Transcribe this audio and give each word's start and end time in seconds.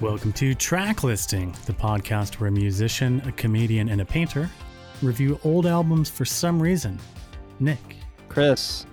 Welcome 0.00 0.32
to 0.32 0.54
Track 0.54 1.04
Listing, 1.04 1.54
the 1.66 1.74
podcast 1.74 2.40
where 2.40 2.48
a 2.48 2.50
musician, 2.50 3.20
a 3.26 3.32
comedian, 3.32 3.90
and 3.90 4.00
a 4.00 4.04
painter 4.06 4.48
review 5.02 5.38
old 5.44 5.66
albums 5.66 6.08
for 6.08 6.24
some 6.24 6.60
reason. 6.60 6.98
Nick. 7.58 7.96
Chris. 8.30 8.86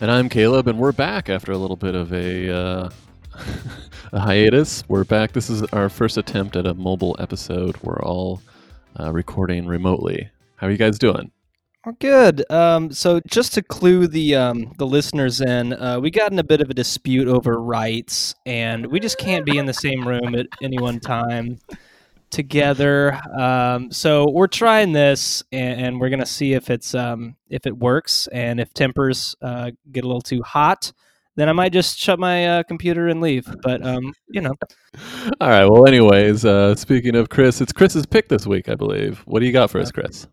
And 0.00 0.08
I'm 0.08 0.28
Caleb, 0.28 0.68
and 0.68 0.78
we're 0.78 0.92
back 0.92 1.28
after 1.28 1.50
a 1.50 1.58
little 1.58 1.74
bit 1.74 1.96
of 1.96 2.12
a, 2.12 2.48
uh, 2.48 2.90
a 4.12 4.20
hiatus. 4.20 4.84
We're 4.86 5.02
back. 5.02 5.32
This 5.32 5.50
is 5.50 5.64
our 5.72 5.88
first 5.88 6.16
attempt 6.16 6.54
at 6.54 6.64
a 6.64 6.74
mobile 6.74 7.16
episode. 7.18 7.76
We're 7.82 8.00
all 8.00 8.40
uh, 9.00 9.12
recording 9.12 9.66
remotely. 9.66 10.30
How 10.54 10.68
are 10.68 10.70
you 10.70 10.78
guys 10.78 10.96
doing? 10.96 11.32
We're 11.86 11.92
good. 11.92 12.50
Um, 12.50 12.90
so 12.90 13.20
just 13.28 13.54
to 13.54 13.62
clue 13.62 14.08
the 14.08 14.34
um, 14.34 14.72
the 14.76 14.84
listeners 14.84 15.40
in, 15.40 15.72
uh, 15.72 16.00
we 16.00 16.10
got 16.10 16.32
in 16.32 16.38
a 16.40 16.44
bit 16.44 16.60
of 16.60 16.68
a 16.68 16.74
dispute 16.74 17.28
over 17.28 17.60
rights, 17.60 18.34
and 18.44 18.86
we 18.86 18.98
just 18.98 19.18
can't 19.18 19.46
be 19.46 19.56
in 19.56 19.66
the 19.66 19.72
same 19.72 20.06
room 20.06 20.34
at 20.34 20.48
any 20.60 20.80
one 20.80 20.98
time 20.98 21.60
together. 22.30 23.16
Um, 23.38 23.92
so 23.92 24.28
we're 24.28 24.48
trying 24.48 24.94
this, 24.94 25.44
and, 25.52 25.80
and 25.80 26.00
we're 26.00 26.08
gonna 26.08 26.26
see 26.26 26.54
if 26.54 26.70
it's 26.70 26.92
um, 26.92 27.36
if 27.50 27.68
it 27.68 27.78
works, 27.78 28.26
and 28.32 28.58
if 28.58 28.74
tempers 28.74 29.36
uh, 29.40 29.70
get 29.92 30.02
a 30.02 30.08
little 30.08 30.20
too 30.20 30.42
hot, 30.42 30.92
then 31.36 31.48
I 31.48 31.52
might 31.52 31.72
just 31.72 32.00
shut 32.00 32.18
my 32.18 32.48
uh, 32.48 32.62
computer 32.64 33.06
and 33.06 33.20
leave. 33.20 33.46
But 33.62 33.86
um, 33.86 34.12
you 34.28 34.40
know, 34.40 34.54
All 35.40 35.48
right. 35.50 35.66
Well, 35.66 35.86
anyways, 35.86 36.44
uh, 36.44 36.74
speaking 36.74 37.14
of 37.14 37.28
Chris, 37.28 37.60
it's 37.60 37.72
Chris's 37.72 38.06
pick 38.06 38.28
this 38.28 38.44
week, 38.44 38.68
I 38.68 38.74
believe. 38.74 39.20
What 39.20 39.38
do 39.38 39.46
you 39.46 39.52
got 39.52 39.70
for 39.70 39.78
us, 39.78 39.92
Chris? 39.92 40.26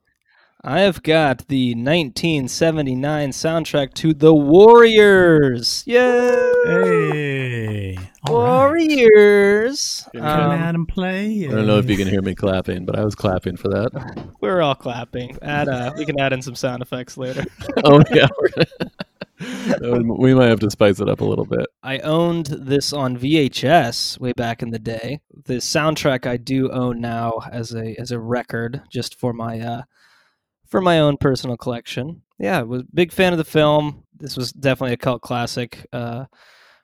I 0.66 0.80
have 0.82 1.04
got 1.04 1.46
the 1.50 1.72
1979 1.76 3.32
soundtrack 3.32 3.94
to 3.96 4.14
The 4.14 4.34
Warriors. 4.34 5.84
Yay! 5.86 6.54
Hey. 6.66 7.98
All 8.24 8.72
right. 8.72 8.88
Warriors. 8.88 10.08
Come 10.14 10.22
Um, 10.24 10.52
out 10.52 10.76
and 10.76 10.88
play. 10.88 11.46
I 11.50 11.52
don't 11.52 11.68
know 11.68 11.80
if 11.80 11.90
you 11.90 11.98
can 11.98 12.08
hear 12.08 12.22
me 12.22 12.34
clapping, 12.34 12.86
but 12.86 12.98
I 12.98 13.04
was 13.04 13.14
clapping 13.14 13.58
for 13.58 13.68
that. 13.68 14.30
we're 14.42 14.62
all 14.62 14.76
clapping. 14.76 15.38
Add, 15.42 15.68
uh, 15.68 15.92
we 15.98 16.06
can 16.06 16.18
add 16.18 16.32
in 16.32 16.42
some 16.42 16.56
sound 16.56 16.82
effects 16.82 17.18
later. 17.18 17.44
oh 17.84 18.02
yeah, 18.14 18.28
we're 19.82 20.02
we 20.18 20.34
might 20.34 20.48
have 20.48 20.62
to 20.62 20.72
spice 20.72 21.02
it 21.02 21.10
up 21.10 21.20
a 21.20 21.26
little 21.26 21.44
bit. 21.46 21.66
I 21.84 21.98
owned 22.00 22.46
this 22.46 22.94
on 22.94 23.18
VHS 23.18 24.18
way 24.18 24.32
back 24.32 24.62
in 24.64 24.70
the 24.70 24.80
day. 24.80 25.20
The 25.44 25.56
soundtrack 25.56 26.26
I 26.26 26.38
do 26.38 26.72
own 26.72 27.02
now 27.02 27.42
as 27.52 27.76
a 27.76 28.00
as 28.00 28.12
a 28.12 28.20
record, 28.20 28.82
just 28.90 29.20
for 29.20 29.34
my 29.34 29.60
uh, 29.60 29.82
for 30.74 30.82
my 30.82 31.02
own 31.02 31.18
personal 31.18 31.56
collection. 31.56 32.24
Yeah, 32.40 32.58
I 32.58 32.64
was 32.64 32.82
a 32.82 32.86
big 32.96 33.12
fan 33.12 33.32
of 33.32 33.38
the 33.38 33.44
film. 33.44 34.06
This 34.18 34.36
was 34.36 34.52
definitely 34.52 34.94
a 34.94 34.98
cult 34.98 35.22
classic 35.22 35.86
uh, 35.94 36.26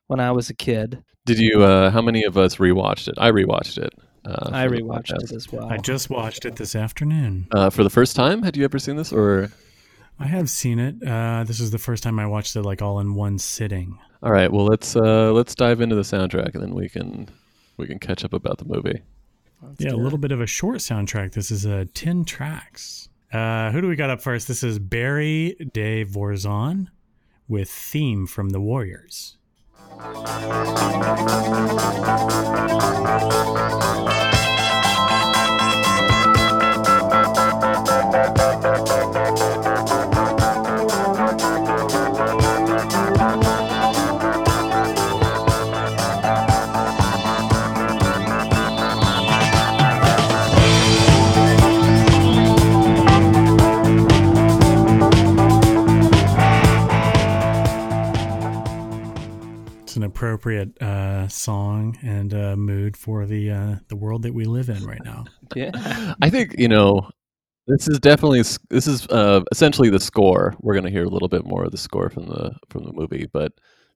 when 0.05 0.19
I 0.19 0.31
was 0.31 0.51
a 0.51 0.53
kid. 0.53 1.03
Did 1.25 1.39
you? 1.39 1.63
Uh, 1.63 1.89
how 1.89 1.99
many 2.03 2.23
of 2.23 2.37
us 2.37 2.57
rewatched 2.57 3.07
it? 3.07 3.15
I 3.17 3.31
rewatched 3.31 3.79
it. 3.79 3.91
Uh, 4.23 4.51
I 4.51 4.67
for 4.67 4.75
the 4.75 4.81
rewatched 4.83 5.23
it 5.23 5.31
as 5.31 5.51
well. 5.51 5.67
I 5.69 5.77
just 5.77 6.11
watched 6.11 6.45
it 6.45 6.55
this 6.55 6.75
afternoon. 6.75 7.47
Uh, 7.51 7.71
for 7.71 7.83
the 7.83 7.89
first 7.89 8.15
time. 8.15 8.43
Had 8.43 8.55
you 8.55 8.63
ever 8.63 8.77
seen 8.77 8.95
this? 8.95 9.11
Or 9.11 9.51
I 10.19 10.27
have 10.27 10.51
seen 10.51 10.77
it. 10.77 10.95
Uh, 11.03 11.43
this 11.45 11.59
is 11.59 11.71
the 11.71 11.79
first 11.79 12.03
time 12.03 12.19
I 12.19 12.27
watched 12.27 12.55
it 12.55 12.61
like 12.61 12.83
all 12.83 12.99
in 12.99 13.15
one 13.15 13.39
sitting. 13.39 13.97
all 14.21 14.31
right. 14.31 14.53
Well, 14.53 14.65
let's 14.65 14.95
uh, 14.95 15.31
let's 15.31 15.55
dive 15.55 15.81
into 15.81 15.95
the 15.95 16.03
soundtrack, 16.03 16.53
and 16.53 16.61
then 16.61 16.75
we 16.75 16.89
can 16.89 17.27
we 17.77 17.87
can 17.87 17.97
catch 17.97 18.23
up 18.23 18.33
about 18.33 18.59
the 18.59 18.65
movie. 18.65 19.01
Let's 19.63 19.81
yeah, 19.81 19.87
a 19.87 19.91
do 19.93 19.97
it. 19.97 20.03
little 20.03 20.19
bit 20.19 20.31
of 20.31 20.41
a 20.41 20.47
short 20.47 20.77
soundtrack. 20.77 21.33
This 21.33 21.49
is 21.49 21.65
uh, 21.65 21.85
10 21.95 22.23
tracks. 22.25 23.08
Uh, 23.31 23.71
who 23.71 23.81
do 23.81 23.87
we 23.87 23.95
got 23.95 24.09
up 24.09 24.21
first? 24.21 24.47
This 24.47 24.63
is 24.63 24.79
Barry 24.79 25.55
De 25.73 26.03
Vorzon 26.03 26.87
with 27.47 27.69
Theme 27.69 28.25
from 28.25 28.49
the 28.49 28.59
Warriors. 28.59 29.37
Appropriate 60.19 60.81
uh, 60.81 61.25
song 61.29 61.97
and 62.01 62.33
uh, 62.33 62.53
mood 62.57 62.97
for 62.97 63.25
the 63.25 63.49
uh, 63.49 63.75
the 63.87 63.95
world 63.95 64.21
that 64.21 64.33
we 64.33 64.43
live 64.43 64.67
in 64.67 64.85
right 64.85 65.03
now. 65.05 65.23
Yeah. 65.55 65.71
I 66.21 66.29
think 66.29 66.53
you 66.59 66.67
know 66.67 67.09
this 67.65 67.87
is 67.87 67.99
definitely 67.99 68.43
this 68.69 68.85
is 68.85 69.07
uh, 69.07 69.41
essentially 69.51 69.89
the 69.89 69.99
score. 69.99 70.55
We're 70.59 70.75
gonna 70.75 70.89
hear 70.89 71.05
a 71.05 71.09
little 71.09 71.29
bit 71.29 71.45
more 71.45 71.63
of 71.63 71.71
the 71.71 71.77
score 71.77 72.09
from 72.09 72.25
the 72.25 72.51
from 72.69 72.83
the 72.83 72.91
movie, 72.91 73.27
but 73.31 73.53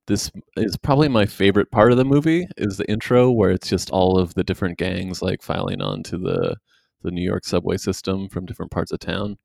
this 0.08 0.32
is 0.56 0.78
probably 0.78 1.10
my 1.10 1.26
favorite 1.26 1.70
part 1.72 1.92
of 1.92 1.98
the 1.98 2.06
movie 2.06 2.48
is 2.58 2.78
the 2.78 2.90
intro 2.90 3.30
where 3.30 3.52
it's 3.52 3.68
just 3.68 3.92
all 3.92 4.18
of 4.18 4.34
the 4.34 4.44
different 4.44 4.78
gangs 4.78 5.22
like 5.22 5.44
filing 5.44 5.82
onto 5.82 6.18
the 6.18 6.56
the 7.04 7.12
New 7.12 7.22
York 7.22 7.46
subway 7.46 7.78
system 7.78 8.30
from 8.30 8.46
different 8.46 8.72
parts 8.72 8.94
of 8.94 9.00
town. 9.00 9.38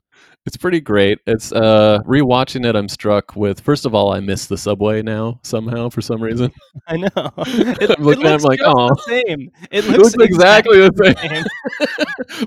It's 0.46 0.56
pretty 0.56 0.80
great. 0.80 1.18
It's 1.26 1.52
uh 1.52 1.98
rewatching 2.06 2.64
it 2.66 2.74
I'm 2.74 2.88
struck 2.88 3.36
with 3.36 3.60
first 3.60 3.84
of 3.84 3.94
all 3.94 4.14
I 4.14 4.20
miss 4.20 4.46
the 4.46 4.56
subway 4.56 5.02
now 5.02 5.40
somehow 5.42 5.90
for 5.90 6.00
some 6.00 6.22
reason. 6.22 6.50
I 6.88 6.96
know. 6.96 7.08
It, 7.14 7.90
I'm 7.98 8.02
looking 8.02 8.24
at 8.26 8.40
it, 8.40 8.42
looks 8.42 8.44
I'm 8.44 8.48
like, 8.48 8.58
the 8.60 9.02
same. 9.06 9.50
It 9.70 9.84
It 9.84 9.88
looks, 9.90 10.16
looks 10.16 10.24
exactly 10.32 10.78
the 10.78 10.92
same. 11.04 11.30
same. 11.30 11.44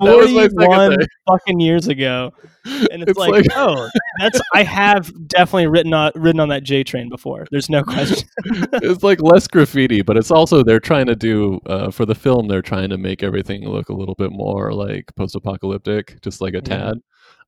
that 0.00 0.16
was 0.16 0.32
my 0.32 0.48
second 0.48 0.98
thing. 0.98 1.08
fucking 1.28 1.60
years 1.60 1.86
ago, 1.86 2.32
and 2.64 3.02
it's, 3.02 3.10
It's 3.10 3.18
like, 3.18 3.30
like- 3.30 3.46
oh, 3.54 3.88
that's 4.18 4.40
I 4.52 4.64
have 4.64 5.12
definitely 5.28 5.68
written 5.68 5.94
on 5.94 6.10
ridden 6.16 6.40
on 6.40 6.48
that 6.48 6.64
J 6.64 6.82
train 6.82 7.08
before. 7.08 7.46
There's 7.52 7.70
no 7.70 7.84
question. 7.84 8.28
it's 8.82 9.04
like 9.04 9.22
less 9.22 9.46
graffiti, 9.46 10.02
but 10.02 10.16
it's 10.16 10.32
also 10.32 10.64
they're 10.64 10.80
trying 10.80 11.06
to 11.06 11.14
do 11.14 11.60
uh, 11.66 11.92
for 11.92 12.04
the 12.04 12.16
film. 12.16 12.48
They're 12.48 12.62
trying 12.62 12.88
to 12.90 12.98
make 12.98 13.22
everything 13.22 13.68
look 13.68 13.90
a 13.90 13.94
little 13.94 14.16
bit 14.16 14.32
more 14.32 14.72
like 14.72 15.14
post-apocalyptic, 15.14 16.20
just 16.22 16.40
like 16.40 16.54
a 16.54 16.62
Yeah. 16.66 16.76
tad. 16.78 16.94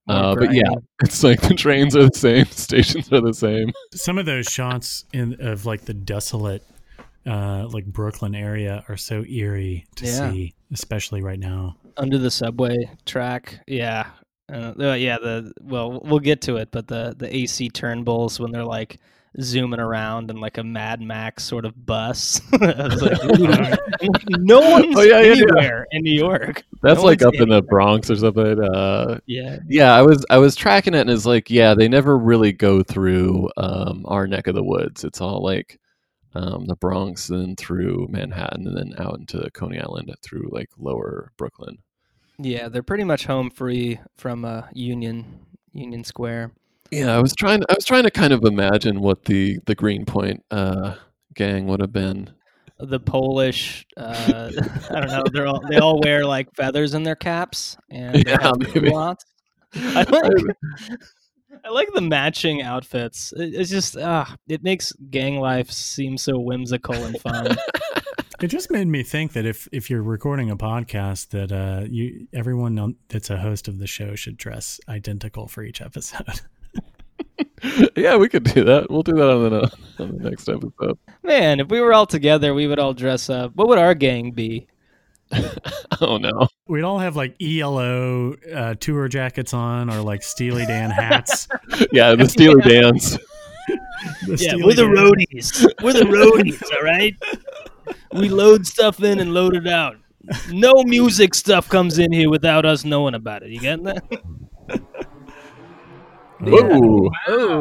More 0.07 0.17
Uh, 0.17 0.35
but 0.35 0.53
yeah, 0.55 0.63
it's 1.03 1.23
like 1.25 1.41
the 1.41 1.55
trains 1.55 1.97
are 1.97 2.05
the 2.09 2.17
same, 2.19 2.45
stations 2.51 3.11
are 3.13 3.21
the 3.21 3.33
same. 3.35 3.73
Some 3.95 4.19
of 4.19 4.27
those 4.27 4.47
shots 4.47 5.05
in 5.13 5.37
of 5.41 5.65
like 5.67 5.83
the 5.87 5.95
desolate, 5.95 6.63
uh, 7.27 7.67
like 7.71 7.87
Brooklyn 7.87 8.35
area 8.35 8.85
are 8.89 8.97
so 8.97 9.25
eerie 9.25 9.87
to 9.97 10.05
Yeah. 10.07 10.31
see, 10.31 10.55
especially 10.73 11.23
right 11.23 11.39
now. 11.39 11.77
under 11.97 12.19
the 12.19 12.31
subway 12.31 12.77
track. 13.07 13.61
Yeah, 13.67 14.09
uh, 14.53 14.75
uh, 14.79 14.93
yeah. 14.95 15.17
The 15.19 15.53
well, 15.63 16.01
we'll 16.05 16.19
get 16.19 16.41
to 16.43 16.57
it, 16.57 16.71
but 16.71 16.87
the 16.89 17.15
the 17.17 17.35
AC 17.35 17.71
turnbulls 17.71 18.39
when 18.41 18.51
they're 18.51 18.65
like 18.65 18.99
zooming 19.41 19.81
around 19.81 20.31
in 20.31 20.41
like 20.41 20.59
a 20.59 20.65
Mad 20.65 21.01
Max 21.01 21.43
sort 21.45 21.65
of 21.65 21.87
bus. 21.87 22.41
Like, 22.61 23.19
no 24.31 24.61
one's 24.61 24.97
Oh, 24.97 25.03
yeah, 25.03 25.21
yeah, 25.21 25.33
yeah. 25.33 25.33
anywhere 25.33 25.87
in 25.91 26.03
New 26.03 26.13
York. 26.15 26.63
That's 26.83 27.01
No 27.01 27.05
like 27.07 27.21
one's 27.21 27.37
up 27.37 27.43
in 27.43 27.49
the 27.49 27.63
Bronx 27.63 28.11
or 28.11 28.17
something. 28.17 28.61
Uh, 28.63 29.19
Yeah, 29.27 29.59
yeah, 29.69 29.93
I 29.95 30.03
was 30.03 30.25
I 30.31 30.39
was 30.39 30.55
tracking 30.55 30.95
it, 30.95 31.01
and 31.01 31.11
it's 31.11 31.27
like, 31.27 31.51
yeah, 31.51 31.75
they 31.75 31.89
never 31.89 32.17
really 32.19 32.53
go 32.53 32.83
through 32.83 33.49
um, 33.57 34.05
our 34.07 34.27
neck 34.27 34.47
of 34.47 34.55
the 34.55 34.63
woods. 34.65 35.05
It's 35.05 35.21
all 35.21 35.43
like 35.43 35.81
um, 36.35 36.67
the 36.67 36.77
Bronx, 36.77 37.31
and 37.31 37.57
through 37.57 38.09
Manhattan, 38.11 38.67
and 38.67 38.77
then 38.77 38.95
out 38.99 39.19
into 39.19 39.49
Coney 39.53 39.79
Island 39.81 40.13
through 40.23 40.49
like 40.53 40.69
lower 40.79 41.33
Brooklyn. 41.37 41.79
yeah. 42.39 42.69
They're 42.69 42.83
pretty 42.83 43.05
much 43.05 43.25
home 43.27 43.51
free 43.51 43.99
from 44.17 44.45
uh, 44.45 44.63
Union 44.73 45.25
Union 45.73 46.05
Square. 46.05 46.53
Yeah, 46.95 47.17
I 47.17 47.21
was 47.21 47.35
trying. 47.35 47.63
I 47.69 47.75
was 47.75 47.85
trying 47.85 48.05
to 48.05 48.11
kind 48.11 48.33
of 48.33 48.45
imagine 48.45 49.01
what 49.01 49.25
the 49.25 49.59
the 49.67 49.75
Greenpoint 49.75 50.45
uh, 50.51 50.95
gang 51.35 51.67
would 51.67 51.81
have 51.81 51.93
been. 51.93 52.31
The 52.79 53.01
Polish, 53.01 53.87
uh, 53.97 54.51
I 54.91 55.01
don't 55.01 55.09
know. 55.11 55.25
They're 55.33 55.47
all 55.47 55.61
they 55.69 55.79
all 55.79 56.01
wear 56.01 56.25
like 56.27 56.55
feathers 56.55 56.95
in 56.95 57.03
their 57.03 57.15
caps 57.17 57.77
and 57.91 58.25
Yeah, 58.27 58.53
maybe. 58.59 58.91
lots. 58.91 59.25
I 59.75 60.03
like 60.11 60.57
I 61.65 61.71
like 61.71 61.89
the 61.95 62.01
matching 62.01 62.63
outfits. 62.63 63.33
It- 63.37 63.55
It's 63.55 63.71
just 63.71 63.97
ah, 63.97 64.35
it 64.49 64.63
makes 64.63 64.93
gang 65.11 65.39
life 65.39 65.71
seem 65.71 66.19
so 66.19 66.39
whimsical 66.39 66.95
and 66.95 67.21
fun. 67.21 67.57
It 68.43 68.49
just 68.49 68.71
made 68.71 68.89
me 68.89 69.03
think 69.05 69.33
that 69.33 69.47
if 69.47 69.69
if 69.73 69.89
you're 69.89 70.03
recording 70.03 70.51
a 70.51 70.57
podcast, 70.57 71.29
that 71.31 71.53
uh, 71.53 71.87
you 71.89 72.27
everyone 72.33 72.97
that's 73.09 73.31
a 73.31 73.39
host 73.39 73.69
of 73.69 73.79
the 73.79 73.87
show 73.87 74.15
should 74.17 74.37
dress 74.37 74.81
identical 74.89 75.47
for 75.49 75.63
each 75.63 75.81
episode. 75.81 76.41
yeah, 77.97 78.17
we 78.17 78.29
could 78.29 78.45
do 78.45 78.65
that. 78.65 78.91
We'll 78.91 79.03
do 79.03 79.15
that 79.15 79.31
on 79.31 79.51
the 79.51 79.73
on 79.99 80.19
the 80.19 80.31
next 80.31 80.49
episode. 80.49 80.99
Man, 81.23 81.61
if 81.61 81.69
we 81.69 81.81
were 81.81 81.93
all 81.93 82.07
together, 82.07 82.55
we 82.55 82.67
would 82.67 82.79
all 82.79 82.95
dress 82.95 83.31
up. 83.31 83.55
What 83.55 83.69
would 83.69 83.79
our 83.79 83.95
gang 83.95 84.33
be? 84.33 84.67
Oh 86.01 86.19
no! 86.19 86.49
We'd 86.67 86.83
all 86.83 86.99
have 86.99 87.15
like 87.15 87.37
ELO 87.41 88.35
uh, 88.53 88.75
tour 88.75 89.07
jackets 89.09 89.55
on, 89.55 89.89
or 89.91 90.01
like 90.01 90.23
Steely 90.23 90.67
Dan 90.67 90.91
hats. 90.91 91.47
Yeah, 91.93 92.15
the 92.15 92.29
Steely 92.29 92.61
Dan's. 92.63 93.13
The 94.27 94.37
Yeah, 94.37 94.37
Steely 94.37 94.65
we're 94.65 94.75
the 94.75 94.83
roadies. 94.83 95.65
We're 95.83 95.93
the 95.93 96.01
roadies, 96.01 96.63
all 96.77 96.83
right? 96.83 97.15
we 98.13 98.29
load 98.29 98.67
stuff 98.67 99.03
in 99.03 99.21
and 99.21 99.33
load 99.33 99.55
it 99.55 99.67
out. 99.67 99.97
No 100.51 100.73
music 100.85 101.35
stuff 101.35 101.69
comes 101.69 101.99
in 101.99 102.13
here 102.13 102.29
without 102.29 102.67
us 102.67 102.85
knowing 102.85 103.15
about 103.15 103.43
it. 103.43 103.51
You 103.51 103.61
getting 103.61 103.85
that? 103.85 104.05
Ooh. 106.49 107.11
Oh. 107.29 107.61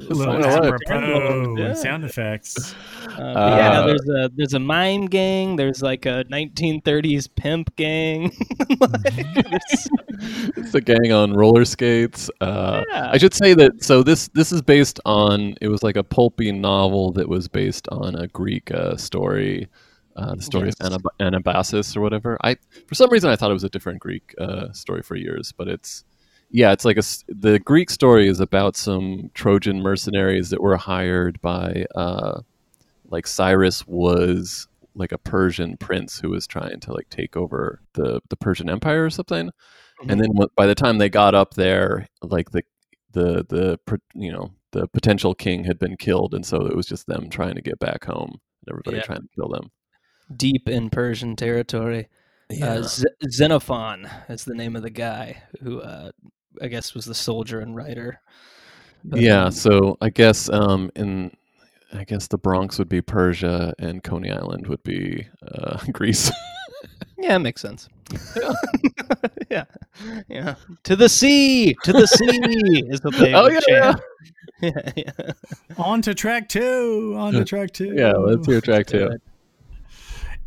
Little 0.00 0.42
Sound 0.86 1.58
Yeah. 1.58 1.74
sound 1.74 2.04
effects. 2.04 2.74
Uh, 3.06 3.16
but 3.16 3.56
yeah, 3.58 3.80
Uh, 3.80 3.86
there's 3.86 4.08
a 4.08 4.30
there's 4.36 4.54
a 4.54 4.58
mime 4.58 5.06
gang. 5.06 5.56
There's 5.56 5.82
like 5.82 6.06
a 6.06 6.24
1930s 6.30 7.28
pimp 7.34 7.74
gang. 7.76 8.30
Like, 8.80 9.16
it's- 9.16 9.88
it's 10.56 10.74
a 10.74 10.80
gang 10.80 11.12
on 11.12 11.32
roller 11.32 11.64
skates. 11.64 12.30
Uh, 12.40 12.82
Yeah. 12.90 13.10
I 13.12 13.18
should 13.18 13.34
say 13.34 13.54
that. 13.54 13.82
So 13.82 14.02
this 14.02 14.28
this 14.28 14.52
is 14.52 14.62
based 14.62 15.00
on. 15.04 15.54
It 15.60 15.68
was 15.68 15.82
like 15.82 15.96
a 15.96 16.04
pulpy 16.04 16.52
novel 16.52 17.12
that 17.12 17.28
was 17.28 17.48
based 17.48 17.88
on 17.88 18.14
a 18.14 18.26
Greek 18.28 18.70
uh, 18.70 18.96
story. 18.96 19.68
Uh, 20.16 20.34
the 20.34 20.42
story 20.42 20.66
Yes. 20.68 20.74
of 20.80 21.02
Anab- 21.02 21.16
Anabasis 21.20 21.96
or 21.96 22.00
whatever. 22.00 22.38
I 22.42 22.56
for 22.86 22.94
some 22.94 23.10
reason 23.10 23.28
I 23.30 23.36
thought 23.36 23.50
it 23.50 23.54
was 23.54 23.64
a 23.64 23.68
different 23.68 24.00
Greek 24.00 24.34
uh, 24.38 24.72
story 24.72 25.02
for 25.02 25.14
years, 25.16 25.52
but 25.52 25.68
it's 25.68 26.04
yeah, 26.50 26.72
it's 26.72 26.84
like 26.84 26.96
a 26.98 27.02
the 27.28 27.58
Greek 27.58 27.90
story 27.90 28.28
is 28.28 28.40
about 28.40 28.76
some 28.76 29.30
Trojan 29.34 29.80
mercenaries 29.80 30.50
that 30.50 30.62
were 30.62 30.76
hired 30.76 31.40
by 31.40 31.86
uh, 31.94 32.40
like 33.08 33.26
Cyrus 33.26 33.86
was 33.86 34.68
like 34.94 35.12
a 35.12 35.18
Persian 35.18 35.76
prince 35.76 36.18
who 36.20 36.30
was 36.30 36.46
trying 36.46 36.80
to 36.80 36.92
like 36.92 37.08
take 37.10 37.36
over 37.36 37.80
the 37.94 38.20
the 38.28 38.36
Persian 38.36 38.70
Empire 38.70 39.04
or 39.04 39.10
something. 39.10 39.50
And 40.08 40.20
then 40.20 40.28
by 40.56 40.66
the 40.66 40.74
time 40.74 40.98
they 40.98 41.08
got 41.08 41.34
up 41.34 41.54
there, 41.54 42.06
like 42.22 42.50
the 42.50 42.62
the 43.12 43.46
the 43.48 43.78
you 44.14 44.30
know 44.30 44.50
the 44.72 44.86
potential 44.88 45.34
king 45.34 45.64
had 45.64 45.78
been 45.78 45.96
killed, 45.96 46.34
and 46.34 46.44
so 46.44 46.66
it 46.66 46.76
was 46.76 46.86
just 46.86 47.06
them 47.06 47.30
trying 47.30 47.54
to 47.54 47.62
get 47.62 47.78
back 47.78 48.04
home. 48.04 48.30
and 48.32 48.68
Everybody 48.70 48.98
Yeah. 48.98 49.02
trying 49.04 49.22
to 49.22 49.28
kill 49.34 49.48
them. 49.48 49.70
deep 50.36 50.68
in 50.68 50.90
Persian 50.90 51.34
territory. 51.36 52.08
Uh, 52.62 52.82
Z- 52.82 53.04
Xenophon 53.30 54.08
is 54.28 54.44
the 54.44 54.54
name 54.54 54.76
of 54.76 54.82
the 54.82 54.90
guy 54.90 55.42
who 55.62 55.80
uh, 55.80 56.10
I 56.62 56.68
guess 56.68 56.94
was 56.94 57.04
the 57.04 57.14
soldier 57.14 57.60
and 57.60 57.74
writer. 57.76 58.20
But, 59.04 59.20
yeah. 59.20 59.44
um, 59.44 59.50
So 59.52 59.96
I 60.00 60.10
guess 60.10 60.48
um 60.48 60.90
in 60.96 61.30
I 61.92 62.04
guess 62.04 62.26
the 62.26 62.38
Bronx 62.38 62.78
would 62.78 62.88
be 62.88 63.00
Persia, 63.00 63.72
and 63.78 64.02
Coney 64.02 64.30
Island 64.30 64.66
would 64.66 64.82
be 64.82 65.26
uh, 65.52 65.78
Greece. 65.92 66.30
yeah, 67.16 67.36
it 67.36 67.38
makes 67.38 67.62
sense. 67.62 67.88
yeah, 69.50 69.64
yeah. 70.28 70.56
To 70.82 70.96
the 70.96 71.08
sea, 71.08 71.74
to 71.84 71.92
the 71.92 72.06
sea 72.06 72.82
is 72.90 73.02
what 73.04 73.14
they 73.16 73.32
Oh, 73.34 73.44
would 73.44 73.52
yeah, 73.68 73.92
chant. 73.92 74.00
yeah, 74.60 74.92
yeah. 74.96 75.32
On 75.78 76.02
to 76.02 76.12
track 76.14 76.48
two. 76.48 77.14
On 77.16 77.32
to 77.32 77.44
track 77.44 77.70
two. 77.72 77.94
yeah, 77.94 78.12
let's 78.12 78.46
hear 78.46 78.60
track 78.60 78.86
two. 78.86 79.10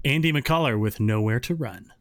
Andy 0.05 0.31
McCullough 0.33 0.79
with 0.79 0.99
Nowhere 0.99 1.39
to 1.41 1.55
Run. 1.55 1.91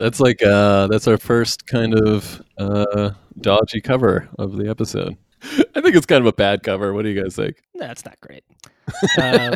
That's 0.00 0.18
like 0.18 0.42
uh 0.42 0.86
that's 0.86 1.06
our 1.06 1.18
first 1.18 1.66
kind 1.66 1.94
of 1.94 2.42
uh 2.56 3.10
dodgy 3.38 3.82
cover 3.82 4.28
of 4.38 4.56
the 4.56 4.68
episode. 4.68 5.16
I 5.42 5.80
think 5.80 5.94
it's 5.94 6.06
kind 6.06 6.22
of 6.22 6.26
a 6.26 6.32
bad 6.32 6.62
cover. 6.62 6.94
What 6.94 7.02
do 7.02 7.10
you 7.10 7.22
guys 7.22 7.36
think? 7.36 7.62
That's 7.74 8.04
not 8.04 8.18
great. 8.20 8.44
Um, 9.20 9.54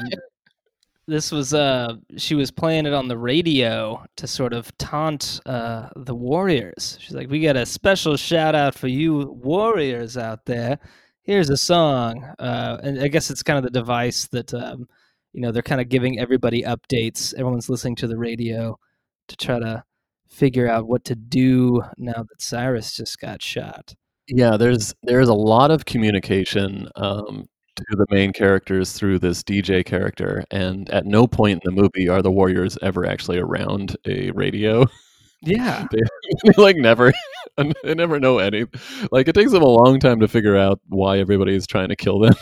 this 1.07 1.33
was 1.33 1.55
uh, 1.55 1.97
she 2.19 2.35
was 2.35 2.51
playing 2.51 2.85
it 2.85 2.93
on 2.93 3.09
the 3.09 3.17
radio 3.17 4.05
to 4.17 4.27
sort 4.27 4.53
of 4.53 4.77
taunt 4.79 5.41
uh, 5.47 5.89
the 5.97 6.15
Warriors. 6.15 6.99
She's 7.01 7.15
like, 7.15 7.31
"We 7.31 7.41
got 7.41 7.57
a 7.57 7.67
special 7.67 8.17
shout 8.17 8.55
out 8.55 8.75
for 8.75 8.89
you 8.89 9.33
Warriors 9.43 10.17
out 10.17 10.45
there. 10.45 10.79
Here's 11.23 11.51
a 11.51 11.57
song." 11.57 12.23
Uh, 12.39 12.79
and 12.83 13.01
I 13.01 13.09
guess 13.09 13.31
it's 13.31 13.43
kind 13.43 13.59
of 13.59 13.65
the 13.65 13.79
device 13.79 14.27
that 14.29 14.53
um, 14.55 14.89
you 15.33 15.41
know 15.41 15.53
they're 15.53 15.63
kind 15.63 15.81
of 15.81 15.89
giving 15.89 16.19
everybody 16.19 16.63
updates. 16.63 17.35
Everyone's 17.35 17.69
listening 17.69 17.97
to 17.97 18.07
the 18.07 18.19
radio 18.19 18.79
to 19.29 19.37
try 19.37 19.59
to 19.59 19.85
figure 20.35 20.69
out 20.69 20.87
what 20.89 21.05
to 21.05 21.15
do 21.15 21.83
now 21.97 22.25
that 22.29 22.41
Cyrus 22.43 22.97
just 22.97 23.19
got 23.21 23.41
shot. 23.43 23.95
Yeah, 24.29 24.57
there's 24.57 24.95
there's 25.03 25.29
a 25.29 25.35
lot 25.35 25.71
of 25.71 25.85
communication 25.85 26.89
um 26.97 27.47
to 27.77 27.97
the 27.97 28.07
main 28.11 28.33
characters 28.33 28.93
through 28.93 29.19
this 29.19 29.43
DJ 29.43 29.85
character 29.85 30.45
and 30.53 30.89
at 30.91 31.07
no 31.07 31.27
point 31.27 31.61
in 31.65 31.75
the 31.75 31.83
movie 31.83 32.09
are 32.09 32.23
the 32.23 32.31
warriors 32.31 32.79
ever 32.83 33.05
actually 33.05 33.39
around 33.39 33.97
a 34.07 34.31
radio. 34.31 34.87
Yeah, 35.43 35.87
they 36.45 36.53
like 36.57 36.77
never 36.77 37.13
they 37.85 37.95
never 37.95 38.19
know 38.19 38.39
any 38.39 38.67
like 39.13 39.29
it 39.29 39.35
takes 39.35 39.53
them 39.53 39.63
a 39.63 39.69
long 39.69 40.01
time 40.01 40.21
to 40.21 40.29
figure 40.29 40.57
out 40.57 40.81
why 40.89 41.19
everybody 41.19 41.55
is 41.55 41.67
trying 41.67 41.89
to 41.89 41.97
kill 41.97 42.19
them. 42.19 42.35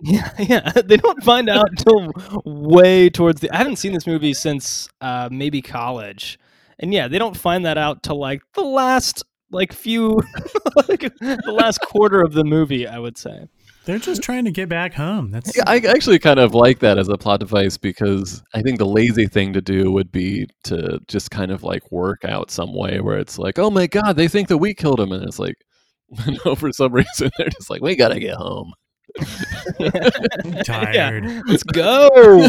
Yeah, 0.00 0.30
yeah. 0.38 0.70
They 0.84 0.96
don't 0.96 1.22
find 1.24 1.48
out 1.48 1.68
until 1.70 2.12
way 2.44 3.10
towards 3.10 3.40
the. 3.40 3.50
I 3.50 3.56
haven't 3.56 3.76
seen 3.76 3.92
this 3.92 4.06
movie 4.06 4.32
since 4.32 4.88
uh, 5.00 5.28
maybe 5.32 5.60
college, 5.60 6.38
and 6.78 6.92
yeah, 6.92 7.08
they 7.08 7.18
don't 7.18 7.36
find 7.36 7.64
that 7.66 7.78
out 7.78 8.02
till 8.02 8.18
like 8.18 8.42
the 8.54 8.62
last 8.62 9.24
like 9.50 9.72
few, 9.72 10.20
like 10.88 11.00
the 11.00 11.52
last 11.52 11.80
quarter 11.80 12.20
of 12.20 12.32
the 12.32 12.44
movie. 12.44 12.86
I 12.86 12.98
would 12.98 13.18
say. 13.18 13.48
They're 13.88 13.98
just 13.98 14.22
trying 14.22 14.44
to 14.44 14.50
get 14.50 14.68
back 14.68 14.92
home. 14.92 15.30
That's 15.30 15.56
Yeah, 15.56 15.62
I 15.66 15.78
actually 15.78 16.18
kind 16.18 16.38
of 16.38 16.54
like 16.54 16.80
that 16.80 16.98
as 16.98 17.08
a 17.08 17.16
plot 17.16 17.40
device 17.40 17.78
because 17.78 18.42
I 18.52 18.60
think 18.60 18.76
the 18.76 18.84
lazy 18.84 19.26
thing 19.26 19.54
to 19.54 19.62
do 19.62 19.90
would 19.90 20.12
be 20.12 20.46
to 20.64 21.00
just 21.08 21.30
kind 21.30 21.50
of 21.50 21.62
like 21.62 21.90
work 21.90 22.22
out 22.22 22.50
some 22.50 22.74
way 22.74 23.00
where 23.00 23.16
it's 23.16 23.38
like, 23.38 23.58
oh 23.58 23.70
my 23.70 23.86
god, 23.86 24.16
they 24.16 24.28
think 24.28 24.48
that 24.48 24.58
we 24.58 24.74
killed 24.74 25.00
him, 25.00 25.10
and 25.10 25.24
it's 25.24 25.38
like, 25.38 25.56
no, 26.44 26.54
for 26.54 26.70
some 26.70 26.92
reason 26.92 27.30
they're 27.38 27.48
just 27.48 27.70
like, 27.70 27.80
we 27.80 27.96
gotta 27.96 28.20
get 28.20 28.34
home. 28.34 28.74
tired. 30.64 31.24
Yeah, 31.24 31.42
let's 31.46 31.62
go. 31.62 32.48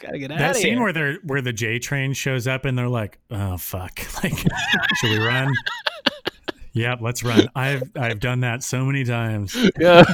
Gotta 0.00 0.18
get 0.18 0.30
out 0.30 0.34
of 0.34 0.38
That 0.38 0.56
scene 0.56 0.74
here. 0.74 0.82
where 0.82 0.92
they're 0.92 1.14
where 1.24 1.42
the 1.42 1.52
J 1.52 1.78
train 1.78 2.12
shows 2.14 2.46
up 2.46 2.64
and 2.64 2.76
they're 2.78 2.88
like, 2.88 3.18
"Oh 3.30 3.56
fuck! 3.56 4.00
Like, 4.22 4.38
should 4.96 5.10
we 5.10 5.18
run?" 5.18 5.52
yep, 6.72 7.00
let's 7.00 7.22
run. 7.22 7.48
I've 7.54 7.82
I've 7.96 8.20
done 8.20 8.40
that 8.40 8.62
so 8.62 8.84
many 8.84 9.04
times. 9.04 9.56
Yeah, 9.78 10.04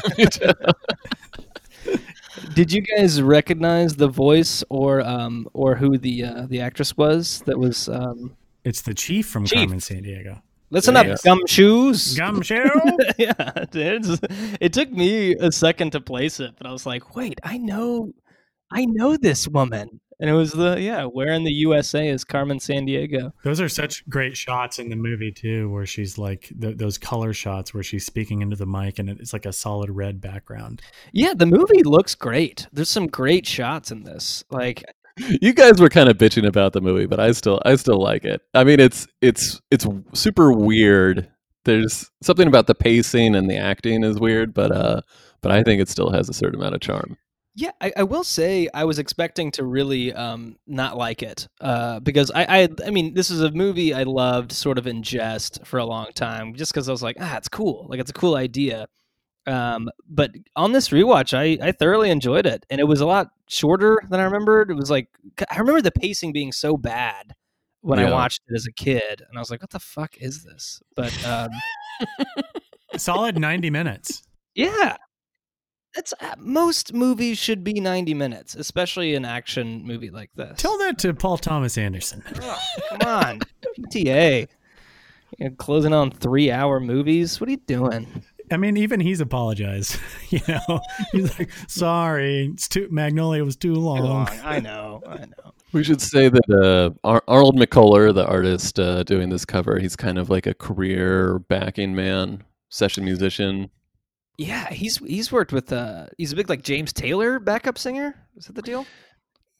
Did 2.54 2.72
you 2.72 2.82
guys 2.82 3.20
recognize 3.22 3.96
the 3.96 4.08
voice 4.08 4.62
or 4.68 5.00
um 5.02 5.48
or 5.52 5.74
who 5.76 5.96
the 5.98 6.24
uh, 6.24 6.46
the 6.48 6.60
actress 6.60 6.96
was 6.96 7.42
that 7.46 7.58
was 7.58 7.88
um 7.88 8.36
It's 8.64 8.82
the 8.82 8.94
chief 8.94 9.26
from 9.28 9.46
Chief. 9.46 9.58
Carmen 9.58 9.78
Sandiego. 9.78 10.42
Listen 10.70 10.94
Yeah, 10.94 11.00
up 11.00 11.06
yeah. 11.06 11.14
gumshoes 11.24 12.16
Gumshoe. 12.16 12.68
yeah, 13.18 13.34
it, 13.56 13.74
is. 13.76 14.20
it 14.60 14.72
took 14.72 14.90
me 14.90 15.34
a 15.36 15.52
second 15.52 15.92
to 15.92 16.00
place 16.00 16.40
it, 16.40 16.54
but 16.58 16.66
I 16.66 16.72
was 16.72 16.86
like, 16.86 17.14
wait, 17.14 17.38
I 17.44 17.58
know, 17.58 18.12
I 18.70 18.84
know 18.86 19.16
this 19.16 19.46
woman, 19.46 20.00
and 20.18 20.28
it 20.30 20.32
was 20.32 20.50
the 20.52 20.80
yeah, 20.80 21.04
where 21.04 21.32
in 21.32 21.44
the 21.44 21.52
USA 21.52 22.08
is 22.08 22.24
Carmen 22.24 22.58
Sandiego? 22.58 23.32
Those 23.44 23.60
are 23.60 23.68
such 23.68 24.08
great 24.08 24.36
shots 24.36 24.78
in 24.78 24.88
the 24.88 24.96
movie 24.96 25.30
too, 25.30 25.70
where 25.70 25.86
she's 25.86 26.16
like 26.18 26.50
th- 26.60 26.78
those 26.78 26.98
color 26.98 27.32
shots 27.32 27.72
where 27.74 27.82
she's 27.82 28.04
speaking 28.06 28.40
into 28.42 28.56
the 28.56 28.66
mic 28.66 28.98
and 28.98 29.08
it's 29.08 29.32
like 29.32 29.46
a 29.46 29.52
solid 29.52 29.90
red 29.90 30.20
background. 30.20 30.80
Yeah, 31.12 31.34
the 31.34 31.46
movie 31.46 31.82
looks 31.84 32.14
great. 32.14 32.66
There's 32.72 32.90
some 32.90 33.06
great 33.06 33.46
shots 33.46 33.90
in 33.92 34.04
this. 34.04 34.42
Like, 34.50 34.82
you 35.40 35.52
guys 35.52 35.80
were 35.80 35.88
kind 35.88 36.08
of 36.08 36.18
bitching 36.18 36.46
about 36.46 36.72
the 36.72 36.80
movie, 36.80 37.06
but 37.06 37.20
I 37.20 37.32
still 37.32 37.60
I 37.64 37.76
still 37.76 38.00
like 38.00 38.24
it. 38.24 38.42
I 38.54 38.64
mean, 38.64 38.80
it's 38.80 39.06
it's 39.22 39.60
it's 39.70 39.86
super 40.14 40.52
weird. 40.52 41.28
There's 41.64 42.10
something 42.22 42.46
about 42.48 42.66
the 42.66 42.74
pacing 42.74 43.34
and 43.34 43.50
the 43.50 43.56
acting 43.56 44.04
is 44.04 44.18
weird, 44.20 44.54
but 44.54 44.72
uh, 44.72 45.00
but 45.42 45.52
I 45.52 45.62
think 45.62 45.80
it 45.80 45.88
still 45.88 46.10
has 46.10 46.28
a 46.28 46.32
certain 46.34 46.60
amount 46.60 46.74
of 46.74 46.80
charm. 46.80 47.16
yeah, 47.54 47.70
I, 47.80 47.92
I 47.96 48.02
will 48.02 48.24
say 48.24 48.68
I 48.74 48.84
was 48.84 48.98
expecting 48.98 49.50
to 49.52 49.64
really 49.64 50.12
um 50.12 50.56
not 50.66 50.96
like 50.96 51.22
it, 51.22 51.48
uh, 51.60 52.00
because 52.00 52.30
I, 52.34 52.44
I 52.64 52.68
I 52.86 52.90
mean 52.90 53.14
this 53.14 53.30
is 53.30 53.40
a 53.40 53.50
movie 53.50 53.94
I 53.94 54.02
loved 54.02 54.52
sort 54.52 54.76
of 54.78 54.86
in 54.86 55.02
jest 55.02 55.64
for 55.64 55.78
a 55.78 55.84
long 55.86 56.08
time, 56.14 56.54
just 56.54 56.72
because 56.72 56.88
I 56.88 56.92
was 56.92 57.02
like, 57.02 57.16
ah, 57.18 57.36
it's 57.38 57.48
cool, 57.48 57.86
like 57.88 57.98
it's 58.00 58.10
a 58.10 58.14
cool 58.14 58.36
idea. 58.36 58.86
Um, 59.46 59.88
but 60.08 60.32
on 60.56 60.72
this 60.72 60.88
rewatch, 60.88 61.36
I, 61.36 61.64
I 61.64 61.72
thoroughly 61.72 62.10
enjoyed 62.10 62.46
it, 62.46 62.66
and 62.68 62.80
it 62.80 62.84
was 62.84 63.00
a 63.00 63.06
lot 63.06 63.28
shorter 63.48 64.02
than 64.08 64.18
I 64.18 64.24
remembered. 64.24 64.70
It 64.70 64.74
was 64.74 64.90
like 64.90 65.08
I 65.50 65.58
remember 65.58 65.82
the 65.82 65.92
pacing 65.92 66.32
being 66.32 66.52
so 66.52 66.76
bad 66.76 67.34
when 67.80 68.00
I 68.00 68.10
watched 68.10 68.42
it 68.48 68.54
as 68.54 68.66
a 68.66 68.72
kid, 68.72 69.22
and 69.28 69.36
I 69.36 69.40
was 69.40 69.50
like, 69.50 69.62
"What 69.62 69.70
the 69.70 69.78
fuck 69.78 70.16
is 70.18 70.42
this?" 70.42 70.80
But 70.96 71.12
um, 71.24 71.50
Solid 72.96 73.38
90 73.38 73.70
minutes. 73.70 74.22
Yeah. 74.54 74.96
That's 75.94 76.12
uh, 76.20 76.34
most 76.38 76.92
movies 76.92 77.38
should 77.38 77.64
be 77.64 77.80
90 77.80 78.14
minutes, 78.14 78.54
especially 78.54 79.14
an 79.14 79.24
action 79.24 79.82
movie 79.84 80.10
like 80.10 80.30
this. 80.34 80.58
Tell 80.58 80.76
that 80.78 80.98
to 80.98 81.14
Paul 81.14 81.38
Thomas 81.38 81.78
Anderson. 81.78 82.22
Ugh, 82.42 82.58
come 82.90 83.08
on. 83.08 83.40
PTA. 83.90 84.48
You're 85.38 85.50
closing 85.52 85.92
on 85.92 86.10
3-hour 86.10 86.80
movies? 86.80 87.40
What 87.40 87.48
are 87.48 87.52
you 87.52 87.62
doing? 87.66 88.22
I 88.50 88.56
mean, 88.56 88.76
even 88.76 89.00
he's 89.00 89.20
apologized. 89.20 89.98
you 90.30 90.40
know, 90.48 90.80
he's 91.12 91.38
like, 91.38 91.50
"Sorry, 91.68 92.46
it's 92.52 92.68
too 92.68 92.88
Magnolia 92.90 93.44
was 93.44 93.56
too 93.56 93.74
long." 93.74 94.28
I 94.44 94.60
know. 94.60 95.02
I 95.06 95.18
know. 95.18 95.52
We 95.72 95.84
should 95.84 96.00
say 96.00 96.28
that 96.28 96.50
uh, 96.50 97.06
Ar- 97.06 97.24
Arnold 97.28 97.56
McCuller, 97.56 98.14
the 98.14 98.26
artist 98.26 98.78
uh, 98.78 99.02
doing 99.02 99.28
this 99.30 99.44
cover, 99.44 99.78
he's 99.78 99.96
kind 99.96 100.18
of 100.18 100.30
like 100.30 100.46
a 100.46 100.54
career 100.54 101.40
backing 101.40 101.94
man, 101.94 102.44
session 102.68 103.04
musician. 103.04 103.70
Yeah, 104.38 104.70
he's 104.70 104.98
he's 104.98 105.32
worked 105.32 105.52
with 105.52 105.72
uh 105.72 106.06
he's 106.18 106.32
a 106.32 106.36
big 106.36 106.48
like 106.48 106.62
James 106.62 106.92
Taylor 106.92 107.38
backup 107.38 107.78
singer. 107.78 108.14
Is 108.36 108.46
that 108.46 108.54
the 108.54 108.62
deal? 108.62 108.86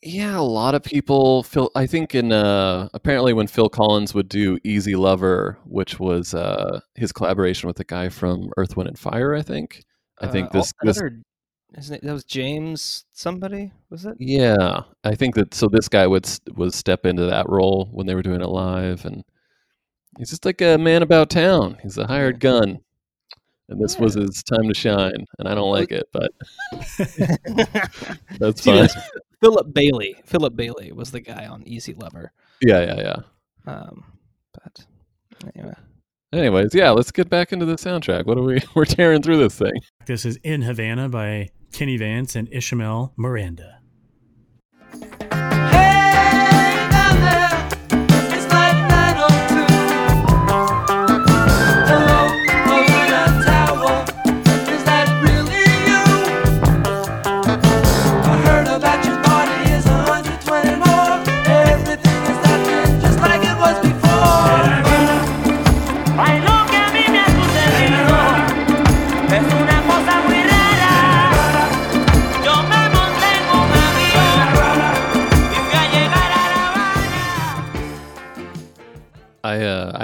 Yeah, 0.02 0.38
a 0.38 0.42
lot 0.42 0.74
of 0.74 0.82
people. 0.82 1.42
Phil, 1.42 1.70
I 1.74 1.86
think 1.86 2.14
in 2.14 2.30
uh, 2.30 2.88
apparently 2.94 3.32
when 3.32 3.46
Phil 3.46 3.68
Collins 3.68 4.14
would 4.14 4.28
do 4.28 4.58
"Easy 4.62 4.94
Lover," 4.94 5.58
which 5.64 5.98
was 5.98 6.34
uh, 6.34 6.80
his 6.94 7.12
collaboration 7.12 7.66
with 7.66 7.76
the 7.76 7.84
guy 7.84 8.08
from 8.08 8.50
Earth, 8.56 8.76
Wind 8.76 8.88
and 8.88 8.98
Fire. 8.98 9.34
I 9.34 9.42
think. 9.42 9.84
I 10.20 10.26
think 10.28 10.50
Uh, 10.54 10.58
this 10.58 10.72
oh, 10.82 10.86
this 10.86 11.02
isn't 11.78 11.96
it, 11.96 12.02
that 12.04 12.12
was 12.12 12.24
James 12.24 13.06
somebody, 13.12 13.72
was 13.90 14.06
it? 14.06 14.16
Yeah, 14.18 14.82
I 15.04 15.14
think 15.14 15.34
that 15.36 15.54
so. 15.54 15.68
This 15.68 15.88
guy 15.88 16.06
would 16.06 16.28
was 16.56 16.74
step 16.74 17.06
into 17.06 17.26
that 17.26 17.48
role 17.48 17.88
when 17.92 18.06
they 18.06 18.14
were 18.14 18.22
doing 18.22 18.40
it 18.42 18.48
live, 18.48 19.04
and 19.06 19.24
he's 20.18 20.30
just 20.30 20.44
like 20.44 20.60
a 20.62 20.78
man 20.78 21.02
about 21.02 21.30
town. 21.30 21.78
He's 21.82 21.98
a 21.98 22.06
hired 22.06 22.40
gun, 22.40 22.80
and 23.68 23.80
this 23.80 23.98
was 23.98 24.14
his 24.14 24.42
time 24.42 24.68
to 24.68 24.74
shine. 24.74 25.26
And 25.38 25.48
I 25.48 25.54
don't 25.54 25.70
like 25.70 25.92
it, 25.92 26.08
but 26.12 26.30
that's 28.38 28.62
See, 28.62 28.70
fine. 28.70 28.80
that's 28.80 28.96
Philip 29.40 29.72
Bailey. 29.72 30.16
Philip 30.24 30.56
Bailey 30.56 30.92
was 30.92 31.10
the 31.10 31.20
guy 31.20 31.46
on 31.46 31.62
Easy 31.66 31.94
Lover. 31.94 32.32
Yeah, 32.60 32.80
yeah, 32.80 33.00
yeah. 33.00 33.72
Um, 33.72 34.04
but 34.54 34.86
anyway, 35.54 35.74
Anyways, 36.32 36.74
yeah, 36.74 36.90
let's 36.90 37.12
get 37.12 37.30
back 37.30 37.52
into 37.52 37.64
the 37.64 37.76
soundtrack. 37.76 38.26
What 38.26 38.36
are 38.36 38.42
we? 38.42 38.60
We're 38.74 38.84
tearing 38.84 39.22
through 39.22 39.38
this 39.38 39.56
thing. 39.56 39.72
This 40.06 40.24
is 40.24 40.38
In 40.42 40.62
Havana 40.62 41.08
by 41.08 41.50
Kenny 41.72 41.96
Vance 41.96 42.34
and 42.34 42.48
Ishmael 42.52 43.14
Miranda. 43.16 43.78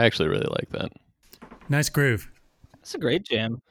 I 0.03 0.07
actually 0.07 0.31
really 0.31 0.49
like 0.51 0.69
that. 0.71 0.91
Nice 1.69 1.89
groove. 1.89 2.29
that's 2.75 2.97
a 2.97 2.99
great 2.99 3.23
jam. 3.23 3.63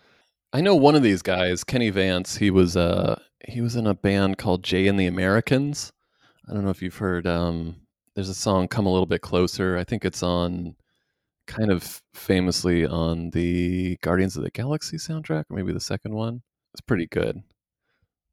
I 0.53 0.61
know 0.61 0.75
one 0.75 0.95
of 0.95 1.03
these 1.03 1.21
guys, 1.21 1.65
Kenny 1.65 1.89
Vance. 1.89 2.37
He 2.37 2.49
was 2.49 2.77
uh 2.77 3.19
he 3.49 3.59
was 3.59 3.75
in 3.75 3.85
a 3.85 3.93
band 3.93 4.37
called 4.37 4.63
Jay 4.63 4.87
and 4.87 4.97
the 4.97 5.07
Americans. 5.07 5.91
I 6.47 6.53
don't 6.53 6.63
know 6.63 6.69
if 6.69 6.81
you've 6.81 6.95
heard. 6.95 7.27
Um, 7.27 7.75
there's 8.15 8.29
a 8.29 8.33
song 8.33 8.69
"Come 8.69 8.85
a 8.85 8.91
Little 8.91 9.05
Bit 9.05 9.19
Closer." 9.19 9.77
I 9.77 9.83
think 9.83 10.05
it's 10.05 10.23
on, 10.23 10.75
kind 11.47 11.69
of 11.69 12.01
famously 12.13 12.85
on 12.85 13.31
the 13.31 13.97
Guardians 13.97 14.37
of 14.37 14.43
the 14.43 14.51
Galaxy 14.51 14.95
soundtrack, 14.95 15.43
or 15.49 15.57
maybe 15.57 15.73
the 15.73 15.81
second 15.81 16.13
one. 16.13 16.41
It's 16.73 16.81
pretty 16.81 17.07
good. 17.07 17.43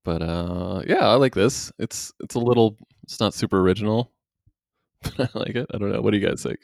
But 0.04 0.22
uh, 0.22 0.82
yeah, 0.86 1.08
I 1.08 1.14
like 1.14 1.34
this. 1.34 1.72
It's 1.80 2.12
it's 2.20 2.36
a 2.36 2.40
little. 2.40 2.76
It's 3.02 3.18
not 3.18 3.34
super 3.34 3.58
original, 3.58 4.12
but 5.02 5.30
I 5.34 5.38
like 5.38 5.56
it. 5.56 5.66
I 5.74 5.78
don't 5.78 5.90
know. 5.90 6.00
What 6.00 6.12
do 6.12 6.18
you 6.18 6.26
guys 6.28 6.44
think? 6.44 6.60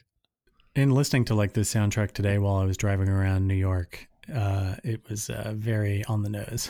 In 0.75 0.90
listening 0.90 1.25
to 1.26 1.37
like 1.37 1.52
this 1.52 1.73
soundtrack 1.73 2.11
today 2.12 2.38
while 2.38 2.57
I 2.57 2.64
was 2.64 2.76
driving 2.76 3.09
around 3.09 3.47
New 3.47 3.54
York, 3.54 4.09
uh, 4.35 4.75
it 4.83 5.09
was 5.09 5.31
uh, 5.31 5.52
very 5.54 6.04
on 6.07 6.25
the 6.25 6.31
nose. 6.31 6.69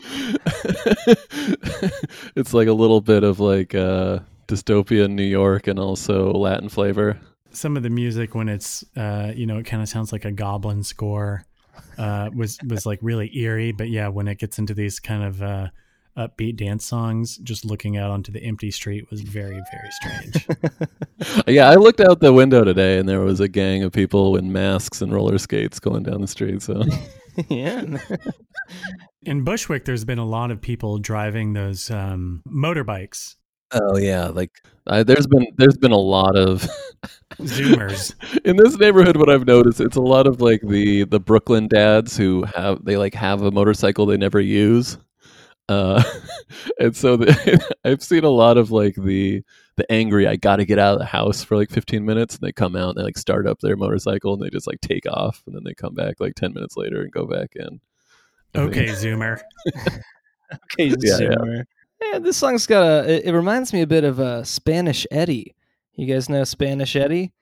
it's 2.34 2.52
like 2.52 2.66
a 2.66 2.72
little 2.72 3.00
bit 3.00 3.22
of 3.22 3.38
like 3.38 3.76
uh 3.76 4.18
dystopian 4.48 5.12
New 5.12 5.22
York 5.22 5.68
and 5.68 5.78
also 5.78 6.32
Latin 6.32 6.68
flavor. 6.68 7.16
Some 7.52 7.76
of 7.76 7.84
the 7.84 7.90
music 7.90 8.34
when 8.34 8.48
it's 8.48 8.82
uh, 8.96 9.30
you 9.32 9.46
know 9.46 9.58
it 9.58 9.66
kind 9.66 9.84
of 9.84 9.88
sounds 9.88 10.10
like 10.10 10.24
a 10.24 10.32
goblin 10.32 10.82
score 10.82 11.44
uh, 11.96 12.30
was 12.34 12.58
was 12.66 12.86
like 12.86 12.98
really 13.02 13.30
eerie, 13.38 13.70
but 13.70 13.88
yeah, 13.88 14.08
when 14.08 14.26
it 14.26 14.38
gets 14.38 14.58
into 14.58 14.74
these 14.74 14.98
kind 14.98 15.22
of 15.22 15.40
uh, 15.40 15.68
upbeat 16.16 16.56
dance 16.56 16.84
songs, 16.84 17.36
just 17.38 17.64
looking 17.64 17.96
out 17.96 18.10
onto 18.10 18.32
the 18.32 18.42
empty 18.42 18.70
street 18.70 19.10
was 19.10 19.20
very 19.20 19.60
very 19.72 19.90
strange. 19.90 20.46
Yeah, 21.46 21.68
I 21.68 21.74
looked 21.74 22.00
out 22.00 22.20
the 22.20 22.32
window 22.32 22.64
today 22.64 22.98
and 22.98 23.06
there 23.06 23.20
was 23.20 23.40
a 23.40 23.48
gang 23.48 23.82
of 23.82 23.92
people 23.92 24.36
in 24.36 24.52
masks 24.52 25.02
and 25.02 25.12
roller 25.12 25.36
skates 25.36 25.78
going 25.78 26.02
down 26.02 26.22
the 26.22 26.26
street. 26.26 26.62
So 26.62 26.82
yeah. 27.50 27.98
In 29.22 29.44
Bushwick, 29.44 29.84
there's 29.84 30.06
been 30.06 30.18
a 30.18 30.24
lot 30.24 30.50
of 30.50 30.62
people 30.62 30.96
driving 30.96 31.52
those 31.52 31.90
um, 31.90 32.42
motorbikes, 32.48 33.36
Oh 33.72 33.96
yeah, 33.96 34.26
like 34.26 34.50
uh, 34.88 35.04
there's 35.04 35.26
been 35.28 35.46
there's 35.56 35.76
been 35.76 35.92
a 35.92 35.96
lot 35.96 36.36
of 36.36 36.68
Zoomers. 37.38 38.14
in 38.44 38.56
this 38.56 38.76
neighborhood. 38.78 39.16
What 39.16 39.30
I've 39.30 39.46
noticed, 39.46 39.80
it's 39.80 39.96
a 39.96 40.00
lot 40.00 40.26
of 40.26 40.40
like 40.40 40.60
the 40.62 41.04
the 41.04 41.20
Brooklyn 41.20 41.68
dads 41.68 42.16
who 42.16 42.42
have 42.56 42.84
they 42.84 42.96
like 42.96 43.14
have 43.14 43.42
a 43.42 43.50
motorcycle 43.52 44.06
they 44.06 44.16
never 44.16 44.40
use, 44.40 44.98
uh, 45.70 46.02
and 46.80 46.94
so 46.96 47.16
the, 47.16 47.74
I've 47.84 48.02
seen 48.02 48.24
a 48.24 48.28
lot 48.30 48.58
of 48.58 48.70
like 48.70 48.94
the 48.96 49.42
the 49.76 49.90
angry. 49.90 50.26
I 50.26 50.36
got 50.36 50.56
to 50.56 50.64
get 50.66 50.78
out 50.78 50.94
of 50.94 50.98
the 50.98 51.06
house 51.06 51.42
for 51.44 51.56
like 51.56 51.70
15 51.70 52.04
minutes, 52.04 52.34
and 52.34 52.42
they 52.46 52.52
come 52.52 52.76
out 52.76 52.90
and 52.90 52.98
they 52.98 53.02
like 53.04 53.16
start 53.18 53.46
up 53.46 53.60
their 53.60 53.76
motorcycle 53.76 54.34
and 54.34 54.42
they 54.42 54.50
just 54.50 54.66
like 54.66 54.80
take 54.80 55.06
off, 55.06 55.42
and 55.46 55.54
then 55.54 55.62
they 55.64 55.72
come 55.74 55.94
back 55.94 56.16
like 56.20 56.34
10 56.34 56.52
minutes 56.52 56.76
later 56.76 57.00
and 57.02 57.12
go 57.12 57.26
back 57.26 57.52
in. 57.56 57.80
I 58.54 58.58
think- 58.66 58.76
Okay, 58.76 58.86
Zoomer. 58.86 59.40
Okay, 60.52 60.88
Yeah, 60.88 60.94
yeah. 60.98 61.16
Zoomer. 61.18 61.64
Yeah, 62.02 62.18
this 62.18 62.36
song's 62.36 62.66
got 62.66 62.82
a. 62.82 63.08
It, 63.08 63.26
it 63.26 63.32
reminds 63.32 63.72
me 63.72 63.82
a 63.82 63.86
bit 63.86 64.02
of 64.04 64.18
uh, 64.18 64.42
Spanish 64.42 65.06
Eddie. 65.10 65.54
You 65.94 66.12
guys 66.12 66.28
know 66.28 66.42
Spanish 66.44 66.96
Eddie? 66.96 67.32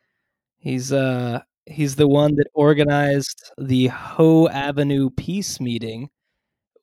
He's 0.59 0.93
uh 0.93 1.41
he's 1.67 1.95
the 1.97 2.09
one 2.09 2.35
that 2.37 2.49
organized 2.55 3.51
the 3.57 3.87
Hoe 3.87 4.49
Avenue 4.49 5.09
Peace 5.11 5.61
Meeting, 5.61 6.11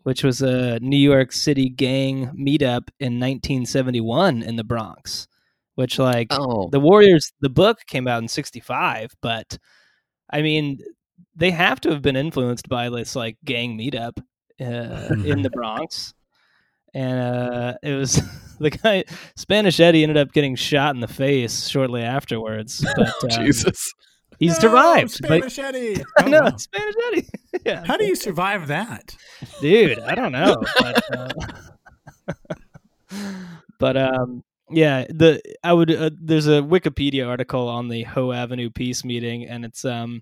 which 0.05 0.23
was 0.23 0.39
a 0.43 0.79
New 0.81 0.97
York 0.97 1.31
City 1.31 1.67
gang 1.67 2.27
meetup 2.27 2.89
in 2.99 3.19
1971 3.19 4.43
in 4.43 4.55
the 4.55 4.63
Bronx. 4.63 5.27
Which 5.73 5.97
like 5.97 6.27
Oh, 6.29 6.69
the 6.69 6.79
Warriors, 6.79 7.33
the 7.41 7.49
book 7.49 7.79
came 7.87 8.07
out 8.07 8.21
in 8.21 8.27
'65, 8.27 9.13
but 9.21 9.57
I 10.31 10.43
mean, 10.43 10.77
they 11.35 11.49
have 11.49 11.81
to 11.81 11.89
have 11.89 12.03
been 12.03 12.15
influenced 12.15 12.69
by 12.69 12.89
this 12.89 13.15
like 13.15 13.37
gang 13.43 13.77
meetup 13.77 14.19
uh, 14.61 15.15
in 15.25 15.41
the 15.41 15.49
Bronx, 15.53 16.13
and 16.93 17.19
uh, 17.19 17.73
it 17.81 17.95
was 17.95 18.21
the 18.59 18.69
guy 18.69 19.03
Spanish 19.35 19.79
Eddie 19.79 20.03
ended 20.03 20.17
up 20.17 20.31
getting 20.33 20.55
shot 20.55 20.93
in 20.93 21.01
the 21.01 21.07
face 21.07 21.67
shortly 21.67 22.03
afterwards, 22.03 22.85
but 22.95 23.23
um, 23.23 23.29
Jesus. 23.43 23.91
He 24.39 24.49
survived. 24.49 25.21
No, 25.21 25.27
but 25.39 25.51
Spanish 25.51 25.59
Eddie. 25.59 26.03
I 26.17 26.23
Oh, 26.23 26.27
know 26.27 26.41
wow. 26.43 26.55
Spanish 26.57 26.95
Eddie. 27.07 27.27
yeah, 27.65 27.83
How 27.85 27.97
do 27.97 28.05
you 28.05 28.15
survive 28.15 28.67
that? 28.67 29.15
dude? 29.61 29.99
I 29.99 30.15
don't 30.15 30.31
know, 30.31 30.55
but, 30.79 31.17
uh, 31.17 31.29
but 33.79 33.97
um, 33.97 34.43
yeah, 34.69 35.05
the 35.09 35.41
I 35.63 35.73
would 35.73 35.91
uh, 35.91 36.09
there's 36.19 36.47
a 36.47 36.61
Wikipedia 36.61 37.27
article 37.27 37.67
on 37.67 37.87
the 37.89 38.03
Hoe 38.03 38.31
Avenue 38.31 38.69
peace 38.69 39.03
meeting, 39.05 39.45
and 39.45 39.63
it's 39.65 39.85
um, 39.85 40.21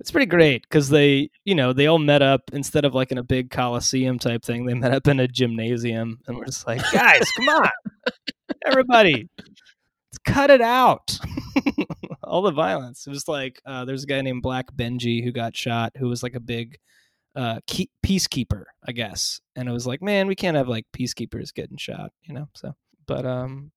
it's 0.00 0.10
pretty 0.10 0.26
great 0.26 0.62
because 0.62 0.88
they 0.88 1.30
you 1.44 1.54
know 1.54 1.72
they 1.72 1.86
all 1.86 1.98
met 1.98 2.22
up 2.22 2.42
instead 2.52 2.84
of 2.84 2.94
like 2.94 3.12
in 3.12 3.18
a 3.18 3.22
big 3.22 3.50
coliseum 3.50 4.18
type 4.18 4.44
thing, 4.44 4.66
they 4.66 4.74
met 4.74 4.92
up 4.92 5.06
in 5.08 5.20
a 5.20 5.28
gymnasium, 5.28 6.18
and 6.26 6.36
we're 6.36 6.46
just 6.46 6.66
like, 6.66 6.80
guys, 6.92 7.30
come 7.36 7.48
on, 7.48 7.68
everybody, 8.66 9.28
let's 9.38 10.18
cut 10.24 10.50
it 10.50 10.60
out. 10.62 11.18
All 12.26 12.42
the 12.42 12.50
violence. 12.52 13.06
It 13.06 13.10
was 13.10 13.28
like 13.28 13.60
uh, 13.66 13.84
there's 13.84 14.04
a 14.04 14.08
guy 14.08 14.20
named 14.22 14.42
Black 14.42 14.72
Benji 14.74 15.22
who 15.24 15.32
got 15.32 15.56
shot, 15.56 15.92
who 15.98 16.08
was 16.08 16.22
like 16.22 16.34
a 16.34 16.40
big 16.40 16.78
uh, 17.34 17.60
key- 17.66 17.90
peacekeeper, 18.04 18.64
I 18.86 18.92
guess. 18.92 19.40
And 19.56 19.68
it 19.68 19.72
was 19.72 19.86
like, 19.86 20.02
man, 20.02 20.26
we 20.26 20.34
can't 20.34 20.56
have 20.56 20.68
like 20.68 20.86
peacekeepers 20.96 21.54
getting 21.54 21.76
shot, 21.76 22.12
you 22.24 22.34
know. 22.34 22.48
So, 22.54 22.74
but 23.06 23.26
um, 23.26 23.72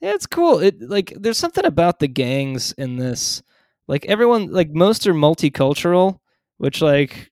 yeah, 0.00 0.12
it's 0.14 0.26
cool. 0.26 0.58
It 0.60 0.80
like 0.80 1.12
there's 1.18 1.38
something 1.38 1.64
about 1.64 1.98
the 2.00 2.08
gangs 2.08 2.72
in 2.72 2.96
this. 2.96 3.42
like 3.88 4.06
everyone 4.06 4.50
like 4.50 4.70
most 4.70 5.06
are 5.06 5.14
multicultural, 5.14 6.18
which 6.58 6.80
like 6.82 7.30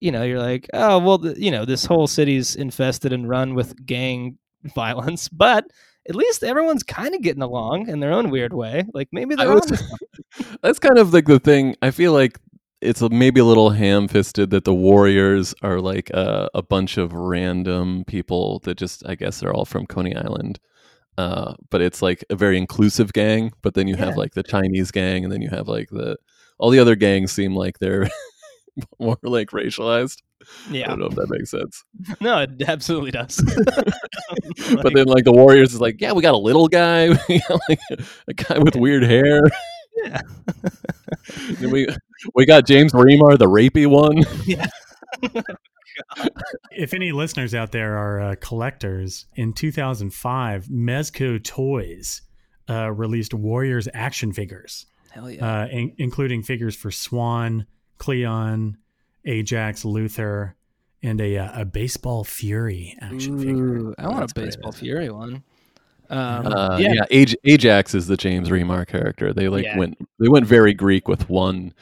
you 0.00 0.12
know 0.12 0.22
you're 0.22 0.38
like 0.40 0.68
oh 0.74 0.98
well 0.98 1.18
th- 1.18 1.38
you 1.38 1.50
know 1.50 1.64
this 1.64 1.86
whole 1.86 2.06
city's 2.06 2.56
infested 2.56 3.12
and 3.12 3.28
run 3.28 3.54
with 3.54 3.84
gang 3.86 4.38
violence, 4.74 5.28
but 5.28 5.64
at 6.08 6.14
least 6.14 6.44
everyone's 6.44 6.82
kind 6.82 7.14
of 7.14 7.22
getting 7.22 7.42
along 7.42 7.88
in 7.88 8.00
their 8.00 8.12
own 8.12 8.30
weird 8.30 8.52
way. 8.52 8.84
Like 8.92 9.08
maybe 9.12 9.34
they're 9.34 9.52
was- 9.52 9.70
on 9.72 10.56
That's 10.62 10.78
kind 10.78 10.98
of 10.98 11.12
like 11.12 11.26
the 11.26 11.38
thing. 11.38 11.76
I 11.82 11.90
feel 11.90 12.12
like 12.12 12.38
it's 12.80 13.00
a, 13.00 13.08
maybe 13.08 13.40
a 13.40 13.44
little 13.44 13.70
ham-fisted 13.70 14.50
that 14.50 14.64
the 14.64 14.74
Warriors 14.74 15.54
are 15.62 15.80
like 15.80 16.10
a, 16.10 16.50
a 16.54 16.62
bunch 16.62 16.98
of 16.98 17.12
random 17.14 18.04
people 18.06 18.58
that 18.60 18.76
just, 18.76 19.02
I 19.06 19.14
guess, 19.14 19.40
they're 19.40 19.54
all 19.54 19.64
from 19.64 19.86
Coney 19.86 20.14
Island. 20.14 20.58
Uh, 21.16 21.54
but 21.70 21.80
it's 21.80 22.02
like 22.02 22.24
a 22.28 22.34
very 22.36 22.58
inclusive 22.58 23.12
gang. 23.12 23.52
But 23.62 23.74
then 23.74 23.88
you 23.88 23.96
have 23.96 24.16
like 24.16 24.34
the 24.34 24.42
Chinese 24.42 24.90
gang, 24.90 25.22
and 25.24 25.32
then 25.32 25.40
you 25.40 25.48
have 25.48 25.68
like 25.68 25.88
the 25.90 26.16
all 26.58 26.70
the 26.70 26.80
other 26.80 26.96
gangs 26.96 27.30
seem 27.32 27.54
like 27.54 27.78
they're 27.78 28.10
more 28.98 29.16
like 29.22 29.50
racialized. 29.50 30.22
I 30.70 30.82
don't 30.82 30.98
know 30.98 31.06
if 31.06 31.14
that 31.14 31.30
makes 31.30 31.50
sense. 31.50 31.84
no 32.20 32.40
it 32.40 32.62
absolutely 32.66 33.10
does. 33.10 33.36
but 34.82 34.92
then 34.94 35.06
like 35.06 35.24
the 35.24 35.32
Warriors 35.32 35.74
is 35.74 35.80
like, 35.80 36.00
yeah, 36.00 36.12
we 36.12 36.22
got 36.22 36.34
a 36.34 36.38
little 36.38 36.68
guy, 36.68 37.10
we 37.28 37.40
got 37.48 37.60
like 37.68 37.80
a 38.28 38.34
guy 38.34 38.58
with 38.58 38.76
weird 38.76 39.02
hair. 39.02 39.40
Yeah. 40.04 40.20
Then 41.58 41.70
we 41.70 41.86
we 42.34 42.46
got 42.46 42.66
James 42.66 42.92
Remar, 42.92 43.38
the 43.38 43.48
rapey 43.48 43.86
one. 43.86 44.22
Yeah. 44.44 44.66
If 46.72 46.92
any 46.92 47.12
listeners 47.12 47.54
out 47.54 47.72
there 47.72 47.96
are 47.96 48.20
uh, 48.20 48.34
collectors, 48.40 49.26
in 49.36 49.52
2005, 49.52 50.66
Mezco 50.66 51.42
Toys 51.42 52.22
uh, 52.68 52.90
released 52.90 53.32
Warriors 53.32 53.88
action 53.94 54.32
figures, 54.32 54.86
hell 55.12 55.30
yeah. 55.30 55.62
uh, 55.62 55.66
in- 55.68 55.94
including 55.98 56.42
figures 56.42 56.74
for 56.74 56.90
Swan, 56.90 57.66
Cleon, 57.98 58.76
Ajax, 59.24 59.84
Luther, 59.84 60.54
and 61.02 61.20
a, 61.20 61.38
uh, 61.38 61.62
a 61.62 61.64
baseball 61.64 62.24
Fury 62.24 62.96
action 63.00 63.38
figure. 63.38 63.94
I 63.98 64.08
want 64.08 64.20
That's 64.20 64.32
a 64.32 64.34
great. 64.34 64.44
baseball 64.46 64.72
fury 64.72 65.10
one. 65.10 65.42
Um, 66.10 66.46
Uh, 66.46 66.78
yeah, 66.80 66.92
yeah, 66.94 67.04
Aj- 67.24 67.34
Ajax 67.44 67.94
is 67.94 68.06
the 68.06 68.16
James 68.16 68.50
Remar 68.50 68.86
character. 68.86 69.32
They 69.32 69.48
like 69.48 69.64
Yeah. 69.64 69.78
went 69.78 69.98
they 70.20 70.28
went 70.28 70.46
very 70.46 70.74
Greek 70.74 71.08
with 71.08 71.28
one 71.30 71.72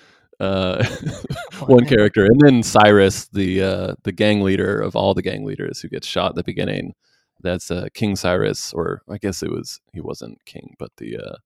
uh, 0.41 0.85
one 1.67 1.85
character, 1.87 2.25
and 2.25 2.41
then 2.41 2.63
Cyrus, 2.63 3.27
the 3.29 3.63
uh, 3.63 3.95
the 4.05 4.13
gang 4.13 4.41
leader 4.43 4.81
of 4.81 4.97
all 4.97 5.15
the 5.15 5.23
gang 5.23 5.45
leaders, 5.45 5.81
who 5.81 5.89
gets 5.89 6.07
shot 6.07 6.31
at 6.31 6.35
the 6.37 6.45
beginning. 6.45 6.95
That's 7.43 7.71
uh, 7.71 7.89
King 7.95 8.15
Cyrus, 8.17 8.73
or 8.73 9.03
I 9.09 9.19
guess 9.19 9.43
it 9.43 9.51
was 9.51 9.81
he 9.93 10.01
wasn't 10.01 10.45
king, 10.45 10.75
but 10.79 10.91
the 10.97 11.17
uh, 11.19 11.37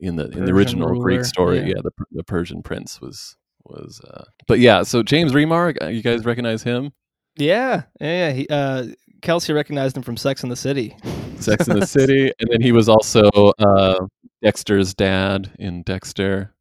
in 0.00 0.16
the 0.16 0.28
in 0.30 0.44
the 0.44 0.52
original 0.52 0.88
ruler, 0.90 1.02
Greek 1.02 1.24
story, 1.24 1.58
yeah. 1.58 1.66
yeah, 1.76 1.82
the 1.82 1.90
the 2.12 2.24
Persian 2.24 2.62
prince 2.62 3.00
was 3.00 3.36
was. 3.64 4.00
Uh, 4.00 4.24
but 4.46 4.58
yeah, 4.58 4.82
so 4.82 5.02
James 5.02 5.32
Remar, 5.32 5.76
uh, 5.82 5.88
you 5.88 6.02
guys 6.02 6.24
recognize 6.24 6.62
him? 6.62 6.92
yeah 7.36 7.84
yeah, 8.00 8.28
yeah. 8.28 8.32
He, 8.32 8.46
uh, 8.48 8.86
Kelsey 9.22 9.52
recognized 9.52 9.96
him 9.96 10.02
from 10.02 10.16
Sex 10.16 10.42
in 10.42 10.48
the 10.48 10.56
City. 10.56 10.96
Sex 11.38 11.68
in 11.68 11.78
the 11.78 11.86
City, 11.98 12.32
and 12.40 12.50
then 12.50 12.60
he 12.60 12.72
was 12.72 12.88
also 12.88 13.30
uh, 13.58 14.06
Dexter's 14.42 14.94
dad 14.94 15.52
in 15.58 15.82
Dexter, 15.82 16.52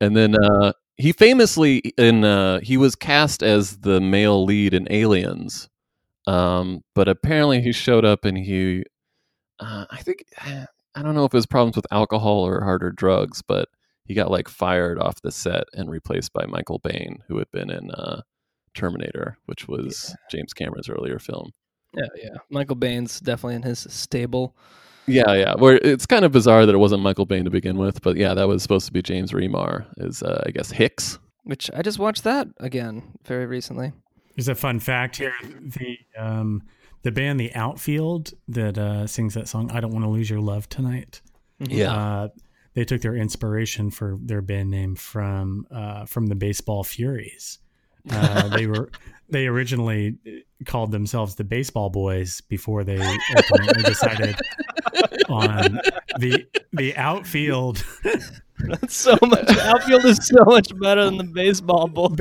and 0.00 0.16
then 0.16 0.34
uh, 0.34 0.72
he 0.96 1.12
famously 1.12 1.78
in 1.96 2.24
uh, 2.24 2.60
he 2.60 2.76
was 2.76 2.96
cast 2.96 3.42
as 3.42 3.78
the 3.78 4.00
male 4.00 4.44
lead 4.44 4.74
in 4.74 4.90
Aliens, 4.90 5.68
um, 6.26 6.82
but 6.94 7.08
apparently 7.08 7.60
he 7.60 7.72
showed 7.72 8.04
up 8.04 8.24
and 8.24 8.36
he, 8.36 8.84
uh, 9.60 9.84
I 9.90 9.98
think 9.98 10.24
I 10.40 11.02
don't 11.02 11.14
know 11.14 11.24
if 11.24 11.32
it 11.32 11.36
was 11.36 11.46
problems 11.46 11.76
with 11.76 11.86
alcohol 11.92 12.44
or 12.44 12.64
harder 12.64 12.90
drugs, 12.90 13.42
but 13.46 13.68
he 14.08 14.14
got 14.14 14.30
like 14.30 14.48
fired 14.48 14.98
off 14.98 15.20
the 15.20 15.30
set 15.30 15.64
and 15.74 15.90
replaced 15.90 16.32
by 16.32 16.46
Michael 16.46 16.80
Biehn, 16.80 17.18
who 17.28 17.36
had 17.38 17.50
been 17.52 17.70
in 17.70 17.90
uh, 17.90 18.22
Terminator, 18.74 19.36
which 19.44 19.68
was 19.68 20.16
James 20.30 20.54
Cameron's 20.54 20.88
earlier 20.88 21.18
film. 21.18 21.52
Yeah, 21.94 22.06
yeah. 22.16 22.36
Michael 22.50 22.76
Biehn's 22.76 23.20
definitely 23.20 23.56
in 23.56 23.62
his 23.62 23.86
stable. 23.90 24.56
Yeah, 25.06 25.34
yeah. 25.34 25.54
Where 25.54 25.76
it's 25.76 26.06
kind 26.06 26.24
of 26.24 26.32
bizarre 26.32 26.66
that 26.66 26.74
it 26.74 26.78
wasn't 26.78 27.02
Michael 27.02 27.26
Biehn 27.26 27.44
to 27.44 27.50
begin 27.50 27.76
with, 27.76 28.02
but 28.02 28.16
yeah, 28.16 28.34
that 28.34 28.48
was 28.48 28.62
supposed 28.62 28.86
to 28.86 28.92
be 28.92 29.02
James 29.02 29.32
Remar 29.32 29.86
as 29.98 30.22
uh, 30.22 30.42
I 30.46 30.50
guess 30.50 30.70
Hicks. 30.70 31.18
Which 31.44 31.70
I 31.74 31.82
just 31.82 31.98
watched 31.98 32.24
that 32.24 32.48
again 32.58 33.18
very 33.24 33.46
recently. 33.46 33.92
There's 34.36 34.48
a 34.48 34.54
fun 34.54 34.80
fact 34.80 35.16
here: 35.16 35.34
the 35.42 35.98
um, 36.16 36.62
the 37.02 37.12
band 37.12 37.40
The 37.40 37.54
Outfield 37.54 38.32
that 38.48 38.78
uh, 38.78 39.06
sings 39.06 39.34
that 39.34 39.48
song 39.48 39.70
"I 39.70 39.80
Don't 39.80 39.92
Want 39.92 40.04
to 40.04 40.10
Lose 40.10 40.30
Your 40.30 40.40
Love 40.40 40.68
Tonight." 40.68 41.20
Yeah. 41.58 41.92
Uh, 41.92 42.28
they 42.78 42.84
took 42.84 43.00
their 43.02 43.16
inspiration 43.16 43.90
for 43.90 44.16
their 44.22 44.40
band 44.40 44.70
name 44.70 44.94
from 44.94 45.66
uh, 45.68 46.04
from 46.04 46.26
the 46.26 46.36
Baseball 46.36 46.84
Furies. 46.84 47.58
Uh, 48.08 48.46
they 48.56 48.68
were 48.68 48.88
they 49.28 49.48
originally 49.48 50.16
called 50.64 50.92
themselves 50.92 51.34
the 51.34 51.42
Baseball 51.42 51.90
Boys 51.90 52.40
before 52.42 52.84
they 52.84 53.00
ultimately 53.36 53.82
decided 53.82 54.36
on 55.28 55.80
the 56.20 56.46
the 56.72 56.96
outfield. 56.96 57.84
That's 58.60 58.94
so 58.94 59.18
much. 59.22 59.48
Outfield 59.58 60.04
is 60.04 60.24
so 60.24 60.44
much 60.44 60.70
better 60.78 61.04
than 61.04 61.16
the 61.16 61.24
baseball 61.24 61.88
boys. 61.88 62.16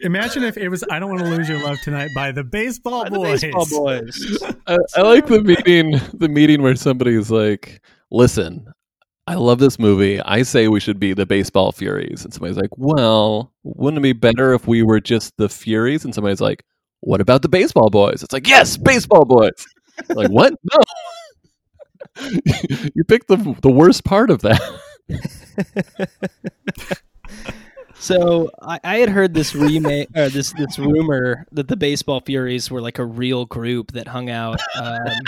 Imagine 0.00 0.44
if 0.44 0.56
it 0.56 0.70
was 0.70 0.82
"I 0.90 0.98
Don't 0.98 1.10
Want 1.10 1.20
to 1.24 1.28
Lose 1.28 1.46
Your 1.46 1.62
Love 1.62 1.76
Tonight" 1.84 2.08
by 2.14 2.32
the 2.32 2.44
Baseball 2.44 3.04
By 3.04 3.10
the 3.10 3.16
Boys. 3.16 3.42
baseball 3.42 3.66
boys. 3.66 4.42
I, 4.66 4.78
I 4.96 5.02
like 5.02 5.26
the 5.26 5.42
meeting 5.42 6.00
the 6.14 6.30
meeting 6.30 6.62
where 6.62 6.74
somebody's 6.74 7.30
like, 7.30 7.82
Listen, 8.10 8.66
I 9.30 9.34
love 9.34 9.60
this 9.60 9.78
movie. 9.78 10.20
I 10.20 10.42
say 10.42 10.66
we 10.66 10.80
should 10.80 10.98
be 10.98 11.14
the 11.14 11.24
baseball 11.24 11.70
furies. 11.70 12.24
And 12.24 12.34
somebody's 12.34 12.56
like, 12.56 12.76
Well, 12.76 13.52
wouldn't 13.62 13.98
it 13.98 14.02
be 14.02 14.12
better 14.12 14.54
if 14.54 14.66
we 14.66 14.82
were 14.82 14.98
just 14.98 15.36
the 15.36 15.48
furies? 15.48 16.04
And 16.04 16.12
somebody's 16.12 16.40
like, 16.40 16.64
What 16.98 17.20
about 17.20 17.42
the 17.42 17.48
baseball 17.48 17.90
boys? 17.90 18.24
It's 18.24 18.32
like, 18.32 18.48
Yes, 18.48 18.76
baseball 18.76 19.24
boys. 19.24 19.64
like, 20.08 20.30
what? 20.30 20.54
No. 20.72 22.26
you 22.96 23.04
picked 23.04 23.28
the 23.28 23.56
the 23.62 23.70
worst 23.70 24.04
part 24.04 24.30
of 24.30 24.42
that. 24.42 24.60
So 28.00 28.48
I, 28.62 28.80
I 28.82 28.96
had 28.96 29.10
heard 29.10 29.34
this 29.34 29.54
remake 29.54 30.08
or 30.16 30.30
this 30.30 30.54
this 30.54 30.78
rumor 30.78 31.46
that 31.52 31.68
the 31.68 31.76
Baseball 31.76 32.22
Furies 32.22 32.70
were 32.70 32.80
like 32.80 32.98
a 32.98 33.04
real 33.04 33.44
group 33.44 33.92
that 33.92 34.08
hung 34.08 34.30
out 34.30 34.58
um, 34.80 35.20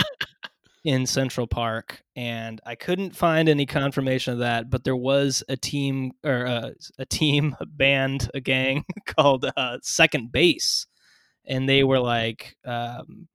in 0.83 1.05
Central 1.05 1.47
Park, 1.47 2.03
and 2.15 2.59
I 2.65 2.75
couldn't 2.75 3.15
find 3.15 3.47
any 3.47 3.65
confirmation 3.65 4.33
of 4.33 4.39
that. 4.39 4.69
But 4.69 4.83
there 4.83 4.95
was 4.95 5.43
a 5.47 5.55
team 5.55 6.11
or 6.23 6.45
uh, 6.45 6.69
a 6.99 7.05
team, 7.05 7.55
a 7.59 7.65
band, 7.65 8.29
a 8.33 8.39
gang 8.39 8.83
called 9.05 9.45
uh, 9.55 9.77
Second 9.81 10.31
Base, 10.31 10.85
and 11.45 11.67
they 11.69 11.83
were 11.83 11.99
like 11.99 12.57
um, 12.65 13.27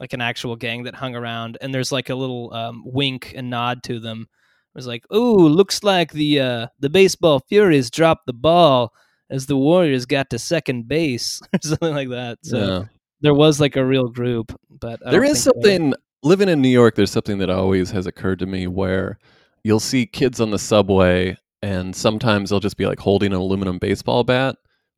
like 0.00 0.12
an 0.12 0.20
actual 0.20 0.56
gang 0.56 0.84
that 0.84 0.94
hung 0.94 1.14
around. 1.14 1.58
And 1.60 1.72
there's 1.74 1.92
like 1.92 2.10
a 2.10 2.14
little 2.14 2.52
um, 2.52 2.82
wink 2.84 3.32
and 3.36 3.50
nod 3.50 3.82
to 3.84 4.00
them 4.00 4.28
it 4.76 4.78
was 4.78 4.86
like, 4.86 5.06
"Oh, 5.10 5.32
looks 5.36 5.82
like 5.82 6.12
the 6.12 6.38
uh, 6.40 6.66
the 6.80 6.90
baseball 6.90 7.40
Furies 7.48 7.90
dropped 7.90 8.26
the 8.26 8.34
ball 8.34 8.92
as 9.30 9.46
the 9.46 9.56
Warriors 9.56 10.04
got 10.04 10.28
to 10.30 10.38
second 10.38 10.86
base 10.86 11.40
or 11.54 11.58
something 11.62 11.94
like 11.94 12.10
that." 12.10 12.40
So 12.42 12.58
Yeah. 12.58 12.84
there 13.22 13.32
was 13.32 13.58
like 13.58 13.76
a 13.76 13.84
real 13.86 14.08
group, 14.08 14.54
but 14.68 15.00
there 15.00 15.24
is 15.24 15.42
something 15.42 15.94
living 16.22 16.48
in 16.48 16.60
New 16.62 16.68
York. 16.68 16.94
There's 16.94 17.10
something 17.10 17.38
that 17.38 17.50
always 17.50 17.90
has 17.90 18.06
occurred 18.06 18.38
to 18.40 18.46
me 18.46 18.66
where 18.66 19.18
you'll 19.64 19.80
see 19.80 20.06
kids 20.06 20.40
on 20.40 20.50
the 20.50 20.58
subway, 20.58 21.36
and 21.62 21.94
sometimes 21.94 22.50
they'll 22.50 22.60
just 22.60 22.76
be 22.76 22.86
like 22.86 22.98
holding 23.00 23.32
an 23.32 23.38
aluminum 23.38 23.78
baseball 23.78 24.24
bat. 24.24 24.56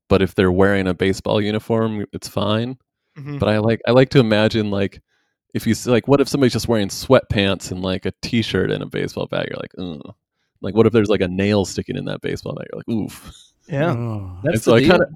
But 0.08 0.22
if 0.22 0.34
they're 0.34 0.52
wearing 0.52 0.86
a 0.86 0.94
baseball 0.94 1.40
uniform, 1.40 2.06
it's 2.12 2.28
fine. 2.28 2.78
Mhm. 3.18 3.38
But 3.38 3.48
I 3.48 3.58
like 3.58 3.80
I 3.86 3.90
like 3.92 4.08
to 4.10 4.20
imagine 4.20 4.70
like 4.70 5.00
if 5.54 5.66
you 5.66 5.74
see, 5.74 5.90
like 5.90 6.06
what 6.08 6.20
if 6.20 6.28
somebody's 6.28 6.52
just 6.52 6.68
wearing 6.68 6.88
sweatpants 6.88 7.70
and 7.72 7.82
like 7.82 8.06
a 8.06 8.12
t-shirt 8.22 8.70
and 8.70 8.82
a 8.82 8.86
baseball 8.86 9.26
bat? 9.26 9.46
You're 9.48 9.58
like, 9.58 9.72
Ugh. 9.78 10.14
like 10.60 10.74
what 10.74 10.86
if 10.86 10.92
there's 10.92 11.08
like 11.08 11.20
a 11.22 11.28
nail 11.28 11.64
sticking 11.64 11.96
in 11.96 12.04
that 12.06 12.20
baseball 12.20 12.54
bat? 12.54 12.66
You're 12.72 12.78
like, 12.80 12.88
oof. 13.04 13.32
yeah, 13.68 13.92
Oh. 13.92 14.38
that's 14.44 14.54
and 14.54 14.62
so 14.62 14.70
the 14.78 14.84
I 14.84 14.88
kind 14.88 15.02
of 15.02 15.08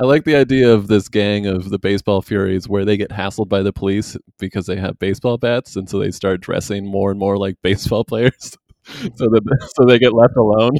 I 0.00 0.04
like 0.04 0.24
the 0.24 0.36
idea 0.36 0.72
of 0.72 0.86
this 0.86 1.08
gang 1.08 1.46
of 1.46 1.70
the 1.70 1.78
baseball 1.78 2.22
furies 2.22 2.68
where 2.68 2.84
they 2.84 2.96
get 2.96 3.10
hassled 3.10 3.48
by 3.48 3.62
the 3.62 3.72
police 3.72 4.16
because 4.38 4.66
they 4.66 4.76
have 4.76 4.98
baseball 4.98 5.38
bats, 5.38 5.74
and 5.74 5.90
so 5.90 5.98
they 5.98 6.12
start 6.12 6.40
dressing 6.40 6.86
more 6.86 7.10
and 7.10 7.18
more 7.18 7.36
like 7.36 7.56
baseball 7.62 8.04
players, 8.04 8.56
so 8.84 9.26
that 9.26 9.70
so 9.74 9.84
they 9.84 9.98
get 9.98 10.12
left 10.12 10.36
alone. 10.36 10.76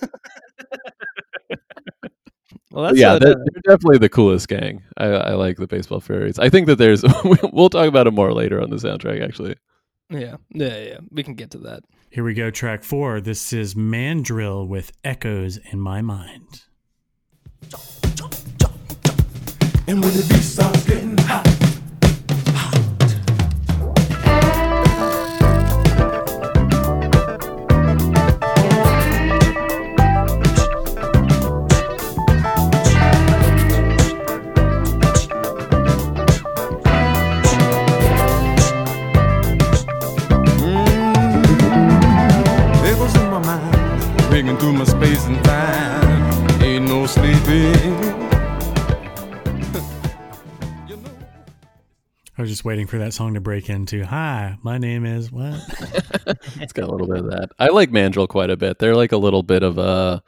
well, 2.70 2.84
that's 2.84 2.98
yeah, 2.98 3.12
what, 3.12 3.22
they're, 3.22 3.34
they're 3.34 3.76
definitely 3.76 3.98
the 3.98 4.08
coolest 4.08 4.48
gang. 4.48 4.82
I, 4.96 5.06
I 5.06 5.34
like 5.34 5.58
the 5.58 5.66
baseball 5.66 6.00
furies. 6.00 6.38
I 6.38 6.48
think 6.48 6.66
that 6.68 6.76
there's 6.76 7.04
we'll 7.52 7.68
talk 7.68 7.88
about 7.88 8.06
it 8.06 8.12
more 8.12 8.32
later 8.32 8.62
on 8.62 8.70
the 8.70 8.76
soundtrack. 8.76 9.22
Actually, 9.22 9.56
yeah, 10.08 10.36
yeah, 10.50 10.78
yeah. 10.78 10.98
We 11.10 11.22
can 11.22 11.34
get 11.34 11.50
to 11.50 11.58
that. 11.58 11.82
Here 12.08 12.24
we 12.24 12.32
go, 12.32 12.50
track 12.50 12.84
four. 12.84 13.20
This 13.20 13.52
is 13.52 13.76
Mandrill 13.76 14.66
with 14.66 14.92
Echoes 15.04 15.58
in 15.70 15.78
My 15.80 16.00
Mind. 16.00 16.62
And 19.86 20.00
when 20.02 20.12
the 20.14 20.26
beat 20.28 20.42
starts 20.42 20.84
getting 20.84 21.13
just 52.64 52.68
waiting 52.70 52.86
for 52.86 52.96
that 52.98 53.12
song 53.12 53.34
to 53.34 53.40
break 53.40 53.68
into. 53.68 54.02
Hi, 54.06 54.56
my 54.62 54.78
name 54.78 55.04
is 55.04 55.30
what? 55.30 55.52
it's 56.56 56.72
got 56.72 56.88
a 56.88 56.90
little 56.90 57.06
bit 57.06 57.18
of 57.18 57.30
that. 57.30 57.50
I 57.58 57.68
like 57.68 57.90
Mandrill 57.90 58.26
quite 58.26 58.48
a 58.48 58.56
bit. 58.56 58.78
They're 58.78 58.96
like 58.96 59.12
a 59.12 59.18
little 59.18 59.42
bit 59.42 59.62
of 59.62 59.76
a 59.76 60.22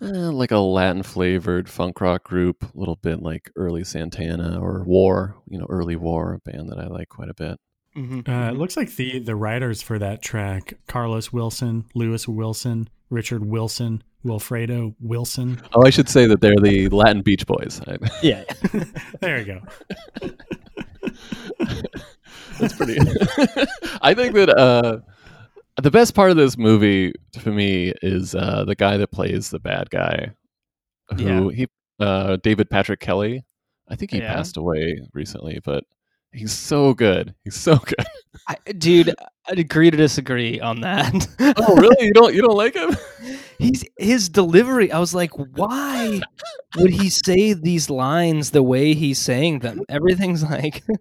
eh, 0.00 0.06
like 0.06 0.50
a 0.50 0.58
Latin 0.58 1.04
flavored 1.04 1.68
funk 1.68 2.00
rock 2.00 2.24
group, 2.24 2.64
a 2.64 2.78
little 2.78 2.96
bit 2.96 3.22
like 3.22 3.48
early 3.54 3.84
Santana 3.84 4.60
or 4.60 4.82
War, 4.82 5.36
you 5.48 5.56
know, 5.56 5.66
early 5.68 5.94
War, 5.94 6.34
a 6.34 6.50
band 6.50 6.68
that 6.70 6.80
I 6.80 6.88
like 6.88 7.08
quite 7.08 7.28
a 7.28 7.34
bit. 7.34 7.60
Mhm. 7.96 8.28
Uh, 8.28 8.50
it 8.50 8.58
looks 8.58 8.76
like 8.76 8.96
the 8.96 9.20
the 9.20 9.36
writers 9.36 9.82
for 9.82 10.00
that 10.00 10.20
track: 10.20 10.74
Carlos 10.88 11.32
Wilson, 11.32 11.84
Lewis 11.94 12.26
Wilson, 12.26 12.88
Richard 13.08 13.44
Wilson, 13.44 14.02
Wilfredo 14.24 14.96
Wilson. 14.98 15.60
Oh, 15.74 15.82
I 15.82 15.90
should 15.90 16.08
say 16.08 16.26
that 16.26 16.40
they're 16.40 16.56
the 16.60 16.88
Latin 16.88 17.22
Beach 17.22 17.46
Boys. 17.46 17.80
Yeah. 18.20 18.42
There 19.20 19.38
you 19.38 19.44
go. 19.44 20.28
That's 22.58 22.74
pretty. 22.74 22.98
I 24.02 24.14
think 24.14 24.34
that 24.34 24.48
uh, 24.56 24.98
the 25.80 25.90
best 25.90 26.14
part 26.14 26.30
of 26.30 26.36
this 26.36 26.56
movie 26.58 27.12
for 27.40 27.50
me 27.50 27.92
is 28.02 28.34
uh, 28.34 28.64
the 28.64 28.74
guy 28.74 28.96
that 28.98 29.10
plays 29.10 29.50
the 29.50 29.58
bad 29.58 29.90
guy, 29.90 30.32
who 31.16 31.48
he 31.48 31.66
uh, 32.00 32.36
David 32.42 32.70
Patrick 32.70 33.00
Kelly. 33.00 33.44
I 33.88 33.96
think 33.96 34.10
he 34.10 34.18
Yeah. 34.18 34.34
passed 34.34 34.56
away 34.56 35.00
recently, 35.12 35.60
but 35.64 35.84
he's 36.32 36.52
so 36.52 36.94
good. 36.94 37.34
He's 37.44 37.56
so 37.56 37.76
good. 37.76 38.06
I, 38.48 38.56
dude, 38.72 39.14
I'd 39.46 39.58
agree 39.58 39.90
to 39.90 39.96
disagree 39.96 40.60
on 40.60 40.80
that. 40.80 41.14
Oh, 41.58 41.76
really? 41.76 42.06
You 42.06 42.12
don't 42.12 42.34
you 42.34 42.42
don't 42.42 42.56
like 42.56 42.74
him? 42.74 42.96
He's 43.58 43.84
his 43.96 44.28
delivery. 44.28 44.90
I 44.90 44.98
was 44.98 45.14
like, 45.14 45.30
why 45.56 46.20
would 46.76 46.90
he 46.90 47.10
say 47.10 47.52
these 47.52 47.88
lines 47.88 48.50
the 48.50 48.62
way 48.62 48.92
he's 48.92 49.20
saying 49.20 49.60
them? 49.60 49.82
Everything's 49.88 50.42
like, 50.42 50.82
no, 50.88 50.96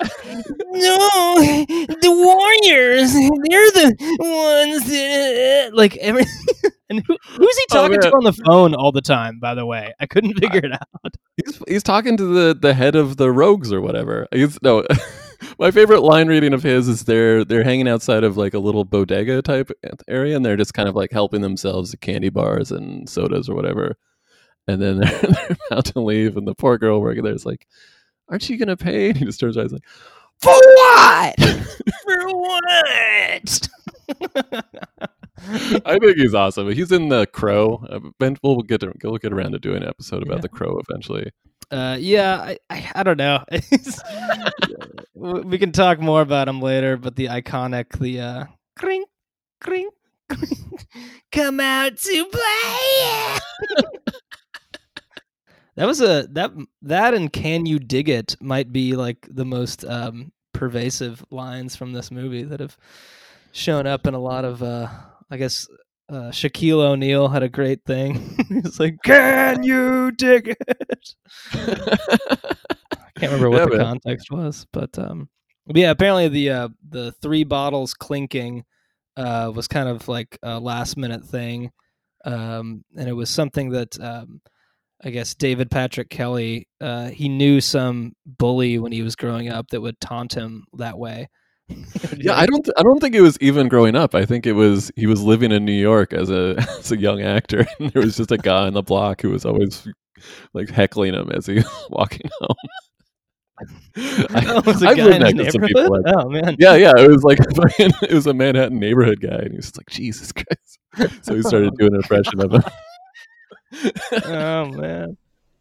the 0.00 2.10
Warriors, 2.10 3.12
they're 3.12 3.70
the 3.70 3.94
ones 4.18 4.88
that 4.88 5.70
like 5.72 5.96
every. 5.98 6.24
And 6.96 7.04
who, 7.06 7.16
who's 7.28 7.58
he 7.58 7.64
Oh, 7.72 7.74
talking 7.74 8.00
to 8.00 8.08
on 8.10 8.24
the 8.24 8.32
phone 8.32 8.74
all 8.74 8.92
the 8.92 9.00
time? 9.00 9.38
By 9.40 9.54
the 9.54 9.66
way, 9.66 9.92
I 10.00 10.06
couldn't 10.06 10.34
figure 10.38 10.60
it 10.64 10.72
out. 10.72 11.14
He's 11.44 11.62
he's 11.66 11.82
talking 11.82 12.16
to 12.16 12.24
the 12.24 12.54
the 12.54 12.74
head 12.74 12.94
of 12.94 13.16
the 13.16 13.32
Rogues 13.32 13.72
or 13.72 13.80
whatever. 13.80 14.28
He's 14.32 14.56
no. 14.62 14.84
My 15.58 15.72
favorite 15.72 16.00
line 16.02 16.28
reading 16.28 16.52
of 16.54 16.62
his 16.62 16.86
is 16.88 17.04
they're 17.04 17.44
they're 17.44 17.64
hanging 17.64 17.88
outside 17.88 18.22
of 18.22 18.36
like 18.36 18.54
a 18.54 18.58
little 18.60 18.84
bodega 18.84 19.42
type 19.42 19.70
area, 20.08 20.36
and 20.36 20.44
they're 20.46 20.56
just 20.56 20.74
kind 20.74 20.88
of 20.88 20.94
like 20.94 21.10
helping 21.10 21.40
themselves 21.42 21.90
to 21.90 21.96
candy 21.96 22.28
bars 22.28 22.70
and 22.70 23.08
sodas 23.08 23.48
or 23.48 23.54
whatever. 23.56 23.96
And 24.68 24.80
then 24.80 24.98
they're, 25.00 25.20
they're 25.20 25.56
about 25.70 25.86
to 25.86 26.00
leave, 26.00 26.36
and 26.36 26.46
the 26.46 26.54
poor 26.54 26.78
girl 26.78 27.00
working 27.00 27.24
there 27.24 27.34
is 27.34 27.44
like, 27.44 27.66
"Aren't 28.28 28.48
you 28.48 28.56
gonna 28.56 28.76
pay?" 28.76 29.08
And 29.08 29.18
he 29.18 29.24
just 29.24 29.40
turns 29.40 29.56
around, 29.56 29.72
like, 29.72 29.82
"For 30.40 30.52
what?" 30.52 31.34
For 32.04 32.28
what? 32.28 33.68
I 35.84 35.98
think 35.98 36.16
he's 36.16 36.34
awesome. 36.34 36.70
He's 36.70 36.92
in 36.92 37.08
the 37.08 37.26
Crow. 37.26 37.84
Uh, 37.88 38.00
We'll 38.42 38.62
get 38.62 38.80
to, 38.80 38.92
we'll 39.02 39.18
get 39.18 39.32
around 39.32 39.52
to 39.52 39.58
doing 39.58 39.82
an 39.82 39.88
episode 39.88 40.22
about 40.22 40.36
Yeah. 40.36 40.42
the 40.42 40.48
Crow 40.48 40.80
eventually. 40.88 41.30
Uh, 41.70 41.96
yeah, 41.98 42.36
I, 42.36 42.58
I, 42.70 42.90
I 42.96 43.02
don't 43.02 43.16
know. 43.16 43.42
we 45.14 45.58
can 45.58 45.72
talk 45.72 45.98
more 45.98 46.20
about 46.20 46.46
him 46.48 46.60
later, 46.60 46.96
but 46.96 47.16
the 47.16 47.26
iconic, 47.26 47.98
the 47.98 48.20
uh, 48.20 48.44
cring, 48.76 49.04
cring, 49.60 49.88
cring, 50.30 50.50
come 51.32 51.58
out 51.60 51.96
to 51.96 52.24
play. 52.26 53.38
that 55.76 55.86
was 55.86 56.00
a 56.00 56.26
that 56.32 56.52
that 56.82 57.14
and 57.14 57.32
can 57.32 57.66
you 57.66 57.78
dig 57.78 58.08
it 58.08 58.36
might 58.40 58.72
be 58.72 58.94
like 58.94 59.26
the 59.30 59.44
most 59.44 59.84
um, 59.84 60.32
pervasive 60.52 61.24
lines 61.30 61.74
from 61.74 61.92
this 61.92 62.10
movie 62.10 62.44
that 62.44 62.60
have 62.60 62.76
shown 63.52 63.86
up 63.86 64.06
in 64.06 64.14
a 64.14 64.18
lot 64.18 64.44
of 64.44 64.62
uh, 64.62 64.88
I 65.34 65.36
guess. 65.38 65.66
Uh, 66.06 66.30
Shaquille 66.30 66.80
O'Neal 66.82 67.28
had 67.28 67.42
a 67.42 67.48
great 67.48 67.82
thing. 67.86 68.36
He's 68.48 68.78
like, 68.78 68.96
"Can 69.04 69.62
you 69.62 70.12
dig 70.12 70.48
it?" 70.48 71.14
I 71.54 72.46
can't 73.18 73.32
remember 73.32 73.50
what 73.50 73.60
Yeah, 73.60 73.64
the 73.64 73.76
man. 73.78 73.86
context 73.86 74.30
was, 74.30 74.66
but 74.72 74.98
um, 74.98 75.28
but 75.66 75.76
yeah, 75.76 75.90
apparently 75.90 76.28
the 76.28 76.50
uh, 76.50 76.68
the 76.88 77.12
three 77.22 77.42
bottles 77.44 77.94
clinking 77.94 78.64
uh, 79.16 79.50
was 79.54 79.66
kind 79.66 79.88
of 79.88 80.06
like 80.06 80.38
a 80.42 80.60
last 80.60 80.96
minute 80.98 81.24
thing, 81.24 81.70
um, 82.24 82.84
and 82.96 83.08
it 83.08 83.14
was 83.14 83.30
something 83.30 83.70
that 83.70 83.98
um, 83.98 84.42
I 85.02 85.10
guess 85.10 85.34
David 85.34 85.70
Patrick 85.70 86.10
Kelly 86.10 86.68
uh, 86.82 87.08
he 87.08 87.28
knew 87.30 87.60
some 87.62 88.12
bully 88.26 88.78
when 88.78 88.92
he 88.92 89.02
was 89.02 89.16
growing 89.16 89.48
up 89.48 89.68
that 89.70 89.80
would 89.80 89.98
taunt 90.00 90.34
him 90.34 90.64
that 90.74 90.98
way. 90.98 91.28
Yeah, 92.18 92.34
I 92.34 92.46
don't. 92.46 92.62
Th- 92.64 92.74
I 92.76 92.82
don't 92.82 93.00
think 93.00 93.14
it 93.14 93.20
was 93.22 93.38
even 93.40 93.68
growing 93.68 93.96
up. 93.96 94.14
I 94.14 94.24
think 94.26 94.46
it 94.46 94.52
was 94.52 94.90
he 94.96 95.06
was 95.06 95.22
living 95.22 95.50
in 95.52 95.64
New 95.64 95.72
York 95.72 96.12
as 96.12 96.30
a 96.30 96.54
as 96.78 96.92
a 96.92 96.98
young 96.98 97.22
actor, 97.22 97.66
and 97.78 97.90
there 97.90 98.02
was 98.02 98.16
just 98.16 98.30
a 98.32 98.38
guy 98.38 98.66
on 98.66 98.74
the 98.74 98.82
block 98.82 99.22
who 99.22 99.30
was 99.30 99.44
always 99.44 99.88
like 100.52 100.68
heckling 100.70 101.14
him 101.14 101.30
as 101.32 101.46
he 101.46 101.54
was 101.54 101.86
walking 101.90 102.30
home. 102.40 102.56
I, 103.96 104.44
Oh, 104.46 104.58
it 104.58 104.66
was 104.66 104.82
a 104.82 104.88
I've 104.88 104.96
guy 104.96 105.04
lived 105.04 105.22
in 105.22 105.26
his 105.26 105.34
next 105.34 105.46
to 105.46 105.52
some 105.52 105.60
neighborhood. 105.62 106.02
people 106.02 106.02
like 106.02 106.14
oh 106.16 106.28
man, 106.28 106.56
yeah, 106.58 106.74
yeah. 106.74 106.92
It 106.98 107.08
was 107.08 107.22
like 107.24 107.38
it 107.78 108.12
was 108.12 108.26
a 108.26 108.34
Manhattan 108.34 108.78
neighborhood 108.78 109.20
guy, 109.20 109.36
and 109.36 109.50
he 109.52 109.56
was 109.56 109.74
like 109.76 109.88
Jesus 109.88 110.32
Christ. 110.32 110.78
So 111.24 111.34
he 111.34 111.42
started 111.42 111.74
doing 111.76 111.94
an 111.94 112.00
impression 112.00 112.40
of 112.40 112.52
him. 112.52 112.62
oh 114.26 114.66
man. 114.66 115.16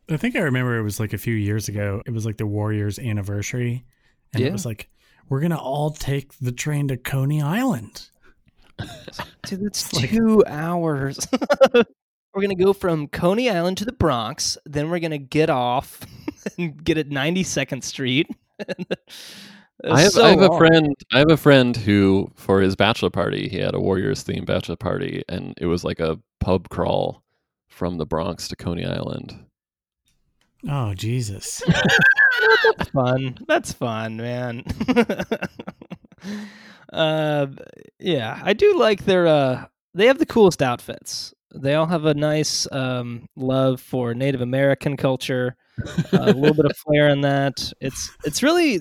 I 0.09 0.17
think 0.17 0.35
I 0.35 0.39
remember 0.41 0.77
it 0.77 0.83
was 0.83 0.99
like 0.99 1.13
a 1.13 1.17
few 1.17 1.33
years 1.33 1.69
ago. 1.69 2.01
It 2.05 2.11
was 2.11 2.25
like 2.25 2.37
the 2.37 2.45
Warriors 2.45 2.99
anniversary. 2.99 3.85
And 4.33 4.41
Yeah. 4.41 4.49
it 4.49 4.51
was 4.53 4.65
like, 4.65 4.89
we're 5.29 5.39
going 5.39 5.51
to 5.51 5.57
all 5.57 5.91
take 5.91 6.38
the 6.39 6.51
train 6.51 6.88
to 6.89 6.97
Coney 6.97 7.41
Island. 7.41 8.09
Dude, 9.47 9.65
that's 9.65 9.93
like- 9.93 10.09
two 10.09 10.43
hours. 10.47 11.27
we're 12.33 12.41
gonna 12.41 12.55
go 12.55 12.73
from 12.73 13.07
Coney 13.07 13.49
Island 13.49 13.77
to 13.77 13.86
the 13.86 13.91
Bronx, 13.91 14.57
then 14.65 14.89
we're 14.89 14.99
gonna 14.99 15.17
get 15.17 15.49
off 15.49 16.01
and 16.57 16.83
get 16.83 16.97
at 16.97 17.09
92nd 17.09 17.83
Street. 17.83 18.27
I 19.86 20.01
have, 20.01 20.17
I 20.17 20.29
have 20.29 20.41
a 20.41 20.57
friend. 20.57 20.95
I 21.12 21.19
have 21.19 21.31
a 21.31 21.38
friend 21.38 21.75
who, 21.75 22.31
for 22.36 22.62
his 22.62 22.75
bachelor 22.75 23.09
party, 23.09 23.49
he 23.49 23.57
had 23.57 23.75
a 23.75 23.79
Warriors 23.79 24.23
themed 24.23 24.45
bachelor 24.45 24.77
party, 24.77 25.23
and 25.27 25.53
it 25.59 25.65
was 25.65 25.83
like 25.83 25.99
a 25.99 26.19
pub 26.39 26.69
crawl 26.69 27.23
from 27.67 27.97
the 27.97 28.05
Bronx 28.05 28.47
to 28.47 28.55
Coney 28.55 28.86
Island. 28.86 29.38
Oh, 30.67 30.93
Jesus. 30.93 31.62
That's 32.78 32.89
fun. 32.89 33.38
That's 33.47 33.73
fun, 33.73 34.17
man. 34.17 34.63
uh, 36.93 37.47
yeah, 37.99 38.39
I 38.43 38.54
do 38.54 38.78
like 38.78 39.06
their. 39.06 39.28
Uh, 39.28 39.65
they 39.93 40.08
have 40.08 40.19
the 40.19 40.26
coolest 40.26 40.62
outfits. 40.62 41.34
They 41.54 41.76
all 41.76 41.86
have 41.86 42.06
a 42.06 42.13
nice 42.13 42.67
um, 42.71 43.28
love 43.36 43.80
for 43.80 44.13
Native 44.13 44.41
American 44.41 44.97
culture. 44.97 45.56
uh, 46.13 46.19
a 46.21 46.34
little 46.34 46.54
bit 46.56 46.65
of 46.65 46.78
flair 46.88 47.10
in 47.10 47.21
that. 47.21 47.71
It's 47.82 48.12
it's 48.26 48.43
really 48.43 48.76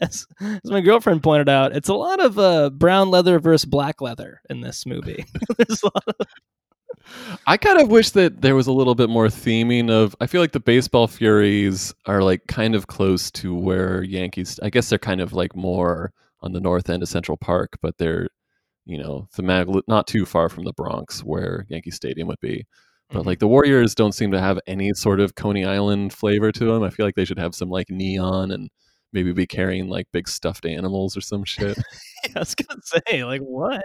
as, 0.00 0.26
as 0.40 0.60
my 0.64 0.80
girlfriend 0.80 1.22
pointed 1.22 1.48
out, 1.48 1.74
it's 1.74 1.88
a 1.88 1.94
lot 1.94 2.20
of 2.20 2.38
uh, 2.38 2.70
brown 2.70 3.10
leather 3.10 3.38
versus 3.38 3.64
black 3.64 4.00
leather 4.00 4.40
in 4.50 4.60
this 4.60 4.84
movie. 4.84 5.24
There's 5.56 5.82
a 5.82 5.86
lot 5.86 6.04
of, 6.08 6.26
I 7.46 7.56
kind 7.56 7.80
of 7.80 7.88
wish 7.88 8.10
that 8.10 8.40
there 8.42 8.54
was 8.54 8.66
a 8.66 8.72
little 8.72 8.94
bit 8.94 9.08
more 9.10 9.26
theming 9.26 9.90
of. 9.90 10.14
I 10.20 10.26
feel 10.26 10.40
like 10.40 10.52
the 10.52 10.60
baseball 10.60 11.06
Furies 11.06 11.94
are 12.06 12.22
like 12.22 12.46
kind 12.46 12.74
of 12.74 12.86
close 12.86 13.30
to 13.32 13.54
where 13.54 14.02
Yankees. 14.02 14.58
I 14.62 14.70
guess 14.70 14.88
they're 14.88 14.98
kind 14.98 15.20
of 15.20 15.32
like 15.32 15.54
more 15.56 16.12
on 16.40 16.52
the 16.52 16.60
north 16.60 16.90
end 16.90 17.02
of 17.02 17.08
Central 17.08 17.36
Park, 17.36 17.78
but 17.82 17.96
they're 17.98 18.28
you 18.86 18.98
know 18.98 19.26
thematic, 19.32 19.68
not 19.88 20.06
too 20.06 20.26
far 20.26 20.48
from 20.48 20.64
the 20.64 20.72
Bronx 20.74 21.20
where 21.24 21.66
Yankee 21.68 21.90
Stadium 21.90 22.28
would 22.28 22.40
be. 22.40 22.66
But 23.10 23.22
Mhm. 23.22 23.26
like 23.26 23.38
the 23.38 23.48
Warriors 23.48 23.94
don't 23.94 24.12
seem 24.12 24.30
to 24.32 24.40
have 24.40 24.58
any 24.66 24.92
sort 24.94 25.20
of 25.20 25.34
Coney 25.34 25.64
Island 25.64 26.12
flavor 26.12 26.50
to 26.52 26.64
them. 26.66 26.82
I 26.82 26.90
feel 26.90 27.06
like 27.06 27.14
they 27.14 27.24
should 27.24 27.38
have 27.38 27.54
some 27.54 27.68
like 27.70 27.90
neon 27.90 28.50
and 28.50 28.70
maybe 29.12 29.32
be 29.32 29.46
carrying 29.46 29.88
like 29.88 30.06
big 30.12 30.26
stuffed 30.28 30.66
animals 30.66 31.16
or 31.16 31.20
some 31.20 31.44
shit. 31.44 31.78
I 32.36 32.38
was 32.40 32.54
gonna 32.54 32.80
say 32.82 33.24
like 33.24 33.40
what? 33.42 33.84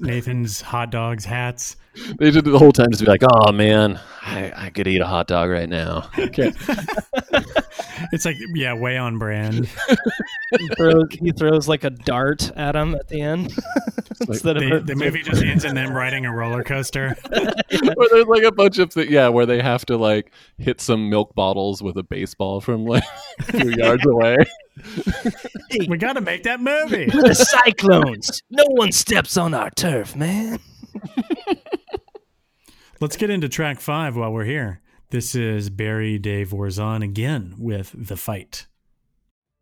Nathan's 0.00 0.60
hot 0.60 0.90
dogs, 0.90 1.24
hats. 1.24 1.76
they 2.18 2.30
should 2.30 2.44
the 2.44 2.58
whole 2.58 2.72
time 2.72 2.88
just 2.90 3.04
be 3.04 3.10
like, 3.10 3.22
"Oh 3.22 3.52
man, 3.52 3.98
I, 4.22 4.52
I 4.66 4.70
could 4.70 4.86
eat 4.86 5.00
a 5.00 5.06
hot 5.06 5.26
dog 5.28 5.50
right 5.50 5.68
now." 5.68 6.08
Okay. 6.18 6.52
It's 8.12 8.26
like, 8.26 8.36
yeah, 8.54 8.74
way 8.74 8.98
on 8.98 9.18
brand. 9.18 9.68
He 10.58 10.68
throws, 10.76 11.06
he 11.12 11.32
throws 11.32 11.66
like 11.66 11.82
a 11.82 11.90
dart 11.90 12.50
at 12.54 12.76
him 12.76 12.94
at 12.94 13.08
the 13.08 13.20
end. 13.22 13.52
Instead 14.28 14.58
The, 14.58 14.76
of 14.76 14.86
the 14.86 14.94
movie 14.94 15.22
just 15.22 15.42
ends 15.42 15.64
in 15.64 15.74
them 15.74 15.92
riding 15.94 16.26
a 16.26 16.32
roller 16.34 16.62
coaster. 16.62 17.16
where 17.30 18.08
there's 18.10 18.26
like 18.26 18.42
a 18.42 18.52
bunch 18.52 18.78
of 18.78 18.92
th- 18.92 19.08
yeah, 19.08 19.28
where 19.28 19.46
they 19.46 19.62
have 19.62 19.86
to 19.86 19.96
like 19.96 20.30
hit 20.58 20.80
some 20.82 21.08
milk 21.08 21.34
bottles 21.34 21.82
with 21.82 21.96
a 21.96 22.02
baseball 22.02 22.60
from 22.60 22.84
like 22.84 23.02
a 23.40 23.44
few 23.44 23.70
yards 23.70 24.04
away. 24.06 24.36
We 25.88 25.96
got 25.96 26.14
to 26.14 26.20
make 26.20 26.42
that 26.44 26.60
movie. 26.60 27.06
the 27.06 27.34
cyclones. 27.34 28.42
No 28.50 28.64
one 28.68 28.92
steps 28.92 29.36
on 29.36 29.54
our 29.54 29.70
turf, 29.70 30.14
man. 30.16 30.58
Let's 33.00 33.16
get 33.16 33.30
into 33.30 33.48
track 33.48 33.80
five 33.80 34.16
while 34.16 34.32
we're 34.32 34.44
here. 34.44 34.80
This 35.10 35.34
is 35.34 35.70
Barry 35.70 36.18
De 36.18 36.44
Vorzon 36.44 37.02
again 37.04 37.54
with 37.58 37.94
The 37.94 38.16
Fight. 38.16 38.66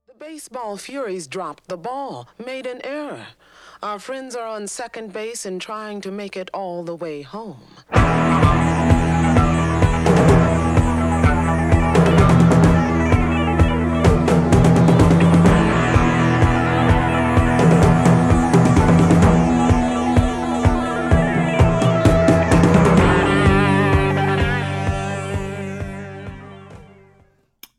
The 0.07 0.15
baseball 0.15 0.77
furies 0.77 1.27
dropped 1.27 1.69
the 1.69 1.77
ball, 1.77 2.29
made 2.45 2.67
an 2.67 2.81
error. 2.85 3.27
Our 3.83 3.99
friends 3.99 4.35
are 4.35 4.47
on 4.47 4.69
second 4.69 5.13
base 5.13 5.45
and 5.45 5.61
trying 5.61 6.01
to 6.03 6.11
make 6.11 6.37
it 6.37 6.49
all 6.55 6.85
the 6.85 6.97
way 6.97 7.23
home. 7.23 7.61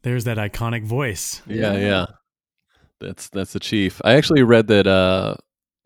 There's 0.06 0.26
that 0.26 0.38
iconic 0.38 0.84
voice. 0.84 1.42
Yeah, 1.48 1.74
yeah. 1.74 2.06
That's 3.02 3.28
that's 3.30 3.54
the 3.54 3.60
chief. 3.60 4.00
I 4.06 4.14
actually 4.14 4.44
read 4.44 4.68
that 4.68 4.86
uh 4.86 5.36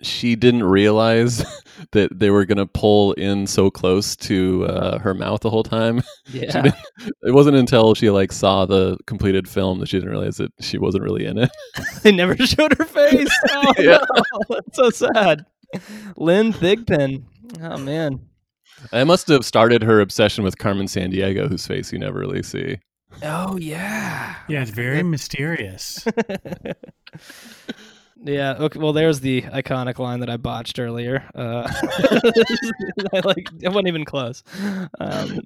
she 0.01 0.35
didn't 0.35 0.63
realize 0.63 1.37
that 1.93 2.19
they 2.19 2.29
were 2.29 2.43
gonna 2.43 2.65
pull 2.65 3.13
in 3.13 3.47
so 3.47 3.71
close 3.71 4.17
to 4.17 4.65
uh, 4.65 4.99
her 4.99 5.13
mouth 5.13 5.39
the 5.39 5.49
whole 5.49 5.63
time. 5.63 6.01
Yeah. 6.33 6.71
it 7.23 7.33
wasn't 7.33 7.55
until 7.55 7.95
she 7.95 8.09
like 8.09 8.33
saw 8.33 8.65
the 8.65 8.97
completed 9.07 9.47
film 9.47 9.79
that 9.79 9.87
she 9.87 9.97
didn't 9.97 10.11
realize 10.11 10.35
that 10.35 10.51
she 10.59 10.77
wasn't 10.77 11.05
really 11.05 11.25
in 11.25 11.37
it. 11.37 11.49
they 12.03 12.11
never 12.11 12.35
showed 12.45 12.77
her 12.77 12.83
face. 12.85 13.29
Oh, 13.51 13.73
Yeah. 13.77 13.99
no. 14.15 14.23
That's 14.49 14.75
so 14.75 14.89
sad. 14.89 15.45
Lynn 16.17 16.51
Thigpen. 16.51 17.23
Oh 17.61 17.77
man. 17.77 18.19
I 18.91 19.05
must 19.05 19.29
have 19.29 19.45
started 19.45 19.81
her 19.83 20.01
obsession 20.01 20.43
with 20.43 20.57
Carmen 20.57 20.87
Sandiego, 20.87 21.47
whose 21.49 21.65
face 21.65 21.93
you 21.93 21.99
never 21.99 22.19
really 22.19 22.43
see. 22.43 22.79
Oh 23.23 23.57
yeah. 23.57 24.35
Yeah, 24.47 24.61
it's 24.61 24.71
very 24.71 25.03
mysterious. 25.03 26.05
Yeah. 28.21 28.55
Okay. 28.59 28.79
Well, 28.79 28.91
there's 28.91 29.21
the 29.21 29.43
iconic 29.43 29.97
line 29.97 30.19
that 30.19 30.29
I 30.29 30.35
botched 30.35 30.77
earlier. 30.77 31.23
Uh, 31.33 31.71
I 33.13 33.21
like. 33.23 33.47
It 33.61 33.69
wasn't 33.69 33.87
even 33.87 34.03
close. 34.03 34.43
Um, 34.99 35.39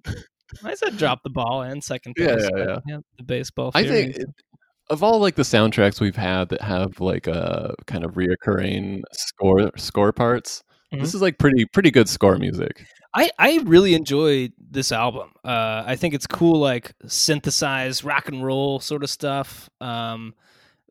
I 0.64 0.74
said 0.74 0.98
drop 0.98 1.22
the 1.22 1.30
ball 1.30 1.62
and 1.62 1.84
second 1.84 2.16
Yeah, 2.18 2.34
base. 2.36 2.42
yeah, 2.44 2.50
but, 2.66 2.84
yeah. 2.88 2.98
The 3.18 3.24
baseball. 3.24 3.72
I 3.76 3.84
think 3.86 4.16
it- 4.18 4.28
of 4.90 5.04
all 5.04 5.20
like 5.20 5.36
the 5.36 5.44
soundtracks 5.44 6.02
we've 6.02 6.16
had 6.16 6.50
that 6.50 6.62
have 6.62 7.00
like 7.00 7.28
a 7.28 7.76
kind 7.86 8.04
of 8.04 8.16
reoccurring 8.16 9.02
score 9.12 9.70
score 9.78 10.12
parts, 10.12 10.64
this 10.92 11.14
is 11.14 11.22
like 11.22 11.38
pretty 11.38 11.66
pretty 11.74 11.92
good 11.92 12.10
score 12.10 12.38
music. 12.38 12.86
I, 13.14 13.30
I 13.38 13.60
really 13.66 13.94
enjoyed 13.94 14.54
this 14.72 14.92
album. 14.92 15.32
Uh, 15.44 15.84
I 15.86 15.96
think 15.96 16.14
it's 16.14 16.26
cool, 16.28 16.60
like 16.60 16.94
synthesized 17.06 18.04
rock 18.04 18.28
and 18.30 18.44
roll 18.44 18.80
sort 18.80 19.04
of 19.04 19.10
stuff. 19.10 19.70
Um, 19.80 20.34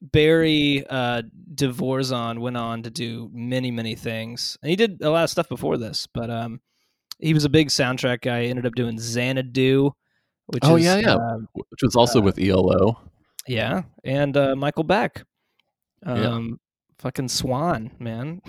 Barry 0.01 0.85
uh, 0.89 1.23
De 1.55 1.69
Vorzon 1.69 2.39
went 2.41 2.57
on 2.57 2.83
to 2.85 2.91
do 2.91 3.31
many, 3.33 3.71
many 3.71 3.95
things. 3.95 4.57
And 4.63 4.71
he 4.71 4.77
did 4.77 5.03
a 5.03 5.11
lot 5.11 5.25
of 5.25 5.31
stuff 5.31 5.49
before 5.49 5.79
this, 5.79 6.07
but 6.13 6.31
um, 6.31 6.61
he 7.19 7.35
was 7.35 7.45
a 7.45 7.49
big 7.49 7.69
soundtrack 7.69 8.21
guy. 8.21 8.45
He 8.45 8.51
ended 8.51 8.67
up 8.67 8.75
doing 8.75 8.99
Xanadu, 8.99 9.91
which 10.47 10.63
Oh, 10.65 10.77
is, 10.77 10.85
yeah, 10.85 10.99
yeah. 10.99 11.15
uh, 11.15 11.39
Which 11.55 11.83
was 11.83 11.95
also 11.97 12.21
with 12.21 12.39
E 12.39 12.51
ELO. 12.51 13.01
yeah, 13.47 13.83
and 14.05 14.37
uh, 14.37 14.55
Michael 14.57 14.85
Beck. 14.85 15.25
Yeah. 16.07 16.39
Fucking 17.03 17.29
Swan, 17.29 17.91
man. 17.99 18.41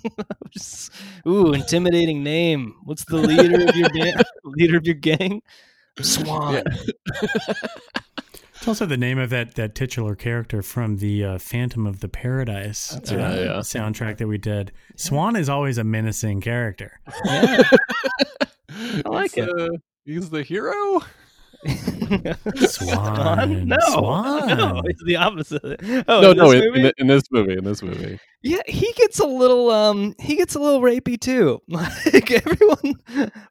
Just- 0.50 0.92
Ooh, 1.26 1.54
intimidating 1.54 2.22
name. 2.22 2.74
What's 2.84 3.06
the 3.06 3.16
leader 3.16 3.66
of 3.66 3.74
your 3.74 3.88
gang? 3.88 4.14
leader 4.44 4.76
of 4.76 4.84
your 4.84 4.94
gang? 4.94 5.40
Swan. 6.00 6.62
It's 8.56 8.68
also 8.68 8.86
the 8.86 8.96
name 8.96 9.18
of 9.18 9.28
that 9.28 9.56
that 9.56 9.74
titular 9.74 10.14
character 10.14 10.62
from 10.62 10.96
the 10.96 11.22
uh, 11.22 11.38
Phantom 11.38 11.86
of 11.86 12.00
the 12.00 12.08
Paradise 12.08 12.94
uh, 12.94 13.00
right, 13.14 13.40
yeah. 13.40 13.58
soundtrack 13.58 14.16
that 14.16 14.26
we 14.26 14.38
did. 14.38 14.72
Swan 14.96 15.36
is 15.36 15.50
always 15.50 15.76
a 15.76 15.84
menacing 15.84 16.40
character. 16.40 16.98
Yeah. 17.26 17.62
I 18.70 19.02
like 19.04 19.36
it. 19.36 19.50
he's 20.06 20.30
the 20.30 20.42
hero. 20.42 21.02
Swan. 22.56 23.66
No, 23.68 23.76
Swan. 23.88 24.48
no, 24.48 24.82
it's 24.84 25.02
the 25.04 25.16
opposite. 25.16 25.80
Oh, 26.08 26.20
no, 26.20 26.30
in 26.32 26.36
no, 26.36 26.50
in, 26.50 26.76
in, 26.86 26.92
in 26.98 27.06
this 27.06 27.22
movie, 27.30 27.54
in 27.56 27.64
this 27.64 27.82
movie. 27.82 28.18
Yeah, 28.42 28.60
he 28.66 28.92
gets 28.92 29.18
a 29.20 29.26
little 29.26 29.70
um 29.70 30.14
he 30.18 30.36
gets 30.36 30.54
a 30.54 30.58
little 30.58 30.80
rapey 30.82 31.18
too. 31.18 31.60
Like 31.68 32.30
everyone 32.30 32.94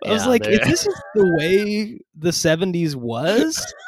I 0.05 0.11
was 0.11 0.23
Yeah, 0.23 0.27
like, 0.27 0.45
is 0.47 0.59
this 0.59 0.83
just 0.85 0.97
the 1.15 1.35
way 1.39 1.99
the 2.15 2.29
70s 2.29 2.95
was? 2.95 3.65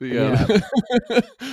Yeah. 0.00 0.46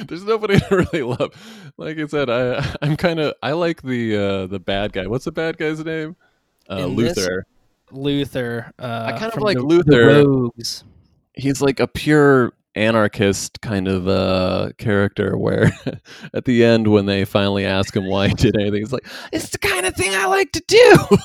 There's 0.08 0.24
nobody 0.24 0.60
to 0.60 0.76
really 0.92 1.02
love. 1.04 1.32
Like 1.78 1.98
I 1.98 2.06
said, 2.06 2.30
I 2.30 2.64
I'm 2.82 2.96
kind 2.98 3.20
of 3.20 3.34
I 3.42 3.54
like 3.54 3.82
the 3.82 4.16
uh 4.16 4.48
the 4.48 4.60
bad 4.60 4.94
guy. 4.94 5.08
What's 5.08 5.26
the 5.26 5.32
bad 5.32 5.58
guy's 5.58 5.84
name? 5.84 6.16
Uh, 6.70 6.76
In 6.90 6.96
this- 6.96 7.28
Luther. 7.94 8.72
Uh 8.80 9.12
I 9.14 9.18
kind 9.20 9.32
of 9.34 9.42
like 9.42 9.58
the- 9.58 9.64
Luther. 9.64 10.24
the 10.24 10.84
he's 11.34 11.62
like 11.62 11.80
a 11.80 11.88
pure 11.88 12.54
anarchist 12.76 13.62
kind 13.62 13.88
of 13.88 14.08
uh 14.08 14.70
character 14.80 15.38
where 15.38 15.72
at 16.34 16.46
the 16.46 16.64
end 16.66 16.88
when 16.88 17.06
they 17.06 17.24
finally 17.24 17.66
ask 17.66 17.96
him 17.96 18.08
why 18.08 18.28
he 18.28 18.34
did 18.34 18.56
anything 18.60 18.80
he's 18.82 18.92
like 18.92 19.06
it's 19.32 19.50
the 19.52 19.60
kind 19.60 19.86
of 19.86 19.96
thing 19.96 20.12
i 20.16 20.26
like 20.26 20.52
to 20.52 20.64
do 20.68 20.96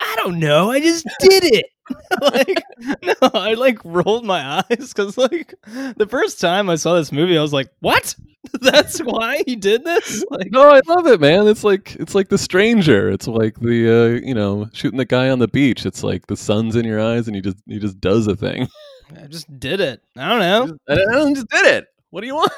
I 0.00 0.14
don't 0.16 0.38
know. 0.38 0.70
I 0.70 0.80
just 0.80 1.06
did 1.20 1.44
it. 1.44 1.66
like 2.22 2.62
no, 3.02 3.30
I 3.34 3.54
like 3.54 3.78
rolled 3.84 4.24
my 4.24 4.58
eyes 4.70 4.92
because 4.92 5.18
like 5.18 5.54
the 5.96 6.06
first 6.08 6.40
time 6.40 6.70
I 6.70 6.76
saw 6.76 6.94
this 6.94 7.12
movie, 7.12 7.36
I 7.36 7.42
was 7.42 7.52
like, 7.52 7.70
"What? 7.80 8.14
That's 8.60 8.98
why 9.00 9.42
he 9.46 9.56
did 9.56 9.84
this?" 9.84 10.24
Like, 10.30 10.50
no 10.50 10.70
i 10.70 10.80
love 10.86 11.06
it 11.06 11.20
man 11.20 11.46
it's 11.46 11.62
like 11.64 11.94
it's 11.96 12.14
like 12.14 12.28
the 12.28 12.38
stranger 12.38 13.08
it's 13.10 13.28
like 13.28 13.58
the 13.60 13.88
uh 13.88 14.26
you 14.26 14.34
know 14.34 14.68
shooting 14.72 14.98
the 14.98 15.04
guy 15.04 15.28
on 15.30 15.38
the 15.38 15.46
beach 15.48 15.86
it's 15.86 16.02
like 16.02 16.26
the 16.26 16.36
sun's 16.36 16.74
in 16.76 16.84
your 16.84 17.00
eyes 17.00 17.26
and 17.28 17.36
he 17.36 17.42
just 17.42 17.56
he 17.66 17.78
just 17.78 18.00
does 18.00 18.26
a 18.26 18.34
thing 18.36 18.68
I 19.16 19.26
just 19.26 19.46
did 19.60 19.80
it. 19.80 20.00
I 20.16 20.28
don't 20.28 20.38
know. 20.40 20.76
I 20.88 20.92
I 20.94 21.32
just 21.34 21.48
did 21.48 21.66
it 21.66 21.86
what 22.10 22.20
do 22.22 22.26
you 22.26 22.34
want 22.34 22.50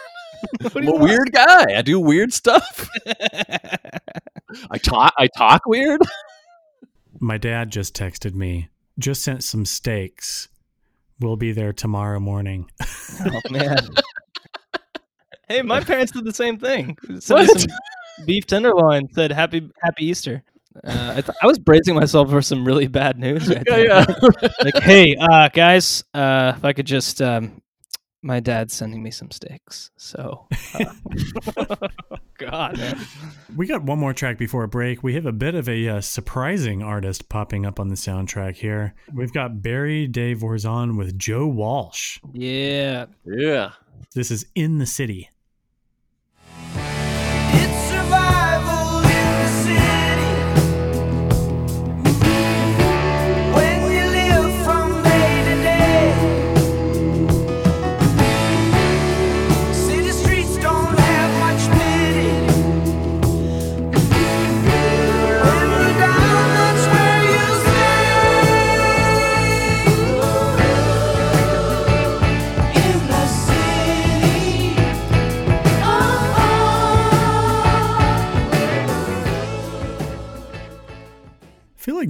What 0.61 0.73
do 0.75 0.79
i'm 0.79 0.85
you 0.85 0.91
a 0.91 0.93
want? 0.93 1.05
weird 1.05 1.33
guy 1.33 1.65
i 1.77 1.83
do 1.83 1.99
weird 2.01 2.33
stuff 2.33 2.89
i 4.71 4.79
talk 4.79 5.13
i 5.19 5.27
talk 5.37 5.67
weird 5.67 6.01
My 7.25 7.39
dad 7.39 7.71
just 7.71 7.97
texted 7.97 8.35
me. 8.35 8.69
Just 8.99 9.23
sent 9.23 9.43
some 9.43 9.65
steaks. 9.65 10.49
We'll 11.21 11.37
be 11.37 11.53
there 11.53 11.73
tomorrow 11.73 12.21
morning. 12.21 12.71
oh 12.83 13.41
man. 13.51 13.79
hey, 15.49 15.63
my 15.63 15.81
parents 15.85 16.13
did 16.13 16.27
the 16.27 16.35
same 16.35 16.59
thing. 16.59 16.99
Sent 17.21 17.49
What? 17.49 17.61
some 17.61 17.71
beef 18.27 18.45
tenderloin. 18.47 19.09
Said 19.15 19.33
happy 19.33 19.71
Happy 19.81 20.05
Easter. 20.05 20.43
Uh, 20.85 21.15
I, 21.17 21.21
th- 21.23 21.37
I 21.41 21.47
was 21.47 21.59
bracing 21.59 21.95
myself 21.95 22.29
for 22.29 22.43
some 22.43 22.63
really 22.63 22.89
bad 22.89 23.19
news. 23.19 23.49
Right 23.49 23.63
yeah 23.69 23.79
yeah 23.79 24.15
like, 24.63 24.83
hey, 24.83 25.17
uh, 25.19 25.49
guys, 25.49 26.05
uh, 26.13 26.53
if 26.59 26.63
I 26.65 26.75
could 26.75 26.87
just, 26.87 27.23
um, 27.23 27.63
my 28.25 28.41
dad's 28.41 28.73
sending 28.73 29.03
me 29.03 29.11
some 29.11 29.31
sticks. 29.31 29.91
So, 29.97 30.47
uh, 30.75 31.77
God, 32.39 32.79
man. 32.79 32.99
We 33.55 33.67
got 33.67 33.83
one 33.83 33.99
more 33.99 34.15
track 34.15 34.39
before 34.39 34.65
a 34.65 34.69
break. 34.69 35.03
We 35.03 35.15
have 35.15 35.27
a 35.27 35.33
bit 35.33 35.55
of 35.55 35.69
a 35.69 35.89
uh, 35.89 36.01
surprising 36.01 36.83
artist 36.83 37.29
popping 37.29 37.67
up 37.67 37.79
on 37.79 37.89
the 37.89 37.95
soundtrack 37.95 38.57
here. 38.57 38.95
We've 39.13 39.33
got 39.33 39.61
Barry 39.61 40.07
De 40.07 40.35
Vorzon 40.35 40.97
with 40.97 41.19
Joe 41.19 41.47
Walsh. 41.47 42.19
Yeah. 42.33 43.07
yeah 43.27 43.73
This 44.15 44.31
is 44.31 44.47
In 44.55 44.79
the 44.79 44.87
City. 44.87 45.29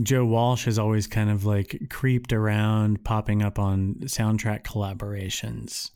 Joe 0.04 0.24
Walsh 0.24 0.64
has 0.66 0.78
always 0.78 1.06
kind 1.06 1.30
of 1.30 1.44
like 1.44 1.86
creeped 1.90 2.32
around, 2.32 3.04
popping 3.04 3.42
up 3.42 3.58
on 3.58 3.96
soundtrack 4.04 4.62
collaborations. 4.62 5.90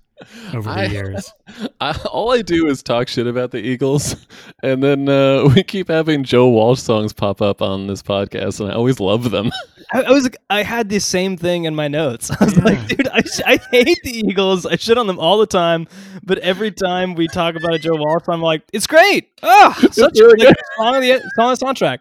over 0.53 0.69
the 0.71 0.81
I- 0.81 0.85
years. 0.87 1.33
I, 1.81 1.97
all 2.11 2.33
I 2.33 2.43
do 2.43 2.67
is 2.67 2.83
talk 2.83 3.07
shit 3.07 3.27
about 3.29 3.53
the 3.53 3.59
Eagles, 3.59 4.17
and 4.65 4.83
then 4.83 5.09
uh, 5.09 5.49
we 5.55 5.63
keep 5.63 5.89
having 5.89 6.25
Joe 6.25 6.49
Walsh 6.49 6.81
songs 6.81 7.13
pop 7.13 7.41
up 7.41 7.63
on 7.63 7.87
this 7.87 8.03
podcast, 8.03 8.59
and 8.61 8.71
I 8.71 8.75
always 8.75 8.99
love 8.99 9.31
them. 9.31 9.51
I, 9.93 10.03
I 10.03 10.11
was 10.11 10.29
I 10.51 10.63
had 10.65 10.89
the 10.89 10.99
same 10.99 11.37
thing 11.37 11.65
in 11.65 11.75
my 11.77 11.87
notes. 11.89 12.31
I 12.31 12.45
was 12.45 12.57
like, 12.59 12.85
dude, 12.89 13.07
I, 13.09 13.21
sh- 13.23 13.41
I 13.47 13.59
hate 13.71 14.03
the 14.03 14.11
Eagles. 14.19 14.67
I 14.67 14.75
shit 14.77 14.99
on 14.99 15.07
them 15.07 15.19
all 15.21 15.39
the 15.39 15.47
time, 15.47 15.87
but 16.25 16.39
every 16.39 16.73
time 16.73 17.15
we 17.15 17.29
talk 17.29 17.55
about 17.55 17.75
a 17.75 17.79
Joe 17.79 17.95
Walsh, 17.95 18.25
I'm 18.29 18.43
like, 18.43 18.63
it's 18.73 18.87
great. 18.89 19.31
Oh, 19.43 19.73
such 19.93 20.19
really 20.19 20.45
a 20.45 20.49
like, 20.49 20.57
song 20.77 20.95
on 20.97 21.01
the 21.03 21.21
song 21.37 21.45
on 21.47 21.55
the 21.55 21.65
soundtrack. 21.65 21.99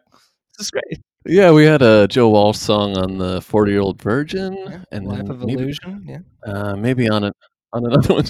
This 0.57 0.65
is 0.65 0.71
great. 0.71 0.99
Yeah, 1.27 1.51
we 1.51 1.65
had 1.65 1.81
a 1.81 2.07
Joe 2.07 2.29
Walsh 2.29 2.57
song 2.57 2.97
on 2.97 3.17
the 3.17 3.41
Forty 3.41 3.71
Year 3.73 3.81
Old 3.81 4.01
Virgin, 4.01 4.83
and 4.91 5.05
Life 5.07 5.29
of 5.29 5.39
maybe, 5.41 5.61
Illusion. 5.63 6.03
Yeah. 6.07 6.19
uh, 6.51 6.75
maybe 6.75 7.09
on 7.09 7.23
a, 7.25 7.31
on 7.73 7.85
another 7.85 8.13
one. 8.15 8.25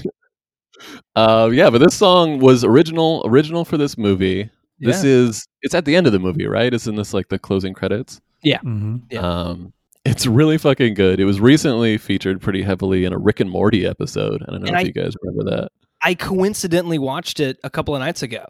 Uh, 1.15 1.49
yeah, 1.51 1.69
but 1.69 1.79
this 1.79 1.95
song 1.95 2.39
was 2.39 2.63
original 2.63 3.23
original 3.25 3.65
for 3.65 3.77
this 3.77 3.97
movie. 3.97 4.49
This 4.79 5.03
is 5.03 5.47
it's 5.63 5.73
at 5.73 5.85
the 5.85 5.95
end 5.95 6.05
of 6.05 6.13
the 6.13 6.19
movie, 6.19 6.45
right? 6.45 6.71
Isn't 6.71 6.95
this 6.95 7.13
like 7.13 7.29
the 7.29 7.39
closing 7.39 7.73
credits? 7.73 8.21
hmm 8.43 8.97
Yeah. 9.09 9.21
Um, 9.21 9.73
it's 10.05 10.25
really 10.27 10.57
fucking 10.59 10.93
good. 10.93 11.19
It 11.19 11.25
was 11.25 11.41
recently 11.41 11.97
featured 11.97 12.39
pretty 12.41 12.61
heavily 12.61 13.03
in 13.03 13.11
a 13.11 13.17
Rick 13.17 13.39
and 13.39 13.49
Morty 13.49 13.85
episode. 13.87 14.43
I 14.47 14.51
don't 14.51 14.61
know 14.61 14.67
And 14.67 14.75
if 14.75 14.75
I- 14.75 14.81
you 14.81 14.91
guys 14.93 15.13
remember 15.23 15.49
that. 15.55 15.69
I 16.01 16.13
coincidentally 16.13 16.99
watched 16.99 17.39
it 17.39 17.57
a 17.63 17.71
couple 17.71 17.95
of 17.95 17.99
nights 18.01 18.21
ago. 18.21 18.45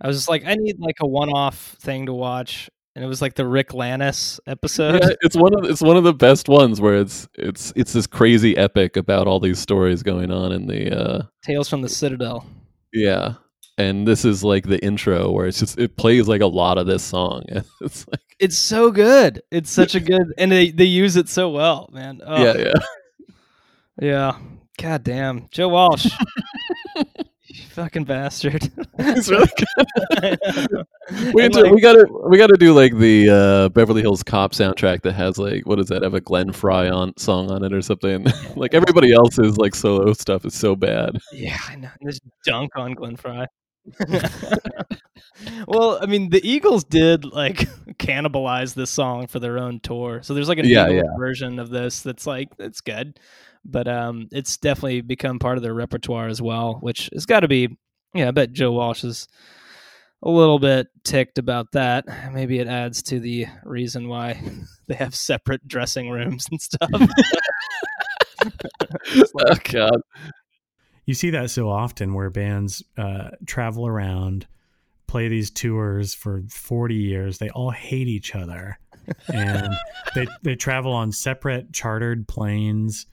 I 0.00 0.08
was 0.08 0.16
just 0.16 0.28
like, 0.28 0.44
I 0.44 0.56
need 0.56 0.80
like 0.80 0.96
a 1.00 1.06
one-off 1.06 1.76
thing 1.80 2.06
to 2.06 2.12
watch, 2.12 2.68
and 2.98 3.04
it 3.04 3.08
was 3.08 3.22
like 3.22 3.34
the 3.34 3.44
Ricklantis 3.44 4.40
episode. 4.48 5.00
Yeah, 5.04 5.10
it's 5.20 5.36
one 5.36 5.54
of 5.54 5.70
it's 5.70 5.80
one 5.80 5.96
of 5.96 6.02
the 6.02 6.12
best 6.12 6.48
ones 6.48 6.80
where 6.80 6.96
it's 6.96 7.28
it's 7.34 7.72
it's 7.76 7.92
this 7.92 8.08
crazy 8.08 8.56
epic 8.56 8.96
about 8.96 9.28
all 9.28 9.38
these 9.38 9.60
stories 9.60 10.02
going 10.02 10.32
on 10.32 10.50
in 10.50 10.66
the 10.66 11.00
uh 11.00 11.22
Tales 11.44 11.68
from 11.68 11.82
the 11.82 11.88
Citadel. 11.88 12.44
yeah. 12.92 13.34
And 13.76 14.04
this 14.08 14.24
is 14.24 14.42
like 14.42 14.66
the 14.66 14.84
intro 14.84 15.30
where 15.30 15.46
it's 15.46 15.60
just 15.60 15.78
it 15.78 15.96
plays 15.96 16.26
like 16.26 16.40
a 16.40 16.46
lot 16.48 16.76
of 16.76 16.88
this 16.88 17.04
song. 17.04 17.44
It's 17.80 18.04
like 18.08 18.36
It's 18.40 18.58
so 18.58 18.90
good. 18.90 19.42
It's 19.52 19.70
such 19.70 19.94
a 19.94 20.00
good, 20.00 20.34
and 20.36 20.50
they 20.50 20.72
they 20.72 20.86
use 20.86 21.14
it 21.14 21.28
so 21.28 21.50
well, 21.50 21.88
man. 21.92 22.20
Oh, 22.26 22.42
yeah, 22.42 22.56
yeah. 22.56 22.72
yeah. 24.00 24.38
God 24.76 25.04
damn, 25.04 25.46
Joe 25.52 25.68
Walsh, 25.68 26.08
you 27.48 27.62
fucking 27.70 28.04
bastard. 28.04 28.70
It's 29.00 29.28
really 29.30 29.48
good. 30.20 31.34
We, 31.34 31.44
And, 31.44 31.52
do, 31.54 31.62
like- 31.62 31.72
we 31.72 31.80
gotta 31.80 32.06
we 32.28 32.36
gotta 32.36 32.56
do 32.56 32.72
like 32.74 32.96
the 32.98 33.30
uh, 33.30 33.68
Beverly 33.70 34.02
Hills 34.02 34.22
Cop 34.24 34.52
soundtrack 34.52 35.02
that 35.02 35.12
has 35.12 35.38
like 35.38 35.66
what 35.66 35.76
does 35.76 35.86
that 35.88 36.02
have 36.02 36.14
a 36.14 36.20
Glenn 36.20 36.52
Frey 36.52 36.88
on 36.90 37.12
song 37.16 37.50
on 37.50 37.62
it 37.64 37.72
or 37.72 37.80
something? 37.80 38.26
like 38.56 38.74
everybody 38.74 39.12
else's 39.12 39.56
like 39.56 39.74
solo 39.74 40.12
stuff 40.14 40.44
is 40.44 40.54
so 40.54 40.74
bad. 40.76 41.16
Yeah, 41.32 41.56
I 41.68 41.76
know. 41.76 41.90
This 42.02 42.20
dunk 42.44 42.72
on 42.76 42.92
Glenn 42.94 43.16
Frey. 43.16 43.46
well, 45.66 45.98
I 46.02 46.06
mean, 46.06 46.30
the 46.30 46.46
Eagles 46.46 46.84
did 46.84 47.24
like 47.24 47.58
cannibalize 47.94 48.74
this 48.74 48.90
song 48.90 49.26
for 49.26 49.38
their 49.38 49.58
own 49.58 49.80
tour. 49.80 50.22
So 50.22 50.34
there's 50.34 50.48
like 50.48 50.58
a 50.58 50.66
Yeah, 50.66 50.88
Eagles 50.90 51.10
version 51.18 51.58
of 51.58 51.70
this 51.70 52.02
that's 52.02 52.26
like 52.26 52.48
it's 52.58 52.80
good, 52.80 53.18
but 53.64 53.88
um, 53.88 54.28
it's 54.32 54.56
definitely 54.56 55.00
become 55.00 55.38
part 55.38 55.56
of 55.56 55.62
their 55.62 55.74
repertoire 55.74 56.28
as 56.28 56.40
well, 56.42 56.74
which 56.80 57.10
has 57.12 57.26
got 57.26 57.40
to 57.40 57.48
be. 57.48 57.76
Yeah, 58.14 58.28
I 58.28 58.30
bet 58.30 58.52
Joe 58.52 58.72
Walsh 58.72 59.04
is 59.04 59.28
a 60.22 60.30
little 60.30 60.58
bit 60.58 60.88
ticked 61.04 61.38
about 61.38 61.72
that. 61.72 62.04
Maybe 62.32 62.58
it 62.58 62.66
adds 62.66 63.02
to 63.04 63.20
the 63.20 63.46
reason 63.64 64.08
why 64.08 64.42
they 64.86 64.94
have 64.94 65.14
separate 65.14 65.66
dressing 65.66 66.10
rooms 66.10 66.46
and 66.50 66.60
stuff. 66.60 66.90
oh 69.40 69.54
god. 69.64 70.00
You 71.06 71.14
see 71.14 71.30
that 71.30 71.50
so 71.50 71.70
often 71.70 72.12
where 72.12 72.30
bands 72.30 72.82
uh, 72.98 73.30
travel 73.46 73.86
around, 73.86 74.46
play 75.06 75.28
these 75.28 75.50
tours 75.50 76.12
for 76.14 76.42
40 76.50 76.94
years. 76.94 77.38
They 77.38 77.48
all 77.50 77.70
hate 77.70 78.08
each 78.08 78.34
other. 78.34 78.78
And 79.32 79.72
they, 80.14 80.26
they 80.42 80.54
travel 80.54 80.92
on 80.92 81.12
separate 81.12 81.72
chartered 81.72 82.28
planes. 82.28 83.06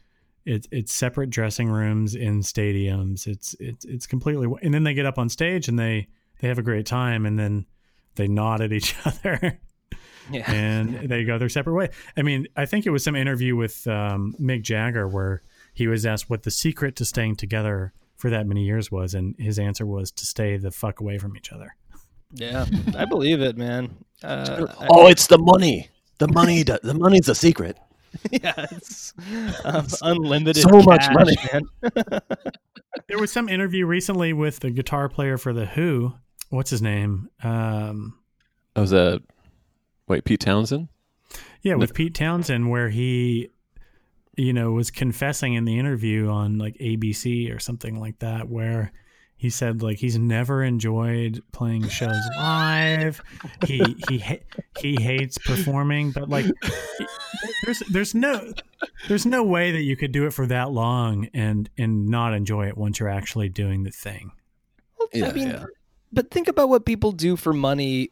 It's 0.46 0.68
it's 0.72 0.94
separate 0.94 1.30
dressing 1.30 1.70
rooms 1.70 2.16
in 2.16 2.42
stadiums. 2.42 3.26
It's 3.28 3.56
it's 3.60 3.84
it's 3.86 4.06
completely 4.08 4.48
and 4.62 4.74
then 4.74 4.84
they 4.84 4.94
get 4.94 5.06
up 5.06 5.18
on 5.18 5.30
stage 5.30 5.68
and 5.68 5.78
they 5.80 6.08
they 6.40 6.48
have 6.48 6.60
a 6.60 6.64
great 6.64 6.86
time 6.86 7.26
and 7.26 7.38
then 7.40 7.66
they 8.16 8.28
nod 8.28 8.62
at 8.62 8.72
each 8.72 8.96
other 9.06 9.60
yeah. 10.32 10.52
and 10.52 11.10
they 11.10 11.24
go 11.24 11.38
their 11.38 11.50
separate 11.50 11.74
way. 11.74 11.90
I 12.16 12.22
mean, 12.22 12.48
I 12.56 12.66
think 12.66 12.86
it 12.86 12.92
was 12.92 13.04
some 13.04 13.16
interview 13.16 13.56
with 13.56 13.86
um, 13.88 14.36
Mick 14.40 14.62
Jagger 14.62 15.08
where 15.08 15.42
he 15.74 15.88
was 15.88 16.06
asked 16.06 16.30
what 16.30 16.44
the 16.44 16.52
secret 16.52 16.96
to 16.98 17.06
staying 17.06 17.36
together 17.36 17.94
for 18.16 18.30
that 18.30 18.48
many 18.48 18.64
years 18.64 18.90
was, 18.92 19.14
and 19.14 19.36
his 19.38 19.60
answer 19.60 19.86
was 19.86 20.10
to 20.12 20.26
stay 20.26 20.56
the 20.58 20.72
fuck 20.72 21.02
away 21.02 21.18
from 21.18 21.36
each 21.36 21.52
other. 21.52 21.76
Yeah, 22.34 22.66
I 22.96 23.06
believe 23.06 23.42
it, 23.42 23.58
man. 23.58 23.96
Uh, 24.24 24.68
I- 24.80 24.88
Oh, 24.90 25.08
it's 25.08 25.28
the 25.28 25.38
money. 25.38 25.90
The 26.18 26.28
money. 26.30 26.64
The 26.64 26.94
money's 26.94 27.26
the 27.26 27.36
secret. 27.36 27.78
yeah, 28.32 28.66
it's 28.72 29.14
um, 29.64 29.88
unlimited. 30.02 30.64
So 30.64 30.82
much 30.82 31.06
money. 31.12 31.36
man. 31.52 32.22
There 33.08 33.20
was 33.20 33.32
some 33.32 33.50
interview 33.50 33.86
recently 33.86 34.32
with 34.32 34.62
the 34.62 34.72
guitar 34.72 35.10
player 35.10 35.38
for 35.38 35.52
the 35.52 35.66
Who. 35.66 36.14
What's 36.50 36.70
his 36.70 36.82
name? 36.82 37.30
Um, 37.44 38.18
I 38.76 38.82
was 38.82 38.94
at 38.94 39.22
wait, 40.08 40.24
Pete 40.24 40.40
Townshend? 40.40 40.88
yeah, 41.62 41.76
with 41.76 41.94
Pete 41.94 42.16
Townshend, 42.16 42.70
where 42.70 42.90
he, 42.90 43.50
you 44.38 44.54
know, 44.54 44.72
was 44.72 44.92
confessing 44.92 45.56
in 45.56 45.66
the 45.66 45.78
interview 45.78 46.30
on 46.30 46.58
like 46.58 46.78
ABC 46.78 47.54
or 47.54 47.60
something 47.60 48.00
like 48.00 48.20
that, 48.20 48.48
where 48.48 48.92
he 49.46 49.52
said 49.52 49.84
like 49.84 50.00
he's 50.00 50.18
never 50.18 50.64
enjoyed 50.64 51.44
playing 51.52 51.88
shows 51.88 52.20
live. 52.36 53.22
He 53.68 53.96
he 54.10 54.40
he 54.80 55.00
hates 55.00 55.38
performing, 55.38 56.10
but 56.10 56.28
like 56.30 56.48
there's 57.64 57.84
there's 57.92 58.16
no 58.16 58.54
there's 59.08 59.28
no 59.28 59.44
way 59.44 59.72
that 59.72 59.84
you 59.84 59.96
could 59.96 60.12
do 60.12 60.26
it 60.26 60.32
for 60.32 60.48
that 60.48 60.72
long 60.72 61.30
and 61.32 61.70
and 61.78 62.08
not 62.08 62.34
enjoy 62.34 62.68
it 62.68 62.76
once 62.76 63.00
you're 63.00 63.08
actually 63.08 63.48
doing 63.50 63.84
the 63.84 63.92
thing. 63.92 64.32
Yeah, 65.14 65.28
I 65.28 65.34
mean, 65.34 65.50
yeah. 65.50 65.66
but 66.12 66.32
think 66.32 66.48
about 66.48 66.70
what 66.70 66.84
people 66.84 67.12
do 67.12 67.36
for 67.36 67.54
money 67.54 68.10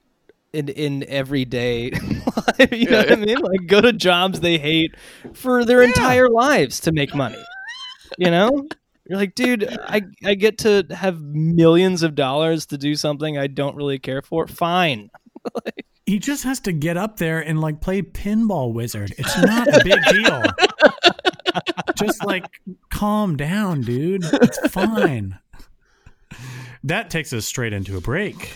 in 0.54 0.70
in 0.70 1.04
everyday 1.08 1.90
life. 1.90 2.72
You 2.72 2.86
know 2.92 3.00
Yeah, 3.00 3.06
what 3.06 3.12
I 3.12 3.16
mean? 3.16 3.38
Like 3.40 3.66
go 3.66 3.82
to 3.82 3.92
jobs 3.92 4.40
they 4.42 4.60
hate 4.60 4.94
for 5.34 5.66
their 5.66 5.82
entire 5.82 6.30
lives 6.30 6.80
to 6.82 6.92
make 6.92 7.16
money. 7.16 7.44
You 8.20 8.30
know? 8.30 8.68
You're 9.08 9.18
like, 9.20 9.36
dude, 9.36 9.68
I 9.84 10.02
I 10.24 10.36
get 10.36 10.60
to 10.60 10.86
have 10.92 11.22
millions 11.22 12.04
of 12.04 12.16
dollars 12.16 12.66
to 12.68 12.78
do 12.78 12.96
something 12.96 13.38
I 13.38 13.48
don't 13.48 13.76
really 13.76 14.00
care 14.00 14.22
for. 14.22 14.48
Fine. 14.48 15.10
He 16.06 16.20
just 16.20 16.44
has 16.44 16.60
to 16.60 16.74
get 16.74 16.98
up 16.98 17.16
there 17.16 17.40
and 17.40 17.62
like 17.62 17.80
play 17.80 18.02
pinball 18.02 18.74
wizard. 18.74 19.14
It's 19.18 19.38
not 19.42 19.70
a 19.70 19.82
big 19.86 20.04
deal. 20.10 20.44
just 21.96 22.26
like 22.26 22.44
calm 22.90 23.38
down, 23.38 23.80
dude. 23.84 24.26
It's 24.26 24.60
fine. 24.68 25.40
That 26.84 27.10
takes 27.10 27.32
us 27.32 27.46
straight 27.46 27.72
into 27.72 27.96
a 27.96 28.02
break. 28.02 28.52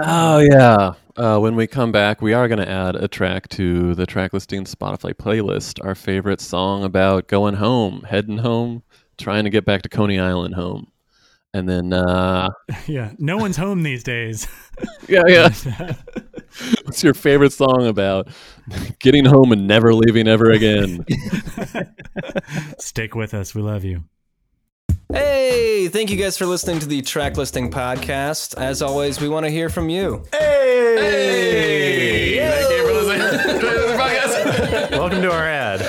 Oh 0.00 0.38
yeah. 0.38 0.92
Uh, 1.16 1.38
when 1.38 1.56
we 1.56 1.66
come 1.66 1.90
back, 1.90 2.22
we 2.22 2.32
are 2.32 2.46
going 2.46 2.60
to 2.60 2.68
add 2.68 2.94
a 2.94 3.08
track 3.08 3.48
to 3.50 3.94
the 3.94 4.06
track 4.06 4.32
listing 4.32 4.64
Spotify 4.64 5.12
playlist. 5.12 5.84
Our 5.84 5.96
favorite 5.96 6.40
song 6.40 6.84
about 6.84 7.26
going 7.26 7.54
home, 7.54 8.06
heading 8.08 8.38
home, 8.38 8.84
trying 9.22 9.44
to 9.44 9.50
get 9.50 9.64
back 9.64 9.82
to 9.82 9.88
Coney 9.88 10.18
Island 10.18 10.54
home, 10.54 10.88
and 11.54 11.68
then 11.68 11.92
uh, 11.92 12.48
Yeah, 12.86 13.12
no 13.18 13.36
one's 13.38 13.56
home 13.56 13.82
these 13.82 14.02
days. 14.02 14.46
yeah, 15.08 15.22
yeah. 15.26 15.48
What's 16.84 17.02
your 17.02 17.14
favorite 17.14 17.52
song 17.52 17.86
about 17.86 18.28
getting 18.98 19.24
home 19.24 19.52
and 19.52 19.66
never 19.66 19.94
leaving 19.94 20.28
ever 20.28 20.50
again? 20.50 21.04
Stick 22.78 23.14
with 23.14 23.32
us. 23.32 23.54
We 23.54 23.62
love 23.62 23.84
you. 23.84 24.04
Hey, 25.10 25.88
thank 25.88 26.10
you 26.10 26.16
guys 26.16 26.36
for 26.36 26.46
listening 26.46 26.78
to 26.80 26.86
the 26.86 27.00
Track 27.02 27.36
Listing 27.36 27.70
Podcast. 27.70 28.56
As 28.58 28.82
always, 28.82 29.20
we 29.20 29.28
want 29.28 29.46
to 29.46 29.50
hear 29.50 29.68
from 29.70 29.88
you. 29.88 30.24
Hey! 30.32 32.38
Thank 32.38 32.70
you 32.70 32.86
for 32.86 32.92
listening 32.92 33.60
to 33.60 33.66
the 33.66 33.96
podcast. 33.98 34.90
Welcome 34.90 35.22
to 35.22 35.32
our 35.32 35.46
ad. 35.46 35.80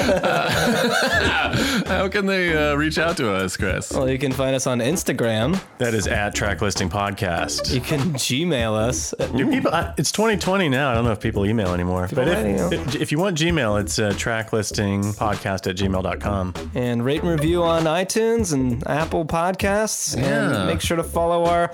How 1.93 2.07
can 2.09 2.25
they 2.25 2.55
uh, 2.55 2.75
reach 2.75 2.97
out 2.97 3.15
to 3.17 3.31
us, 3.31 3.55
Chris? 3.55 3.91
Well, 3.91 4.09
you 4.09 4.17
can 4.17 4.31
find 4.31 4.55
us 4.55 4.65
on 4.67 4.79
Instagram. 4.79 5.61
That 5.77 5.93
is 5.93 6.07
at 6.07 6.33
Track 6.35 6.61
Listing 6.61 6.89
Podcast. 6.89 7.73
You 7.73 7.81
can 7.81 7.99
Gmail 8.13 8.73
us. 8.75 9.13
Do 9.35 9.49
people? 9.49 9.73
I- 9.73 9.93
It's 9.97 10.11
2020 10.11 10.69
now. 10.69 10.91
I 10.91 10.95
don't 10.95 11.05
know 11.05 11.11
if 11.11 11.19
people 11.19 11.45
email 11.45 11.73
anymore. 11.73 12.09
but 12.13 12.27
email. 12.27 12.71
if, 12.73 12.95
if 12.95 13.11
you 13.11 13.19
want 13.19 13.37
Gmail, 13.37 13.79
it's 13.79 13.99
uh, 13.99 14.09
tracklistingpodcast 14.11 15.69
at 15.69 15.75
gmail.com. 15.77 16.53
and 16.75 17.05
rate 17.05 17.21
and 17.21 17.29
review 17.29 17.63
on 17.63 17.83
iTunes 17.83 18.53
and 18.53 18.85
Apple 18.87 19.25
Podcasts. 19.25 20.17
Yeah. 20.17 20.57
And 20.57 20.67
make 20.67 20.81
sure 20.81 20.97
to 20.97 21.03
follow 21.03 21.45
our 21.45 21.71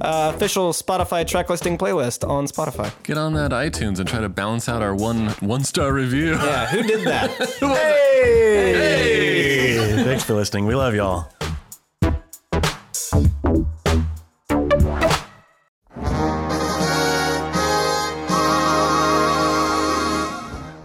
uh, 0.00 0.32
official 0.34 0.72
Spotify 0.72 1.26
track 1.26 1.50
listing 1.50 1.76
playlist 1.78 2.26
on 2.28 2.46
Spotify. 2.46 2.90
Get 3.04 3.18
on 3.18 3.34
that 3.34 3.50
iTunes 3.52 3.98
and 3.98 4.08
try 4.08 4.20
to 4.20 4.28
balance 4.28 4.68
out 4.68 4.82
our 4.82 4.94
one 4.94 5.28
one 5.40 5.62
star 5.62 5.92
review. 5.92 6.32
Yeah, 6.32 6.66
who 6.66 6.82
did 6.82 7.06
that? 7.06 7.28
Hey! 8.18 9.57
Thanks 9.58 10.22
for 10.22 10.34
listening. 10.34 10.66
We 10.66 10.74
love 10.76 10.94
y'all. 10.94 11.28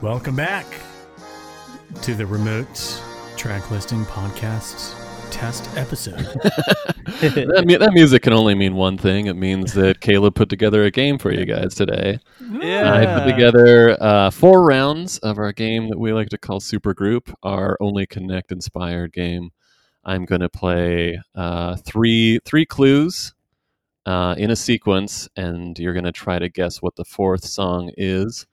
Welcome 0.02 0.36
back 0.36 0.66
to 2.02 2.16
the 2.16 2.26
Remote 2.26 3.02
Track 3.38 3.70
Listing 3.70 4.04
Podcasts 4.06 5.03
test 5.34 5.68
episode. 5.76 6.14
that, 7.22 7.64
mu- 7.66 7.80
that 7.80 7.92
music 7.92 8.22
can 8.22 8.34
only 8.34 8.54
mean 8.54 8.76
one 8.76 9.00
thing. 9.00 9.26
It 9.26 9.36
means 9.36 9.74
that 9.74 10.00
Caleb 10.00 10.36
put 10.36 10.48
together 10.48 10.84
a 10.84 10.92
game 10.92 11.18
for 11.18 11.34
you 11.34 11.44
guys 11.44 11.74
today. 11.74 12.20
Yeah. 12.52 12.94
I 12.94 13.20
put 13.20 13.32
together 13.32 13.98
uh, 14.00 14.30
four 14.30 14.64
rounds 14.64 15.18
of 15.18 15.40
our 15.40 15.52
game 15.52 15.90
that 15.90 15.98
we 15.98 16.14
like 16.14 16.30
to 16.30 16.38
call 16.38 16.60
Supergroup, 16.60 17.34
our 17.42 17.78
only 17.82 18.06
Connect 18.06 18.52
inspired 18.52 19.12
game. 19.12 19.50
I'm 20.06 20.26
going 20.26 20.42
to 20.42 20.50
play 20.50 21.20
uh, 21.34 21.78
three 21.78 22.40
three 22.46 22.68
clues 22.68 23.34
uh, 24.06 24.36
in 24.38 24.52
a 24.52 24.56
sequence, 24.56 25.28
and 25.36 25.80
you're 25.80 25.94
going 25.94 26.06
to 26.06 26.12
try 26.12 26.38
to 26.38 26.48
guess 26.50 26.80
what 26.80 26.96
the 26.96 27.06
fourth 27.06 27.44
song 27.44 27.92
is. 27.98 28.46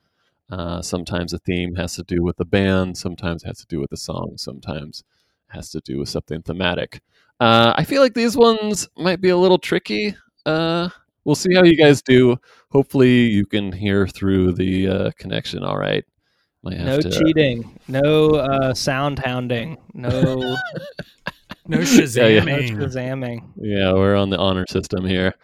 Uh, 0.51 0.81
sometimes 0.81 1.35
a 1.35 1.39
theme 1.39 1.75
has 1.75 1.95
to 1.97 2.03
do 2.05 2.23
with 2.23 2.39
the 2.39 2.45
band, 2.47 2.97
sometimes 2.97 3.45
it 3.45 3.49
has 3.49 3.59
to 3.59 3.67
do 3.67 3.81
with 3.81 3.91
the 3.91 3.97
song, 3.97 4.33
sometimes 4.37 5.01
it 5.01 5.05
has 5.51 5.71
to 5.71 5.81
do 5.85 5.99
with 5.99 6.09
something 6.09 6.43
thematic. 6.43 7.01
Uh, 7.39 7.73
I 7.77 7.85
feel 7.85 8.03
like 8.03 8.15
these 8.15 8.37
ones 8.37 8.89
might 8.97 9.21
be 9.21 9.31
a 9.31 9.37
little 9.37 9.59
tricky. 9.59 10.15
Uh, 10.47 10.89
we'll 11.25 11.35
see 11.35 11.55
how 11.55 11.63
you 11.65 11.77
guys 11.77 12.03
do. 12.03 12.37
Hopefully, 12.71 13.23
you 13.29 13.47
can 13.47 13.73
hear 13.73 14.07
through 14.07 14.53
the 14.53 14.89
uh, 14.89 15.11
connection. 15.19 15.63
All 15.65 15.79
right. 15.79 16.05
Might 16.63 16.79
No 16.79 17.01
to- 17.01 17.11
cheating. 17.11 17.79
No 17.89 18.31
uh, 18.33 18.75
sound 18.75 19.19
hounding. 19.19 19.79
No, 19.95 20.11
No 20.11 20.57
no 21.67 21.79
shazamming. 21.79 22.73
shazamming. 22.77 23.49
Yeah, 23.57 23.93
we're 23.95 24.17
on 24.17 24.29
the 24.31 24.37
honor 24.39 24.67
system 24.69 25.05
here. 25.07 25.35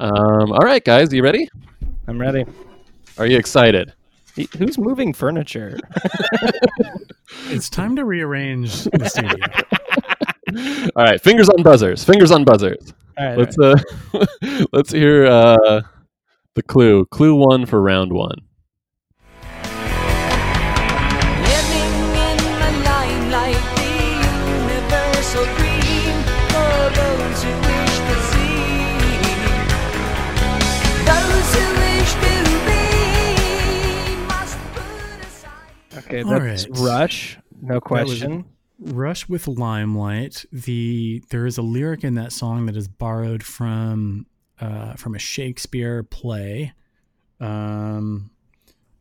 Um, 0.00 0.50
all 0.52 0.64
right, 0.64 0.84
guys, 0.84 1.12
you 1.12 1.22
ready? 1.22 1.48
I'm 2.08 2.20
ready. 2.20 2.44
Are 3.18 3.26
you 3.26 3.36
excited? 3.38 3.92
Y- 4.36 4.48
Who's 4.58 4.78
moving 4.78 5.12
furniture? 5.12 5.78
It's 7.46 7.68
time 7.68 7.96
to 7.96 8.04
rearrange 8.04 8.84
the 8.84 9.08
studio. 9.08 10.90
All 10.96 11.04
right, 11.04 11.20
fingers 11.20 11.48
on 11.48 11.62
buzzers. 11.62 12.04
Fingers 12.04 12.30
on 12.30 12.44
buzzers. 12.44 12.92
All 13.18 13.26
right. 13.26 13.38
Let's 13.38 13.58
uh, 13.58 13.76
let's 14.72 14.92
hear 14.92 15.26
uh, 15.26 15.82
the 16.54 16.62
clue. 16.62 17.06
Clue 17.06 17.34
one 17.34 17.66
for 17.66 17.80
round 17.82 18.12
one. 18.12 18.36
Okay, 36.04 36.22
that's 36.22 36.68
right. 36.68 36.78
Rush. 36.78 37.38
No 37.60 37.80
question. 37.80 38.44
Rush 38.78 39.28
with 39.28 39.46
Limelight. 39.46 40.44
The 40.52 41.22
there 41.30 41.46
is 41.46 41.58
a 41.58 41.62
lyric 41.62 42.04
in 42.04 42.14
that 42.14 42.32
song 42.32 42.66
that 42.66 42.76
is 42.76 42.88
borrowed 42.88 43.42
from 43.42 44.26
uh, 44.60 44.94
from 44.94 45.14
a 45.14 45.18
Shakespeare 45.18 46.02
play. 46.02 46.72
Um, 47.40 48.30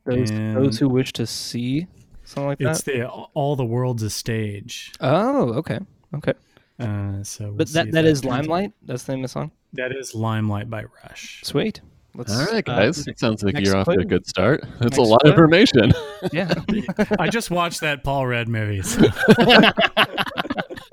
Those 0.06 0.32
those 0.32 0.80
who 0.80 0.90
wish 0.90 1.14
to 1.14 1.26
see 1.26 1.88
something 2.24 2.48
like 2.48 2.62
it's 2.62 2.84
that. 2.84 2.94
the 2.94 3.08
all 3.08 3.56
the 3.56 3.66
world's 3.66 4.04
a 4.04 4.10
stage. 4.10 4.92
Oh, 5.00 5.54
okay, 5.54 5.80
okay. 6.16 6.34
Uh, 6.80 7.24
so, 7.24 7.46
we'll 7.46 7.54
But 7.54 7.70
see 7.70 7.74
that 7.76 7.92
that 7.92 8.06
is 8.06 8.26
Limelight. 8.26 8.74
That's 8.84 9.04
the 9.04 9.14
name 9.14 9.24
of 9.24 9.30
the 9.30 9.34
song. 9.34 9.52
That 9.74 9.92
is 9.96 10.14
Limelight 10.14 10.70
by 10.70 10.86
Rush. 11.04 11.42
Sweet. 11.44 11.82
Let's. 12.16 12.32
All 12.32 12.46
right, 12.46 12.68
uh, 12.70 12.76
guys. 12.76 13.08
it 13.08 13.18
sounds 13.18 13.44
like 13.44 13.60
you're 13.60 13.76
off 13.76 13.88
to 13.88 14.00
a 14.00 14.06
good 14.06 14.28
start. 14.28 14.62
That's 14.80 14.98
a 14.98 15.02
Next 15.02 15.10
lot 15.10 15.24
of 15.26 15.30
information. 15.32 15.94
yeah. 16.32 16.54
I 17.20 17.28
just 17.28 17.50
watched 17.50 17.82
that 17.82 18.04
Paul 18.04 18.28
Rudd 18.28 18.48
movie. 18.48 18.82
so- 18.84 19.02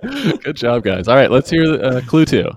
good 0.38 0.56
job, 0.56 0.82
guys. 0.84 1.08
All 1.08 1.16
right, 1.16 1.30
let's 1.30 1.50
hear 1.50 1.74
uh, 1.74 2.00
clue 2.06 2.24
two. 2.24 2.50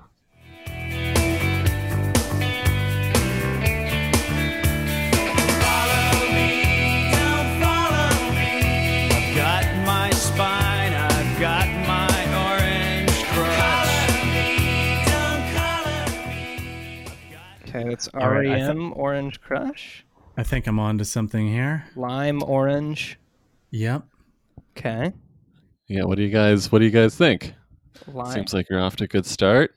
Okay, 17.94 18.10
that's 18.12 18.26
All 18.26 18.30
right, 18.32 18.48
I 18.48 18.68
REM 18.68 18.94
Orange 18.96 19.42
Crush. 19.42 20.06
I 20.38 20.44
think 20.44 20.68
I'm 20.68 20.80
on 20.80 20.98
to 20.98 21.06
something 21.06 21.48
here. 21.48 21.86
Lime 21.96 22.42
Orange. 22.44 23.20
Yep. 23.72 24.04
Okay. 24.78 25.14
Yeah, 25.88 26.04
what 26.06 26.16
do 26.18 26.24
you 26.24 26.30
guys 26.30 26.72
what 26.72 26.80
do 26.80 26.86
you 26.86 26.92
guys 26.92 27.16
think? 27.16 27.54
Lime. 28.08 28.32
Seems 28.32 28.54
like 28.54 28.68
you're 28.70 28.80
off 28.80 28.96
to 28.98 29.04
a 29.04 29.08
good 29.08 29.26
start. 29.26 29.76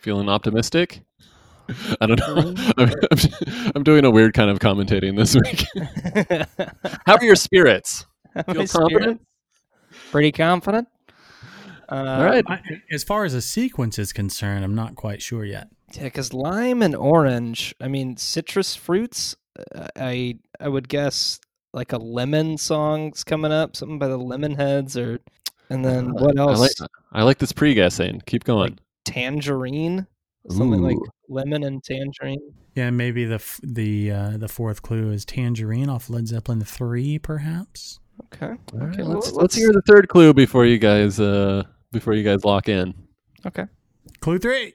Feeling 0.00 0.28
optimistic? 0.28 1.02
I 2.00 2.06
don't 2.06 2.18
know. 2.18 2.54
I'm, 2.78 2.88
I'm, 3.10 3.70
I'm 3.76 3.82
doing 3.84 4.04
a 4.04 4.10
weird 4.10 4.34
kind 4.34 4.50
of 4.50 4.58
commentating 4.58 5.16
this 5.16 5.34
week. 5.36 5.66
How 7.06 7.16
are 7.16 7.24
your 7.24 7.36
spirits? 7.36 8.06
Feel 8.34 8.66
confident? 8.66 8.70
spirit- 8.70 9.20
Pretty 10.10 10.32
confident. 10.32 10.88
Uh, 11.88 11.94
All 11.94 12.24
right. 12.24 12.44
I, 12.48 12.60
as 12.90 13.04
far 13.04 13.24
as 13.24 13.34
a 13.34 13.42
sequence 13.42 13.98
is 13.98 14.12
concerned, 14.12 14.64
I'm 14.64 14.74
not 14.74 14.94
quite 14.96 15.20
sure 15.22 15.44
yet. 15.44 15.68
Yeah, 15.92 16.04
because 16.04 16.32
lime 16.32 16.82
and 16.82 16.94
orange. 16.94 17.74
I 17.80 17.88
mean, 17.88 18.16
citrus 18.16 18.74
fruits. 18.76 19.36
uh, 19.74 19.88
I 19.96 20.38
I 20.60 20.68
would 20.68 20.88
guess 20.88 21.40
like 21.72 21.92
a 21.92 21.98
lemon 21.98 22.56
song's 22.58 23.24
coming 23.24 23.52
up, 23.52 23.76
something 23.76 23.98
by 23.98 24.08
the 24.08 24.18
Lemonheads, 24.18 24.96
or 24.96 25.18
and 25.68 25.84
then 25.84 26.12
what 26.12 26.38
I 26.38 26.42
else? 26.42 26.58
like 26.60 26.90
I 27.12 27.22
like 27.22 27.38
this 27.38 27.52
pre-guessing. 27.52 28.22
Keep 28.26 28.44
going. 28.44 28.78
tangerine, 29.04 30.06
something 30.48 30.82
like 30.82 30.96
lemon 31.28 31.62
and 31.64 31.82
tangerine. 31.82 32.40
Yeah, 32.74 32.90
maybe 32.90 33.24
the 33.24 33.42
the 33.62 34.10
uh, 34.12 34.36
the 34.36 34.48
fourth 34.48 34.82
clue 34.82 35.10
is 35.10 35.24
Tangerine 35.24 35.88
off 35.88 36.08
Led 36.08 36.28
Zeppelin 36.28 36.62
three, 36.62 37.18
perhaps. 37.18 37.98
Okay. 38.32 38.46
All 38.74 38.78
right, 38.78 38.92
Okay. 38.94 39.02
let's, 39.02 39.32
well, 39.32 39.40
let's 39.42 39.54
hear 39.56 39.72
the 39.72 39.82
third 39.86 40.08
clue 40.08 40.32
before 40.32 40.66
you 40.66 40.78
guys 40.78 41.18
uh 41.18 41.64
before 41.90 42.12
you 42.14 42.22
guys 42.22 42.44
lock 42.44 42.68
in. 42.68 42.94
Okay. 43.44 43.64
Clue 44.20 44.38
three. 44.38 44.74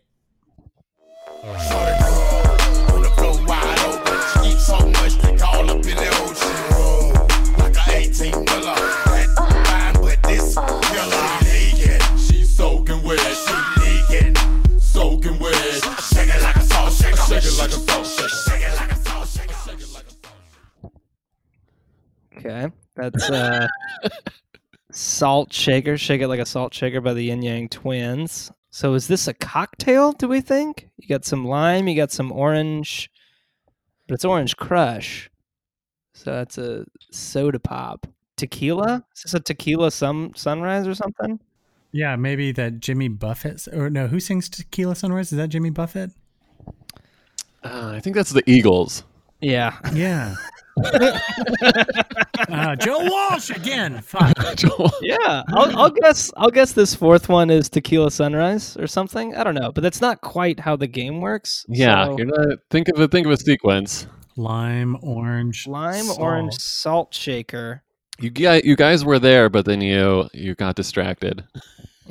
Okay. 22.38 22.72
That's 22.96 23.30
uh 23.30 23.68
Salt 24.92 25.52
Shaker, 25.52 25.98
Shake 25.98 26.22
It 26.22 26.28
Like 26.28 26.40
a 26.40 26.46
Salt 26.46 26.74
Shaker 26.74 27.02
by 27.02 27.14
the 27.14 27.24
Ying 27.24 27.42
Yang 27.42 27.70
Twins. 27.70 28.52
So 28.76 28.94
is 28.94 29.08
this 29.08 29.26
a 29.30 29.34
cocktail, 29.34 30.12
do 30.12 30.28
we 30.28 30.42
think? 30.42 30.90
You 30.98 31.08
got 31.08 31.24
some 31.24 31.46
lime, 31.46 31.88
you 31.88 31.96
got 31.96 32.12
some 32.12 32.30
orange, 32.30 33.10
but 34.06 34.16
it's 34.16 34.26
orange 34.26 34.58
crush. 34.58 35.30
So 36.14 36.34
that's 36.34 36.58
a 36.58 36.84
soda 37.10 37.58
pop. 37.58 38.06
Tequila? 38.36 39.06
Is 39.16 39.24
this 39.24 39.34
a 39.34 39.40
tequila 39.40 39.92
some 39.92 40.34
sunrise 40.36 40.88
or 40.88 40.94
something? 40.94 41.40
Yeah, 41.94 42.18
maybe 42.18 42.52
that 42.52 42.82
Jimmy 42.82 43.08
Buffett 43.08 43.66
or 43.72 43.90
no, 43.90 44.08
who 44.08 44.20
sings 44.20 44.50
Tequila 44.50 44.96
Sunrise? 44.96 45.32
Is 45.32 45.38
that 45.38 45.48
Jimmy 45.48 45.70
Buffett? 45.70 46.12
Uh, 47.64 47.94
I 47.96 48.02
think 48.02 48.14
that's 48.14 48.32
the 48.32 48.44
Eagles. 48.46 49.06
Yeah. 49.42 49.78
Yeah. 49.94 50.36
uh, 52.50 52.76
Joe 52.76 53.00
Walsh 53.10 53.50
again. 53.50 54.02
Fuck. 54.02 54.34
Yeah. 55.02 55.44
I'll, 55.50 55.78
I'll 55.80 55.90
guess 55.90 56.32
I'll 56.38 56.50
guess 56.50 56.72
this 56.74 56.96
fourth 56.96 57.30
one 57.30 57.50
is 57.50 57.70
Tequila 57.70 58.12
Sunrise 58.12 58.76
or 58.78 58.88
something. 58.88 59.36
I 59.36 59.44
don't 59.44 59.56
know, 59.56 59.72
but 59.72 59.82
that's 59.82 60.02
not 60.02 60.22
quite 60.22 60.60
how 60.60 60.76
the 60.76 60.88
game 60.88 61.22
works. 61.22 61.66
Yeah, 61.70 62.06
So- 62.06 62.18
you're 62.18 62.28
not 62.28 62.60
think 62.70 62.88
of 62.90 63.00
a 63.00 63.08
think 63.08 63.26
of 63.28 63.32
a 63.34 63.38
sequence. 63.38 64.08
Lime, 64.38 64.98
orange, 65.02 65.66
lime 65.68 66.04
salt. 66.06 66.20
orange 66.20 66.54
salt 66.56 67.14
shaker 67.14 67.84
You 68.20 68.30
guys, 68.30 68.64
you 68.66 68.76
guys 68.76 69.06
were 69.06 69.20
there, 69.20 69.50
but 69.50 69.64
then 69.66 69.80
you 69.82 70.28
you 70.34 70.56
got 70.56 70.76
distracted. 70.76 71.46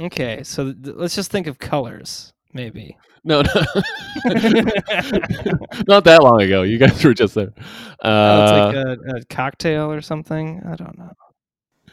okay 0.00 0.42
so 0.42 0.72
th- 0.72 0.96
let's 0.96 1.14
just 1.14 1.30
think 1.30 1.46
of 1.46 1.58
colors 1.58 2.32
maybe 2.52 2.96
No, 3.24 3.40
no. 3.42 3.50
not 5.88 6.04
that 6.04 6.18
long 6.22 6.42
ago. 6.42 6.62
You 6.62 6.78
guys 6.78 7.02
were 7.04 7.14
just 7.14 7.34
there. 7.34 7.52
oh, 8.02 8.08
Uh, 8.08 8.70
it's 8.70 8.76
like 9.06 9.14
a, 9.14 9.16
a 9.20 9.24
cocktail 9.26 9.90
or 9.90 10.00
something 10.02 10.62
i 10.66 10.74
don't 10.76 10.98
know 10.98 11.10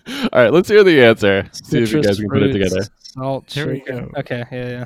all 0.08 0.30
right, 0.34 0.52
let's 0.52 0.68
hear 0.68 0.84
the 0.84 1.04
answer. 1.04 1.48
See 1.54 1.78
if 1.84 1.92
you 1.94 2.02
guys 2.02 2.20
can 2.20 2.28
put 2.28 2.42
it 2.42 2.52
together. 2.52 2.82
salt 2.98 3.52
Here 3.54 3.72
we 3.72 3.82
go. 3.82 4.10
okay 4.18 4.44
yeah 4.52 4.68
yeah 4.68 4.86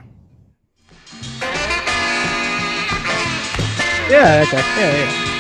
yeah 4.10 4.44
okay 4.46 4.58
yeah 4.58 4.92
yeah 4.98 5.35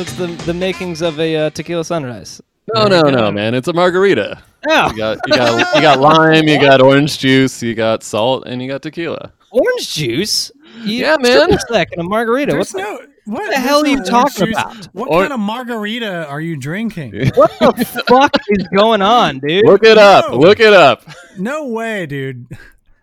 it's 0.00 0.14
the 0.14 0.26
the 0.46 0.54
makings 0.54 1.02
of 1.02 1.18
a 1.20 1.36
uh, 1.36 1.50
tequila 1.50 1.84
sunrise. 1.84 2.40
No, 2.74 2.86
no, 2.86 3.02
no, 3.02 3.30
man. 3.30 3.54
It's 3.54 3.68
a 3.68 3.72
margarita. 3.72 4.42
Oh, 4.68 4.90
You 4.90 4.96
got 4.96 5.18
you 5.26 5.34
got 5.36 5.74
you 5.76 5.80
got 5.82 6.00
lime, 6.00 6.48
you 6.48 6.60
got 6.60 6.80
orange 6.80 7.18
juice, 7.18 7.62
you 7.62 7.74
got 7.74 8.02
salt, 8.02 8.44
and 8.46 8.60
you 8.60 8.68
got 8.68 8.82
tequila. 8.82 9.32
orange 9.50 9.92
juice. 9.94 10.50
You, 10.82 11.04
Yeah, 11.04 11.16
man. 11.20 11.46
Triple 11.48 11.58
sec 11.70 11.88
and 11.92 12.00
a 12.00 12.04
margarita. 12.04 12.52
There's 12.52 12.72
What 12.74 12.82
the, 12.84 13.04
no. 13.26 13.34
What 13.38 13.50
the 13.50 13.56
hell 13.56 13.82
are 13.82 13.86
you 13.86 13.96
there's 13.96 14.10
no 14.10 14.18
orange 14.18 14.34
talking 14.34 14.46
juice. 14.46 14.56
about? 14.62 14.84
What 14.86 15.08
Or- 15.10 15.20
kind 15.22 15.32
of 15.32 15.40
margarita 15.40 16.26
are 16.28 16.40
you 16.40 16.56
drinking? 16.56 17.12
what 17.34 17.50
the 17.58 18.04
fuck 18.08 18.36
is 18.50 18.66
going 18.76 19.02
on, 19.02 19.38
dude? 19.40 19.64
Look 19.64 19.84
it 19.84 19.98
up. 19.98 20.30
No. 20.30 20.38
Look 20.38 20.60
it 20.60 20.72
up. 20.72 21.02
No 21.38 21.66
way, 21.68 22.06
dude. 22.06 22.46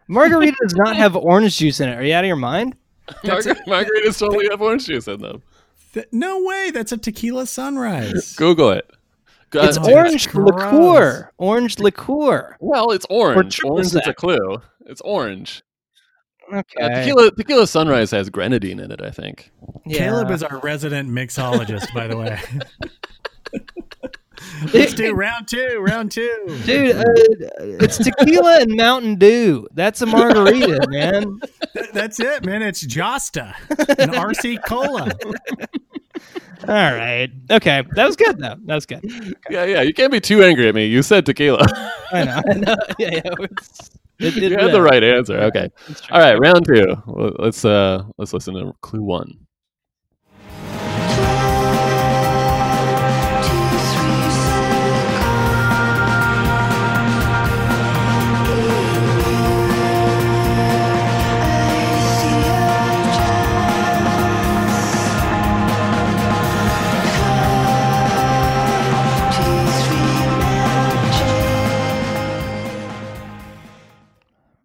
Margarita 0.07 0.55
does 0.61 0.73
not 0.85 0.95
have 0.97 1.15
orange 1.15 1.57
juice 1.57 1.79
in 1.79 1.89
it. 1.89 1.97
Are 1.97 2.03
you 2.03 2.13
out 2.13 2.23
of 2.23 2.27
your 2.27 2.35
mind? 2.35 2.75
Margar- 3.23 3.63
margaritas 3.65 4.19
totally 4.19 4.47
have 4.49 4.61
orange 4.61 4.85
juice 4.85 5.07
in 5.07 5.21
them. 5.21 5.41
Th- 5.93 6.07
no 6.11 6.43
way. 6.43 6.71
That's 6.71 6.91
a 6.91 6.97
tequila 6.97 7.45
sunrise. 7.45 8.33
Google 8.37 8.71
it. 8.71 8.89
Go- 9.51 9.63
It's 9.63 9.77
Oh, 9.79 9.91
orange 9.93 10.27
gross. 10.29 10.51
liqueur. 10.51 11.31
Orange 11.37 11.79
liqueur. 11.79 12.57
well, 12.59 12.91
it's 12.91 13.05
orange. 13.09 13.55
triple 13.57 13.75
Orange 13.77 13.87
is 13.87 14.07
a 14.07 14.13
clue. 14.13 14.61
It's 14.87 15.01
orange. 15.01 15.61
Okay. 16.51 16.83
Uh, 16.83 16.89
tequila 16.89 17.31
tequila 17.31 17.67
sunrise 17.67 18.11
has 18.11 18.29
grenadine 18.29 18.79
in 18.79 18.91
it. 18.91 19.01
I 19.01 19.11
think. 19.11 19.51
Yeah. 19.85 19.99
Caleb 19.99 20.31
is 20.31 20.43
our 20.43 20.57
resident 20.59 21.09
mixologist, 21.09 21.93
by 21.93 22.07
the 22.07 22.17
way. 22.17 22.39
Let's 24.73 24.93
do 24.93 25.13
round 25.13 25.47
two. 25.47 25.79
Round 25.79 26.11
two. 26.11 26.59
Dude, 26.65 26.95
uh, 26.95 27.03
it's 27.59 27.97
tequila 27.97 28.61
and 28.61 28.75
Mountain 28.75 29.15
Dew. 29.15 29.67
That's 29.73 30.01
a 30.01 30.05
margarita, 30.05 30.87
man. 30.89 31.39
That's 31.93 32.19
it, 32.19 32.45
man. 32.45 32.61
It's 32.61 32.85
Josta 32.85 33.55
and 33.69 34.11
RC 34.11 34.63
Cola. 34.65 35.11
All 36.67 36.73
right. 36.73 37.29
Okay. 37.51 37.83
That 37.95 38.05
was 38.05 38.15
good, 38.15 38.37
though. 38.37 38.55
That 38.65 38.75
was 38.75 38.85
good. 38.85 39.03
Yeah, 39.49 39.65
yeah. 39.65 39.81
You 39.81 39.93
can't 39.93 40.11
be 40.11 40.21
too 40.21 40.43
angry 40.43 40.69
at 40.69 40.75
me. 40.75 40.85
You 40.85 41.01
said 41.03 41.25
tequila. 41.25 41.67
I 42.11 42.23
know. 42.23 42.41
I 42.49 42.53
know. 42.53 42.75
Yeah, 42.97 43.09
yeah. 43.11 43.21
It's, 43.39 43.91
it, 44.19 44.37
it 44.37 44.43
you 44.51 44.57
had 44.57 44.71
the 44.71 44.81
right 44.81 45.03
answer. 45.03 45.37
Okay. 45.37 45.69
All 46.11 46.19
right, 46.19 46.35
round 46.39 46.65
two. 46.65 46.95
Let's 47.39 47.65
uh 47.65 48.03
let's 48.17 48.33
listen 48.33 48.53
to 48.53 48.73
clue 48.81 49.03
one. 49.03 49.42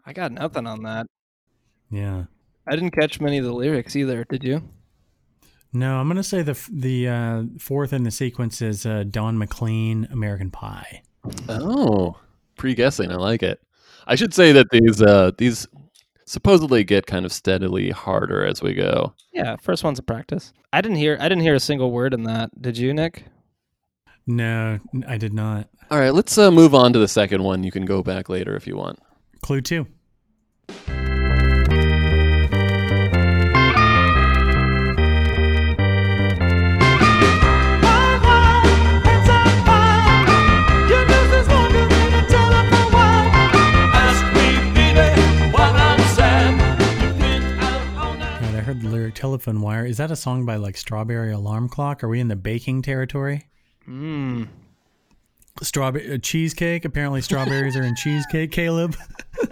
I 0.09 0.15
got 0.15 0.33
nothing 0.33 0.67
on 0.67 0.85
that. 0.85 1.07
Yeah. 1.91 2.25
I 2.67 2.75
didn't 2.75 2.93
catch 2.93 3.21
many 3.21 3.37
of 3.37 3.45
the 3.45 3.53
lyrics 3.53 3.95
either. 3.95 4.25
Did 4.25 4.43
you? 4.43 4.63
No, 5.75 5.99
I'm 5.99 6.09
gonna 6.09 6.23
say 6.23 6.41
the 6.41 6.59
the 6.73 7.09
uh, 7.09 7.43
fourth 7.59 7.93
in 7.93 8.05
the 8.05 8.11
sequence 8.11 8.63
is 8.63 8.87
uh, 8.87 9.05
Don 9.11 9.37
McLean, 9.37 10.09
American 10.11 10.51
Pie. 10.51 11.03
Oh, 11.47 12.17
pre-guessing. 12.57 13.13
I 13.13 13.17
like 13.17 13.43
it. 13.43 13.61
I 14.07 14.15
should 14.15 14.33
say 14.33 14.51
that 14.53 14.71
these 14.71 15.03
uh 15.03 15.33
these 15.37 15.67
supposedly 16.25 16.85
get 16.85 17.07
kind 17.07 17.27
of 17.27 17.33
steadily 17.33 17.91
harder 17.91 18.47
as 18.47 18.63
we 18.63 18.73
go. 18.73 19.13
Yeah. 19.35 19.57
First 19.57 19.85
one's 19.85 19.99
a 19.99 20.03
practice. 20.03 20.55
I 20.73 20.81
didn't 20.81 20.97
hear. 20.97 21.19
I 21.21 21.29
didn't 21.29 21.43
hear 21.43 21.55
a 21.55 21.61
single 21.61 21.91
word 21.91 22.15
in 22.15 22.23
that. 22.23 22.51
Did 22.63 22.79
you, 22.79 22.95
Nick? 22.95 23.25
No, 24.27 24.79
I 25.07 25.19
did 25.19 25.35
not. 25.35 25.69
All 25.91 25.99
right, 25.99 26.15
let's 26.15 26.39
uh, 26.39 26.51
move 26.51 26.75
on 26.75 26.95
to 26.95 26.99
the 26.99 27.09
second 27.09 27.43
one. 27.43 27.63
You 27.63 27.71
can 27.71 27.85
go 27.85 28.03
back 28.03 28.31
later 28.31 28.57
if 28.57 28.67
you 28.67 28.75
want. 28.75 28.99
Clue 29.43 29.61
two. 29.61 29.87
I 49.09 49.11
heard 49.11 49.15
the 49.15 49.23
lyric 49.23 49.23
"Telephone 49.23 49.61
Wire." 49.63 49.87
Is 49.87 49.97
that 49.97 50.11
a 50.11 50.17
song 50.17 50.45
by 50.45 50.57
like 50.57 50.77
Strawberry 50.77 51.33
Alarm 51.33 51.71
Clock? 51.71 52.05
Are 52.05 52.09
we 52.09 52.21
in 52.21 52.29
the 52.29 52.37
baking 52.37 52.83
territory? 52.83 53.49
Hmm. 53.87 54.45
Strawberry 55.63 56.13
uh, 56.13 56.19
cheesecake. 56.19 56.85
Apparently, 56.85 57.23
strawberries 57.23 57.75
are 57.75 57.83
in 57.85 57.97
cheesecake. 58.03 58.53
Caleb. 58.53 58.95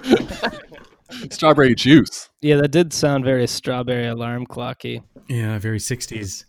Strawberry 1.30 1.74
juice. 1.74 2.28
Yeah, 2.42 2.56
that 2.56 2.68
did 2.70 2.92
sound 2.92 3.24
very 3.24 3.46
strawberry 3.46 4.08
alarm 4.08 4.46
clocky. 4.46 5.02
Yeah, 5.28 5.58
very 5.58 5.78
'60s. 5.78 6.44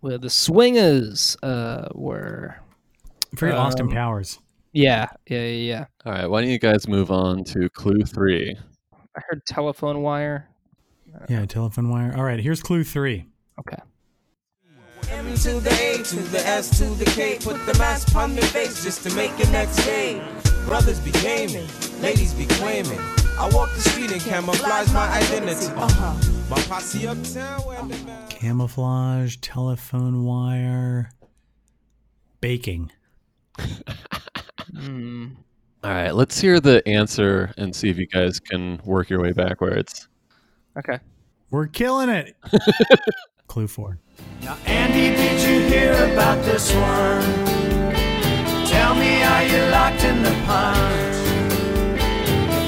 Where 0.00 0.18
the 0.18 0.30
swingers 0.30 1.36
uh, 1.44 1.88
were. 1.94 2.56
Very 3.34 3.52
Austin 3.52 3.86
Um, 3.86 3.92
Powers. 3.92 4.40
Yeah, 4.72 5.06
yeah, 5.28 5.42
yeah, 5.44 5.46
yeah. 5.46 5.84
All 6.04 6.12
right, 6.12 6.26
why 6.26 6.40
don't 6.40 6.50
you 6.50 6.58
guys 6.58 6.88
move 6.88 7.12
on 7.12 7.44
to 7.44 7.68
clue 7.70 8.02
three? 8.02 8.56
I 9.16 9.20
heard 9.28 9.46
telephone 9.46 10.02
wire. 10.02 10.48
Yeah, 11.28 11.46
telephone 11.46 11.90
wire. 11.90 12.14
All 12.16 12.24
right, 12.24 12.40
here's 12.40 12.62
clue 12.62 12.84
three. 12.84 13.26
Okay. 13.58 13.76
M 15.10 15.34
to 15.34 15.60
the 15.60 15.70
A 15.70 16.02
to 16.02 16.16
the 16.16 16.38
S 16.46 16.78
to 16.78 16.84
the 16.84 17.04
K. 17.04 17.38
Put 17.40 17.64
the 17.66 17.74
mask 17.78 18.14
on 18.16 18.34
your 18.34 18.44
face 18.44 18.82
just 18.82 19.02
to 19.08 19.14
make 19.14 19.32
it 19.38 19.50
next 19.50 19.76
day. 19.84 20.22
Brothers 20.66 21.00
be 21.00 21.10
gaming, 21.12 21.66
ladies 22.00 22.32
be 22.34 22.46
claiming. 22.46 22.98
I 23.38 23.50
walk 23.52 23.72
the 23.74 23.80
street 23.80 24.12
and 24.12 24.20
camouflage 24.20 24.92
my 24.92 25.08
identity. 25.10 25.66
Uh-huh. 25.74 26.30
My 26.48 26.60
posse 26.62 27.06
uptown 27.06 27.60
where 27.62 27.82
the 27.82 28.04
man- 28.04 28.28
Camouflage, 28.28 29.36
telephone 29.38 30.24
wire, 30.24 31.10
baking. 32.40 32.92
Hmm. 34.74 35.28
All 35.84 35.90
right, 35.90 36.14
let's 36.14 36.40
hear 36.40 36.60
the 36.60 36.86
answer 36.88 37.52
and 37.58 37.74
see 37.74 37.88
if 37.90 37.98
you 37.98 38.06
guys 38.06 38.38
can 38.38 38.80
work 38.84 39.10
your 39.10 39.20
way 39.20 39.32
backwards. 39.32 40.08
Okay. 40.76 40.98
We're 41.50 41.66
killing 41.66 42.08
it. 42.08 42.36
clue 43.46 43.68
four. 43.68 43.98
Now, 44.42 44.56
Andy, 44.64 45.14
did 45.14 45.40
you 45.42 45.68
hear 45.68 45.92
about 46.12 46.42
this 46.44 46.72
one? 46.74 47.22
Tell 48.66 48.94
me, 48.94 49.22
are 49.22 49.44
you 49.44 49.70
locked 49.70 50.04
in 50.04 50.22
the 50.22 50.34
pond? 50.46 51.14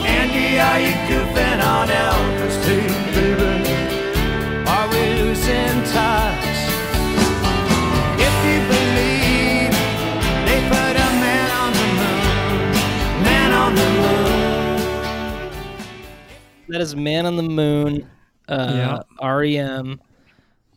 Andy, 0.07 0.61
are 0.61 0.81
you 0.81 0.95
goofing 1.09 1.65
on 1.65 1.89
Elvis 1.89 2.57
too, 2.67 2.89
baby? 3.15 4.69
Are 4.69 4.89
we 4.89 5.23
losing 5.23 5.83
touch? 5.93 6.24
That 16.75 16.81
is 16.81 16.97
Man 16.97 17.25
on 17.25 17.37
the 17.37 17.43
Moon. 17.45 18.11
Uh, 18.49 19.01
Yeah. 19.23 19.29
REM. 19.33 20.01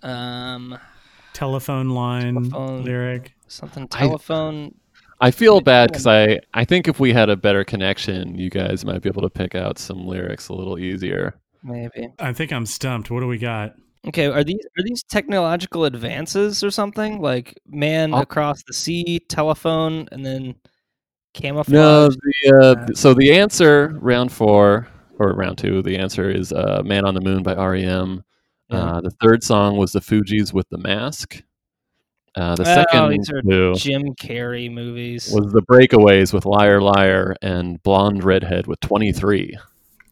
Um, 0.04 0.78
Telephone 1.34 1.90
line 1.90 2.36
Telephone. 2.36 2.84
lyric. 2.84 3.34
something 3.48 3.88
telephone. 3.88 4.76
I 5.22 5.32
feel 5.32 5.60
bad 5.60 5.90
because 5.90 6.06
I, 6.06 6.40
I 6.54 6.66
think 6.66 6.88
if 6.88 7.00
we 7.00 7.14
had 7.14 7.30
a 7.32 7.36
better 7.36 7.64
connection, 7.64 8.36
you 8.36 8.52
guys 8.52 8.86
might 8.86 9.02
be 9.02 9.10
able 9.10 9.24
to 9.24 9.30
pick 9.32 9.56
out 9.56 9.80
some 9.80 10.06
lyrics 10.06 10.50
a 10.50 10.54
little 10.54 10.78
easier. 10.78 11.34
Maybe. 11.64 12.10
I 12.20 12.32
think 12.32 12.54
I'm 12.54 12.68
stumped. 12.68 13.10
What 13.10 13.22
do 13.22 13.28
we 13.28 13.40
got? 13.40 13.74
Okay, 14.08 14.28
are 14.28 14.44
these 14.44 14.64
are 14.78 14.84
these 14.84 15.02
technological 15.02 15.86
advances 15.86 16.64
or 16.64 16.70
something? 16.70 17.20
Like 17.22 17.60
man 17.68 18.14
Oh. 18.14 18.20
across 18.22 18.62
the 18.68 18.74
sea, 18.74 19.18
telephone, 19.30 20.08
and 20.12 20.24
then 20.24 20.54
camouflage. 21.34 21.74
No, 21.74 22.10
the, 22.10 22.88
uh, 22.92 22.94
so 22.94 23.16
the 23.16 23.34
answer, 23.34 23.98
round 24.00 24.32
four, 24.32 24.88
or 25.20 25.34
round 25.34 25.58
two, 25.58 25.82
the 25.82 25.98
answer 25.98 26.30
is 26.30 26.52
uh, 26.54 26.82
Man 26.86 27.06
on 27.06 27.14
the 27.14 27.22
Moon 27.22 27.44
by 27.44 27.54
REM. 27.56 28.24
Yeah. 28.70 28.78
Uh, 28.78 29.02
the 29.02 29.12
third 29.22 29.44
song 29.44 29.78
was 29.78 29.92
the 29.94 30.00
Fugees 30.02 30.54
with 30.54 30.68
the 30.70 30.78
Mask. 30.78 31.42
Uh, 32.36 32.56
the 32.56 32.62
Oh, 32.64 32.66
second 32.66 33.10
these 33.12 33.30
are 33.32 33.42
clue 33.42 33.74
Jim 33.76 34.14
Carrey 34.16 34.72
movies. 34.72 35.32
was 35.34 35.52
the 35.54 35.62
Breakaways 35.64 36.34
with 36.34 36.46
Liar 36.46 36.82
Liar 36.82 37.36
and 37.42 37.82
Blonde 37.82 38.24
Redhead 38.24 38.68
with 38.68 38.80
23. 38.82 39.58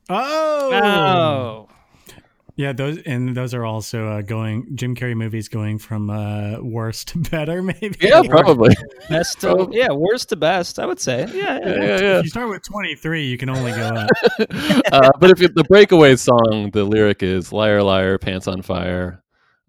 Oh, 0.09 0.71
Oh, 0.73 1.64
yeah. 2.55 2.73
Those 2.73 2.99
and 3.03 3.35
those 3.35 3.53
are 3.53 3.65
also 3.65 4.07
uh, 4.07 4.21
going. 4.21 4.75
Jim 4.75 4.95
Carrey 4.95 5.15
movies 5.15 5.47
going 5.47 5.77
from 5.77 6.09
uh, 6.09 6.59
worst 6.61 7.09
to 7.09 7.19
better, 7.19 7.61
maybe. 7.81 7.95
Yeah, 8.01 8.21
probably. 8.23 8.75
best 9.09 9.41
to 9.41 9.55
Probably. 9.55 9.77
yeah, 9.77 9.91
worst 9.91 10.29
to 10.29 10.35
best. 10.35 10.79
I 10.79 10.85
would 10.85 10.99
say. 10.99 11.27
Yeah, 11.33 11.33
yeah. 11.33 11.59
yeah, 11.59 11.75
yeah, 11.75 11.99
yeah. 11.99 12.17
If 12.19 12.25
you 12.25 12.29
start 12.29 12.49
with 12.49 12.63
23, 12.63 13.25
you 13.25 13.37
can 13.37 13.49
only 13.49 13.71
go 13.71 13.87
up. 13.87 14.09
uh, 14.91 15.11
but 15.19 15.31
if 15.31 15.41
it, 15.41 15.55
the 15.55 15.65
breakaway 15.65 16.15
song, 16.15 16.71
the 16.71 16.83
lyric 16.83 17.23
is 17.23 17.51
"Liar, 17.51 17.83
liar, 17.83 18.17
pants 18.17 18.47
on 18.47 18.61
fire." 18.61 19.21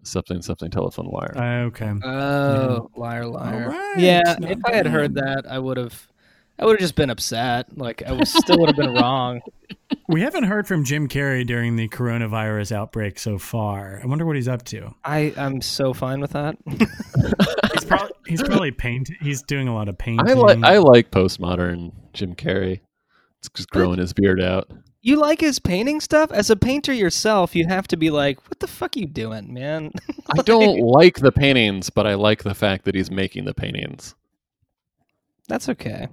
something 0.03 0.41
something 0.41 0.71
telephone 0.71 1.09
wire. 1.09 1.37
Uh, 1.37 1.65
okay. 1.65 1.93
Oh, 2.03 2.89
liar, 2.95 3.25
liar. 3.25 3.69
right, 3.69 3.95
Yeah, 3.97 4.21
not 4.39 4.51
if 4.51 4.59
I 4.65 4.75
had 4.75 4.87
heard 4.87 5.15
that, 5.15 5.45
I 5.49 5.59
would 5.59 5.77
have. 5.77 6.07
I 6.59 6.65
would 6.65 6.73
have 6.73 6.79
just 6.79 6.95
been 6.95 7.09
upset. 7.09 7.77
Like 7.77 8.03
I 8.03 8.11
was, 8.13 8.31
still 8.33 8.57
would 8.59 8.69
have 8.69 8.75
been 8.77 8.93
wrong. 8.93 9.41
We 10.09 10.21
haven't 10.21 10.45
heard 10.45 10.67
from 10.67 10.85
Jim 10.85 11.09
Carrey 11.09 11.45
during 11.45 11.75
the 11.75 11.89
coronavirus 11.89 12.71
outbreak 12.73 13.19
so 13.19 13.37
far. 13.37 13.99
I 14.01 14.05
wonder 14.07 14.25
what 14.25 14.37
he's 14.37 14.47
up 14.47 14.63
to. 14.65 14.93
I 15.03 15.33
I'm 15.37 15.61
so 15.61 15.93
fine 15.93 16.21
with 16.21 16.31
that. 16.31 16.57
He's 17.73 17.85
probably 17.85 18.15
he's 18.25 18.41
probably 18.43 18.71
paint. 18.71 19.09
He's 19.21 19.41
doing 19.41 19.67
a 19.67 19.73
lot 19.75 19.89
of 19.89 19.97
painting. 19.97 20.29
I 20.29 20.33
like 20.33 20.63
I 20.63 20.77
like 20.77 21.11
postmodern 21.11 21.91
Jim 22.13 22.35
Carrey. 22.35 22.79
It's 23.39 23.49
just 23.53 23.69
growing 23.69 23.99
his 23.99 24.13
beard 24.13 24.41
out. 24.41 24.71
you 25.01 25.17
like 25.17 25.41
his 25.41 25.59
painting 25.59 25.99
stuff? 25.99 26.31
As 26.31 26.49
a 26.49 26.55
painter 26.55 26.93
yourself, 26.93 27.53
you 27.55 27.65
have 27.67 27.87
to 27.89 27.97
be 27.97 28.09
like, 28.09 28.41
"What 28.49 28.59
the 28.61 28.67
fuck 28.67 28.95
you 28.95 29.05
doing, 29.07 29.53
man?" 29.53 29.91
I 30.37 30.41
don't 30.41 30.79
like 30.79 31.17
the 31.19 31.31
paintings, 31.33 31.89
but 31.89 32.07
I 32.07 32.13
like 32.15 32.43
the 32.43 32.55
fact 32.55 32.85
that 32.85 32.95
he's 32.95 33.11
making 33.11 33.43
the 33.45 33.53
paintings. 33.53 34.15
That's 35.49 35.67
okay. 35.69 36.07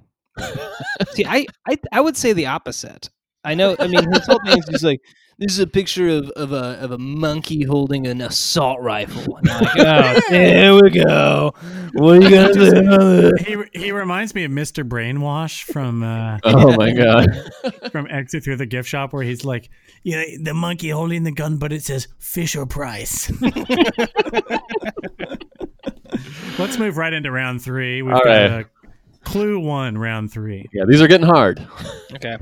See, 1.13 1.25
I, 1.25 1.45
I 1.67 1.77
I 1.91 2.01
would 2.01 2.17
say 2.17 2.33
the 2.33 2.47
opposite. 2.47 3.09
I 3.43 3.53
know. 3.53 3.75
I 3.79 3.87
mean, 3.87 4.11
his 4.11 4.25
whole 4.25 4.39
thing 4.45 4.57
is 4.57 4.65
just 4.65 4.83
like 4.83 5.01
this 5.37 5.51
is 5.51 5.59
a 5.59 5.67
picture 5.67 6.07
of, 6.07 6.29
of 6.31 6.53
a 6.53 6.79
of 6.79 6.91
a 6.91 6.97
monkey 6.97 7.63
holding 7.63 8.07
an 8.07 8.21
assault 8.21 8.79
rifle. 8.81 9.37
Like, 9.43 9.69
oh, 9.77 10.19
there 10.29 10.73
we 10.75 10.89
go. 10.91 11.53
What 11.93 12.17
are 12.17 12.21
you 12.21 12.29
gonna 12.29 12.53
do? 12.53 13.31
He 13.39 13.57
he 13.79 13.91
reminds 13.91 14.33
me 14.33 14.45
of 14.45 14.51
Mr. 14.51 14.87
Brainwash 14.87 15.63
from 15.63 16.03
uh, 16.03 16.39
Oh 16.45 16.75
my 16.77 16.91
god! 16.93 17.27
from 17.91 18.07
Exit 18.09 18.43
Through 18.45 18.57
the 18.57 18.65
Gift 18.65 18.87
Shop, 18.87 19.11
where 19.13 19.23
he's 19.23 19.43
like, 19.43 19.69
"Yeah, 20.03 20.23
the 20.41 20.53
monkey 20.53 20.89
holding 20.89 21.23
the 21.23 21.31
gun, 21.31 21.57
but 21.57 21.73
it 21.73 21.83
says 21.83 22.07
Fisher 22.19 22.65
Price." 22.65 23.31
Let's 26.57 26.77
move 26.77 26.95
right 26.95 27.11
into 27.13 27.29
round 27.31 27.61
three. 27.61 28.01
We've 28.01 28.13
All 28.13 28.23
got 28.23 28.29
right. 28.29 28.51
uh, 28.51 28.63
clue 29.25 29.59
one, 29.59 29.97
round 29.97 30.31
three. 30.31 30.69
Yeah, 30.71 30.85
these 30.87 31.01
are 31.01 31.07
getting 31.07 31.27
hard. 31.27 31.59
Okay. 32.13 32.37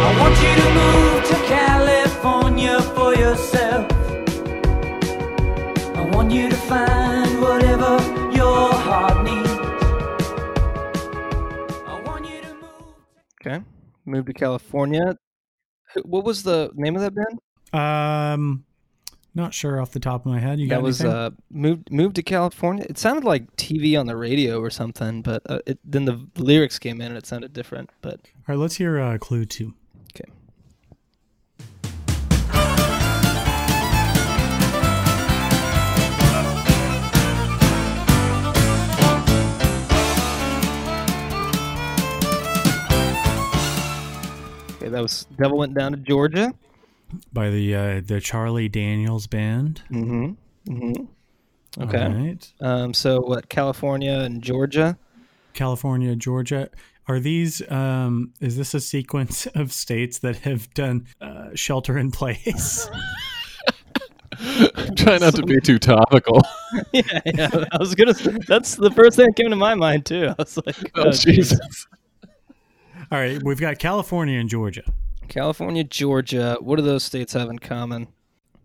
I 0.00 0.20
want 0.20 0.36
you 0.42 0.54
to 0.60 0.68
move 0.74 1.24
to 1.28 1.36
California 1.46 2.82
for 2.94 3.14
yourself. 3.14 3.90
I 5.96 6.02
want 6.12 6.30
you 6.32 6.50
to 6.50 6.56
find 6.56 7.40
whatever 7.40 7.96
your 8.36 8.72
heart 8.72 9.24
needs. 9.24 9.48
I 11.86 12.02
want 12.04 12.26
you 12.28 12.40
to 12.42 12.54
move. 12.54 12.94
Okay. 13.40 13.64
Moved 14.04 14.26
to 14.26 14.34
California. 14.34 15.16
What 16.04 16.24
was 16.24 16.42
the 16.42 16.70
name 16.74 16.96
of 16.96 17.02
that 17.02 17.14
band? 17.14 17.38
Um, 17.72 18.64
not 19.34 19.54
sure 19.54 19.80
off 19.80 19.92
the 19.92 20.00
top 20.00 20.26
of 20.26 20.32
my 20.32 20.40
head. 20.40 20.58
You 20.58 20.68
got 20.68 20.76
that 20.76 20.82
was 20.82 21.00
anything? 21.00 21.16
uh 21.16 21.30
moved 21.50 21.92
moved 21.92 22.16
to 22.16 22.22
California. 22.22 22.86
It 22.88 22.98
sounded 22.98 23.24
like 23.24 23.54
TV 23.56 23.98
on 23.98 24.06
the 24.06 24.16
radio 24.16 24.60
or 24.60 24.70
something, 24.70 25.22
but 25.22 25.42
uh, 25.48 25.60
it, 25.66 25.78
then 25.84 26.04
the 26.06 26.26
lyrics 26.36 26.78
came 26.78 27.00
in 27.00 27.08
and 27.08 27.16
it 27.16 27.26
sounded 27.26 27.52
different. 27.52 27.90
But 28.00 28.20
All 28.36 28.42
right, 28.48 28.58
let's 28.58 28.76
hear 28.76 28.98
uh, 28.98 29.18
clue 29.18 29.44
two. 29.44 29.74
okay. 30.12 30.30
Okay, 44.76 44.88
that 44.88 45.02
was 45.02 45.26
Devil 45.36 45.58
Went 45.58 45.74
Down 45.74 45.92
to 45.92 45.98
Georgia. 45.98 46.52
By 47.32 47.50
the 47.50 47.74
uh, 47.74 48.00
the 48.04 48.20
Charlie 48.20 48.68
Daniels 48.68 49.26
Band. 49.26 49.82
Mm-hmm. 49.90 50.72
Mm-hmm. 50.72 51.82
Okay. 51.82 52.02
All 52.02 52.10
right. 52.10 52.52
Um, 52.60 52.94
so 52.94 53.20
what? 53.20 53.48
California 53.48 54.12
and 54.12 54.42
Georgia. 54.42 54.98
California, 55.54 56.14
Georgia. 56.16 56.70
Are 57.06 57.20
these? 57.20 57.68
Um, 57.70 58.32
is 58.40 58.56
this 58.56 58.74
a 58.74 58.80
sequence 58.80 59.46
of 59.54 59.72
states 59.72 60.18
that 60.20 60.36
have 60.38 60.72
done 60.74 61.06
uh, 61.20 61.48
shelter 61.54 61.98
in 61.98 62.10
place? 62.10 62.88
Try 64.96 65.18
not 65.18 65.34
to 65.34 65.42
be 65.42 65.60
too 65.60 65.78
topical. 65.78 66.42
yeah, 66.92 67.02
yeah. 67.24 67.64
I 67.72 67.78
was 67.78 67.94
gonna. 67.94 68.12
That's 68.46 68.76
the 68.76 68.90
first 68.90 69.16
thing 69.16 69.26
that 69.26 69.36
came 69.36 69.50
to 69.50 69.56
my 69.56 69.74
mind 69.74 70.06
too. 70.06 70.28
I 70.28 70.34
was 70.38 70.58
like, 70.64 70.76
Oh, 70.94 71.10
Jesus. 71.10 71.86
All 73.10 73.18
right, 73.18 73.42
we've 73.42 73.60
got 73.60 73.78
California 73.78 74.38
and 74.38 74.48
Georgia. 74.48 74.82
California, 75.28 75.84
Georgia. 75.84 76.56
What 76.60 76.76
do 76.76 76.82
those 76.82 77.04
states 77.04 77.32
have 77.34 77.48
in 77.50 77.58
common? 77.58 78.08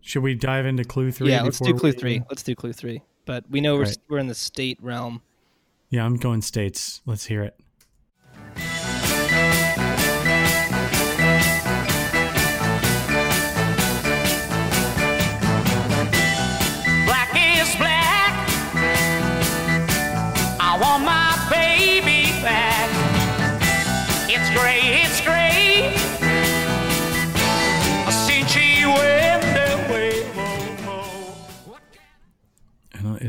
Should 0.00 0.22
we 0.22 0.34
dive 0.34 0.66
into 0.66 0.84
clue 0.84 1.12
three? 1.12 1.30
yeah, 1.30 1.42
let's 1.42 1.58
do 1.58 1.74
clue 1.74 1.90
we- 1.90 1.96
three. 1.96 2.22
Let's 2.28 2.42
do 2.42 2.54
clue 2.54 2.72
three. 2.72 3.02
But 3.26 3.44
we 3.48 3.60
know 3.60 3.76
we're 3.76 3.86
we're 4.08 4.18
in 4.18 4.26
the 4.26 4.34
state 4.34 4.78
realm. 4.82 5.22
Yeah, 5.88 6.04
I'm 6.04 6.16
going 6.16 6.42
states. 6.42 7.00
Let's 7.06 7.26
hear 7.26 7.42
it. 7.42 7.58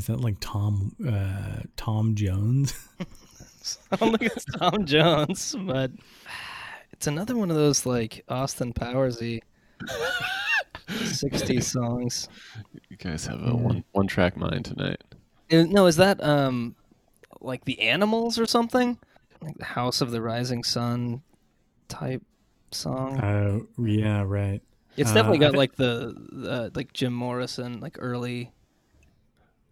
Is 0.06 0.10
that 0.10 0.22
like 0.22 0.38
Tom 0.40 0.96
uh, 1.04 1.64
Tom 1.78 2.14
Jones? 2.14 2.76
I 3.92 3.96
don't 3.96 4.16
think 4.16 4.32
it's 4.32 4.46
Tom 4.46 4.86
Jones, 4.86 5.56
but 5.62 5.90
it's 6.94 7.08
another 7.08 7.36
one 7.36 7.50
of 7.50 7.56
those 7.56 7.88
like 7.88 8.24
Austin 8.30 8.72
Powersy 8.72 9.42
60 11.06 11.60
songs. 11.60 12.30
You 12.88 12.98
guys 12.98 13.26
have 13.26 13.42
a 13.42 13.56
one 13.56 13.84
one 13.94 14.06
track 14.06 14.38
mind 14.38 14.66
tonight. 14.66 15.02
Uh, 15.52 15.64
No, 15.64 15.88
is 15.88 15.96
that 15.96 16.24
um 16.24 16.76
like 17.42 17.66
the 17.66 17.80
animals 17.80 18.38
or 18.38 18.46
something? 18.46 19.00
Like 19.42 19.58
the 19.58 19.66
House 19.66 20.02
of 20.02 20.12
the 20.12 20.22
Rising 20.22 20.64
Sun 20.64 21.24
type 21.88 22.22
song. 22.70 23.20
Oh, 23.24 23.68
yeah, 23.84 24.22
right. 24.22 24.62
It's 24.98 25.10
uh, 25.10 25.16
definitely 25.16 25.44
I 25.44 25.50
got 25.50 25.58
like 25.58 25.76
the 25.78 26.14
uh, 26.48 26.70
like 26.76 26.94
Jim 26.94 27.14
Morrison 27.14 27.80
like 27.80 27.98
early. 28.00 28.52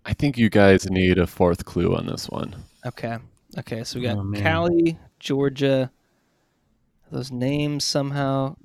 I 0.05 0.13
think 0.13 0.37
you 0.37 0.49
guys 0.49 0.89
need 0.89 1.17
a 1.17 1.27
fourth 1.27 1.65
clue 1.65 1.95
on 1.95 2.05
this 2.07 2.29
one. 2.29 2.55
Okay. 2.85 3.17
Okay, 3.57 3.83
so 3.83 3.99
we 3.99 4.05
got 4.05 4.17
Oh, 4.17 4.23
man. 4.23 4.41
Cali, 4.41 4.99
Georgia. 5.19 5.91
Those 7.11 7.31
names 7.31 7.83
somehow. 7.85 8.55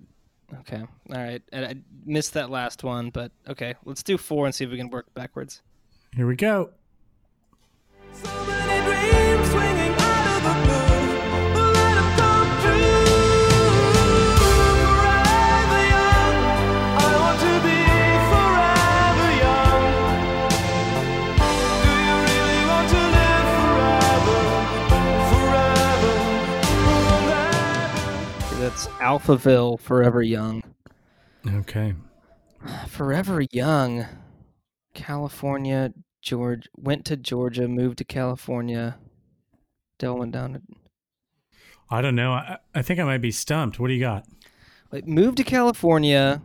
Okay. 0.61 0.81
All 0.81 1.17
right. 1.17 1.43
And 1.53 1.65
I 1.65 1.75
missed 2.05 2.35
that 2.35 2.51
last 2.51 2.83
one, 2.83 3.11
but 3.11 3.31
okay. 3.47 3.75
Let's 3.85 4.03
do 4.03 4.17
four 4.17 4.47
and 4.47 4.55
see 4.55 4.65
if 4.65 4.71
we 4.71 4.79
can 4.79 4.89
work 4.91 5.13
backwards. 5.15 5.63
Here 6.17 6.27
we 6.27 6.37
go. 6.37 6.71
So 8.15 8.29
That's 28.79 28.95
Alphaville, 29.01 29.81
Forever 29.81 30.23
Young. 30.23 30.63
Okay. 31.45 31.95
Forever 32.87 33.45
Young. 33.51 34.07
California, 34.95 35.93
George 36.23 36.69
went 36.77 37.05
to 37.07 37.17
Georgia, 37.17 37.67
moved 37.67 37.99
to 37.99 38.05
California. 38.05 38.97
Dell 39.99 40.17
went 40.17 40.31
down 40.31 40.53
to 40.53 40.63
I 41.91 42.01
don't 42.01 42.15
know. 42.15 42.31
I, 42.35 42.59
I 42.73 42.83
think 42.83 43.01
I 43.01 43.05
might 43.05 43.19
be 43.21 43.33
stumped. 43.33 43.81
What 43.81 43.89
do 43.89 43.95
you 43.95 44.01
got? 44.01 44.27
like 44.93 45.09
moved 45.09 45.39
to 45.39 45.45
California. 45.45 46.41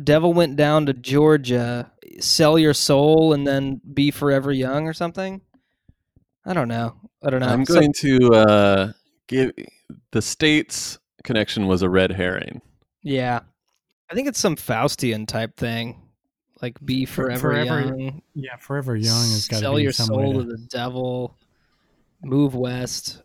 Devil 0.00 0.32
went 0.32 0.54
down 0.54 0.86
to 0.86 0.92
Georgia. 0.92 1.90
Sell 2.20 2.60
your 2.60 2.74
soul 2.74 3.32
and 3.32 3.44
then 3.44 3.80
be 3.92 4.12
forever 4.12 4.52
young 4.52 4.86
or 4.86 4.92
something. 4.92 5.40
I 6.46 6.54
don't 6.54 6.68
know. 6.68 6.94
I 7.24 7.30
don't 7.30 7.40
know. 7.40 7.48
I'm 7.48 7.64
So- 7.64 7.74
going 7.74 7.92
to 8.02 8.18
uh, 8.34 8.92
give 9.26 9.50
the 10.12 10.22
states 10.22 10.96
connection 11.24 11.66
was 11.66 11.82
a 11.82 11.88
red 11.88 12.12
herring. 12.12 12.60
yeah, 13.02 13.40
I 14.10 14.14
think 14.14 14.28
it's 14.28 14.38
some 14.38 14.56
Faustian 14.56 15.26
type 15.26 15.56
thing, 15.56 16.00
like 16.62 16.76
be 16.84 17.04
forever, 17.04 17.38
forever 17.40 17.80
young. 17.80 18.22
Yeah, 18.34 18.56
Forever 18.56 18.96
Young 18.96 19.30
has 19.30 19.46
got 19.48 19.56
to 19.58 19.60
Sell 19.62 19.76
be 19.76 19.82
your 19.82 19.92
soul 19.92 20.32
to 20.34 20.38
to- 20.40 20.44
the 20.44 20.58
devil. 20.70 21.36
Move 22.22 22.54
west. 22.54 23.22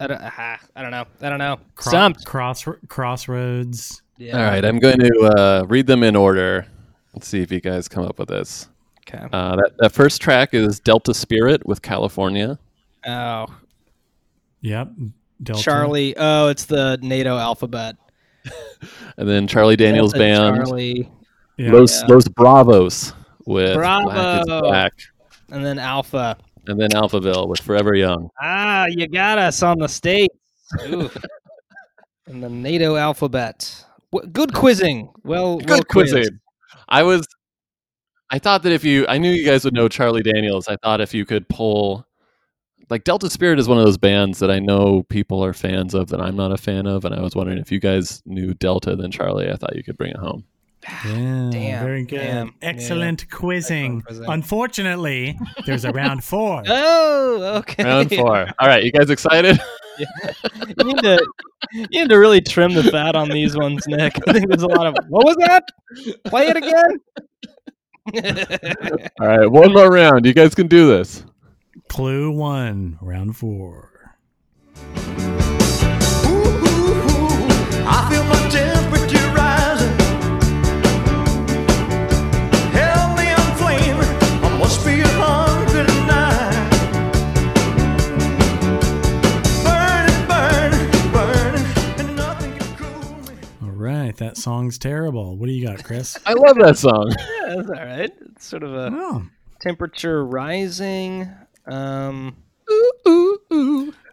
I 0.00 0.06
don't. 0.08 0.20
ah, 0.20 0.58
I 0.74 0.82
don't 0.82 0.90
know. 0.90 1.04
I 1.22 1.28
don't 1.28 1.38
know. 1.38 1.58
Cro- 1.76 1.90
Stumped. 1.90 2.24
Cross 2.26 2.66
crossroads. 2.88 4.02
Yeah. 4.18 4.36
All 4.38 4.44
right, 4.44 4.64
I'm 4.64 4.78
going 4.78 4.98
to 4.98 5.20
uh, 5.36 5.64
read 5.68 5.86
them 5.86 6.02
in 6.02 6.16
order. 6.16 6.66
Let's 7.14 7.28
see 7.28 7.40
if 7.40 7.52
you 7.52 7.60
guys 7.60 7.86
come 7.88 8.04
up 8.04 8.18
with 8.18 8.28
this. 8.28 8.68
Okay. 9.08 9.24
Uh, 9.32 9.56
that, 9.56 9.70
that 9.78 9.92
first 9.92 10.20
track 10.20 10.52
is 10.54 10.80
Delta 10.80 11.14
Spirit 11.14 11.66
with 11.66 11.82
California. 11.82 12.58
Oh, 13.06 13.46
Yep. 14.62 14.88
Delta. 15.42 15.62
Charlie. 15.62 16.14
Oh, 16.16 16.48
it's 16.48 16.64
the 16.64 16.98
NATO 17.02 17.36
alphabet. 17.36 17.96
And 19.18 19.26
then 19.28 19.46
Charlie 19.46 19.76
Daniels 19.76 20.12
Delta 20.12 20.24
Band, 20.52 20.56
Charlie, 20.66 21.10
Yeah. 21.56 21.72
Los, 21.72 22.02
Yeah. 22.02 22.06
Los 22.08 22.28
Bravos 22.28 23.12
with 23.46 23.74
Black 23.74 24.04
Bravo. 24.04 24.60
Black. 24.60 24.92
and 25.50 25.64
then 25.64 25.78
Alpha. 25.78 26.36
And 26.66 26.78
then 26.78 26.90
Alphaville 26.90 27.48
with 27.48 27.60
Forever 27.60 27.94
Young. 27.94 28.28
Ah, 28.40 28.86
you 28.90 29.08
got 29.08 29.38
us 29.38 29.62
on 29.62 29.78
the 29.78 29.88
state. 29.88 30.30
Ooh. 30.88 31.08
and 32.26 32.42
the 32.42 32.48
NATO 32.50 32.96
alphabet. 32.96 33.84
Good 34.32 34.52
quizzing. 34.52 35.08
Well, 35.24 35.56
well 35.56 35.58
Good 35.58 35.88
quizzed. 35.88 36.12
quizzing. 36.14 36.38
I 36.88 37.02
was, 37.02 37.26
I 38.30 38.38
thought 38.38 38.62
that 38.64 38.72
if 38.72 38.84
you, 38.84 39.06
I 39.08 39.16
knew 39.18 39.30
you 39.30 39.46
guys 39.46 39.64
would 39.64 39.74
know 39.74 39.88
Charlie 39.88 40.22
Daniels. 40.22 40.68
I 40.68 40.76
thought 40.76 41.00
if 41.00 41.14
you 41.14 41.24
could 41.24 41.48
pull, 41.48 42.06
like 42.90 43.04
Delta 43.04 43.28
Spirit 43.30 43.58
is 43.58 43.68
one 43.68 43.78
of 43.78 43.84
those 43.84 43.98
bands 43.98 44.38
that 44.38 44.50
I 44.50 44.58
know 44.58 45.02
people 45.04 45.44
are 45.44 45.52
fans 45.52 45.94
of 45.94 46.08
that 46.08 46.20
I'm 46.20 46.36
not 46.36 46.52
a 46.52 46.56
fan 46.56 46.86
of, 46.86 47.04
and 47.04 47.14
I 47.14 47.20
was 47.20 47.34
wondering 47.34 47.58
if 47.58 47.72
you 47.72 47.80
guys 47.80 48.22
knew 48.26 48.54
Delta 48.54 48.94
than 48.96 49.10
Charlie. 49.10 49.50
I 49.50 49.56
thought 49.56 49.74
you 49.76 49.82
could 49.82 49.96
bring 49.98 50.10
it 50.12 50.18
home. 50.18 50.44
Yeah, 51.04 51.48
Damn, 51.50 51.84
very 51.84 52.04
good. 52.04 52.18
damn, 52.18 52.54
Excellent 52.62 53.28
quizzing. 53.28 54.02
quizzing. 54.02 54.26
Unfortunately, 54.28 55.36
there's 55.64 55.84
a 55.84 55.90
round 55.90 56.22
four. 56.32 56.62
Oh, 56.68 57.56
okay. 57.58 57.82
Round 57.82 58.08
four. 58.14 58.46
All 58.60 58.68
right, 58.68 58.84
you 58.84 58.92
guys 58.92 59.10
excited? 59.10 59.58
Yeah. 59.98 60.32
you 60.76 60.84
need 60.84 60.98
to 60.98 61.26
you 61.72 61.86
need 61.90 62.10
to 62.10 62.16
really 62.18 62.42
trim 62.42 62.74
the 62.74 62.82
fat 62.82 63.16
on 63.16 63.30
these 63.30 63.56
ones, 63.56 63.82
Nick. 63.88 64.12
I 64.28 64.32
think 64.34 64.46
there's 64.50 64.60
a 64.62 64.66
lot 64.66 64.86
of 64.86 64.94
what 65.08 65.24
was 65.24 65.36
that? 65.36 65.64
Play 66.26 66.48
it 66.48 66.56
again. 66.58 67.00
All 69.20 69.26
right, 69.26 69.50
one 69.50 69.72
more 69.72 69.90
round. 69.90 70.26
You 70.26 70.34
guys 70.34 70.54
can 70.54 70.66
do 70.66 70.86
this. 70.86 71.24
Clue 71.88 72.30
one, 72.30 72.98
round 73.00 73.36
four. 73.36 74.14
I 77.88 78.08
feel 78.10 78.24
my 78.24 78.48
temperature 78.50 79.32
rising. 79.32 79.96
Help 82.72 83.16
me, 83.16 83.28
I'm 83.32 83.56
flaming. 83.56 84.12
I 84.44 84.58
must 84.58 84.84
be 84.84 85.00
a 85.00 85.08
hundred 85.08 85.88
and 85.88 86.06
nine. 86.06 86.68
Burning, 89.64 90.26
burning, 90.28 91.12
burning, 91.12 91.66
and 91.98 92.16
nothing 92.16 92.52
can 92.58 92.76
cool 92.76 93.14
me. 93.32 93.38
All 93.62 93.70
right, 93.70 94.14
that 94.18 94.36
song's 94.36 94.76
terrible. 94.78 95.36
What 95.38 95.46
do 95.46 95.52
you 95.52 95.66
got, 95.66 95.82
Chris? 95.82 96.18
I 96.26 96.34
love 96.34 96.56
that 96.58 96.76
song. 96.76 97.10
yeah, 97.18 97.54
that's 97.56 97.68
all 97.70 97.74
right. 97.86 98.12
It's 98.32 98.44
sort 98.46 98.64
of 98.64 98.74
a 98.74 98.90
Oh, 98.92 99.22
temperature 99.60 100.22
rising. 100.26 101.30
Um, 101.66 102.36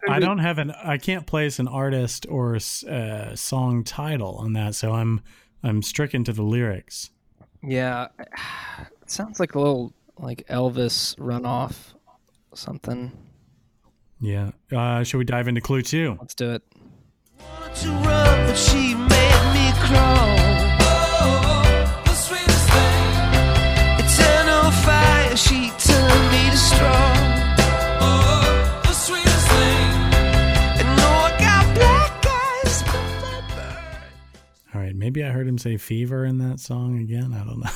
I 0.08 0.18
don't 0.20 0.38
have 0.38 0.58
an. 0.58 0.70
I 0.72 0.98
can't 0.98 1.26
place 1.26 1.58
an 1.58 1.68
artist 1.68 2.26
or 2.28 2.56
s- 2.56 2.84
uh, 2.84 3.34
song 3.36 3.84
title 3.84 4.36
on 4.36 4.52
that, 4.54 4.74
so 4.74 4.92
I'm 4.92 5.20
I'm 5.62 5.82
stricken 5.82 6.24
to 6.24 6.32
the 6.32 6.42
lyrics. 6.42 7.10
yeah, 7.62 8.08
it 8.18 9.10
sounds 9.10 9.40
like 9.40 9.54
a 9.54 9.58
little 9.58 9.92
like 10.18 10.46
Elvis 10.48 11.16
runoff 11.16 11.94
something. 12.54 13.12
Yeah. 14.20 14.50
Uh, 14.72 15.02
should 15.04 15.18
we 15.18 15.24
dive 15.24 15.48
into 15.48 15.60
clue 15.60 15.82
two? 15.82 16.16
Let's 16.20 16.34
do 16.34 16.52
it. 16.52 16.62
Too 17.76 17.90
rough, 17.92 18.46
but 18.46 18.54
she 18.56 18.94
made 18.94 19.44
me 19.54 19.72
crawl. 19.80 20.36
the 22.04 22.14
sweetest 22.14 22.68
thing. 22.70 24.04
Eternal 24.04 24.70
fire, 24.70 25.36
she 25.36 25.70
turned 25.78 26.30
me 26.32 26.50
to 26.50 26.56
straw. 26.56 27.23
Maybe 35.04 35.22
I 35.22 35.28
heard 35.28 35.46
him 35.46 35.58
say 35.58 35.76
"fever" 35.76 36.24
in 36.24 36.38
that 36.38 36.60
song 36.60 36.98
again. 36.98 37.34
I 37.34 37.44
don't 37.44 37.60
know. 37.60 37.66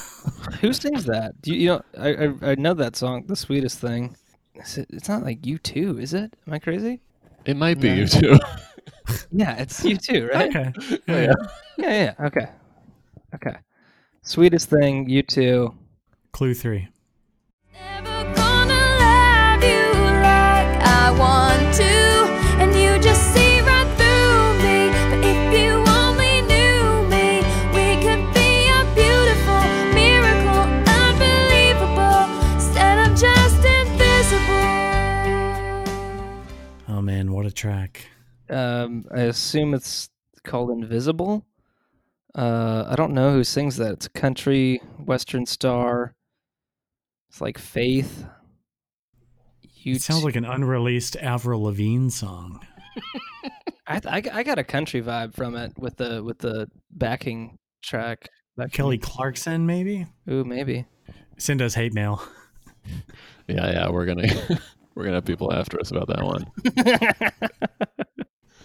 Who 0.63 0.73
sings 0.73 1.05
that? 1.05 1.39
Do 1.43 1.53
you, 1.53 1.61
you 1.61 1.67
know? 1.67 1.83
I, 1.99 2.09
I 2.09 2.53
I 2.53 2.55
know 2.55 2.73
that 2.73 2.97
song, 2.97 3.25
"The 3.27 3.37
Sweetest 3.37 3.79
Thing." 3.79 4.17
Is 4.55 4.79
it, 4.79 4.87
it's 4.89 5.11
not 5.11 5.25
like 5.25 5.43
U2, 5.43 6.01
is 6.01 6.15
it? 6.15 6.33
Am 6.47 6.55
I 6.55 6.59
crazy? 6.59 7.03
It 7.45 7.59
might 7.59 7.81
be 7.81 7.91
No. 7.91 8.05
U2. 8.05 8.39
Yeah, 9.31 9.57
it's 9.59 9.81
U2, 9.83 10.33
right? 10.33 10.49
okay. 10.57 10.73
yeah. 11.07 11.33
Yeah, 11.77 12.15
yeah. 12.17 12.27
Okay, 12.27 12.49
okay. 13.35 13.59
Sweetest 14.23 14.71
thing, 14.71 15.07
U2. 15.07 15.75
Clue 16.33 16.55
three. 16.55 16.89
Never 17.75 18.25
gonna 18.35 18.73
love 19.05 19.63
you 19.63 19.93
like 20.25 20.81
I 20.81 21.15
want 21.19 21.48
track! 37.59 38.09
Um, 38.49 39.05
I 39.15 39.23
assume 39.23 39.75
it's 39.75 40.09
called 40.45 40.71
Invisible. 40.71 41.45
Uh, 42.35 42.85
I 42.89 42.95
don't 42.97 43.13
know 43.13 43.33
who 43.33 43.43
sings 43.45 43.77
that. 43.79 43.93
It's 43.93 44.07
a 44.07 44.11
country 44.11 44.81
western 45.05 45.45
star. 45.45 46.15
It's 47.29 47.41
like 47.41 47.59
Faith. 47.59 48.25
You 49.83 49.95
It 49.97 50.03
sounds 50.03 50.25
like 50.25 50.37
an 50.37 50.45
unreleased 50.45 51.17
Avril 51.17 51.63
Lavigne 51.63 52.09
song. 52.11 52.61
I, 53.87 54.01
I, 54.05 54.23
I 54.33 54.43
got 54.43 54.59
a 54.59 54.65
country 54.65 55.03
vibe 55.03 55.35
from 55.35 55.57
it 55.57 55.73
with 55.79 55.97
the 55.97 56.23
with 56.23 56.39
the 56.39 56.69
backing 56.91 57.59
track. 57.83 58.29
Backing- 58.57 58.71
Kelly 58.73 58.99
Clarkson, 58.99 59.67
maybe. 59.67 60.07
Ooh, 60.31 60.45
maybe. 60.45 60.87
Send 61.39 61.61
us 61.63 61.75
hate 61.75 61.93
mail. 61.93 62.23
Yeah, 63.49 63.71
yeah, 63.71 63.89
we're 63.91 64.05
gonna 64.05 64.29
we're 64.99 65.05
gonna 65.05 65.19
have 65.19 65.25
people 65.25 65.53
after 65.53 65.79
us 65.79 65.93
about 65.93 66.09
that 66.09 66.25
one. 66.25 66.51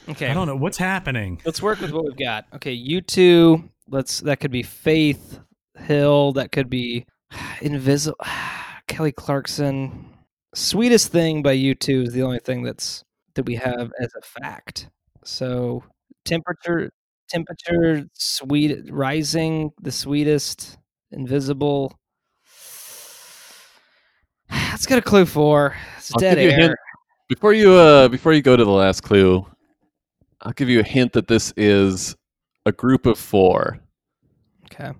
Okay. 0.09 0.27
I 0.27 0.33
don't 0.33 0.47
know 0.47 0.57
what's 0.57 0.77
happening. 0.77 1.41
Let's 1.45 1.61
work 1.61 1.79
with 1.79 1.91
what 1.91 2.03
we've 2.03 2.17
got. 2.17 2.45
Okay, 2.55 2.73
you 2.73 2.99
two. 2.99 3.69
Let's. 3.87 4.19
That 4.19 4.41
could 4.41 4.51
be 4.51 4.61
Faith 4.61 5.39
Hill. 5.77 6.33
That 6.33 6.51
could 6.51 6.69
be 6.69 7.05
Invisible. 7.61 8.17
Kelly 8.89 9.13
Clarkson. 9.13 10.09
Sweetest 10.53 11.09
thing 11.09 11.41
by 11.41 11.55
U2 11.55 12.07
is 12.07 12.13
the 12.13 12.21
only 12.21 12.39
thing 12.39 12.63
that's 12.63 13.05
that 13.35 13.45
we 13.45 13.55
have 13.55 13.93
as 13.97 14.09
a 14.17 14.41
fact. 14.41 14.89
So 15.23 15.85
temperature, 16.25 16.91
temperature, 17.29 18.05
sweet, 18.11 18.91
rising, 18.91 19.71
the 19.81 19.91
sweetest, 19.91 20.77
invisible. 21.11 21.97
Let's 24.71 24.85
get 24.85 24.97
a 24.97 25.01
clue 25.01 25.25
four. 25.25 25.75
It's 25.97 26.13
I'll 26.13 26.19
dead 26.19 26.35
give 26.35 26.43
you 26.45 26.49
a 26.49 26.53
air. 26.53 26.59
hint. 26.69 26.75
Before 27.29 27.53
you 27.53 27.71
uh 27.73 28.07
before 28.09 28.33
you 28.33 28.41
go 28.41 28.55
to 28.55 28.63
the 28.63 28.71
last 28.71 29.01
clue, 29.01 29.45
I'll 30.41 30.53
give 30.53 30.69
you 30.69 30.79
a 30.79 30.83
hint 30.83 31.13
that 31.13 31.27
this 31.27 31.53
is 31.57 32.15
a 32.65 32.71
group 32.71 33.05
of 33.05 33.17
four. 33.17 33.79
Okay. 34.65 34.91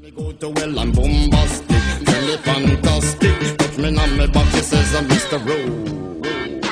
Me 0.00 0.10
go 0.10 0.32
to 0.32 0.48
well 0.50 0.78
and 0.78 0.94
bombastic, 0.94 1.68
tell 2.04 2.26
me 2.26 2.36
fantastic. 2.38 3.56
Touch 3.58 3.78
me 3.78 3.96
on 3.98 4.16
me 4.18 4.26
back, 4.26 4.50
she 4.54 4.60
says 4.60 4.94
I'm 4.94 5.08
Mr. 5.08 5.38
Romantic, 5.44 6.62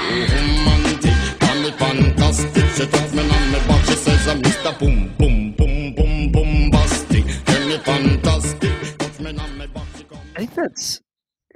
call 1.40 1.56
me 1.62 1.70
fantastic. 1.72 2.64
She 2.76 2.86
touch 2.86 3.12
me 3.14 3.20
on 3.22 3.52
me 3.52 3.58
back, 3.66 3.84
she 3.86 3.94
says 3.94 4.28
I'm 4.28 4.42
Mr. 4.42 4.78
Boom 4.78 5.14
Boom 5.18 5.52
Boom 5.52 5.94
Boom 5.94 6.30
Bombastic. 6.32 7.24
Tell 7.46 7.68
me 7.68 7.78
fantastic, 7.78 8.98
touch 8.98 9.18
me 9.20 9.38
on 9.38 9.58
me 9.58 9.66
back, 9.66 9.86
she 9.96 10.04
call 10.04 10.18
me. 10.18 10.24
I 10.36 10.38
think 10.40 10.54
that's 10.54 11.00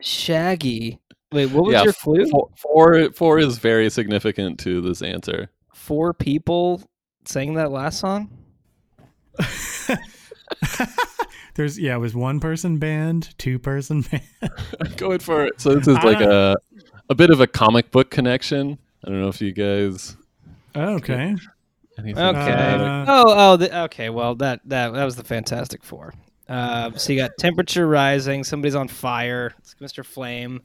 Shaggy. 0.07 1.01
Wait, 1.33 1.51
what 1.51 1.65
was 1.65 1.73
yeah, 1.73 1.83
your 1.83 1.91
f- 1.91 1.99
clue? 1.99 2.27
Four, 2.31 2.49
four 2.57 3.11
four 3.11 3.39
is 3.41 3.59
very 3.59 3.91
significant 3.91 4.61
to 4.61 4.81
this 4.81 5.03
answer. 5.03 5.51
four 5.75 6.15
people 6.15 6.81
sang 7.25 7.55
that 7.55 7.73
last 7.73 7.99
song? 7.99 8.31
There's 11.57 11.77
yeah, 11.77 11.97
it 11.97 11.99
was 11.99 12.15
one 12.15 12.39
person 12.39 12.79
band, 12.79 13.37
two 13.37 13.59
person 13.59 14.03
band. 14.03 14.23
I'm 14.81 14.93
going 14.95 15.19
for 15.19 15.45
it. 15.45 15.61
So 15.61 15.75
this 15.75 15.89
is 15.89 15.97
like 16.05 16.21
a 16.21 16.57
a 17.11 17.15
bit 17.17 17.31
of 17.31 17.41
a 17.41 17.49
comic 17.49 17.91
book 17.91 18.09
connection. 18.11 18.79
I 19.05 19.09
don't 19.09 19.21
know 19.21 19.29
if 19.29 19.41
you 19.41 19.51
guys 19.51 20.17
okay. 20.77 21.35
anything 21.99 22.23
Okay. 22.23 22.53
Uh, 22.53 23.05
oh, 23.09 23.25
oh, 23.27 23.57
the, 23.57 23.83
okay. 23.85 24.11
Well, 24.11 24.37
that 24.37 24.61
that 24.67 24.93
that 24.93 25.05
was 25.05 25.17
the 25.17 25.25
Fantastic 25.25 25.83
Four. 25.83 26.15
Uh, 26.49 26.93
so 26.97 27.13
you 27.13 27.19
got 27.19 27.33
temperature 27.39 27.87
rising. 27.89 28.45
Somebody's 28.45 28.75
on 28.77 28.89
fire. 28.89 29.55
It's 29.59 29.75
Mr. 29.81 30.05
Flame. 30.05 30.63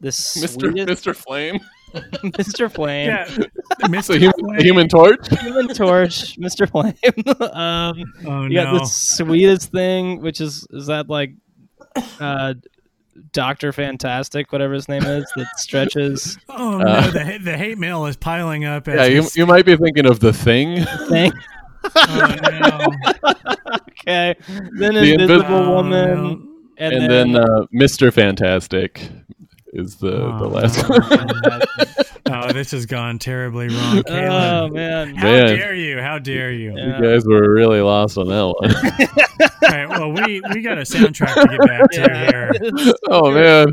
This 0.00 0.36
Mr. 0.36 0.48
sweetest- 0.60 1.04
Mr. 1.04 1.14
Flame. 1.16 1.60
Mr. 1.94 2.70
Flame. 2.70 3.08
Yeah, 3.08 3.24
The 3.26 3.86
Mr. 3.88 4.16
human, 4.18 4.32
Flame. 4.38 4.60
human 4.60 4.88
torch. 4.88 5.26
Human 5.40 5.68
Torch, 5.74 6.36
Mr. 6.38 6.68
Flame. 6.70 6.94
um, 7.52 8.04
Oh 8.26 8.44
you 8.46 8.54
got 8.54 8.72
no! 8.72 8.78
the 8.78 8.84
sweetest 8.84 9.72
thing, 9.72 10.20
which 10.20 10.40
is 10.40 10.64
is 10.70 10.86
that 10.86 11.08
like 11.08 11.32
uh, 12.20 12.54
Doctor 13.32 13.72
Fantastic, 13.72 14.52
whatever 14.52 14.74
his 14.74 14.88
name 14.88 15.02
is, 15.02 15.24
that 15.34 15.48
stretches 15.58 16.38
Oh 16.48 16.78
no! 16.78 16.86
Uh, 16.86 17.10
the 17.10 17.38
the 17.42 17.56
hate 17.56 17.76
mail 17.78 18.06
is 18.06 18.16
piling 18.16 18.64
up. 18.64 18.86
As 18.86 18.94
Yeah, 19.08 19.20
you, 19.20 19.28
you 19.34 19.46
might 19.46 19.64
be 19.66 19.76
thinking 19.76 20.06
of 20.06 20.20
the 20.20 20.32
thing. 20.32 20.84
thing. 21.08 21.32
oh, 21.96 22.36
no. 22.60 23.76
Okay, 24.06 24.34
then 24.78 24.94
The 24.94 25.12
Invisible 25.14 25.42
invis- 25.42 25.50
Oh, 25.50 25.74
Woman, 25.76 26.22
no. 26.22 26.42
and, 26.78 26.94
and 26.94 27.10
then 27.10 27.36
uh, 27.36 27.66
Mr. 27.74 28.12
Fantastic 28.12 29.08
is 29.72 29.96
the, 29.96 30.10
the 30.10 30.44
Oh, 30.44 30.48
last 30.48 30.88
no. 30.88 30.96
one. 30.98 31.62
oh, 32.48 32.52
this 32.52 32.70
has 32.72 32.86
gone 32.86 33.18
terribly 33.18 33.68
wrong, 33.68 33.98
oh 33.98 34.02
Caleb. 34.02 34.72
man, 34.72 35.14
How 35.14 35.24
Man. 35.30 35.46
dare 35.46 35.74
you? 35.74 36.00
How 36.00 36.18
dare 36.18 36.50
you? 36.52 36.76
Yeah. 36.76 36.98
You 37.00 37.04
guys 37.08 37.24
were 37.24 37.52
really 37.54 37.80
lost 37.80 38.18
on 38.18 38.28
that 38.28 38.46
one. 38.46 38.74
All 39.62 39.68
right, 39.76 39.88
well, 39.88 40.10
we 40.12 40.40
we 40.54 40.62
got 40.62 40.78
a 40.78 40.82
soundtrack 40.82 41.34
to 41.34 41.48
get 41.48 41.60
back 41.66 41.90
to 41.90 42.10
here. 42.80 42.92
oh 43.10 43.30
man, 43.30 43.68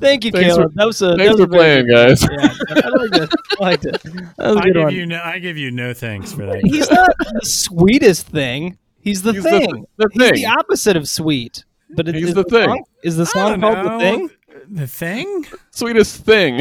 Thank 0.00 0.24
you, 0.24 0.30
Thanks 0.30 0.54
Caleb. 0.54 0.70
for- 0.70 0.74
that 0.76 0.86
was 0.86 1.02
a 1.02 1.06
that 1.08 1.18
thanks 1.18 1.32
was 1.32 1.40
a 1.40 1.44
for 1.44 1.52
playing, 1.52 1.86
good- 1.86 1.92
guys. 2.08 2.22
Yeah, 2.22 2.82
I 2.84 2.88
liked 2.88 3.14
it. 3.16 3.30
I 3.60 3.62
liked 3.64 3.84
it. 3.84 4.02
That 4.02 4.46
was 4.46 4.56
a 4.56 4.58
I 4.60 4.62
good 4.62 4.72
give 4.74 4.82
one. 4.84 4.94
you 4.94 5.06
no, 5.06 5.20
I 5.22 5.38
give 5.38 5.56
you 5.58 5.70
no 5.70 5.92
thanks 5.92 6.32
for 6.32 6.46
that. 6.46 6.60
He's 6.64 6.90
not 6.90 7.10
the 7.18 7.40
sweetest 7.42 8.28
thing. 8.28 8.78
He's 9.06 9.22
the 9.22 9.32
He's 9.34 9.44
thing. 9.44 9.86
the 9.98 10.08
He's 10.12 10.20
thing. 10.20 10.34
the 10.34 10.46
opposite 10.46 10.96
of 10.96 11.08
sweet. 11.08 11.64
But 11.90 12.08
it, 12.08 12.16
He's 12.16 12.30
is 12.30 12.34
the 12.34 12.42
thing. 12.42 12.68
Song, 12.68 12.84
is 13.04 13.16
the 13.16 13.24
song 13.26 13.60
called 13.60 13.76
know. 13.76 13.82
the 13.84 13.98
thing? 14.00 14.30
The 14.68 14.86
thing? 14.88 15.46
sweetest 15.70 16.24
thing. 16.24 16.60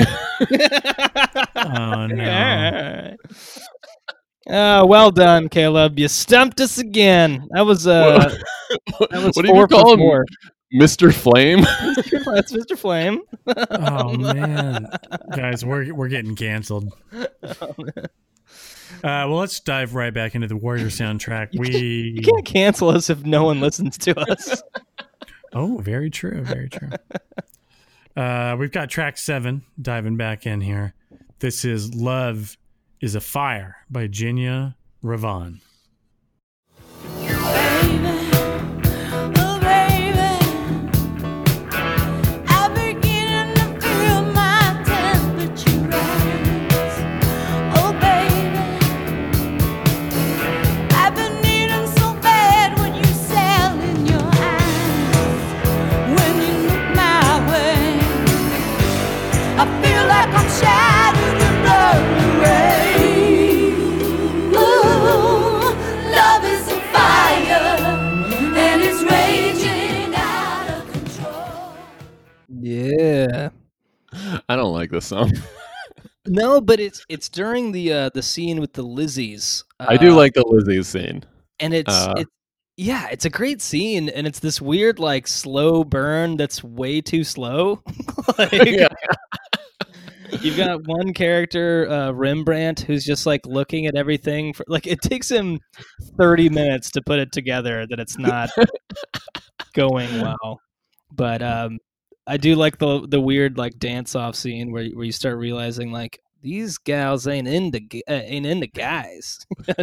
Oh 1.56 2.06
no! 2.08 2.16
Yeah. 2.16 3.16
Uh, 4.48 4.86
well 4.88 5.10
done, 5.10 5.50
Caleb. 5.50 5.98
You 5.98 6.08
stumped 6.08 6.62
us 6.62 6.78
again. 6.78 7.48
That 7.50 7.66
was 7.66 7.88
uh, 7.88 8.30
what 9.00 9.10
that 9.10 9.24
was 9.26 9.36
did 9.36 9.48
four 9.48 9.62
you 9.62 9.68
call 9.68 9.94
him? 9.94 10.00
four. 10.02 10.24
Mr. 10.72 11.12
Flame? 11.12 11.62
That's 12.36 12.52
Mr. 12.54 12.78
Flame. 12.78 13.22
Oh 13.72 14.16
man, 14.18 14.86
guys, 15.36 15.66
we're 15.66 15.92
we're 15.96 16.10
getting 16.10 16.36
canceled. 16.36 16.94
Uh, 19.06 19.30
well, 19.30 19.38
let's 19.38 19.60
dive 19.60 19.94
right 19.94 20.12
back 20.12 20.34
into 20.34 20.48
the 20.48 20.56
Warrior 20.56 20.88
soundtrack. 20.88 21.50
We 21.56 22.16
You 22.16 22.24
can't 22.24 22.44
cancel 22.44 22.90
us 22.90 23.08
if 23.12 23.24
no 23.24 23.44
one 23.44 23.62
listens 23.62 24.00
to 24.00 24.20
us. 24.20 24.64
oh, 25.54 25.78
very 25.78 26.10
true, 26.10 26.42
very 26.42 26.70
true. 26.70 26.90
Uh, 28.18 28.56
we've 28.58 28.72
got 28.72 28.90
track 28.90 29.20
seven 29.20 29.62
diving 29.80 30.18
back 30.18 30.48
in 30.48 30.60
here. 30.60 30.96
This 31.38 31.64
is 31.64 31.94
"Love 31.94 32.58
Is 33.00 33.14
a 33.14 33.22
Fire" 33.22 33.76
by 33.92 34.08
Genya 34.08 34.74
Ravan. 35.04 35.60
Yeah. 72.76 73.50
I 74.50 74.56
don't 74.56 74.74
like 74.74 74.92
this 74.92 75.06
song. 75.08 75.32
No, 76.28 76.60
but 76.60 76.80
it's 76.80 77.06
it's 77.10 77.30
during 77.30 77.72
the 77.72 77.94
uh, 77.94 78.10
the 78.14 78.24
scene 78.24 78.60
with 78.60 78.74
the 78.74 78.84
Lizzies. 78.84 79.64
I 79.80 79.98
do 79.98 80.12
Uh, 80.12 80.16
like 80.16 80.34
the 80.34 80.44
Lizzie 80.48 80.82
scene. 80.84 81.24
and 81.60 81.74
it's 81.74 81.94
uh, 81.94 82.14
it's 82.18 82.32
yeah, 82.78 83.08
it's 83.12 83.26
a 83.26 83.30
great 83.30 83.62
scene, 83.62 84.10
and 84.10 84.26
it's 84.28 84.40
this 84.40 84.60
weird 84.62 85.00
like 85.00 85.28
slow 85.28 85.84
burn 85.84 86.36
that's 86.38 86.64
way 86.64 87.00
too 87.02 87.24
slow. 87.24 87.82
like, 88.38 88.52
Yeah. 88.52 88.88
You've 90.42 90.58
got 90.58 90.86
one 90.88 91.14
character, 91.14 91.88
uh, 91.90 92.12
Rembrandt, 92.12 92.82
who's 92.82 93.06
just 93.06 93.26
like 93.28 93.46
looking 93.46 93.86
at 93.86 93.96
everything. 93.96 94.54
For, 94.54 94.66
like 94.68 94.88
it 94.88 95.02
takes 95.02 95.30
him 95.30 95.60
thirty 96.18 96.50
minutes 96.50 96.90
to 96.92 97.02
put 97.06 97.20
it 97.20 97.32
together 97.32 97.86
that 97.88 98.00
it's 98.00 98.18
not 98.18 98.50
going 99.74 100.10
well. 100.22 100.60
But 101.12 101.42
um, 101.44 101.78
I 102.28 102.38
do 102.38 102.56
like 102.56 102.78
the 102.80 103.06
the 103.08 103.22
weird 103.22 103.58
like 103.58 103.78
dance 103.78 104.16
off 104.16 104.36
scene 104.36 104.72
where 104.72 104.86
where 104.90 105.06
you 105.06 105.12
start 105.12 105.38
realizing 105.38 105.92
like 105.92 106.22
these 106.42 106.78
gals 106.78 107.28
ain't 107.28 107.48
into 107.48 107.80
uh, 108.08 108.14
ain't 108.14 108.46
into 108.46 108.68
guys. 108.68 109.46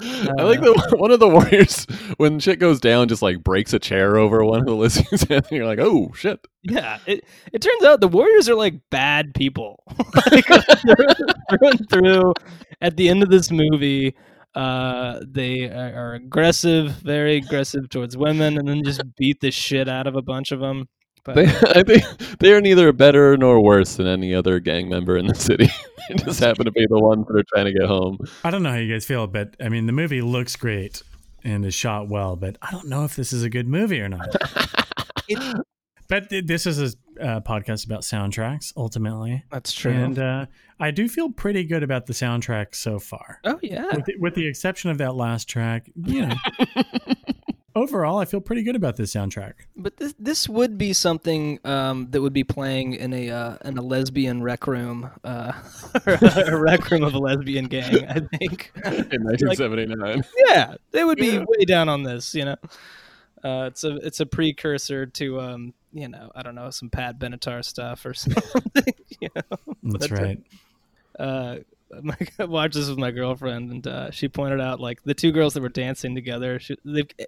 I 0.00 0.42
like 0.42 0.60
the 0.60 0.94
one 0.98 1.10
of 1.10 1.20
the 1.20 1.28
warriors 1.28 1.86
when 2.16 2.40
shit 2.40 2.58
goes 2.58 2.80
down, 2.80 3.08
just 3.08 3.22
like 3.22 3.44
breaks 3.44 3.72
a 3.72 3.78
chair 3.78 4.16
over 4.16 4.44
one 4.44 4.60
of 4.60 4.66
the 4.66 4.74
Lizzie's, 4.74 5.26
and 5.30 5.46
you're 5.50 5.66
like, 5.66 5.78
"Oh 5.78 6.10
shit!" 6.14 6.40
Yeah, 6.62 6.98
it 7.06 7.24
it 7.52 7.60
turns 7.60 7.84
out 7.84 8.00
the 8.00 8.08
Warriors 8.08 8.48
are 8.48 8.54
like 8.54 8.74
bad 8.90 9.34
people. 9.34 9.82
like, 10.30 10.46
through 10.46 11.36
and 11.50 11.90
through. 11.90 12.32
At 12.80 12.96
the 12.96 13.08
end 13.08 13.22
of 13.22 13.30
this 13.30 13.50
movie, 13.50 14.14
uh, 14.54 15.20
they 15.26 15.68
are, 15.68 15.94
are 15.94 16.14
aggressive, 16.14 16.92
very 16.92 17.36
aggressive 17.36 17.88
towards 17.88 18.16
women, 18.16 18.58
and 18.58 18.68
then 18.68 18.82
just 18.84 19.02
beat 19.16 19.40
the 19.40 19.50
shit 19.50 19.88
out 19.88 20.06
of 20.06 20.16
a 20.16 20.22
bunch 20.22 20.52
of 20.52 20.60
them. 20.60 20.86
But 21.24 21.36
They, 21.36 21.46
I 21.46 21.82
think 21.82 22.04
they 22.38 22.52
are 22.52 22.60
neither 22.60 22.92
better 22.92 23.36
nor 23.36 23.62
worse 23.62 23.96
than 23.96 24.06
any 24.06 24.34
other 24.34 24.60
gang 24.60 24.88
member 24.88 25.16
in 25.16 25.26
the 25.26 25.34
city. 25.34 25.68
they 26.08 26.16
just 26.16 26.40
happen 26.40 26.66
to 26.66 26.70
be 26.70 26.86
the 26.88 26.98
ones 26.98 27.26
that 27.26 27.36
are 27.36 27.44
trying 27.52 27.64
to 27.66 27.72
get 27.72 27.88
home. 27.88 28.18
I 28.44 28.50
don't 28.50 28.62
know 28.62 28.70
how 28.70 28.76
you 28.76 28.92
guys 28.92 29.04
feel, 29.04 29.26
but 29.26 29.56
I 29.60 29.68
mean, 29.68 29.86
the 29.86 29.92
movie 29.92 30.22
looks 30.22 30.54
great 30.56 31.02
and 31.42 31.64
is 31.64 31.74
shot 31.74 32.08
well, 32.08 32.36
but 32.36 32.56
I 32.62 32.70
don't 32.70 32.88
know 32.88 33.04
if 33.04 33.16
this 33.16 33.32
is 33.32 33.42
a 33.42 33.50
good 33.50 33.66
movie 33.66 34.00
or 34.00 34.08
not. 34.08 34.34
but 36.08 36.30
th- 36.30 36.46
this 36.46 36.66
is 36.66 36.80
a 36.80 36.96
uh, 37.20 37.40
podcast 37.40 37.86
about 37.86 38.02
soundtracks, 38.02 38.72
ultimately. 38.76 39.44
that's 39.50 39.72
true. 39.72 39.92
And 39.92 40.18
uh, 40.18 40.46
I 40.80 40.90
do 40.90 41.08
feel 41.08 41.30
pretty 41.30 41.64
good 41.64 41.82
about 41.82 42.06
the 42.06 42.12
soundtrack 42.12 42.74
so 42.74 42.98
far. 42.98 43.40
oh 43.44 43.58
yeah, 43.62 43.86
With 43.94 44.04
the, 44.06 44.14
with 44.18 44.34
the 44.34 44.46
exception 44.46 44.90
of 44.90 44.98
that 44.98 45.14
last 45.14 45.48
track, 45.48 45.90
you 45.94 46.26
know. 46.26 46.34
overall, 47.76 48.18
I 48.18 48.24
feel 48.24 48.40
pretty 48.40 48.62
good 48.62 48.76
about 48.76 48.96
this 48.96 49.14
soundtrack. 49.14 49.54
but 49.76 49.96
this 49.96 50.14
this 50.18 50.48
would 50.48 50.78
be 50.78 50.92
something 50.92 51.58
um, 51.64 52.08
that 52.10 52.20
would 52.20 52.32
be 52.32 52.44
playing 52.44 52.94
in 52.94 53.12
a 53.12 53.30
uh, 53.30 53.56
in 53.64 53.76
a 53.76 53.82
lesbian 53.82 54.42
rec 54.42 54.66
room, 54.66 55.10
uh, 55.24 55.52
a 56.06 56.56
rec 56.56 56.90
room 56.90 57.02
of 57.02 57.14
a 57.14 57.18
lesbian 57.18 57.66
gang. 57.66 58.06
I 58.08 58.20
think. 58.20 58.72
In 58.84 59.24
1979, 59.24 60.22
yeah, 60.48 60.74
they 60.90 61.04
would 61.04 61.18
be 61.18 61.38
way 61.38 61.64
down 61.66 61.88
on 61.88 62.02
this. 62.02 62.34
You 62.34 62.44
know, 62.46 62.56
uh, 63.42 63.66
it's 63.66 63.84
a 63.84 63.96
it's 63.96 64.20
a 64.20 64.26
precursor 64.26 65.06
to 65.06 65.40
um, 65.40 65.74
you 65.94 66.08
know, 66.08 66.30
I 66.34 66.42
don't 66.42 66.54
know, 66.56 66.70
some 66.70 66.90
Pat 66.90 67.18
Benatar 67.18 67.64
stuff 67.64 68.04
or 68.04 68.12
something. 68.14 68.42
you 69.20 69.28
know, 69.34 69.58
That's 69.84 70.08
But, 70.08 70.20
uh, 70.20 70.22
right. 70.22 70.42
uh, 71.18 71.56
my, 72.02 72.16
I 72.38 72.44
watched 72.44 72.74
this 72.74 72.88
with 72.88 72.98
my 72.98 73.12
girlfriend, 73.12 73.70
and 73.70 73.86
uh, 73.86 74.10
she 74.10 74.28
pointed 74.28 74.60
out 74.60 74.80
like 74.80 75.02
the 75.04 75.14
two 75.14 75.32
girls 75.32 75.54
that 75.54 75.62
were 75.62 75.68
dancing 75.68 76.14
together. 76.14 76.58
She, 76.58 76.76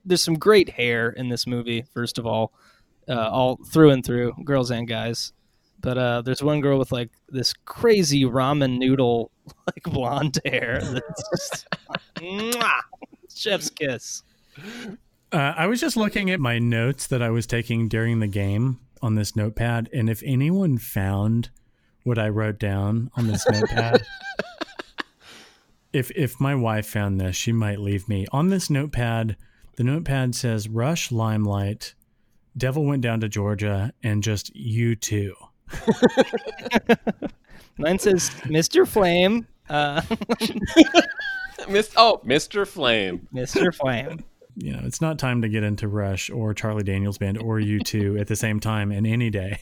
there's 0.04 0.22
some 0.22 0.34
great 0.34 0.70
hair 0.70 1.08
in 1.10 1.28
this 1.28 1.46
movie. 1.46 1.84
First 1.94 2.18
of 2.18 2.26
all, 2.26 2.52
uh, 3.08 3.30
all 3.30 3.56
through 3.56 3.90
and 3.90 4.04
through, 4.04 4.34
girls 4.44 4.70
and 4.70 4.88
guys. 4.88 5.32
But 5.80 5.98
uh, 5.98 6.22
there's 6.22 6.42
one 6.42 6.60
girl 6.60 6.78
with 6.78 6.90
like 6.90 7.10
this 7.28 7.52
crazy 7.64 8.24
ramen 8.24 8.78
noodle 8.78 9.30
like 9.66 9.82
blonde 9.84 10.40
hair. 10.44 10.80
That's 10.82 11.30
just 11.30 11.66
Mwah! 12.16 12.80
chef's 13.32 13.70
kiss. 13.70 14.22
Uh, 15.37 15.53
I 15.55 15.66
was 15.66 15.82
just 15.82 15.99
looking 15.99 16.30
at 16.30 16.41
my 16.41 16.59
notes 16.59 17.07
that 17.09 17.20
I 17.20 17.28
was 17.28 17.47
taking 17.47 17.89
during 17.89 18.20
the 18.20 18.26
game 18.26 18.80
on 19.03 19.16
this 19.16 19.37
notepad, 19.37 19.91
and 19.93 20.09
if 20.09 20.22
anyone 20.24 20.78
found 20.78 21.51
what 22.05 22.18
I 22.18 22.30
wrote 22.30 22.59
down 22.59 23.11
on 23.18 23.26
this 23.26 23.47
notepad, 23.47 24.03
if 25.93 26.11
if 26.12 26.41
my 26.41 26.55
wife 26.55 26.87
found 26.87 27.20
this, 27.20 27.37
she 27.37 27.53
might 27.53 27.80
leave 27.80 28.09
me. 28.09 28.26
On 28.32 28.49
this 28.49 28.70
notepad, 28.70 29.37
the 29.76 29.84
notepad 29.84 30.34
says 30.34 30.70
"Rush 30.70 31.12
Limelight," 31.12 31.93
"Devil 32.57 32.87
Went 32.87 33.03
Down 33.03 33.20
to 33.20 33.28
Georgia," 33.28 33.93
and 34.03 34.22
just 34.22 34.57
"You 34.57 34.97
Too." 34.97 35.34
Mine 37.76 37.99
says 37.99 38.30
Mr. 38.45 38.89
Flame. 38.89 39.47
Uh, 39.68 40.01
Miss, 41.68 41.91
oh, 41.95 42.22
Mr. 42.24 42.66
Flame. 42.66 43.28
Mr. 43.34 43.74
Flame. 43.74 44.24
You 44.57 44.72
know, 44.72 44.80
it's 44.84 45.00
not 45.00 45.18
time 45.18 45.42
to 45.42 45.48
get 45.48 45.62
into 45.62 45.86
Rush 45.86 46.30
or 46.30 46.54
Charlie 46.54 46.82
Daniels 46.82 47.18
Band 47.18 47.38
or 47.38 47.59
U2 47.59 48.18
at 48.20 48.26
the 48.26 48.36
same 48.36 48.59
time 48.59 48.90
and 48.90 49.07
any 49.07 49.30
day. 49.30 49.61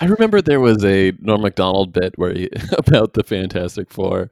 I 0.00 0.06
remember 0.06 0.40
there 0.40 0.60
was 0.60 0.84
a 0.84 1.12
Norm 1.20 1.42
Macdonald 1.42 1.92
bit 1.92 2.18
where 2.18 2.32
he 2.32 2.48
about 2.72 3.12
the 3.12 3.22
Fantastic 3.22 3.90
Four, 3.90 4.30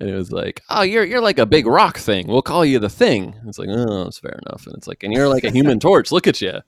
and 0.00 0.08
it 0.08 0.14
was 0.14 0.32
like, 0.32 0.62
"Oh, 0.70 0.82
you're 0.82 1.04
you're 1.04 1.20
like 1.20 1.38
a 1.38 1.46
big 1.46 1.66
rock 1.66 1.98
thing. 1.98 2.28
We'll 2.28 2.42
call 2.42 2.64
you 2.64 2.78
the 2.78 2.88
Thing." 2.88 3.34
It's 3.46 3.58
like, 3.58 3.68
"Oh, 3.70 4.04
that's 4.04 4.18
fair 4.18 4.38
enough." 4.46 4.66
And 4.66 4.74
it's 4.76 4.86
like, 4.86 5.02
"And 5.02 5.12
you're 5.12 5.28
like 5.28 5.44
a 5.44 5.50
Human 5.50 5.78
Torch. 5.80 6.12
Look 6.12 6.26
at 6.26 6.40
you." 6.40 6.60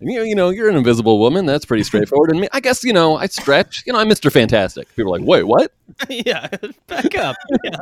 And 0.00 0.10
you, 0.10 0.22
you 0.22 0.34
know, 0.34 0.48
you're 0.48 0.70
an 0.70 0.76
invisible 0.76 1.18
woman. 1.18 1.44
That's 1.44 1.66
pretty 1.66 1.84
straightforward. 1.84 2.30
And 2.30 2.48
I 2.52 2.60
guess, 2.60 2.82
you 2.82 2.92
know, 2.94 3.16
I 3.16 3.26
stretch. 3.26 3.84
You 3.86 3.92
know, 3.92 3.98
I'm 3.98 4.08
Mr. 4.08 4.32
Fantastic. 4.32 4.88
People 4.96 5.14
are 5.14 5.18
like, 5.18 5.28
wait, 5.28 5.42
what? 5.42 5.72
yeah, 6.08 6.48
back 6.86 7.14
up. 7.18 7.36
Yeah. 7.62 7.76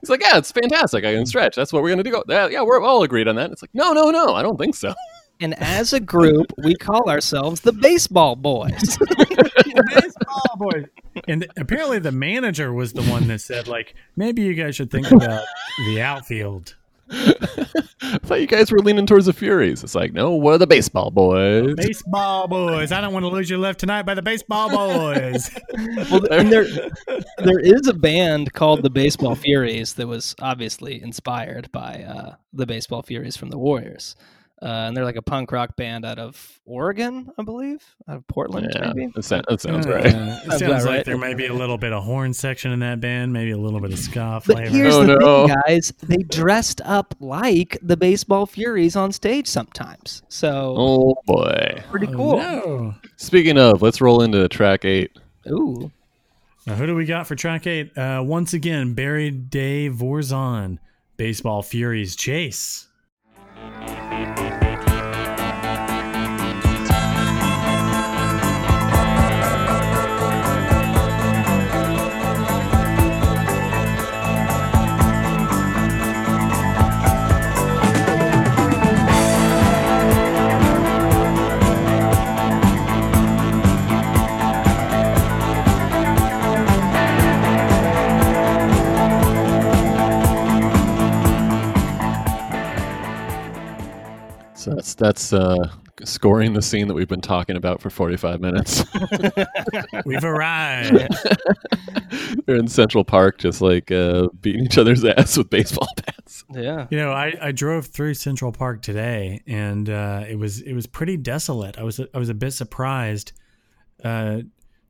He's 0.00 0.10
like, 0.10 0.22
yeah, 0.22 0.38
it's 0.38 0.52
fantastic. 0.52 1.04
I 1.04 1.14
can 1.14 1.24
mm. 1.24 1.28
stretch. 1.28 1.56
That's 1.56 1.72
what 1.72 1.82
we're 1.82 1.90
going 1.90 2.04
to 2.04 2.10
do. 2.10 2.22
Yeah, 2.28 2.48
yeah, 2.48 2.62
we're 2.62 2.82
all 2.82 3.02
agreed 3.02 3.28
on 3.28 3.36
that. 3.36 3.50
It's 3.50 3.62
like, 3.62 3.74
no, 3.74 3.92
no, 3.92 4.10
no, 4.10 4.34
I 4.34 4.42
don't 4.42 4.58
think 4.58 4.74
so. 4.74 4.94
And 5.40 5.54
as 5.54 5.92
a 5.92 6.00
group, 6.00 6.52
we 6.62 6.74
call 6.76 7.10
ourselves 7.10 7.60
the 7.62 7.72
Baseball 7.72 8.36
Boys. 8.36 8.98
baseball 9.88 10.56
boys. 10.56 10.86
And 11.26 11.46
apparently, 11.56 11.98
the 11.98 12.12
manager 12.12 12.72
was 12.72 12.92
the 12.92 13.02
one 13.02 13.26
that 13.28 13.40
said, 13.40 13.66
like, 13.66 13.94
maybe 14.16 14.42
you 14.42 14.54
guys 14.54 14.76
should 14.76 14.90
think 14.90 15.10
about 15.10 15.44
the 15.86 16.00
outfield. 16.00 16.76
I 17.10 18.18
thought 18.18 18.40
you 18.40 18.46
guys 18.46 18.70
were 18.70 18.78
leaning 18.78 19.06
towards 19.06 19.26
the 19.26 19.32
Furies. 19.32 19.82
It's 19.82 19.94
like, 19.94 20.12
no, 20.12 20.36
we're 20.36 20.58
the 20.58 20.66
baseball 20.66 21.10
boys. 21.10 21.74
Baseball 21.74 22.48
boys. 22.48 22.92
I 22.92 23.00
don't 23.00 23.12
want 23.12 23.24
to 23.24 23.28
lose 23.28 23.50
your 23.50 23.58
left 23.58 23.80
tonight 23.80 24.02
by 24.02 24.14
the 24.14 24.22
baseball 24.22 24.70
boys. 24.70 25.50
well, 26.10 26.26
and 26.30 26.50
there, 26.50 26.66
there 27.38 27.60
is 27.60 27.86
a 27.86 27.94
band 27.94 28.52
called 28.52 28.82
the 28.82 28.90
Baseball 28.90 29.34
Furies 29.34 29.94
that 29.94 30.06
was 30.06 30.34
obviously 30.40 31.02
inspired 31.02 31.70
by 31.72 32.04
uh, 32.04 32.34
the 32.52 32.66
Baseball 32.66 33.02
Furies 33.02 33.36
from 33.36 33.50
the 33.50 33.58
Warriors. 33.58 34.16
Uh, 34.62 34.86
and 34.86 34.96
they're 34.96 35.04
like 35.04 35.16
a 35.16 35.22
punk 35.22 35.50
rock 35.52 35.76
band 35.76 36.06
out 36.06 36.18
of 36.18 36.60
Oregon, 36.64 37.28
I 37.36 37.42
believe, 37.42 37.82
out 38.08 38.16
of 38.16 38.26
Portland, 38.28 38.70
Yeah, 38.74 38.92
maybe. 38.94 39.12
that, 39.14 39.22
sound, 39.24 39.44
that 39.48 39.60
sounds 39.60 39.86
Uh, 39.86 39.90
right. 39.94 40.06
It 40.06 40.12
Sounds 40.12 40.58
sounds 40.60 40.84
like 40.84 40.86
right. 40.86 41.04
there 41.04 41.18
might 41.18 41.36
be 41.36 41.46
a 41.46 41.52
little 41.52 41.76
bit 41.76 41.92
of 41.92 42.04
horn 42.04 42.32
section 42.32 42.70
in 42.72 42.78
that 42.80 43.00
band, 43.00 43.32
maybe 43.32 43.50
a 43.50 43.58
little 43.58 43.80
bit 43.80 43.92
of 43.92 43.98
ska 43.98 44.40
flavor. 44.40 44.62
But 44.62 44.68
flavor. 44.70 44.76
here's 44.84 44.94
Oh, 44.94 45.04
the 45.04 45.16
no. 45.18 45.46
thing, 45.48 45.56
guys: 45.66 45.92
they 46.04 46.16
dressed 46.18 46.80
up 46.84 47.14
like 47.20 47.76
the 47.82 47.96
Baseball 47.96 48.46
Furies 48.46 48.96
on 48.96 49.12
stage 49.12 49.48
sometimes. 49.48 50.22
So 50.28 50.74
Oh, 50.78 51.14
boy. 51.26 51.82
pretty 51.90 52.06
Oh, 52.06 52.12
cool. 52.16 52.36
no. 52.38 52.94
Speaking 53.16 53.58
of, 53.58 53.82
let's 53.82 54.00
roll 54.00 54.22
into 54.22 54.48
track 54.48 54.84
eight. 54.84 55.10
Ooh, 55.50 55.90
Now, 56.66 56.74
who 56.76 56.86
do 56.86 56.94
we 56.94 57.04
got 57.04 57.26
for 57.26 57.34
track 57.34 57.66
eight? 57.66 57.98
Uh, 57.98 58.22
once 58.24 58.54
again, 58.54 58.94
Barry 58.94 59.30
De 59.30 59.90
Vorzon, 59.90 60.78
Baseball 61.18 61.62
Furies 61.62 62.16
Chase. 62.16 62.88
So 94.64 94.70
that's 94.70 94.94
that's 94.94 95.32
uh, 95.34 95.68
scoring 96.04 96.54
the 96.54 96.62
scene 96.62 96.88
that 96.88 96.94
we've 96.94 97.06
been 97.06 97.20
talking 97.20 97.54
about 97.54 97.82
for 97.82 97.90
45 97.90 98.40
minutes. 98.40 98.82
We've 100.06 100.24
arrived. 100.24 101.06
They're 102.46 102.56
in 102.56 102.68
Central 102.68 103.04
Park, 103.04 103.36
just 103.36 103.60
like 103.60 103.92
uh, 103.92 104.28
beating 104.40 104.64
each 104.64 104.78
other's 104.78 105.04
ass 105.04 105.36
with 105.36 105.50
baseball 105.50 105.88
bats. 106.06 106.46
yeah. 106.50 106.86
You 106.88 106.96
know, 106.96 107.12
I, 107.12 107.34
I 107.42 107.52
drove 107.52 107.88
through 107.88 108.14
Central 108.14 108.52
Park 108.52 108.80
today, 108.80 109.42
and 109.46 109.90
uh, 109.90 110.24
it 110.26 110.36
was 110.36 110.62
it 110.62 110.72
was 110.72 110.86
pretty 110.86 111.18
desolate. 111.18 111.76
I 111.76 111.82
was 111.82 112.00
I 112.14 112.16
was 112.18 112.30
a 112.30 112.34
bit 112.34 112.52
surprised, 112.52 113.32
uh, 114.02 114.38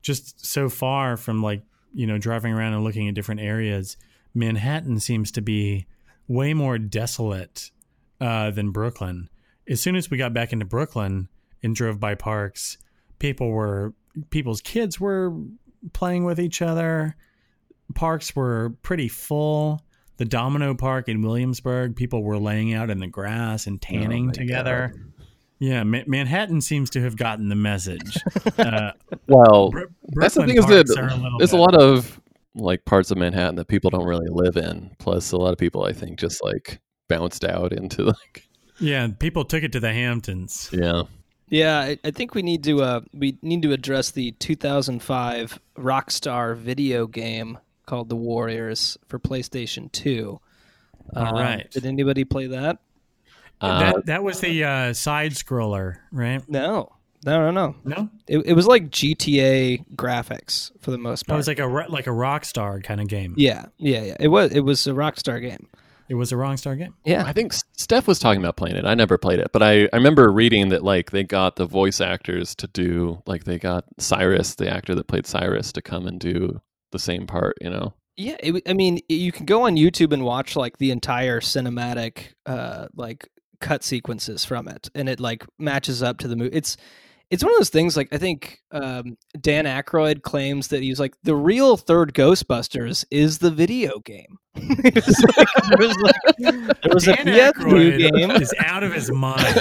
just 0.02 0.46
so 0.46 0.68
far 0.68 1.16
from 1.16 1.42
like 1.42 1.62
you 1.92 2.06
know 2.06 2.16
driving 2.16 2.52
around 2.52 2.74
and 2.74 2.84
looking 2.84 3.08
at 3.08 3.16
different 3.16 3.40
areas. 3.40 3.96
Manhattan 4.34 5.00
seems 5.00 5.32
to 5.32 5.42
be 5.42 5.86
way 6.28 6.54
more 6.54 6.78
desolate 6.78 7.72
uh, 8.20 8.52
than 8.52 8.70
Brooklyn. 8.70 9.28
As 9.68 9.80
soon 9.80 9.96
as 9.96 10.10
we 10.10 10.16
got 10.18 10.34
back 10.34 10.52
into 10.52 10.64
Brooklyn 10.64 11.28
and 11.62 11.74
drove 11.74 11.98
by 11.98 12.14
parks, 12.14 12.78
people 13.18 13.50
were 13.50 13.94
people's 14.30 14.60
kids 14.60 15.00
were 15.00 15.34
playing 15.92 16.24
with 16.24 16.38
each 16.40 16.62
other. 16.62 17.16
Parks 17.94 18.34
were 18.36 18.74
pretty 18.82 19.08
full. 19.08 19.82
The 20.16 20.24
Domino 20.24 20.74
Park 20.74 21.08
in 21.08 21.22
Williamsburg, 21.22 21.96
people 21.96 22.22
were 22.22 22.38
laying 22.38 22.72
out 22.72 22.88
in 22.88 22.98
the 23.00 23.06
grass 23.08 23.66
and 23.66 23.82
tanning 23.82 24.26
my 24.26 24.32
together. 24.32 24.94
Yeah, 25.58 25.82
Ma- 25.82 26.02
Manhattan 26.06 26.60
seems 26.60 26.90
to 26.90 27.00
have 27.02 27.16
gotten 27.16 27.48
the 27.48 27.56
message. 27.56 28.16
Uh, 28.58 28.92
Well, 29.26 29.70
Bro- 29.70 29.86
that's 30.14 30.34
the 30.34 30.42
Brooklyn 30.42 30.48
thing 30.48 30.58
is 30.58 30.64
parks 30.66 30.94
that 30.94 31.02
are 31.02 31.08
a 31.08 31.16
little 31.16 31.38
there's 31.38 31.52
a 31.52 31.56
lot 31.56 31.74
of 31.74 32.20
like 32.54 32.84
parts 32.84 33.10
of 33.10 33.18
Manhattan 33.18 33.56
that 33.56 33.66
people 33.66 33.90
don't 33.90 34.06
really 34.06 34.28
live 34.28 34.56
in. 34.56 34.94
Plus, 34.98 35.32
a 35.32 35.36
lot 35.36 35.52
of 35.52 35.58
people 35.58 35.84
I 35.84 35.92
think 35.92 36.18
just 36.18 36.42
like 36.44 36.80
bounced 37.08 37.44
out 37.44 37.72
into 37.72 38.04
like 38.04 38.48
Yeah, 38.80 39.08
people 39.18 39.44
took 39.44 39.62
it 39.62 39.72
to 39.72 39.80
the 39.80 39.92
Hamptons. 39.92 40.70
yeah. 40.72 41.02
Yeah, 41.50 41.78
I, 41.78 41.98
I 42.02 42.10
think 42.10 42.34
we 42.34 42.42
need 42.42 42.64
to 42.64 42.82
uh, 42.82 43.00
we 43.12 43.36
need 43.42 43.62
to 43.62 43.72
address 43.72 44.10
the 44.10 44.32
2005 44.32 45.58
Rockstar 45.76 46.56
video 46.56 47.06
game 47.06 47.58
called 47.86 48.08
The 48.08 48.16
Warriors 48.16 48.96
for 49.06 49.18
PlayStation 49.18 49.92
2. 49.92 50.40
All 51.14 51.26
Um, 51.26 51.34
right. 51.34 51.70
Did 51.70 51.84
anybody 51.86 52.24
play 52.24 52.46
that? 52.48 52.78
Uh, 53.60 53.78
that 53.92 54.06
that 54.06 54.22
was 54.24 54.40
the 54.40 54.64
uh, 54.64 54.92
side 54.94 55.32
scroller, 55.32 55.98
right? 56.10 56.42
No, 56.48 56.92
no, 57.24 57.50
no, 57.50 57.50
no. 57.50 57.74
No, 57.84 58.08
It, 58.26 58.38
it 58.46 58.52
was 58.54 58.66
like 58.66 58.90
GTA 58.90 59.84
graphics 59.94 60.72
for 60.80 60.90
the 60.90 60.98
most 60.98 61.26
part. 61.26 61.36
it 61.36 61.38
was 61.38 61.46
like 61.48 61.60
a 61.60 61.66
like 61.66 62.06
a 62.06 62.10
Rockstar 62.10 62.82
kind 62.82 63.00
of 63.00 63.06
game. 63.08 63.34
yeah, 63.36 63.66
yeah, 63.78 64.02
yeah. 64.02 64.16
It 64.18 64.28
was 64.28 64.50
it 64.52 64.60
was 64.60 64.86
a 64.86 64.90
Rockstar 64.92 65.40
game. 65.40 65.68
It 66.08 66.14
was 66.14 66.32
a 66.32 66.34
Rockstar 66.34 66.76
game. 66.76 66.94
Yeah, 67.04 67.24
I 67.24 67.32
think 67.32 67.52
Steph 67.72 68.06
was 68.06 68.18
talking 68.18 68.40
about 68.40 68.56
playing 68.56 68.76
it. 68.76 68.84
I 68.84 68.94
never 68.94 69.16
played 69.16 69.38
it, 69.38 69.50
but 69.52 69.62
I, 69.62 69.88
I 69.92 69.96
remember 69.96 70.30
reading 70.30 70.68
that 70.68 70.84
like 70.84 71.10
they 71.10 71.24
got 71.24 71.56
the 71.56 71.66
voice 71.66 72.00
actors 72.00 72.54
to 72.56 72.66
do 72.66 73.22
like 73.26 73.44
they 73.44 73.58
got 73.58 73.84
Cyrus, 73.98 74.54
the 74.54 74.68
actor 74.68 74.94
that 74.94 75.06
played 75.06 75.26
Cyrus, 75.26 75.72
to 75.72 75.82
come 75.82 76.06
and 76.06 76.20
do 76.20 76.60
the 76.92 76.98
same 76.98 77.26
part. 77.26 77.56
You 77.60 77.70
know, 77.70 77.94
Yeah, 78.16 78.36
it, 78.40 78.62
I 78.68 78.74
mean, 78.74 79.00
you 79.08 79.32
can 79.32 79.46
go 79.46 79.62
on 79.62 79.76
YouTube 79.76 80.12
and 80.12 80.24
watch 80.24 80.56
like 80.56 80.78
the 80.78 80.90
entire 80.90 81.40
cinematic, 81.40 82.34
uh, 82.44 82.88
like 82.94 83.28
cut 83.60 83.82
sequences 83.82 84.44
from 84.44 84.68
it, 84.68 84.90
and 84.94 85.08
it 85.08 85.20
like 85.20 85.46
matches 85.58 86.02
up 86.02 86.18
to 86.18 86.28
the 86.28 86.36
movie. 86.36 86.54
It's 86.54 86.76
it's 87.34 87.42
one 87.42 87.52
of 87.52 87.58
those 87.58 87.68
things. 87.70 87.96
Like 87.96 88.08
I 88.12 88.18
think 88.18 88.60
um, 88.70 89.16
Dan 89.40 89.64
Aykroyd 89.64 90.22
claims 90.22 90.68
that 90.68 90.82
he's 90.82 91.00
like 91.00 91.14
the 91.24 91.34
real 91.34 91.76
third 91.76 92.14
Ghostbusters 92.14 93.04
is 93.10 93.38
the 93.38 93.50
video 93.50 93.98
game. 94.00 94.38
It 94.56 94.94
was 94.94 95.24
like- 95.36 95.48
there 95.68 95.78
was 95.88 95.96
like 95.98 96.80
there 96.82 96.94
was 96.94 97.08
a 97.08 97.16
Dan 97.16 97.26
PS2 97.26 97.52
Aykroyd 97.52 97.98
game. 98.16 98.30
is 98.30 98.54
out 98.60 98.84
of 98.84 98.92
his 98.92 99.10
mind. 99.10 99.44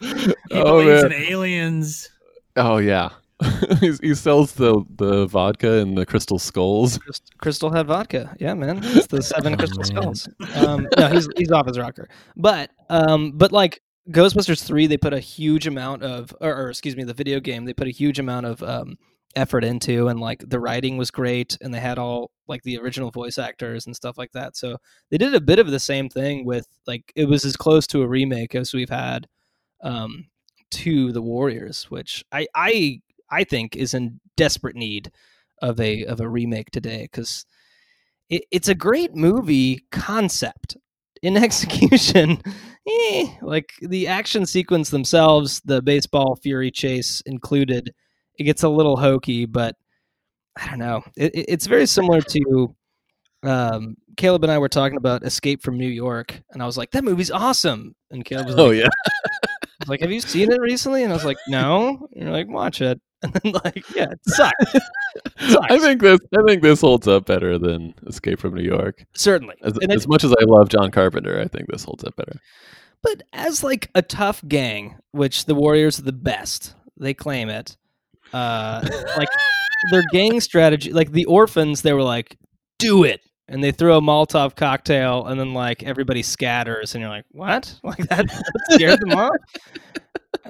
he 0.00 0.32
Oh, 0.52 0.80
believes 0.82 1.02
man. 1.02 1.12
in 1.12 1.22
aliens. 1.32 2.08
oh 2.56 2.78
yeah, 2.78 3.10
he 3.80 4.14
sells 4.14 4.52
the 4.52 4.82
the 4.96 5.26
vodka 5.26 5.80
and 5.80 5.96
the 5.98 6.06
crystal 6.06 6.38
skulls. 6.38 6.98
Crystal- 6.98 7.34
Crystal 7.38 7.70
Head 7.70 7.86
vodka. 7.86 8.34
Yeah, 8.40 8.54
man. 8.54 8.80
It's 8.82 9.06
the 9.08 9.22
seven 9.22 9.54
Oh, 9.54 9.56
crystal 9.58 9.78
man. 9.78 10.14
skulls. 10.14 10.28
Um, 10.56 10.88
no, 10.96 11.08
he's 11.08 11.28
he's 11.36 11.50
off 11.52 11.66
his 11.66 11.78
rocker. 11.78 12.08
But 12.36 12.70
um, 12.88 13.32
but 13.32 13.52
like 13.52 13.82
Ghostbusters 14.10 14.62
three, 14.64 14.86
they 14.86 14.96
put 14.96 15.12
a 15.12 15.20
huge 15.20 15.66
amount 15.66 16.02
of, 16.04 16.34
or, 16.40 16.54
or 16.54 16.70
excuse 16.70 16.96
me, 16.96 17.02
the 17.04 17.14
video 17.14 17.40
game, 17.40 17.64
they 17.64 17.74
put 17.74 17.88
a 17.88 17.90
huge 17.90 18.18
amount 18.18 18.46
of 18.46 18.62
um 18.62 18.96
effort 19.34 19.64
into, 19.64 20.08
and 20.08 20.20
like 20.20 20.42
the 20.48 20.60
writing 20.60 20.96
was 20.96 21.10
great, 21.10 21.58
and 21.60 21.74
they 21.74 21.80
had 21.80 21.98
all 21.98 22.30
like 22.48 22.62
the 22.62 22.78
original 22.78 23.10
voice 23.10 23.36
actors 23.38 23.86
and 23.86 23.96
stuff 23.96 24.16
like 24.16 24.32
that. 24.32 24.56
So 24.56 24.76
they 25.10 25.18
did 25.18 25.34
a 25.34 25.40
bit 25.40 25.58
of 25.58 25.70
the 25.70 25.80
same 25.80 26.08
thing 26.08 26.44
with 26.44 26.66
like 26.86 27.12
it 27.16 27.26
was 27.26 27.44
as 27.44 27.56
close 27.56 27.86
to 27.88 28.02
a 28.02 28.08
remake 28.08 28.54
as 28.54 28.72
we've 28.72 28.88
had 28.90 29.26
um 29.82 30.26
to 30.72 31.12
the 31.12 31.22
Warriors, 31.22 31.84
which 31.90 32.24
I 32.32 32.46
I 32.54 33.00
I 33.30 33.44
think 33.44 33.76
is 33.76 33.94
in 33.94 34.20
desperate 34.36 34.76
need 34.76 35.10
of 35.62 35.80
a 35.80 36.04
of 36.04 36.20
a 36.20 36.28
remake 36.28 36.70
today 36.70 37.02
because 37.10 37.44
it, 38.30 38.44
it's 38.50 38.68
a 38.68 38.74
great 38.74 39.14
movie 39.14 39.80
concept 39.92 40.76
in 41.26 41.36
execution 41.46 42.40
eh, 42.88 43.26
like 43.42 43.72
the 43.82 44.06
action 44.08 44.46
sequence 44.46 44.90
themselves 44.90 45.60
the 45.64 45.82
baseball 45.82 46.36
fury 46.42 46.70
chase 46.70 47.22
included 47.26 47.92
it 48.38 48.44
gets 48.44 48.62
a 48.62 48.68
little 48.68 48.96
hokey 48.96 49.46
but 49.46 49.74
i 50.58 50.66
don't 50.68 50.78
know 50.80 51.02
it, 51.16 51.34
it- 51.34 51.46
it's 51.48 51.66
very 51.66 51.86
similar 51.86 52.20
to 52.22 52.74
um, 53.42 53.96
caleb 54.16 54.42
and 54.44 54.52
i 54.52 54.58
were 54.58 54.68
talking 54.68 54.96
about 54.98 55.24
escape 55.24 55.62
from 55.62 55.78
new 55.78 55.88
york 55.88 56.42
and 56.52 56.62
i 56.62 56.66
was 56.66 56.76
like 56.78 56.90
that 56.92 57.04
movie's 57.04 57.30
awesome 57.30 57.94
and 58.10 58.24
caleb 58.24 58.46
was 58.46 58.56
like 58.56 58.66
Oh 58.66 58.70
yeah, 58.70 58.88
was 59.80 59.88
like, 59.88 60.00
"Have 60.00 60.12
you 60.12 60.20
seen 60.20 60.50
it 60.52 60.60
recently?" 60.60 61.02
And 61.04 61.12
I 61.12 61.16
was 61.16 61.24
like, 61.24 61.38
"No." 61.48 62.08
And 62.12 62.24
you're 62.24 62.32
like, 62.32 62.48
"Watch 62.48 62.80
it." 62.80 63.00
And 63.22 63.32
then 63.32 63.52
like, 63.64 63.82
yeah, 63.94 64.08
it 64.10 64.20
sucks. 64.26 64.74
I 65.70 65.78
think 65.78 66.02
this 66.02 66.20
I 66.36 66.42
think 66.46 66.62
this 66.62 66.82
holds 66.82 67.08
up 67.08 67.24
better 67.24 67.58
than 67.58 67.94
Escape 68.06 68.38
from 68.38 68.54
New 68.54 68.62
York. 68.62 69.04
Certainly. 69.14 69.54
As, 69.62 69.72
And 69.80 69.90
as 69.90 70.06
much 70.06 70.22
as 70.22 70.32
I 70.32 70.44
love 70.44 70.68
John 70.68 70.90
Carpenter, 70.90 71.40
I 71.40 71.48
think 71.48 71.66
this 71.68 71.82
holds 71.82 72.04
up 72.04 72.14
better. 72.16 72.38
But 73.02 73.22
as 73.32 73.64
like 73.64 73.90
a 73.94 74.02
tough 74.02 74.42
gang, 74.46 74.96
which 75.12 75.46
the 75.46 75.54
Warriors 75.54 75.98
are 75.98 76.02
the 76.02 76.12
best, 76.12 76.74
they 76.98 77.14
claim 77.14 77.48
it. 77.48 77.76
Uh, 78.32 78.86
like 79.16 79.28
their 79.90 80.02
gang 80.12 80.40
strategy, 80.42 80.92
like 80.92 81.12
the 81.12 81.24
orphans, 81.26 81.82
they 81.82 81.92
were 81.92 82.02
like, 82.02 82.36
"Do 82.78 83.04
it," 83.04 83.20
and 83.48 83.62
they 83.62 83.70
throw 83.70 83.96
a 83.96 84.00
Molotov 84.00 84.56
cocktail, 84.56 85.26
and 85.26 85.38
then 85.38 85.54
like 85.54 85.82
everybody 85.84 86.22
scatters, 86.22 86.94
and 86.94 87.00
you're 87.02 87.10
like, 87.10 87.24
"What?" 87.30 87.78
Like 87.82 88.08
that, 88.08 88.26
that 88.28 88.62
scared 88.70 89.00
them 89.00 89.12
off. 89.12 89.36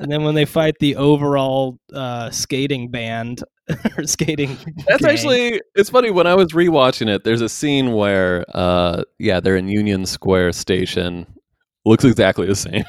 And 0.00 0.10
then 0.10 0.24
when 0.24 0.34
they 0.34 0.44
fight 0.44 0.74
the 0.80 0.96
overall 0.96 1.78
uh, 1.92 2.30
skating 2.30 2.90
band 2.90 3.42
or 3.98 4.04
skating, 4.04 4.56
That's 4.86 5.02
gang, 5.02 5.10
actually 5.10 5.62
it's 5.74 5.90
funny 5.90 6.10
when 6.10 6.26
I 6.26 6.34
was 6.34 6.52
rewatching 6.52 7.08
it. 7.08 7.24
There's 7.24 7.40
a 7.40 7.48
scene 7.48 7.92
where, 7.92 8.44
uh, 8.54 9.02
yeah, 9.18 9.40
they're 9.40 9.56
in 9.56 9.68
Union 9.68 10.06
Square 10.06 10.52
Station. 10.52 11.26
Looks 11.84 12.04
exactly 12.04 12.46
the 12.46 12.56
same. 12.56 12.84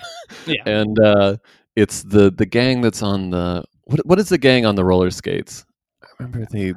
Yeah. 0.45 0.61
and 0.65 0.99
uh, 0.99 1.37
it's 1.75 2.03
the 2.03 2.31
the 2.31 2.45
gang 2.45 2.81
that's 2.81 3.03
on 3.03 3.29
the 3.29 3.63
what 3.85 4.05
what 4.05 4.19
is 4.19 4.29
the 4.29 4.37
gang 4.37 4.65
on 4.65 4.75
the 4.75 4.83
roller 4.83 5.11
skates? 5.11 5.65
I 6.03 6.07
remember 6.19 6.47
the 6.51 6.73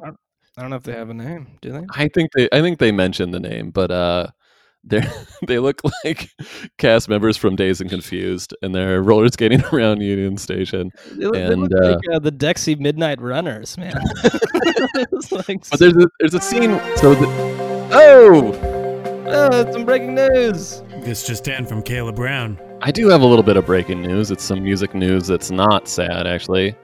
I 0.57 0.61
don't 0.61 0.69
know 0.69 0.75
if 0.75 0.83
they 0.83 0.93
have 0.93 1.09
a 1.09 1.13
name. 1.13 1.57
Do 1.61 1.71
they? 1.71 1.85
I 1.95 2.07
think 2.09 2.31
they 2.33 2.47
I 2.51 2.61
think 2.61 2.79
they 2.79 2.91
mentioned 2.91 3.33
the 3.33 3.39
name, 3.39 3.71
but 3.71 3.89
uh, 3.89 4.27
they 4.83 5.03
they 5.47 5.59
look 5.59 5.81
like 6.03 6.29
cast 6.77 7.09
members 7.09 7.37
from 7.37 7.55
Dazed 7.55 7.81
and 7.81 7.89
Confused, 7.89 8.55
and 8.61 8.73
they're 8.73 9.01
roller 9.01 9.27
skating 9.29 9.63
around 9.73 10.01
Union 10.01 10.37
Station. 10.37 10.91
They 11.11 11.25
look, 11.25 11.33
they 11.33 11.43
and 11.43 11.61
look 11.61 11.83
uh, 11.83 11.87
like 11.91 12.15
uh, 12.15 12.19
the 12.19 12.31
Dexy 12.31 12.79
Midnight 12.79 13.21
Runners, 13.21 13.77
man. 13.77 13.93
Like 15.31 15.69
but 15.69 15.79
there's 15.79 15.95
a 15.95 16.07
there's 16.19 16.33
a 16.33 16.41
scene. 16.41 16.79
So 16.97 17.15
the, 17.15 17.27
oh. 17.93 18.67
Oh, 19.33 19.71
some 19.71 19.85
breaking 19.85 20.15
news. 20.15 20.83
This 21.03 21.25
just 21.25 21.47
in 21.47 21.65
from 21.65 21.81
Caleb 21.83 22.17
Brown. 22.17 22.59
I 22.81 22.91
do 22.91 23.07
have 23.07 23.21
a 23.21 23.25
little 23.25 23.43
bit 23.43 23.55
of 23.55 23.65
breaking 23.65 24.01
news. 24.01 24.29
It's 24.29 24.43
some 24.43 24.63
music 24.63 24.93
news 24.93 25.27
that's 25.27 25.51
not 25.51 25.87
sad, 25.87 26.27
actually, 26.27 26.75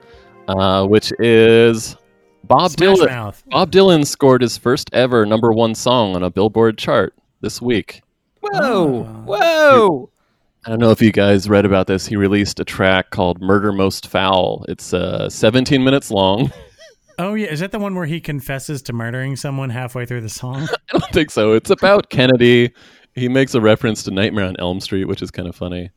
uh, 0.46 0.86
which 0.86 1.12
is 1.18 1.96
Bob 2.44 2.70
Smash 2.70 2.96
Dylan. 2.96 3.06
Mouth. 3.06 3.42
Bob 3.48 3.70
Dylan 3.70 4.06
scored 4.06 4.40
his 4.40 4.56
first 4.56 4.88
ever 4.94 5.26
number 5.26 5.52
one 5.52 5.74
song 5.74 6.16
on 6.16 6.22
a 6.22 6.30
Billboard 6.30 6.78
chart 6.78 7.17
this 7.40 7.60
week. 7.60 8.02
Whoa, 8.40 9.04
whoa! 9.04 10.10
I 10.64 10.70
don't 10.70 10.80
know 10.80 10.90
if 10.90 11.00
you 11.00 11.12
guys 11.12 11.48
read 11.48 11.64
about 11.64 11.86
this. 11.86 12.06
He 12.06 12.16
released 12.16 12.60
a 12.60 12.64
track 12.64 13.10
called 13.10 13.40
"Murder 13.40 13.72
Most 13.72 14.06
Foul." 14.06 14.64
It's 14.68 14.92
uh, 14.92 15.28
17 15.28 15.82
minutes 15.82 16.10
long. 16.10 16.52
Oh 17.20 17.34
yeah, 17.34 17.48
is 17.48 17.58
that 17.58 17.72
the 17.72 17.80
one 17.80 17.96
where 17.96 18.06
he 18.06 18.20
confesses 18.20 18.80
to 18.82 18.92
murdering 18.92 19.34
someone 19.34 19.70
halfway 19.70 20.06
through 20.06 20.20
the 20.20 20.28
song? 20.28 20.68
I 20.94 20.98
don't 20.98 21.12
think 21.12 21.32
so. 21.32 21.52
It's 21.52 21.70
about 21.70 22.10
Kennedy. 22.10 22.72
He 23.16 23.28
makes 23.28 23.54
a 23.54 23.60
reference 23.60 24.04
to 24.04 24.12
Nightmare 24.12 24.44
on 24.44 24.54
Elm 24.60 24.78
Street, 24.78 25.06
which 25.06 25.20
is 25.20 25.32
kind 25.32 25.48
of 25.48 25.56
funny. 25.56 25.90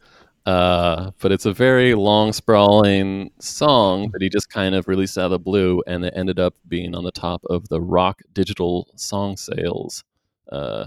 Uh, 0.48 1.12
but 1.20 1.32
it's 1.32 1.46
a 1.46 1.54
very 1.54 1.94
long, 1.94 2.34
sprawling 2.34 3.30
song 3.40 4.10
that 4.14 4.22
he 4.24 4.30
just 4.30 4.50
kind 4.50 4.74
of 4.74 4.88
released 4.88 5.16
out 5.16 5.26
of 5.26 5.32
the 5.32 5.40
blue, 5.40 5.84
and 5.86 6.04
it 6.04 6.14
ended 6.16 6.40
up 6.40 6.56
being 6.68 6.96
on 6.96 7.04
the 7.04 7.12
top 7.12 7.44
of 7.52 7.70
the 7.70 7.80
rock 7.80 8.22
digital 8.34 8.88
song 8.96 9.38
sales 9.38 10.04
uh, 10.52 10.86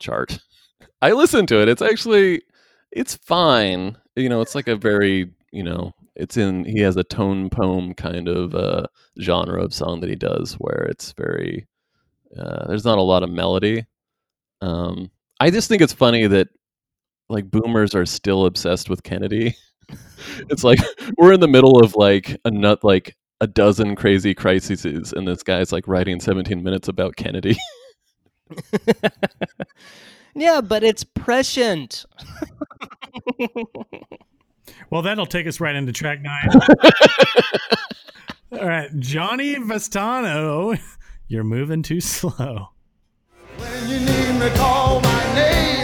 chart. 0.00 0.38
I 1.02 1.12
listened 1.12 1.48
to 1.48 1.62
it. 1.62 1.68
It's 1.68 1.82
actually 1.82 2.42
it's 2.90 3.16
fine. 3.16 3.96
You 4.16 4.28
know, 4.28 4.40
it's 4.40 4.54
like 4.54 4.68
a 4.68 4.76
very 4.76 5.30
you 5.52 5.62
know, 5.62 5.92
it's 6.14 6.36
in 6.36 6.64
he 6.64 6.80
has 6.80 6.96
a 6.96 7.04
tone 7.04 7.50
poem 7.50 7.94
kind 7.94 8.28
of 8.28 8.54
uh, 8.54 8.86
genre 9.20 9.62
of 9.62 9.74
song 9.74 10.00
that 10.00 10.10
he 10.10 10.16
does 10.16 10.54
where 10.54 10.86
it's 10.90 11.12
very 11.12 11.66
uh, 12.36 12.66
there's 12.68 12.84
not 12.84 12.98
a 12.98 13.02
lot 13.02 13.22
of 13.22 13.30
melody. 13.30 13.84
Um, 14.60 15.10
I 15.40 15.50
just 15.50 15.68
think 15.68 15.82
it's 15.82 15.92
funny 15.92 16.26
that 16.26 16.48
like 17.28 17.50
boomers 17.50 17.94
are 17.94 18.06
still 18.06 18.46
obsessed 18.46 18.90
with 18.90 19.02
Kennedy. 19.02 19.56
it's 20.50 20.64
like 20.64 20.78
we're 21.16 21.32
in 21.32 21.40
the 21.40 21.48
middle 21.48 21.82
of 21.82 21.96
like 21.96 22.38
a 22.44 22.50
nut 22.50 22.84
like 22.84 23.16
a 23.40 23.46
dozen 23.46 23.96
crazy 23.96 24.34
crises, 24.34 24.84
and 24.84 25.26
this 25.26 25.42
guy's 25.42 25.72
like 25.72 25.88
writing 25.88 26.20
17 26.20 26.62
minutes 26.62 26.88
about 26.88 27.16
Kennedy. 27.16 27.56
Yeah, 30.34 30.60
but 30.60 30.84
it's 30.84 31.04
prescient. 31.04 32.04
Well, 34.90 35.02
that'll 35.02 35.26
take 35.26 35.46
us 35.46 35.60
right 35.60 35.74
into 35.74 35.92
track 35.92 36.20
nine. 36.22 36.48
All 38.52 38.66
right, 38.66 38.90
Johnny 38.98 39.54
Vastano, 39.56 40.78
you're 41.28 41.44
moving 41.44 41.82
too 41.82 42.00
slow. 42.00 42.68
When 43.56 43.88
you 43.88 44.00
need 44.00 44.40
me, 44.40 44.50
call 44.56 45.00
my 45.00 45.34
name 45.34 45.79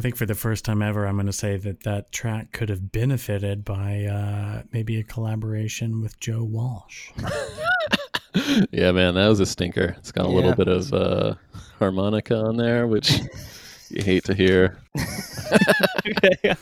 I 0.00 0.02
think 0.02 0.16
for 0.16 0.24
the 0.24 0.34
first 0.34 0.64
time 0.64 0.80
ever, 0.80 1.04
I'm 1.06 1.16
going 1.16 1.26
to 1.26 1.32
say 1.32 1.58
that 1.58 1.82
that 1.82 2.10
track 2.10 2.52
could 2.52 2.70
have 2.70 2.90
benefited 2.90 3.66
by 3.66 4.04
uh, 4.06 4.62
maybe 4.72 4.98
a 4.98 5.02
collaboration 5.02 6.00
with 6.00 6.18
Joe 6.18 6.42
Walsh. 6.42 7.10
yeah, 8.70 8.92
man, 8.92 9.14
that 9.16 9.28
was 9.28 9.40
a 9.40 9.44
stinker. 9.44 9.94
It's 9.98 10.10
got 10.10 10.24
a 10.24 10.28
Yeah. 10.30 10.34
little 10.36 10.54
bit 10.54 10.68
of 10.68 10.90
uh, 10.94 11.34
harmonica 11.78 12.34
on 12.34 12.56
there, 12.56 12.86
which 12.86 13.18
you 13.90 14.02
hate 14.02 14.24
to 14.24 14.32
hear. 14.34 14.78
that, 14.94 16.56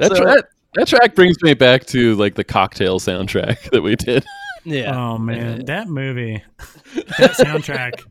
So- 0.00 0.16
track, 0.16 0.44
that 0.74 0.88
track 0.88 1.14
brings 1.14 1.40
me 1.40 1.54
back 1.54 1.86
to 1.86 2.16
like 2.16 2.34
the 2.34 2.42
cocktail 2.42 2.98
soundtrack 2.98 3.70
that 3.70 3.82
we 3.82 3.94
did. 3.94 4.24
Yeah. 4.64 4.92
Oh 4.96 5.18
man, 5.18 5.66
that 5.66 5.86
movie, 5.86 6.42
that 6.94 7.30
soundtrack. 7.38 8.02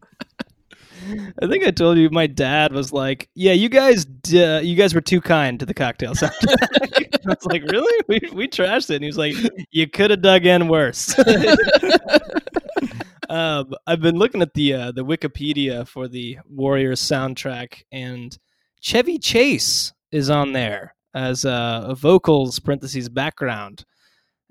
I 1.41 1.47
think 1.47 1.65
I 1.65 1.71
told 1.71 1.97
you 1.97 2.09
my 2.09 2.27
dad 2.27 2.73
was 2.73 2.93
like, 2.93 3.29
"Yeah, 3.35 3.53
you 3.53 3.69
guys, 3.69 4.05
uh, 4.33 4.61
you 4.63 4.75
guys 4.75 4.93
were 4.93 5.01
too 5.01 5.21
kind 5.21 5.59
to 5.59 5.65
the 5.65 5.73
cocktail 5.73 6.13
soundtrack." 6.13 7.19
I 7.25 7.29
was 7.29 7.45
like, 7.45 7.63
"Really? 7.71 8.03
We 8.07 8.19
we 8.33 8.47
trashed 8.47 8.89
it." 8.89 8.95
And 8.95 9.03
he 9.03 9.07
was 9.07 9.17
like, 9.17 9.35
"You 9.71 9.87
could 9.87 10.11
have 10.11 10.21
dug 10.21 10.45
in 10.45 10.67
worse." 10.67 11.17
um, 13.29 13.73
I've 13.87 14.01
been 14.01 14.17
looking 14.17 14.41
at 14.41 14.53
the 14.53 14.73
uh, 14.73 14.91
the 14.91 15.05
Wikipedia 15.05 15.87
for 15.87 16.07
the 16.07 16.39
Warriors 16.47 17.01
soundtrack, 17.01 17.83
and 17.91 18.37
Chevy 18.79 19.17
Chase 19.17 19.93
is 20.11 20.29
on 20.29 20.53
there 20.53 20.95
as 21.13 21.45
uh, 21.45 21.85
a 21.87 21.95
vocals 21.95 22.59
parentheses 22.59 23.09
background, 23.09 23.85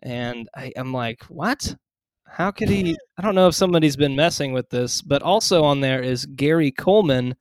and 0.03 0.49
I, 0.57 0.73
I'm 0.77 0.93
like, 0.93 1.23
"What? 1.25 1.77
How 2.31 2.51
could 2.51 2.69
he? 2.69 2.97
I 3.19 3.23
don't 3.23 3.35
know 3.35 3.49
if 3.49 3.55
somebody's 3.55 3.97
been 3.97 4.17
messing 4.17 4.53
with 4.53 4.71
this, 4.71 5.03
but 5.03 5.23
also 5.23 5.63
on 5.63 5.81
there 5.81 6.03
is 6.03 6.27
Gary 6.27 6.71
Coleman 6.71 7.35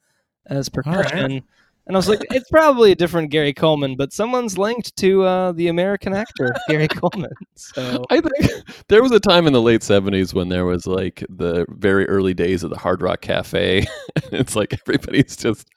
as 0.47 0.69
percussion. 0.69 1.43
And 1.87 1.95
I 1.95 1.97
was 1.97 2.07
like, 2.07 2.23
it's 2.29 2.49
probably 2.51 2.91
a 2.91 2.95
different 2.95 3.31
Gary 3.31 3.51
Coleman, 3.51 3.95
but 3.95 4.13
someone's 4.13 4.59
linked 4.59 4.95
to 4.97 5.23
uh, 5.23 5.51
the 5.53 5.69
American 5.69 6.13
actor 6.13 6.53
Gary 6.67 6.87
Coleman. 6.89 7.31
So 7.55 8.05
I 8.11 8.21
think 8.21 8.63
there 8.89 9.01
was 9.01 9.11
a 9.11 9.19
time 9.19 9.47
in 9.47 9.53
the 9.53 9.61
late 9.61 9.81
seventies 9.81 10.33
when 10.33 10.49
there 10.49 10.65
was 10.65 10.85
like 10.85 11.25
the 11.29 11.65
very 11.69 12.07
early 12.07 12.35
days 12.35 12.63
of 12.63 12.69
the 12.69 12.77
Hard 12.77 13.01
Rock 13.01 13.21
Cafe. 13.21 13.87
it's 14.31 14.55
like 14.55 14.79
everybody's 14.85 15.35
just 15.35 15.67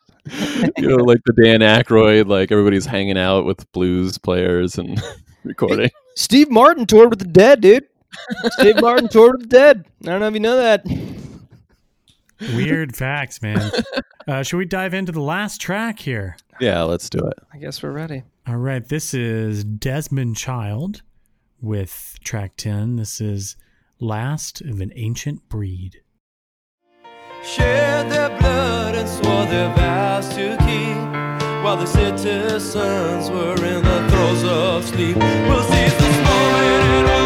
you 0.77 0.89
know, 0.89 0.97
like 0.97 1.21
the 1.25 1.33
Dan 1.33 1.61
Aykroyd, 1.61 2.29
like 2.29 2.53
everybody's 2.53 2.87
hanging 2.87 3.19
out 3.19 3.45
with 3.45 3.71
blues 3.73 4.19
players 4.19 4.79
and 4.79 5.03
recording. 5.45 5.91
Steve 6.15 6.51
Martin 6.51 6.87
toured 6.87 7.11
with 7.11 7.19
the 7.19 7.25
Dead, 7.25 7.61
dude. 7.61 7.87
Steve 8.53 8.81
Martin 8.81 9.09
toured 9.09 9.41
with 9.41 9.51
the 9.51 9.57
Dead. 9.57 9.85
I 10.03 10.07
don't 10.07 10.21
know 10.21 10.29
if 10.29 10.35
you 10.35 10.41
know 10.41 10.57
that. 10.57 10.85
Weird 12.57 12.97
facts, 12.97 13.41
man. 13.41 13.71
Uh, 14.27 14.43
should 14.43 14.57
we 14.57 14.65
dive 14.65 14.95
into 14.95 15.13
the 15.13 15.21
last 15.21 15.61
track 15.61 16.01
here? 16.01 16.37
Yeah, 16.61 16.83
let's 16.83 17.09
do 17.09 17.19
it. 17.21 17.39
I 17.53 17.59
guess 17.59 17.83
we're 17.83 17.93
ready. 17.93 18.25
All 18.47 18.57
right, 18.57 18.87
this 18.87 19.15
is 19.15 19.65
Desmond 19.65 20.37
Child 20.37 21.03
with 21.61 22.17
track 22.25 22.57
10. 22.57 22.97
This 22.97 23.21
is 23.21 23.57
Last 24.01 24.61
of 24.61 24.81
an 24.81 24.93
Ancient 24.97 25.49
Breed. 25.49 26.03
Shed 27.45 28.11
their 28.11 28.37
blood 28.39 28.95
and 28.97 29.09
swore 29.09 29.47
their 29.47 29.73
vows 29.75 30.29
to 30.31 30.57
keep 30.61 31.33
while 31.65 31.77
the 31.77 31.87
citizens 31.87 33.31
were 33.31 33.65
in 33.65 33.83
the 33.85 34.09
throes 34.11 34.45
of 34.45 34.85
sleep. 34.85 35.17
We'll 35.17 35.63
seize 35.63 35.97
this 35.97 36.17
moment 36.19 37.22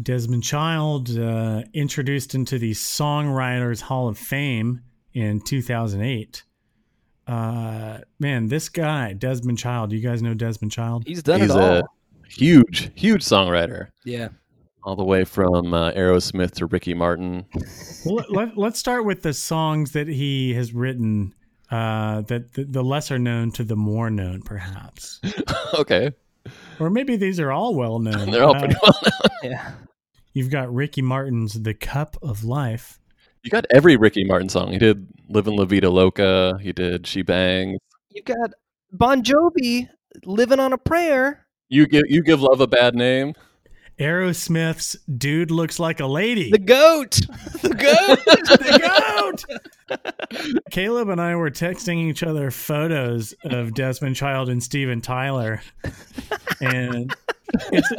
Desmond 0.00 0.42
Child 0.44 1.16
uh, 1.18 1.62
introduced 1.74 2.34
into 2.34 2.58
the 2.58 2.72
Songwriters 2.72 3.80
Hall 3.82 4.08
of 4.08 4.16
Fame 4.18 4.80
in 5.12 5.40
2008. 5.40 6.44
Uh, 7.26 7.98
man, 8.18 8.48
this 8.48 8.68
guy, 8.68 9.12
Desmond 9.12 9.58
Child, 9.58 9.92
you 9.92 10.00
guys 10.00 10.22
know 10.22 10.34
Desmond 10.34 10.72
Child? 10.72 11.04
He's 11.06 11.22
done 11.22 11.40
He's 11.40 11.50
it 11.50 11.56
all. 11.56 11.76
a 11.76 11.82
huge, 12.28 12.90
huge 12.94 13.22
songwriter, 13.24 13.88
yeah. 14.04 14.28
all 14.82 14.96
the 14.96 15.04
way 15.04 15.24
from 15.24 15.72
uh, 15.74 15.92
Aerosmith 15.92 16.52
to 16.52 16.66
Ricky 16.66 16.94
Martin. 16.94 17.44
Well, 18.04 18.24
let, 18.30 18.56
let's 18.56 18.78
start 18.78 19.04
with 19.04 19.22
the 19.22 19.32
songs 19.32 19.92
that 19.92 20.08
he 20.08 20.54
has 20.54 20.72
written. 20.72 21.34
Uh, 21.70 22.22
that 22.22 22.52
the, 22.54 22.64
the 22.64 22.82
lesser 22.82 23.16
known 23.16 23.52
to 23.52 23.62
the 23.62 23.76
more 23.76 24.10
known, 24.10 24.42
perhaps, 24.42 25.20
okay, 25.74 26.10
or 26.80 26.90
maybe 26.90 27.14
these 27.14 27.38
are 27.38 27.52
all 27.52 27.76
well 27.76 28.00
known. 28.00 28.28
they're 28.32 28.42
all 28.42 28.56
Uh, 28.56 28.58
pretty 28.58 28.74
well 28.82 28.98
known. 29.04 29.52
Yeah. 29.52 29.72
You've 30.32 30.50
got 30.50 30.72
Ricky 30.72 31.02
Martin's 31.02 31.62
"The 31.62 31.74
Cup 31.74 32.16
of 32.22 32.44
Life." 32.44 33.00
You 33.42 33.50
got 33.50 33.66
every 33.70 33.96
Ricky 33.96 34.24
Martin 34.24 34.48
song. 34.48 34.72
He 34.72 34.78
did 34.78 35.06
"Livin' 35.28 35.56
La 35.56 35.64
Vida 35.64 35.90
Loca." 35.90 36.58
He 36.60 36.72
did 36.72 37.06
"She 37.06 37.22
Bangs." 37.22 37.78
You 38.10 38.22
got 38.22 38.52
Bon 38.92 39.22
Jovi 39.22 39.88
living 40.24 40.60
on 40.60 40.72
a 40.72 40.78
prayer. 40.78 41.46
You 41.68 41.86
give 41.86 42.04
you 42.08 42.22
give 42.22 42.42
love 42.42 42.60
a 42.60 42.66
bad 42.66 42.94
name. 42.94 43.34
Aerosmith's 43.98 44.96
"Dude 45.04 45.50
Looks 45.50 45.78
Like 45.78 46.00
a 46.00 46.06
Lady." 46.06 46.50
The 46.50 46.58
goat. 46.58 47.20
The 47.60 47.74
goat. 47.74 48.24
the 48.24 49.44
goat. 50.38 50.54
Caleb 50.70 51.10
and 51.10 51.20
I 51.20 51.36
were 51.36 51.50
texting 51.50 52.08
each 52.08 52.22
other 52.22 52.50
photos 52.50 53.34
of 53.44 53.74
Desmond 53.74 54.16
Child 54.16 54.48
and 54.48 54.62
Steven 54.62 55.02
Tyler, 55.02 55.60
and 56.60 57.14
it's 57.70 57.92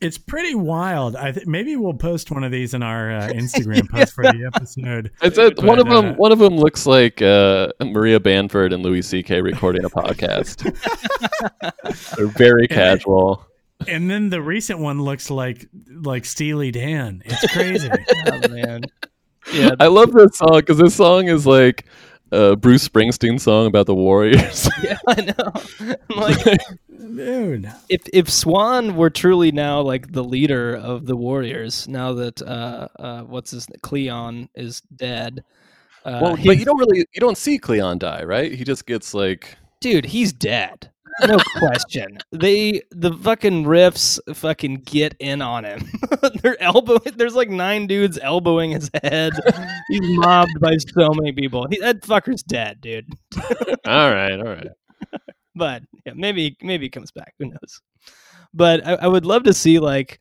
it's 0.00 0.18
pretty 0.18 0.54
wild. 0.54 1.16
I 1.16 1.32
th- 1.32 1.46
maybe 1.46 1.76
we'll 1.76 1.94
post 1.94 2.30
one 2.30 2.44
of 2.44 2.50
these 2.52 2.74
in 2.74 2.82
our 2.82 3.10
uh, 3.12 3.28
Instagram 3.28 3.88
post 3.90 4.12
for 4.12 4.24
the 4.24 4.50
episode. 4.54 5.10
It's 5.22 5.38
a, 5.38 5.50
one 5.64 5.78
of 5.78 5.86
But, 5.86 6.00
them. 6.02 6.10
uh, 6.12 6.14
One 6.14 6.32
of 6.32 6.38
them 6.38 6.56
looks 6.56 6.86
like 6.86 7.20
uh, 7.22 7.68
Maria 7.80 8.20
Bamford 8.20 8.72
and 8.72 8.82
Louis 8.82 9.02
C.K. 9.02 9.40
recording 9.40 9.84
a 9.84 9.90
podcast. 9.90 10.62
They're 12.16 12.26
very 12.26 12.68
casual. 12.68 13.46
and 13.88 14.08
then 14.10 14.30
the 14.30 14.40
recent 14.42 14.78
one 14.78 15.02
looks 15.02 15.30
like 15.30 15.68
like 16.02 16.24
Steely 16.24 16.70
Dan. 16.70 17.22
It's 17.24 17.52
crazy. 17.52 17.90
oh 18.26 18.48
man. 18.48 18.82
Yeah. 19.52 19.70
I 19.80 19.88
love 19.88 20.12
this 20.12 20.38
song 20.38 20.60
because 20.60 20.78
this 20.78 20.94
song 20.94 21.26
is 21.28 21.46
like 21.46 21.86
a 22.32 22.56
Bruce 22.56 22.88
Springsteen 22.88 23.38
song 23.38 23.66
about 23.66 23.86
the 23.86 23.94
Warriors. 23.94 24.68
Yeah, 24.82 24.98
I 25.06 25.20
know. 25.20 25.96
I'm 26.10 26.16
like, 26.16 26.60
Dude. 26.88 27.70
if 27.88 28.02
if 28.12 28.28
Swan 28.28 28.96
were 28.96 29.10
truly 29.10 29.52
now 29.52 29.80
like 29.80 30.10
the 30.12 30.24
leader 30.24 30.74
of 30.74 31.06
the 31.06 31.14
Warriors, 31.14 31.86
now 31.86 32.12
that 32.14 32.42
uh, 32.42 32.88
uh, 32.98 33.22
what's 33.22 33.52
his 33.52 33.66
Cleon 33.82 34.48
is 34.54 34.80
dead, 34.96 35.44
uh, 36.04 36.18
well, 36.20 36.38
but 36.44 36.58
you 36.58 36.64
don't 36.64 36.78
really 36.78 37.06
you 37.12 37.20
don't 37.20 37.38
see 37.38 37.58
Cleon 37.58 37.98
die, 37.98 38.24
right? 38.24 38.52
He 38.52 38.64
just 38.64 38.86
gets 38.86 39.14
like 39.14 39.56
dude, 39.80 40.06
he's 40.06 40.32
dead. 40.32 40.90
No 41.20 41.38
question. 41.58 42.18
They 42.30 42.82
the 42.90 43.12
fucking 43.12 43.64
riffs 43.64 44.18
fucking 44.34 44.82
get 44.84 45.14
in 45.20 45.42
on 45.42 45.64
him. 45.64 45.88
They're 46.42 46.60
elbowing. 46.62 47.00
There's 47.16 47.34
like 47.34 47.50
nine 47.50 47.86
dudes 47.86 48.18
elbowing 48.20 48.70
his 48.70 48.90
head. 49.02 49.32
He's 49.88 50.00
mobbed 50.02 50.58
by 50.60 50.76
so 50.78 51.10
many 51.12 51.32
people. 51.32 51.66
He, 51.70 51.78
that 51.80 52.02
fucker's 52.02 52.42
dead, 52.42 52.80
dude. 52.80 53.06
all 53.86 54.10
right, 54.10 54.38
all 54.38 54.44
right. 54.44 54.68
but 55.54 55.82
yeah, 56.06 56.12
maybe 56.14 56.56
maybe 56.62 56.86
he 56.86 56.90
comes 56.90 57.10
back. 57.10 57.34
Who 57.38 57.46
knows? 57.46 57.80
But 58.54 58.86
I, 58.86 58.94
I 58.94 59.06
would 59.06 59.26
love 59.26 59.44
to 59.44 59.54
see 59.54 59.78
like 59.78 60.18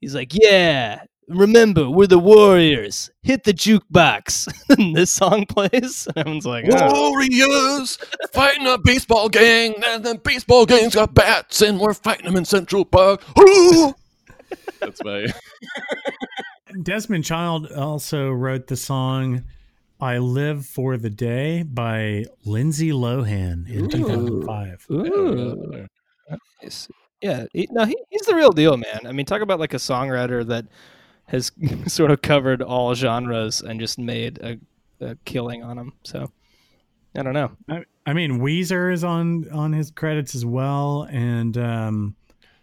he's 0.00 0.14
like, 0.14 0.32
yeah, 0.34 1.02
remember 1.28 1.90
we're 1.90 2.06
the 2.06 2.18
Warriors. 2.18 3.10
Hit 3.22 3.44
the 3.44 3.52
jukebox. 3.52 4.48
and 4.78 4.94
this 4.94 5.10
song 5.10 5.46
plays. 5.46 6.06
And 6.08 6.18
everyone's 6.18 6.46
like, 6.46 6.66
oh. 6.70 7.10
Warriors 7.10 7.96
fighting 8.32 8.66
a 8.66 8.78
baseball 8.78 9.28
gang, 9.28 9.74
and 9.84 10.04
the 10.04 10.16
baseball 10.16 10.66
gang's 10.66 10.94
got 10.94 11.14
bats, 11.14 11.62
and 11.62 11.80
we're 11.80 11.94
fighting 11.94 12.26
them 12.26 12.36
in 12.36 12.44
Central 12.44 12.84
Park. 12.84 13.22
Ooh! 13.38 13.94
That's 14.80 15.02
my 15.02 15.26
Desmond 16.82 17.24
Child 17.24 17.72
also 17.72 18.30
wrote 18.30 18.66
the 18.66 18.76
song 18.76 19.44
I 20.00 20.18
Live 20.18 20.66
for 20.66 20.96
the 20.96 21.10
Day 21.10 21.62
by 21.62 22.24
Lindsay 22.44 22.90
Lohan 22.90 23.68
in 23.70 23.88
2005. 23.88 24.86
Ooh. 24.90 25.86
Nice. 26.62 26.88
Yeah, 27.22 27.46
he, 27.54 27.68
no, 27.70 27.84
he, 27.86 27.96
he's 28.10 28.22
the 28.22 28.34
real 28.34 28.50
deal, 28.50 28.76
man. 28.76 29.00
I 29.06 29.12
mean, 29.12 29.24
talk 29.24 29.40
about 29.40 29.58
like 29.58 29.72
a 29.72 29.78
songwriter 29.78 30.46
that 30.48 30.66
has 31.26 31.52
sort 31.86 32.10
of 32.10 32.22
covered 32.22 32.62
all 32.62 32.94
genres 32.94 33.60
and 33.60 33.80
just 33.80 33.98
made 33.98 34.38
a, 34.38 34.58
a 35.00 35.16
killing 35.24 35.62
on 35.62 35.76
them. 35.76 35.92
So 36.04 36.30
I 37.16 37.22
don't 37.22 37.34
know. 37.34 37.52
I, 37.68 37.84
I 38.06 38.12
mean, 38.12 38.40
Weezer 38.40 38.92
is 38.92 39.04
on 39.04 39.48
on 39.50 39.72
his 39.72 39.90
credits 39.90 40.34
as 40.34 40.44
well, 40.44 41.06
and 41.10 41.56
um, 41.56 42.16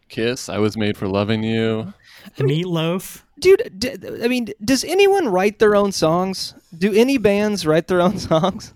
kiss. 0.10 0.50
I 0.50 0.58
was 0.60 0.76
made 0.78 0.98
for 0.98 1.08
loving 1.08 1.42
you. 1.44 1.94
Meatloaf. 2.38 3.24
dude 3.40 3.74
d- 3.80 3.96
i 4.24 4.28
mean 4.28 4.48
does 4.64 4.84
anyone 4.84 5.28
write 5.28 5.58
their 5.58 5.76
own 5.76 5.92
songs 5.92 6.54
do 6.78 6.94
any 6.94 7.18
bands 7.18 7.66
write 7.66 7.88
their 7.88 8.00
own 8.00 8.20
songs 8.30 8.76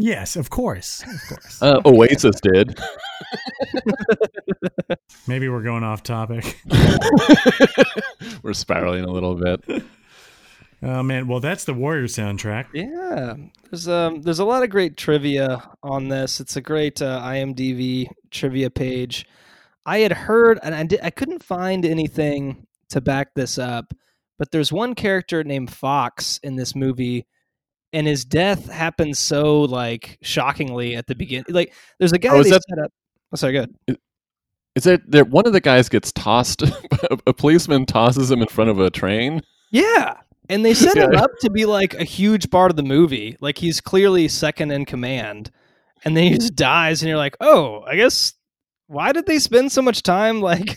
Yes, 0.00 0.36
of 0.36 0.50
course, 0.50 1.02
of 1.02 1.20
course. 1.28 1.62
Uh, 1.62 1.80
Oasis 1.84 2.40
did. 2.40 2.78
Maybe 5.26 5.48
we're 5.48 5.62
going 5.62 5.84
off 5.84 6.02
topic. 6.02 6.58
We're 8.42 8.54
spiraling 8.54 9.04
a 9.04 9.10
little 9.10 9.34
bit. 9.36 9.82
Oh 10.82 11.02
man, 11.02 11.28
well 11.28 11.40
that's 11.40 11.64
the 11.64 11.74
Warrior 11.74 12.06
soundtrack. 12.06 12.68
yeah 12.72 13.34
there's 13.70 13.86
um 13.86 14.22
there's 14.22 14.38
a 14.38 14.46
lot 14.46 14.62
of 14.62 14.70
great 14.70 14.96
trivia 14.96 15.62
on 15.82 16.08
this 16.08 16.40
it's 16.40 16.56
a 16.56 16.62
great 16.62 17.02
uh, 17.02 17.20
imdb 17.22 18.06
trivia 18.30 18.70
page 18.70 19.26
i 19.84 19.98
had 19.98 20.10
heard 20.12 20.58
and 20.62 20.74
I, 20.74 20.84
did, 20.84 21.00
I 21.02 21.10
couldn't 21.10 21.44
find 21.44 21.84
anything 21.84 22.66
to 22.88 23.02
back 23.02 23.34
this 23.34 23.58
up 23.58 23.92
but 24.38 24.52
there's 24.52 24.72
one 24.72 24.94
character 24.94 25.44
named 25.44 25.70
fox 25.70 26.40
in 26.42 26.56
this 26.56 26.74
movie 26.74 27.26
and 27.92 28.06
his 28.06 28.24
death 28.24 28.68
happens 28.70 29.18
so 29.18 29.62
like 29.62 30.18
shockingly 30.22 30.94
at 30.96 31.06
the 31.06 31.14
beginning 31.14 31.44
like 31.48 31.72
there's 31.98 32.12
a 32.12 32.18
guy 32.18 32.30
Oh, 32.34 32.40
is 32.40 32.50
that- 32.50 32.62
set 32.68 32.78
up 32.78 32.92
oh 33.32 33.36
sorry 33.36 33.52
good 33.54 33.74
Is 34.76 34.86
it 34.86 35.10
there? 35.10 35.24
One 35.24 35.46
of 35.46 35.52
the 35.52 35.60
guys 35.60 35.88
gets 35.88 36.12
tossed. 36.12 36.62
a 37.26 37.32
policeman 37.32 37.86
tosses 37.86 38.30
him 38.30 38.40
in 38.40 38.46
front 38.46 38.70
of 38.70 38.78
a 38.78 38.88
train. 38.88 39.42
Yeah. 39.72 40.14
And 40.48 40.64
they 40.64 40.74
set 40.74 40.96
him 40.96 41.16
up 41.16 41.30
to 41.40 41.50
be 41.50 41.66
like 41.66 41.92
a 41.94 42.04
huge 42.04 42.50
part 42.50 42.70
of 42.70 42.76
the 42.76 42.84
movie. 42.84 43.36
Like 43.40 43.58
he's 43.58 43.80
clearly 43.80 44.28
second 44.28 44.70
in 44.70 44.84
command. 44.84 45.50
And 46.04 46.16
then 46.16 46.22
he 46.24 46.34
just 46.38 46.54
dies 46.54 47.02
and 47.02 47.08
you're 47.08 47.18
like, 47.18 47.36
"Oh, 47.40 47.82
I 47.82 47.96
guess 47.96 48.32
why 48.90 49.12
did 49.12 49.26
they 49.26 49.38
spend 49.38 49.70
so 49.70 49.80
much 49.80 50.02
time 50.02 50.40
like, 50.42 50.76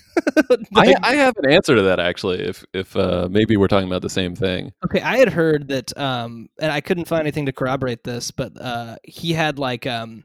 I, 0.76 0.96
I 1.04 1.16
have 1.16 1.34
an 1.38 1.52
answer 1.52 1.76
to 1.76 1.82
that 1.84 2.00
actually. 2.00 2.42
If 2.42 2.64
if 2.74 2.96
uh, 2.96 3.28
maybe 3.30 3.58
we're 3.58 3.68
talking 3.68 3.88
about 3.88 4.04
the 4.04 4.10
same 4.10 4.36
thing. 4.36 4.72
Okay, 4.86 5.02
I 5.02 5.18
had 5.18 5.30
heard 5.30 5.68
that 5.70 5.98
um 5.98 6.48
and 6.62 6.72
I 6.72 6.80
couldn't 6.82 7.08
find 7.08 7.22
anything 7.22 7.48
to 7.48 7.52
corroborate 7.52 8.04
this, 8.04 8.32
but 8.32 8.54
uh 8.60 8.98
he 9.04 9.34
had 9.34 9.58
like 9.60 9.88
um 9.88 10.24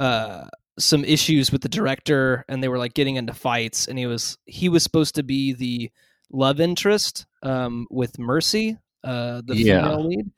uh 0.00 0.44
some 0.78 1.04
issues 1.04 1.50
with 1.50 1.62
the 1.62 1.68
director 1.68 2.44
and 2.48 2.62
they 2.62 2.68
were 2.68 2.78
like 2.78 2.92
getting 2.94 3.16
into 3.16 3.32
fights 3.32 3.86
and 3.86 3.98
he 3.98 4.06
was 4.06 4.36
he 4.44 4.68
was 4.68 4.82
supposed 4.82 5.14
to 5.14 5.22
be 5.22 5.54
the 5.54 5.90
love 6.30 6.60
interest 6.60 7.24
um 7.42 7.86
with 7.90 8.18
Mercy, 8.18 8.76
uh 9.04 9.42
the 9.46 9.54
Yeah. 9.54 9.82
female 9.82 10.08
lead. 10.08 10.30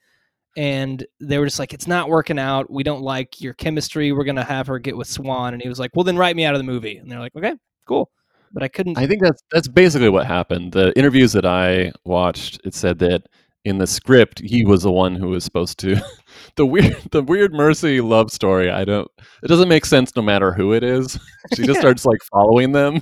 And 0.58 1.06
they 1.20 1.38
were 1.38 1.46
just 1.46 1.60
like, 1.60 1.72
it's 1.72 1.86
not 1.86 2.08
working 2.08 2.36
out. 2.36 2.68
We 2.68 2.82
don't 2.82 3.00
like 3.02 3.40
your 3.40 3.54
chemistry. 3.54 4.10
We're 4.10 4.24
gonna 4.24 4.42
have 4.44 4.66
her 4.66 4.80
get 4.80 4.96
with 4.96 5.06
Swan. 5.06 5.52
And 5.52 5.62
he 5.62 5.68
was 5.68 5.78
like, 5.78 5.92
well, 5.94 6.02
then 6.02 6.16
write 6.16 6.34
me 6.34 6.44
out 6.44 6.52
of 6.54 6.58
the 6.58 6.64
movie. 6.64 6.96
And 6.96 7.08
they're 7.08 7.20
like, 7.20 7.36
okay, 7.36 7.54
cool. 7.86 8.10
But 8.52 8.64
I 8.64 8.68
couldn't. 8.68 8.98
I 8.98 9.06
think 9.06 9.22
that's 9.22 9.40
that's 9.52 9.68
basically 9.68 10.08
what 10.08 10.26
happened. 10.26 10.72
The 10.72 10.92
interviews 10.98 11.32
that 11.34 11.46
I 11.46 11.92
watched, 12.04 12.60
it 12.64 12.74
said 12.74 12.98
that 12.98 13.22
in 13.64 13.78
the 13.78 13.86
script 13.86 14.40
he 14.40 14.64
was 14.64 14.82
the 14.82 14.90
one 14.90 15.14
who 15.14 15.28
was 15.28 15.44
supposed 15.44 15.78
to. 15.78 15.96
the 16.56 16.66
weird 16.66 16.96
the 17.12 17.22
weird 17.22 17.52
Mercy 17.52 18.00
love 18.00 18.32
story. 18.32 18.68
I 18.68 18.84
don't. 18.84 19.08
It 19.44 19.46
doesn't 19.46 19.68
make 19.68 19.86
sense 19.86 20.16
no 20.16 20.22
matter 20.22 20.52
who 20.52 20.72
it 20.72 20.82
is. 20.82 21.18
She 21.54 21.62
just 21.62 21.76
Yeah. 21.76 21.80
starts 21.80 22.04
like 22.04 22.18
following 22.32 22.72
them. 22.72 23.00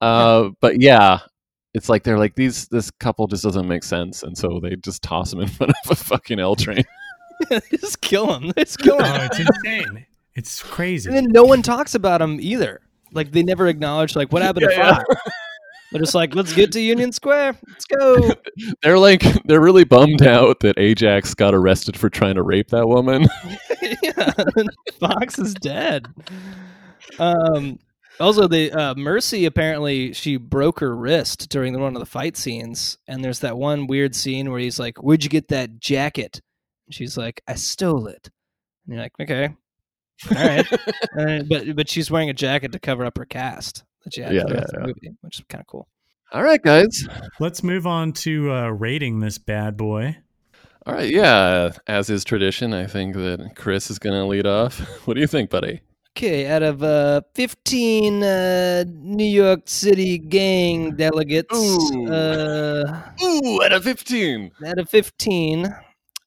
Uh, 0.00 0.50
but 0.60 0.80
yeah. 0.82 1.20
It's 1.74 1.88
like 1.88 2.02
they're 2.02 2.18
like 2.18 2.34
these. 2.34 2.68
This 2.68 2.90
couple 2.90 3.26
just 3.26 3.42
doesn't 3.44 3.66
make 3.66 3.82
sense, 3.82 4.22
and 4.22 4.36
so 4.36 4.60
they 4.62 4.76
just 4.76 5.02
toss 5.02 5.32
him 5.32 5.40
in 5.40 5.48
front 5.48 5.72
of 5.84 5.90
a 5.90 5.94
fucking 5.96 6.38
L 6.38 6.54
train. 6.56 6.84
just 7.70 8.00
kill 8.00 8.34
him. 8.34 8.52
Just 8.56 8.78
kill 8.78 8.98
him. 8.98 9.04
Oh, 9.06 9.24
it's 9.30 9.38
insane. 9.40 10.06
It's 10.34 10.62
crazy. 10.62 11.08
And 11.08 11.16
then 11.16 11.26
no 11.32 11.44
one 11.44 11.62
talks 11.62 11.94
about 11.94 12.20
him 12.22 12.38
either. 12.40 12.80
Like 13.12 13.32
they 13.32 13.42
never 13.42 13.68
acknowledge 13.68 14.16
like 14.16 14.32
what 14.32 14.42
happened 14.42 14.66
to 14.68 14.72
Yeah, 14.74 14.78
yeah. 14.78 14.94
Fox. 14.96 15.14
They're 15.92 16.00
just 16.00 16.14
like, 16.14 16.34
let's 16.34 16.54
get 16.54 16.72
to 16.72 16.80
Union 16.80 17.12
Square. 17.12 17.56
Let's 17.68 17.84
go. 17.84 18.32
They're 18.82 18.98
like 18.98 19.22
they're 19.44 19.60
really 19.60 19.84
bummed 19.84 20.22
out 20.22 20.60
that 20.60 20.78
Ajax 20.78 21.34
got 21.34 21.54
arrested 21.54 21.98
for 21.98 22.08
trying 22.08 22.36
to 22.36 22.42
rape 22.42 22.68
that 22.68 22.88
woman. 22.88 23.26
yeah, 24.02 24.32
Fox 24.98 25.38
is 25.38 25.52
dead. 25.52 26.06
Um, 27.18 27.78
Also, 28.20 28.46
the 28.46 28.70
uh, 28.72 28.94
Mercy 28.94 29.46
apparently 29.46 30.12
she 30.12 30.36
broke 30.36 30.80
her 30.80 30.94
wrist 30.94 31.48
during 31.48 31.78
one 31.80 31.94
of 31.96 32.00
the 32.00 32.06
fight 32.06 32.36
scenes, 32.36 32.98
and 33.08 33.24
there's 33.24 33.40
that 33.40 33.56
one 33.56 33.86
weird 33.86 34.14
scene 34.14 34.50
where 34.50 34.60
he's 34.60 34.78
like, 34.78 35.02
"Where'd 35.02 35.24
you 35.24 35.30
get 35.30 35.48
that 35.48 35.80
jacket?" 35.80 36.40
And 36.86 36.94
she's 36.94 37.16
like, 37.16 37.42
"I 37.48 37.54
stole 37.54 38.06
it." 38.06 38.30
And 38.86 38.94
you're 38.94 39.02
like, 39.02 39.12
"Okay, 39.20 39.54
all 40.36 40.46
right," 40.46 40.66
Uh, 41.18 41.42
but 41.48 41.74
but 41.76 41.88
she's 41.88 42.10
wearing 42.10 42.30
a 42.30 42.34
jacket 42.34 42.72
to 42.72 42.78
cover 42.78 43.04
up 43.04 43.16
her 43.18 43.24
cast 43.24 43.84
that 44.04 44.14
she 44.14 44.20
had 44.20 44.34
Yeah, 44.34 44.44
yeah, 44.48 44.64
yeah. 44.72 44.86
movie, 44.86 45.10
which 45.22 45.38
is 45.38 45.44
kind 45.48 45.60
of 45.62 45.66
cool. 45.66 45.88
All 46.32 46.42
right, 46.42 46.62
guys. 46.62 47.06
Let's 47.40 47.62
move 47.62 47.86
on 47.86 48.12
to 48.14 48.50
uh, 48.52 48.68
rating 48.68 49.20
this 49.20 49.36
bad 49.38 49.76
boy. 49.76 50.16
All 50.86 50.94
right, 50.94 51.10
yeah. 51.10 51.70
As 51.86 52.08
is 52.10 52.24
tradition, 52.24 52.72
I 52.72 52.86
think 52.86 53.14
that 53.16 53.52
Chris 53.54 53.90
is 53.90 53.98
going 53.98 54.14
to 54.18 54.26
lead 54.26 54.46
off. 54.46 54.80
What 55.06 55.14
do 55.14 55.20
you 55.20 55.26
think, 55.26 55.50
buddy? 55.50 55.80
Okay, 56.14 56.46
out 56.46 56.62
of 56.62 56.82
uh, 56.82 57.22
15 57.34 58.22
uh, 58.22 58.84
New 58.86 59.24
York 59.24 59.62
City 59.64 60.18
gang 60.18 60.94
delegates, 60.94 61.56
Ooh. 61.56 62.06
uh, 62.06 63.02
Ooh, 63.22 63.62
out 63.64 63.72
of 63.72 63.82
fifteen. 63.82 64.50
out 64.66 64.78
of 64.78 64.90
15 64.90 65.74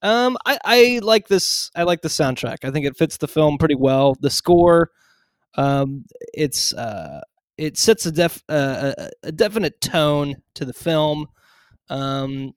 um 0.02 0.38
I, 0.46 0.58
I 0.66 1.00
like 1.02 1.28
this 1.30 1.72
i 1.76 1.84
like 1.84 2.02
the 2.02 2.10
soundtrack 2.10 2.58
i 2.64 2.70
think 2.72 2.86
it 2.86 2.98
fits 2.98 3.18
the 3.18 3.28
film 3.30 3.58
pretty 3.58 3.76
well 3.76 4.16
the 4.20 4.30
score 4.30 4.92
um 5.56 6.04
it's 6.34 6.74
uh 6.74 7.22
it 7.58 7.78
sets 7.78 8.06
a 8.06 8.12
def 8.12 8.44
uh, 8.50 8.94
a 9.24 9.32
definite 9.32 9.80
tone 9.82 10.36
to 10.56 10.66
the 10.66 10.74
film 10.74 11.28
um 11.90 12.54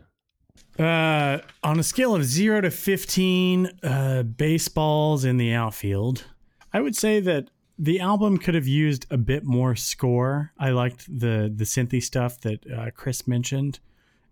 Uh, 0.79 1.39
on 1.61 1.77
a 1.77 1.83
scale 1.83 2.15
of 2.15 2.23
zero 2.23 2.61
to 2.61 2.71
15 2.71 3.69
uh, 3.83 4.23
baseballs 4.23 5.25
in 5.25 5.35
the 5.35 5.51
outfield, 5.51 6.25
I 6.71 6.79
would 6.79 6.95
say 6.95 7.19
that 7.19 7.49
the 7.77 7.99
album 7.99 8.37
could 8.37 8.55
have 8.55 8.67
used 8.67 9.05
a 9.09 9.17
bit 9.17 9.43
more 9.43 9.75
score. 9.75 10.53
I 10.57 10.69
liked 10.69 11.05
the 11.07 11.51
the 11.53 11.65
synthy 11.65 12.01
stuff 12.01 12.39
that 12.41 12.65
uh, 12.71 12.91
Chris 12.95 13.27
mentioned, 13.27 13.79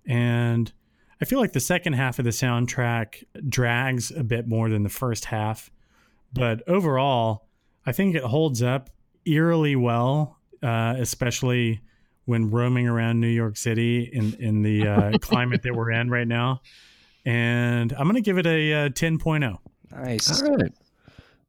and 0.06 0.72
I 1.22 1.26
feel 1.26 1.40
like 1.40 1.52
the 1.52 1.60
second 1.60 1.94
half 1.94 2.18
of 2.18 2.26
the 2.26 2.32
soundtrack 2.32 3.26
drags 3.50 4.12
a 4.12 4.24
bit 4.24 4.48
more 4.48 4.70
than 4.70 4.84
the 4.84 4.90
first 4.90 5.26
half. 5.26 5.70
But 6.32 6.62
overall, 6.68 7.48
I 7.86 7.92
think 7.92 8.16
it 8.16 8.24
holds 8.24 8.62
up 8.62 8.90
eerily 9.26 9.76
well, 9.76 10.38
uh, 10.64 10.96
especially 10.98 11.82
when 12.28 12.52
roaming 12.52 12.88
around 12.88 13.22
New 13.22 13.28
York 13.28 13.58
City 13.58 14.04
in 14.04 14.34
in 14.36 14.62
the 14.62 14.88
uh, 14.88 15.18
climate 15.22 15.64
that 15.64 15.74
we're 15.74 15.92
in 15.92 16.10
right 16.10 16.28
now. 16.28 16.62
And 17.26 17.94
I'm 17.94 18.06
gonna 18.06 18.22
give 18.22 18.38
it 18.38 18.46
a, 18.46 18.74
uh 18.74 18.90
10.0. 18.90 19.58
Nice. 19.92 20.42
All 20.42 20.56
right. 20.56 20.72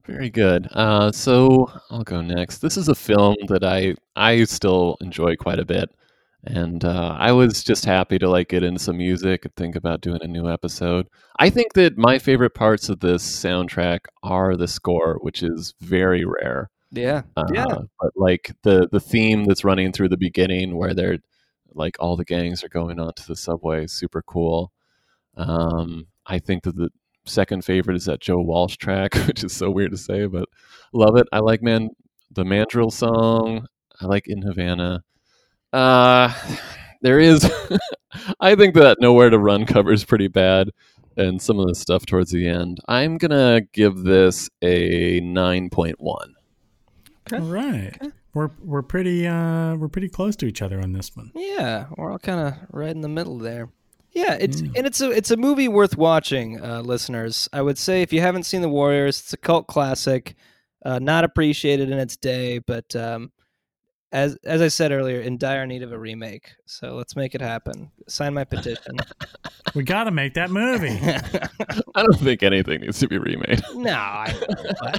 Very 0.05 0.30
good. 0.30 0.68
Uh, 0.72 1.12
so 1.12 1.70
I'll 1.90 2.05
go 2.05 2.22
next. 2.22 2.59
This 2.59 2.76
is 2.76 2.88
a 2.88 2.94
film 2.94 3.36
that 3.48 3.64
I 3.64 3.94
I 4.16 4.44
still 4.44 4.96
enjoy 5.00 5.36
quite 5.36 5.59
a 5.59 5.66
bit, 5.66 5.90
and 6.44 6.84
uh, 6.84 7.16
I 7.18 7.32
was 7.32 7.62
just 7.62 7.84
happy 7.84 8.18
to 8.20 8.30
like 8.30 8.48
get 8.48 8.62
into 8.62 8.78
some 8.78 8.96
music 8.96 9.44
and 9.44 9.55
think 9.56 9.76
about 9.76 10.00
doing 10.00 10.20
a 10.22 10.28
new 10.28 10.48
episode. 10.48 11.09
I 11.38 11.50
think 11.50 11.74
that 11.74 11.98
my 11.98 12.18
favorite 12.18 12.55
parts 12.55 12.88
of 12.88 13.00
this 13.00 13.22
soundtrack 13.22 14.06
are 14.22 14.56
the 14.56 14.68
score, 14.68 15.18
which 15.22 15.42
is 15.42 15.74
very 15.80 16.24
rare. 16.24 16.70
Yeah. 16.90 17.23
Uh, 17.36 17.47
yeah. 17.52 17.66
But 18.01 18.12
like 18.16 18.52
the 18.62 18.89
the 18.90 19.01
theme 19.01 19.44
that's 19.44 19.65
running 19.65 19.93
through 19.93 20.09
the 20.09 20.16
beginning, 20.16 20.77
where 20.77 20.94
they're 20.94 21.19
like 21.74 21.97
all 22.01 22.16
the 22.16 22.24
gangs 22.24 22.65
are 22.65 22.69
going 22.69 22.98
onto 23.01 23.23
the 23.24 23.36
subway, 23.36 23.86
super 23.86 24.23
cool. 24.23 24.73
Um, 25.36 26.06
I 26.27 26.39
think 26.39 26.65
that 26.65 26.77
the 26.77 26.90
second 27.27 27.65
favorite 27.65 27.97
is 27.97 28.06
that 28.06 28.20
Joe 28.20 28.40
Walsh 28.40 28.77
track, 28.77 29.15
which 29.27 29.44
is 29.44 29.52
so 29.52 29.70
weird 29.70 29.90
to 29.93 29.98
say, 29.98 30.27
but 30.27 30.48
love 30.93 31.16
it. 31.16 31.27
I 31.32 31.40
like 31.40 31.62
man 31.62 31.90
the 32.32 32.44
Mandrill 32.44 32.90
song. 32.90 33.66
I 34.01 34.06
like 34.06 34.28
In 34.28 34.43
Havana. 34.43 35.02
Uh 35.73 36.32
there 37.02 37.20
is 37.20 37.51
I 38.40 38.55
think 38.55 38.74
that 38.74 38.98
Nowhere 39.01 39.31
to 39.31 39.39
Run 39.39 39.66
cover 39.66 39.93
is 39.93 40.05
pretty 40.05 40.28
bad 40.28 40.70
and 41.16 41.40
some 41.43 41.59
of 41.59 41.66
the 41.66 41.74
stuff 41.74 42.06
towards 42.06 42.31
the 42.31 42.48
end. 42.48 42.78
I'm 42.89 43.19
gonna 43.19 43.60
give 43.73 43.98
this 43.98 44.48
a 44.62 45.20
nine 45.20 45.69
point 45.70 46.01
one. 46.01 46.35
All 47.32 47.40
right. 47.40 47.96
We're 48.34 48.50
we're 48.62 48.82
pretty 48.82 49.26
uh 49.26 49.74
we're 49.76 49.88
pretty 49.88 50.09
close 50.09 50.36
to 50.36 50.46
each 50.46 50.62
other 50.62 50.80
on 50.80 50.92
this 50.92 51.16
one. 51.16 51.32
Yeah, 51.34 51.86
we're 51.96 52.12
all 52.12 52.18
kind 52.18 52.40
of 52.48 52.55
right 52.70 52.90
in 52.90 53.00
the 53.00 53.09
middle 53.09 53.38
there. 53.38 53.68
Yeah, 54.12 54.36
it's 54.40 54.60
and 54.60 54.86
it's 54.86 55.00
a 55.00 55.10
it's 55.10 55.30
a 55.30 55.36
movie 55.36 55.68
worth 55.68 55.96
watching, 55.96 56.62
uh, 56.62 56.80
listeners. 56.82 57.48
I 57.52 57.62
would 57.62 57.78
say 57.78 58.02
if 58.02 58.12
you 58.12 58.20
haven't 58.20 58.44
seen 58.44 58.62
The 58.62 58.68
Warriors, 58.68 59.20
it's 59.20 59.32
a 59.32 59.36
cult 59.36 59.66
classic, 59.66 60.34
uh, 60.84 60.98
not 60.98 61.24
appreciated 61.24 61.90
in 61.90 61.98
its 61.98 62.16
day, 62.16 62.59
but 62.59 62.94
um, 62.96 63.32
as 64.12 64.36
as 64.44 64.62
I 64.62 64.68
said 64.68 64.92
earlier, 64.92 65.20
in 65.20 65.36
dire 65.36 65.66
need 65.66 65.82
of 65.82 65.92
a 65.92 65.98
remake. 65.98 66.52
So 66.66 66.94
let's 66.94 67.16
make 67.16 67.34
it 67.34 67.40
happen. 67.40 67.90
Sign 68.09 68.34
my 68.34 68.44
petition. 68.44 68.96
We 69.74 69.82
got 69.84 70.05
to 70.05 70.10
make 70.10 70.32
that 70.34 70.50
movie. 70.50 70.98
I 71.94 72.02
don't 72.02 72.18
think 72.18 72.42
anything 72.42 72.80
needs 72.80 72.98
to 73.00 73.06
be 73.06 73.18
remade. 73.18 73.62
no, 73.74 73.92
I 73.92 74.34
don't 74.40 74.82
know, 74.82 74.98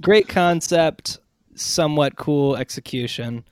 great 0.00 0.26
concept, 0.28 1.20
somewhat 1.56 2.16
cool 2.16 2.56
execution. 2.56 3.44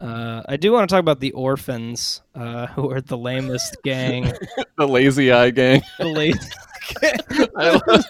Uh, 0.00 0.42
I 0.48 0.56
do 0.56 0.72
want 0.72 0.88
to 0.88 0.94
talk 0.94 1.00
about 1.00 1.20
the 1.20 1.32
orphans, 1.32 2.22
uh, 2.34 2.66
who 2.74 2.90
are 2.90 3.00
the 3.00 3.18
lamest 3.18 3.76
gang. 3.82 4.32
the 4.78 4.88
lazy 4.88 5.30
eye 5.32 5.50
gang. 5.50 5.82
the 5.98 6.06
lazy. 6.06 6.38
I 7.56 7.70
love- 7.86 8.04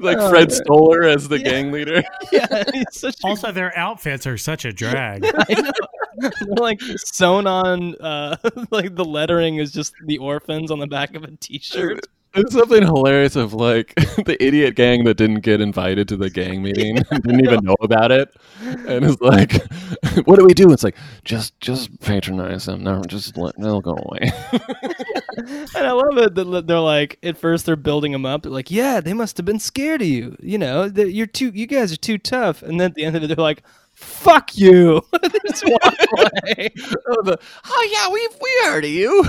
like 0.00 0.18
Oh, 0.18 0.30
Fred. 0.30 0.50
Stoller 0.50 1.04
as 1.04 1.28
the 1.28 1.38
Yeah. 1.38 1.44
gang 1.48 1.72
leader. 1.72 2.02
yeah, 2.32 2.64
he's 2.72 2.84
such 2.90 3.22
a 3.22 3.26
also, 3.26 3.52
their 3.52 3.76
outfits 3.78 4.26
are 4.26 4.36
such 4.36 4.64
a 4.64 4.72
drag. 4.72 5.24
I 5.24 5.60
know. 5.60 6.30
Like 6.58 6.80
sewn 6.96 7.46
on, 7.46 7.94
uh, 7.96 8.36
like 8.70 8.96
the 8.96 9.04
lettering 9.04 9.56
is 9.58 9.70
just 9.70 9.94
the 10.06 10.18
orphans 10.18 10.70
on 10.70 10.78
the 10.80 10.86
back 10.88 11.14
of 11.14 11.22
a 11.22 11.30
T-shirt. 11.36 12.00
There's 12.36 12.52
something 12.52 12.82
hilarious 12.82 13.34
of 13.34 13.54
like 13.54 13.94
the 14.26 14.36
idiot 14.38 14.74
gang 14.74 15.04
that 15.04 15.14
didn't 15.14 15.40
get 15.40 15.62
invited 15.62 16.06
to 16.08 16.18
the 16.18 16.28
gang 16.28 16.62
meeting, 16.62 16.96
didn't 16.96 17.44
even 17.44 17.64
know 17.64 17.76
about 17.80 18.12
it, 18.12 18.36
and 18.60 19.04
is 19.06 19.18
like, 19.22 19.52
"What 20.26 20.38
do 20.38 20.44
we 20.44 20.52
do?" 20.52 20.70
It's 20.70 20.84
like, 20.84 20.96
just 21.24 21.58
just 21.60 21.98
patronize 22.00 22.66
them. 22.66 22.84
No, 22.84 23.02
just 23.04 23.38
let 23.38 23.58
they'll 23.58 23.80
go 23.80 23.96
away. 23.96 24.30
And 25.38 25.86
I 25.86 25.92
love 25.92 26.16
it 26.16 26.34
that 26.34 26.66
they're 26.66 26.80
like, 26.80 27.18
at 27.22 27.36
first 27.36 27.66
they're 27.66 27.76
building 27.76 28.12
them 28.12 28.24
up. 28.24 28.42
They're 28.42 28.52
like, 28.52 28.70
yeah, 28.70 29.00
they 29.00 29.12
must 29.12 29.36
have 29.36 29.44
been 29.44 29.58
scared 29.58 30.00
of 30.00 30.08
you. 30.08 30.36
You 30.40 30.56
know, 30.56 30.84
you're 30.84 31.26
too, 31.26 31.50
you 31.54 31.66
guys 31.66 31.92
are 31.92 31.98
too 31.98 32.16
tough. 32.16 32.62
And 32.62 32.80
then 32.80 32.90
at 32.90 32.94
the 32.94 33.04
end 33.04 33.16
of 33.16 33.22
it, 33.22 33.26
they're 33.26 33.36
like, 33.36 33.62
fuck 33.96 34.56
you. 34.56 35.02
Just 35.46 35.64
walk 35.66 35.94
away. 36.12 36.70
oh, 37.08 37.22
the, 37.22 37.38
oh 37.64 37.88
yeah, 37.90 38.12
we 38.12 38.28
we 38.40 38.50
heard 38.64 38.84
of 38.84 38.90
you. 38.90 39.24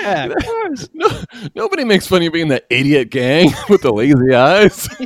Yeah, 0.00 0.26
of 0.26 0.36
course. 0.44 0.88
No, 0.92 1.08
nobody 1.54 1.84
makes 1.84 2.06
fun 2.06 2.18
of 2.18 2.24
you 2.24 2.30
being 2.30 2.48
the 2.48 2.62
idiot 2.70 3.10
gang 3.10 3.50
with 3.68 3.82
the 3.82 3.92
lazy 3.92 4.34
eyes. 4.34 4.88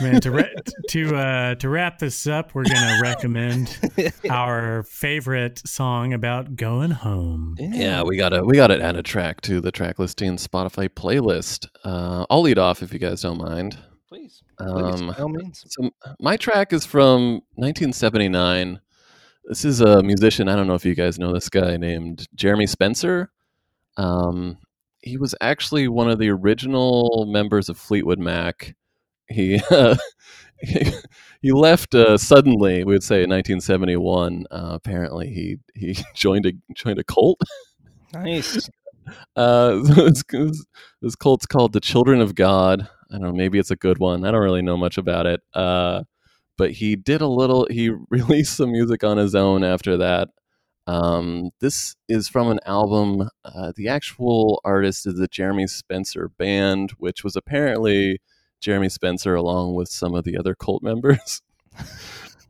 Man, 0.00 0.20
to 0.20 0.30
ra- 0.30 0.44
to 0.90 1.16
uh, 1.16 1.54
to 1.56 1.68
wrap 1.68 1.98
this 1.98 2.26
up, 2.28 2.54
we're 2.54 2.64
gonna 2.64 3.00
recommend 3.02 3.76
our 4.30 4.84
favorite 4.84 5.66
song 5.66 6.12
about 6.12 6.54
going 6.54 6.92
home. 6.92 7.56
Yeah, 7.58 8.02
we 8.02 8.16
gotta 8.16 8.44
we 8.44 8.54
gotta 8.56 8.80
add 8.80 8.94
a 8.94 9.02
track 9.02 9.40
to 9.42 9.60
the 9.60 9.72
track 9.72 9.98
listing 9.98 10.36
Spotify 10.36 10.88
playlist. 10.88 11.66
Uh, 11.82 12.26
I'll 12.30 12.42
lead 12.42 12.58
off 12.58 12.82
if 12.82 12.92
you 12.92 13.00
guys 13.00 13.22
don't 13.22 13.38
mind. 13.38 13.76
Please. 14.08 14.42
Um, 14.58 15.08
by 15.08 15.14
all 15.14 15.28
means. 15.28 15.64
So 15.68 15.90
my 16.20 16.36
track 16.36 16.72
is 16.72 16.86
from 16.86 17.42
1979. 17.54 18.80
this 19.44 19.64
is 19.64 19.80
a 19.80 20.02
musician. 20.02 20.48
I 20.48 20.54
don't 20.54 20.68
know 20.68 20.74
if 20.74 20.84
you 20.84 20.94
guys 20.94 21.18
know 21.18 21.32
this 21.32 21.48
guy 21.48 21.76
named 21.76 22.26
Jeremy 22.34 22.66
Spencer. 22.66 23.32
Um, 23.96 24.58
he 25.02 25.16
was 25.16 25.34
actually 25.40 25.88
one 25.88 26.08
of 26.08 26.18
the 26.18 26.30
original 26.30 27.26
members 27.28 27.68
of 27.68 27.78
Fleetwood 27.78 28.18
Mac. 28.18 28.76
He 29.28 29.60
uh, 29.70 29.96
he, 30.60 30.92
he 31.42 31.52
left 31.52 31.94
uh, 31.94 32.16
suddenly. 32.16 32.84
We 32.84 32.92
would 32.92 33.02
say 33.02 33.24
in 33.24 33.30
1971. 33.30 34.46
Uh, 34.50 34.70
apparently, 34.72 35.28
he 35.28 35.58
he 35.74 35.96
joined 36.14 36.46
a 36.46 36.52
joined 36.74 36.98
a 36.98 37.04
cult. 37.04 37.40
Nice. 38.12 38.68
Uh, 39.36 39.82
this, 39.84 40.24
this 41.00 41.14
cult's 41.14 41.46
called 41.46 41.72
the 41.72 41.78
Children 41.78 42.20
of 42.20 42.34
God. 42.34 42.88
I 43.10 43.14
don't 43.14 43.22
know. 43.22 43.32
Maybe 43.32 43.58
it's 43.58 43.70
a 43.70 43.76
good 43.76 43.98
one. 43.98 44.24
I 44.24 44.30
don't 44.30 44.42
really 44.42 44.62
know 44.62 44.76
much 44.76 44.98
about 44.98 45.26
it. 45.26 45.40
Uh, 45.54 46.02
but 46.58 46.72
he 46.72 46.96
did 46.96 47.20
a 47.20 47.26
little. 47.26 47.66
He 47.70 47.90
released 48.10 48.56
some 48.56 48.72
music 48.72 49.04
on 49.04 49.16
his 49.16 49.34
own 49.34 49.64
after 49.64 49.96
that. 49.98 50.28
Um, 50.88 51.50
this 51.60 51.96
is 52.08 52.28
from 52.28 52.48
an 52.48 52.60
album. 52.64 53.28
Uh, 53.44 53.72
the 53.76 53.88
actual 53.88 54.60
artist 54.64 55.06
is 55.06 55.16
the 55.16 55.26
Jeremy 55.28 55.66
Spencer 55.66 56.28
Band, 56.38 56.92
which 56.98 57.24
was 57.24 57.34
apparently 57.36 58.20
Jeremy 58.60 58.88
Spencer 58.88 59.34
along 59.34 59.74
with 59.74 59.88
some 59.88 60.14
of 60.14 60.24
the 60.24 60.36
other 60.36 60.54
cult 60.54 60.82
members. 60.82 61.42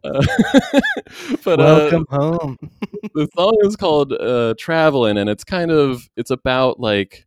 Uh, 0.05 0.23
but 1.45 1.59
uh, 1.59 1.91
Welcome 1.91 2.07
home. 2.11 2.57
the 3.15 3.27
song 3.35 3.57
is 3.62 3.74
called 3.74 4.12
uh, 4.12 4.55
"Traveling," 4.57 5.19
and 5.19 5.28
it's 5.28 5.43
kind 5.43 5.73
of 5.73 6.09
it's 6.16 6.31
about 6.31 6.78
like 6.78 7.26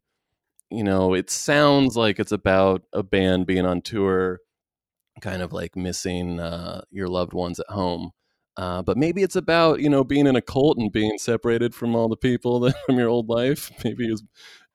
you 0.69 0.83
know 0.83 1.13
it 1.13 1.29
sounds 1.29 1.97
like 1.97 2.19
it's 2.19 2.31
about 2.31 2.83
a 2.93 3.03
band 3.03 3.47
being 3.47 3.65
on 3.65 3.81
tour, 3.81 4.39
kind 5.21 5.41
of 5.41 5.53
like 5.53 5.75
missing 5.75 6.39
uh, 6.39 6.81
your 6.91 7.07
loved 7.07 7.33
ones 7.33 7.59
at 7.59 7.69
home. 7.69 8.11
Uh, 8.57 8.81
but 8.81 8.97
maybe 8.97 9.23
it's 9.23 9.35
about 9.35 9.79
you 9.79 9.89
know 9.89 10.03
being 10.03 10.27
in 10.27 10.35
a 10.35 10.41
cult 10.41 10.77
and 10.77 10.91
being 10.91 11.17
separated 11.17 11.73
from 11.73 11.95
all 11.95 12.09
the 12.09 12.17
people 12.17 12.59
that, 12.61 12.75
from 12.85 12.97
your 12.97 13.09
old 13.09 13.29
life. 13.29 13.71
Maybe 13.83 14.07
it 14.07 14.11
was 14.11 14.23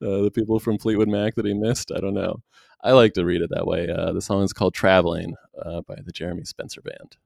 uh, 0.03 0.23
the 0.23 0.31
people 0.31 0.59
from 0.59 0.79
Fleetwood 0.79 1.09
Mac 1.09 1.35
that 1.35 1.47
he 1.47 1.55
missed. 1.55 1.93
I 1.95 2.01
don't 2.01 2.15
know. 2.15 2.43
I 2.83 2.93
like 2.93 3.15
to 3.15 3.25
read 3.25 3.41
it 3.41 3.51
that 3.51 3.67
way. 3.67 3.89
Uh, 3.89 4.13
the 4.13 4.21
song 4.21 4.43
is 4.43 4.53
called 4.53 4.75
"Traveling" 4.75 5.35
uh, 5.65 5.81
by 5.83 5.97
the 6.05 6.13
Jeremy 6.13 6.45
Spencer 6.45 6.83
Band. 6.83 7.17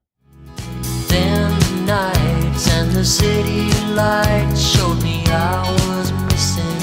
Then 1.08 1.86
nights 1.86 2.70
and 2.70 2.92
the 2.92 3.04
city 3.04 3.70
lights 3.94 4.60
showed 4.60 5.02
me 5.02 5.24
I 5.26 5.70
was 5.88 6.12
missing 6.12 6.77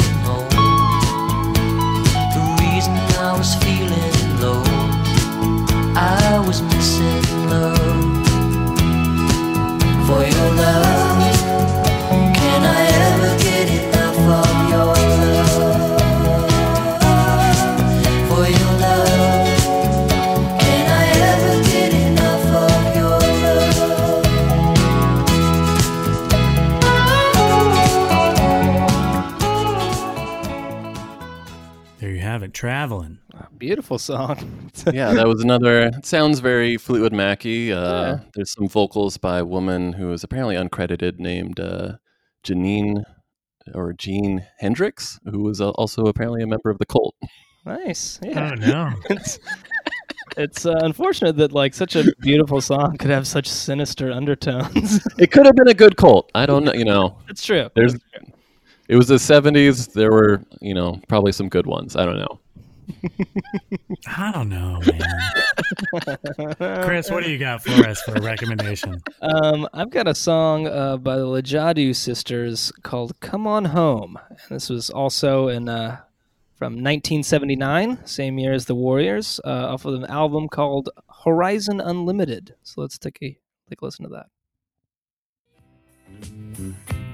I 3.35 3.37
was 3.37 3.53
feeling 3.55 4.39
low, 4.39 4.63
I 5.93 6.39
was 6.47 6.61
missing 6.61 7.49
love. 7.49 7.75
For 10.07 10.23
your 10.23 10.51
love, 10.55 11.35
can 12.33 12.63
I 12.63 12.85
ever 13.03 13.31
get 13.43 13.67
enough 13.83 14.17
of 14.39 14.69
your 14.71 14.95
love? 14.95 15.83
For 18.29 18.45
your 18.47 18.73
love, 18.79 19.47
can 20.61 20.85
I 20.87 21.05
ever 21.33 21.55
get 21.69 21.91
enough 21.93 22.45
of 22.63 22.95
your 22.95 23.19
love? 23.19 24.23
There 31.99 32.11
you 32.11 32.19
have 32.21 32.41
it, 32.43 32.53
traveling. 32.53 33.19
Beautiful 33.57 33.97
song. 33.99 34.71
yeah, 34.93 35.13
that 35.13 35.27
was 35.27 35.41
another. 35.41 35.87
It 35.87 36.05
sounds 36.05 36.39
very 36.39 36.77
Fleetwood 36.77 37.13
Macy. 37.13 37.71
Uh, 37.71 37.81
Yeah. 38.01 38.19
There's 38.33 38.51
some 38.51 38.67
vocals 38.67 39.17
by 39.17 39.39
a 39.39 39.45
woman 39.45 39.93
who 39.93 40.11
is 40.13 40.23
apparently 40.23 40.55
uncredited 40.55 41.19
named 41.19 41.59
uh, 41.59 41.93
Janine 42.45 43.03
or 43.73 43.93
Jean 43.93 44.45
Hendricks, 44.59 45.19
who 45.25 45.43
was 45.43 45.59
uh, 45.61 45.69
also 45.71 46.03
apparently 46.03 46.43
a 46.43 46.47
member 46.47 46.69
of 46.69 46.77
the 46.79 46.85
cult. 46.85 47.15
Nice. 47.65 48.19
Yeah. 48.21 48.51
Oh 48.51 48.55
no. 48.55 48.93
it's 49.09 49.39
it's 50.37 50.65
uh, 50.65 50.79
unfortunate 50.83 51.37
that 51.37 51.51
like 51.51 51.73
such 51.73 51.95
a 51.95 52.03
beautiful 52.19 52.61
song 52.61 52.97
could 52.97 53.09
have 53.09 53.25
such 53.27 53.47
sinister 53.47 54.11
undertones. 54.11 54.99
It 55.17 55.31
could 55.31 55.45
have 55.45 55.55
been 55.55 55.69
a 55.69 55.73
good 55.73 55.97
cult. 55.97 56.29
I 56.35 56.45
don't 56.45 56.63
know. 56.65 56.73
You 56.73 56.85
know, 56.85 57.17
It's 57.29 57.43
true. 57.45 57.69
there's. 57.75 57.95
It 58.87 58.97
was 58.97 59.07
the 59.07 59.15
'70s. 59.15 59.93
There 59.93 60.11
were, 60.11 60.43
you 60.61 60.75
know, 60.75 60.99
probably 61.07 61.31
some 61.31 61.49
good 61.49 61.65
ones. 61.65 61.95
I 61.95 62.05
don't 62.05 62.17
know. 62.19 62.39
I 64.07 64.31
don't 64.31 64.49
know, 64.49 64.79
man. 64.85 66.83
Chris, 66.83 67.09
what 67.09 67.23
do 67.23 67.31
you 67.31 67.37
got 67.37 67.63
for 67.63 67.87
us 67.87 68.01
for 68.01 68.15
a 68.15 68.21
recommendation? 68.21 69.01
Um, 69.21 69.67
I've 69.73 69.89
got 69.89 70.07
a 70.07 70.15
song 70.15 70.67
uh, 70.67 70.97
by 70.97 71.17
the 71.17 71.25
Lijadu 71.25 71.95
sisters 71.95 72.71
called 72.83 73.19
"Come 73.19 73.47
On 73.47 73.65
Home," 73.65 74.19
and 74.29 74.55
this 74.55 74.69
was 74.69 74.89
also 74.89 75.47
in 75.47 75.69
uh, 75.69 76.01
from 76.55 76.73
1979, 76.73 78.05
same 78.05 78.39
year 78.39 78.53
as 78.53 78.65
the 78.65 78.75
Warriors, 78.75 79.41
uh, 79.43 79.49
off 79.73 79.85
of 79.85 79.95
an 79.95 80.05
album 80.05 80.47
called 80.47 80.89
Horizon 81.23 81.81
Unlimited. 81.81 82.55
So 82.63 82.81
let's 82.81 82.97
take 82.97 83.17
a 83.21 83.37
take 83.69 83.81
a 83.81 83.85
listen 83.85 84.09
to 84.09 84.11
that. 84.11 84.27
Uh, 86.89 87.04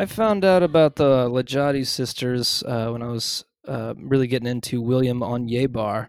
I 0.00 0.06
found 0.06 0.46
out 0.46 0.62
about 0.62 0.96
the 0.96 1.28
Lijadu 1.28 1.86
sisters 1.86 2.64
uh, 2.66 2.88
when 2.88 3.02
I 3.02 3.08
was 3.08 3.44
uh, 3.68 3.92
really 3.98 4.28
getting 4.28 4.48
into 4.48 4.80
William 4.80 5.20
Onyeabor. 5.20 6.08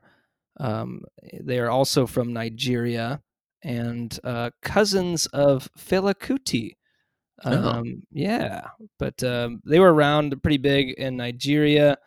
Um, 0.62 1.02
they 1.38 1.60
are 1.60 1.70
also 1.70 2.08
from 2.08 2.32
Nigeria 2.32 3.22
and 3.62 4.18
uh, 4.24 4.52
cousins 4.62 5.26
of 5.34 5.68
Fela 5.78 6.16
Kuti. 6.16 6.78
Oh. 7.44 7.52
Um, 7.52 8.04
Yeah, 8.12 8.68
but 8.98 9.22
um, 9.26 9.62
they 9.66 9.82
were 9.82 9.94
around 9.94 10.42
pretty 10.42 10.60
big 10.60 10.92
in 10.92 11.18
Nigeria, 11.18 11.98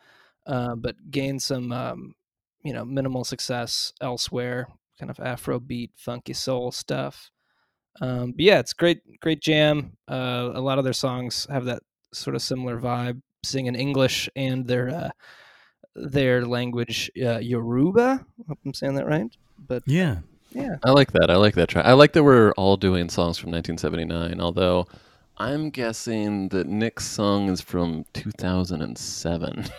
uh, 0.47 0.73
but 0.73 0.95
gained 1.11 1.43
some, 1.43 1.71
um, 1.71 2.15
you 2.63 2.73
know, 2.73 2.83
minimal 2.83 3.23
success 3.25 3.93
elsewhere. 4.01 4.69
Kind 4.97 5.11
of 5.11 5.17
Afrobeat, 5.17 5.91
funky 5.97 6.33
soul 6.33 6.71
stuff. 6.71 7.29
Um, 8.01 8.31
but 8.31 8.41
yeah, 8.41 8.59
it's 8.59 8.73
great, 8.73 9.19
great 9.21 9.41
jam. 9.41 9.95
Uh, 10.09 10.51
a 10.53 10.61
lot 10.61 10.77
of 10.77 10.83
their 10.83 10.93
songs 10.93 11.47
have 11.49 11.65
that 11.65 11.81
sort 12.13 12.35
of 12.35 12.41
similar 12.41 12.79
vibe, 12.79 13.21
sing 13.43 13.67
in 13.67 13.75
English 13.75 14.29
and 14.35 14.67
their 14.67 14.89
uh, 14.89 15.09
their 15.95 16.45
language, 16.45 17.09
uh, 17.23 17.37
Yoruba. 17.39 18.25
Hope 18.47 18.59
I'm 18.65 18.73
saying 18.73 18.95
that 18.95 19.07
right. 19.07 19.27
But 19.67 19.83
Yeah. 19.85 20.17
yeah, 20.51 20.75
I 20.83 20.91
like 20.91 21.11
that. 21.13 21.29
I 21.31 21.35
like 21.37 21.55
that 21.55 21.69
track. 21.69 21.85
I 21.85 21.93
like 21.93 22.11
that 22.13 22.23
we're 22.23 22.51
all 22.53 22.75
doing 22.77 23.07
songs 23.09 23.37
from 23.37 23.51
1979. 23.51 24.41
Although, 24.41 24.87
I'm 25.37 25.69
guessing 25.69 26.49
that 26.49 26.67
Nick's 26.67 27.05
song 27.07 27.49
is 27.49 27.61
from 27.61 28.05
2007. 28.13 29.65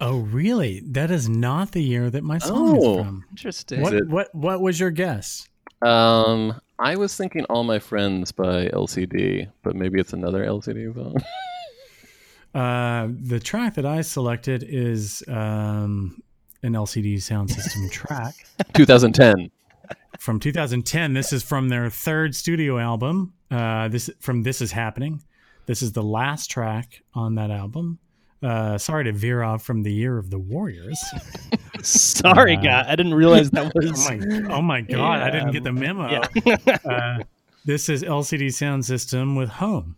Oh, 0.00 0.18
really? 0.18 0.80
That 0.84 1.12
is 1.12 1.28
not 1.28 1.70
the 1.70 1.82
year 1.82 2.10
that 2.10 2.24
my 2.24 2.38
song 2.38 2.76
Oh. 2.76 2.98
is 2.98 3.04
from. 3.06 3.24
interesting. 3.30 3.80
What, 3.82 3.94
it- 3.94 4.08
what 4.08 4.34
what 4.34 4.60
was 4.60 4.80
your 4.80 4.90
guess? 4.90 5.48
Um, 5.80 6.60
I 6.82 6.96
was 6.96 7.16
thinking 7.16 7.44
"All 7.44 7.62
My 7.62 7.78
Friends" 7.78 8.32
by 8.32 8.66
LCD, 8.66 9.48
but 9.62 9.76
maybe 9.76 10.00
it's 10.00 10.12
another 10.12 10.44
LCD 10.44 10.92
song. 10.94 11.14
Uh, 12.54 13.08
the 13.18 13.40
track 13.40 13.76
that 13.76 13.86
I 13.86 14.02
selected 14.02 14.62
is 14.62 15.22
um, 15.26 16.22
an 16.62 16.74
LCD 16.74 17.22
sound 17.22 17.50
system 17.50 17.88
track 17.90 18.34
2010. 18.74 19.50
from 20.18 20.38
2010. 20.38 21.14
This 21.14 21.32
is 21.32 21.42
from 21.42 21.70
their 21.70 21.88
third 21.88 22.34
studio 22.34 22.78
album. 22.78 23.32
Uh, 23.50 23.88
this 23.88 24.10
from 24.20 24.42
This 24.42 24.60
Is 24.60 24.72
Happening. 24.72 25.22
This 25.64 25.80
is 25.80 25.92
the 25.92 26.02
last 26.02 26.50
track 26.50 27.00
on 27.14 27.36
that 27.36 27.50
album. 27.50 27.98
Uh, 28.42 28.76
sorry 28.76 29.04
to 29.04 29.12
veer 29.12 29.42
off 29.42 29.62
from 29.62 29.82
the 29.82 29.92
year 29.92 30.18
of 30.18 30.30
the 30.30 30.38
Warriors. 30.38 30.98
Sorry, 31.82 32.56
Uh, 32.56 32.60
guy, 32.60 32.84
I 32.88 32.96
didn't 32.96 33.14
realize 33.14 33.50
that 33.52 33.66
oh 33.76 33.80
was. 33.80 34.08
my, 34.08 34.20
oh 34.54 34.62
my 34.62 34.80
god! 34.80 35.20
I 35.22 35.30
didn't 35.30 35.52
get 35.52 35.64
the 35.64 35.72
memo. 35.72 36.22
Yeah. 36.44 36.76
uh, 36.84 37.22
this 37.64 37.88
is 37.88 38.02
LCD 38.02 38.52
Sound 38.52 38.84
System 38.84 39.34
with. 39.36 39.48
Home. 39.48 39.96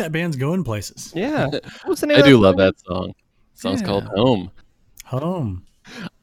That 0.00 0.12
band's 0.12 0.36
going 0.36 0.64
places. 0.64 1.12
Yeah. 1.14 1.50
What's 1.84 2.00
the 2.00 2.06
name 2.06 2.16
I 2.16 2.20
of 2.20 2.26
do 2.26 2.32
that 2.32 2.38
love 2.38 2.56
that 2.56 2.74
song. 2.80 3.12
The 3.54 3.60
song's 3.60 3.80
Yeah. 3.82 3.86
called 3.86 4.04
Home. 4.16 4.50
Home. 5.04 5.66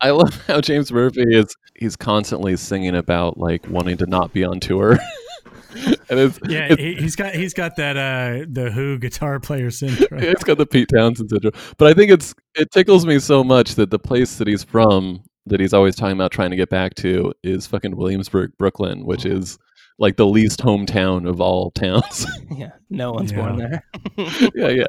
I 0.02 0.10
love 0.12 0.34
how 0.48 0.62
James 0.62 0.92
Murphy 0.92 1.24
is 1.28 1.56
he's 1.76 1.96
constantly 1.96 2.58
singing 2.58 2.96
about 2.96 3.38
like 3.38 3.68
wanting 3.70 3.98
to 3.98 4.06
not 4.08 4.34
be 4.34 4.44
on 4.44 4.60
tour. 4.60 4.94
and 6.10 6.20
it's 6.20 6.40
Yeah, 6.48 6.68
it's, 6.72 6.82
he, 6.82 6.96
he's 6.96 7.16
got 7.16 7.36
he's 7.36 7.54
got 7.54 7.76
that 7.76 7.98
uh 7.98 8.46
the 8.50 8.72
Who 8.72 8.98
guitar 8.98 9.40
player 9.40 9.70
syndrome. 9.70 10.24
it's 10.24 10.44
got 10.44 10.58
the 10.58 10.66
Pete 10.66 10.90
Townshend 10.94 11.30
syndrome. 11.30 11.54
But 11.78 11.88
I 11.88 11.94
think 11.94 12.12
it's 12.12 12.34
it 12.56 12.72
tickles 12.72 13.06
me 13.06 13.20
so 13.20 13.44
much 13.44 13.76
that 13.76 13.92
the 13.92 14.00
place 14.00 14.38
that 14.38 14.48
he's 14.48 14.64
from 14.64 15.22
that 15.46 15.60
he's 15.60 15.74
always 15.74 15.96
talking 15.96 16.16
about 16.18 16.32
trying 16.32 16.50
to 16.50 16.58
get 16.58 16.70
back 16.70 16.96
to 16.96 17.32
is 17.44 17.68
fucking 17.68 17.96
Williamsburg, 17.96 18.52
Brooklyn, 18.58 19.06
which 19.06 19.26
is 19.26 19.58
like 20.00 20.16
the 20.18 20.26
least 20.28 20.60
hometown 20.62 21.28
of 21.28 21.42
all 21.42 21.72
towns. 21.72 22.26
Yeah. 22.50 22.72
No 22.90 23.12
one's 23.12 23.34
born 23.34 23.58
there. 23.58 23.84
yeah, 24.56 24.70
yeah. 24.70 24.86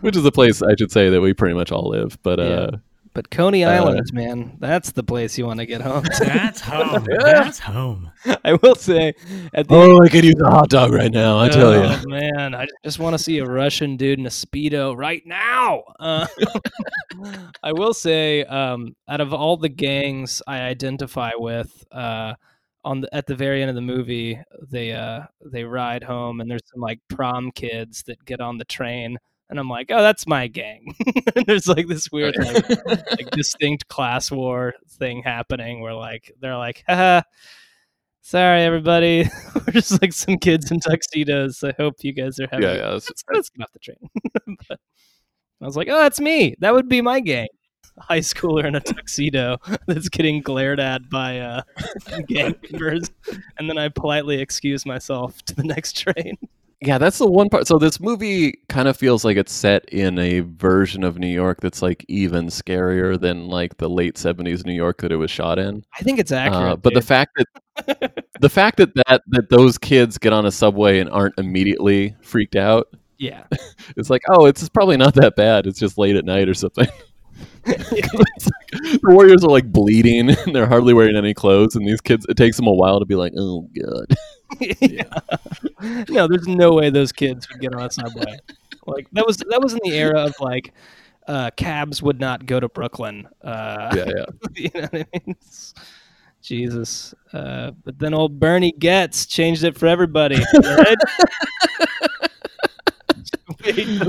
Which 0.00 0.16
is 0.16 0.24
a 0.24 0.32
place 0.32 0.62
I 0.62 0.74
should 0.76 0.92
say 0.92 1.10
that 1.10 1.20
we 1.20 1.34
pretty 1.34 1.54
much 1.54 1.72
all 1.72 1.90
live. 1.90 2.16
But 2.22 2.40
uh 2.40 2.70
But 3.12 3.30
Coney 3.30 3.64
Uh, 3.64 4.00
man, 4.12 4.56
that's 4.60 4.92
the 4.92 5.02
place 5.02 5.36
you 5.36 5.44
want 5.44 5.58
to 5.60 5.66
get 5.66 5.80
home 5.80 6.04
to. 6.04 6.24
That's 6.24 6.60
home. 6.72 7.06
That's 7.18 7.58
home. 7.58 8.12
I 8.44 8.54
will 8.54 8.76
say, 8.76 9.14
at 9.52 9.66
the 9.68 9.74
Oh, 9.74 9.98
I 10.02 10.08
could 10.08 10.24
use 10.24 10.40
a 10.40 10.48
hot 10.50 10.70
dog 10.70 10.92
right 10.92 11.10
now, 11.12 11.38
I 11.40 11.48
tell 11.48 11.74
you. 11.74 11.82
Oh, 11.82 12.02
man, 12.06 12.54
I 12.54 12.66
just 12.84 12.98
want 13.00 13.14
to 13.14 13.18
see 13.18 13.38
a 13.38 13.46
Russian 13.46 13.96
dude 13.96 14.20
in 14.20 14.26
a 14.26 14.30
speedo 14.30 14.96
right 14.96 15.22
now. 15.26 15.82
Uh, 15.98 16.26
I 17.62 17.72
will 17.72 17.94
say, 17.94 18.44
um, 18.44 18.94
out 19.08 19.20
of 19.20 19.34
all 19.34 19.56
the 19.56 19.68
gangs 19.68 20.40
I 20.46 20.60
identify 20.60 21.32
with, 21.36 21.84
uh, 21.90 22.34
on 22.84 23.02
the, 23.02 23.14
at 23.14 23.26
the 23.26 23.34
very 23.34 23.60
end 23.62 23.68
of 23.68 23.74
the 23.74 23.80
movie, 23.82 24.40
they 24.70 24.92
uh, 24.92 25.22
they 25.44 25.64
ride 25.64 26.02
home, 26.02 26.40
and 26.40 26.50
there's 26.50 26.66
some 26.72 26.80
like 26.80 27.00
prom 27.08 27.50
kids 27.52 28.02
that 28.04 28.24
get 28.24 28.40
on 28.40 28.58
the 28.58 28.64
train, 28.64 29.18
and 29.50 29.58
I'm 29.58 29.68
like, 29.68 29.90
oh, 29.90 30.00
that's 30.02 30.26
my 30.26 30.46
gang. 30.46 30.94
There's 31.46 31.66
like 31.66 31.88
this 31.88 32.10
weird, 32.12 32.36
like, 32.38 32.86
like 32.86 33.30
distinct 33.32 33.88
class 33.88 34.30
war 34.30 34.74
thing 34.88 35.22
happening, 35.24 35.80
where 35.80 35.94
like 35.94 36.32
they're 36.40 36.56
like, 36.56 36.82
haha. 36.86 37.22
Sorry, 38.22 38.62
everybody. 38.62 39.28
We're 39.54 39.72
just 39.72 40.00
like 40.00 40.12
some 40.12 40.38
kids 40.38 40.70
in 40.70 40.78
tuxedos. 40.80 41.64
I 41.64 41.72
hope 41.76 41.94
you 42.02 42.12
guys 42.12 42.38
are 42.38 42.46
having. 42.50 42.62
Yeah, 42.68 42.74
yeah, 42.74 42.78
that's- 42.90 43.08
Let's, 43.08 43.24
let's 43.32 43.50
get 43.50 43.62
off 43.64 43.72
the 43.72 43.78
train. 43.80 43.96
but 44.68 44.78
I 45.60 45.64
was 45.66 45.76
like, 45.76 45.88
oh, 45.88 45.96
that's 45.98 46.20
me. 46.20 46.54
That 46.60 46.74
would 46.74 46.88
be 46.88 47.00
my 47.00 47.20
gang. 47.20 47.48
High 47.98 48.20
schooler 48.20 48.64
in 48.64 48.74
a 48.74 48.80
tuxedo 48.80 49.58
that's 49.86 50.08
getting 50.08 50.40
glared 50.40 50.80
at 50.80 51.08
by 51.10 51.38
uh, 51.38 51.62
gang 52.28 52.54
members, 52.70 53.10
and 53.58 53.68
then 53.68 53.78
I 53.78 53.88
politely 53.88 54.40
excuse 54.40 54.86
myself 54.86 55.42
to 55.44 55.54
the 55.54 55.64
next 55.64 55.98
train. 55.98 56.36
Yeah, 56.82 56.96
that's 56.96 57.18
the 57.18 57.26
one 57.26 57.50
part. 57.50 57.66
So 57.66 57.78
this 57.78 58.00
movie 58.00 58.54
kind 58.70 58.88
of 58.88 58.96
feels 58.96 59.22
like 59.22 59.36
it's 59.36 59.52
set 59.52 59.84
in 59.90 60.18
a 60.18 60.40
version 60.40 61.04
of 61.04 61.18
New 61.18 61.28
York 61.28 61.60
that's 61.60 61.82
like 61.82 62.06
even 62.08 62.46
scarier 62.46 63.20
than 63.20 63.48
like 63.48 63.76
the 63.76 63.88
late 63.88 64.16
seventies 64.16 64.64
New 64.64 64.72
York 64.72 65.02
that 65.02 65.12
it 65.12 65.16
was 65.16 65.30
shot 65.30 65.58
in. 65.58 65.84
I 65.98 66.02
think 66.02 66.18
it's 66.18 66.32
accurate. 66.32 66.72
Uh, 66.72 66.76
but 66.76 66.94
the 66.94 67.02
fact 67.02 67.36
that 67.36 68.24
the 68.40 68.48
fact 68.48 68.78
that, 68.78 68.94
that 68.94 69.20
that 69.26 69.50
those 69.50 69.76
kids 69.76 70.16
get 70.16 70.32
on 70.32 70.46
a 70.46 70.50
subway 70.50 71.00
and 71.00 71.10
aren't 71.10 71.38
immediately 71.38 72.16
freaked 72.22 72.56
out, 72.56 72.88
yeah, 73.18 73.44
it's 73.98 74.08
like, 74.08 74.22
oh, 74.30 74.46
it's 74.46 74.66
probably 74.70 74.96
not 74.96 75.12
that 75.14 75.36
bad. 75.36 75.66
It's 75.66 75.78
just 75.78 75.98
late 75.98 76.16
at 76.16 76.24
night 76.24 76.48
or 76.48 76.54
something. 76.54 76.88
It's 77.66 77.92
like, 78.46 79.00
the 79.02 79.10
Warriors 79.10 79.44
are 79.44 79.50
like 79.50 79.70
bleeding 79.70 80.30
and 80.46 80.54
they're 80.54 80.66
hardly 80.66 80.94
wearing 80.94 81.16
any 81.16 81.34
clothes, 81.34 81.76
and 81.76 81.86
these 81.86 82.00
kids, 82.00 82.26
it 82.28 82.36
takes 82.36 82.56
them 82.56 82.66
a 82.66 82.72
while 82.72 82.98
to 83.00 83.06
be 83.06 83.14
like, 83.14 83.32
oh 83.36 83.68
god. 83.80 84.16
yeah. 84.80 85.02
no, 86.08 86.26
there's 86.26 86.46
no 86.48 86.72
way 86.72 86.90
those 86.90 87.12
kids 87.12 87.48
would 87.50 87.60
get 87.60 87.74
on 87.74 87.82
a 87.82 87.90
subway. 87.90 88.38
Like 88.86 89.06
that 89.12 89.26
was 89.26 89.36
that 89.38 89.60
was 89.62 89.74
in 89.74 89.80
the 89.84 89.92
era 89.96 90.20
of 90.24 90.34
like 90.40 90.72
uh, 91.28 91.50
cabs 91.56 92.02
would 92.02 92.18
not 92.18 92.46
go 92.46 92.58
to 92.58 92.68
Brooklyn. 92.68 93.28
Uh, 93.42 93.92
Yeah, 93.94 94.04
yeah. 94.16 94.24
you 94.56 94.70
know 94.74 94.80
what 94.80 94.94
I 94.94 94.96
mean? 94.96 95.06
It's- 95.28 95.74
Jesus. 96.42 97.14
Uh, 97.34 97.72
but 97.84 97.98
then 97.98 98.14
old 98.14 98.40
Bernie 98.40 98.72
Goetz 98.72 99.26
changed 99.26 99.62
it 99.62 99.76
for 99.76 99.86
everybody. 99.86 100.36
right? 100.64 100.96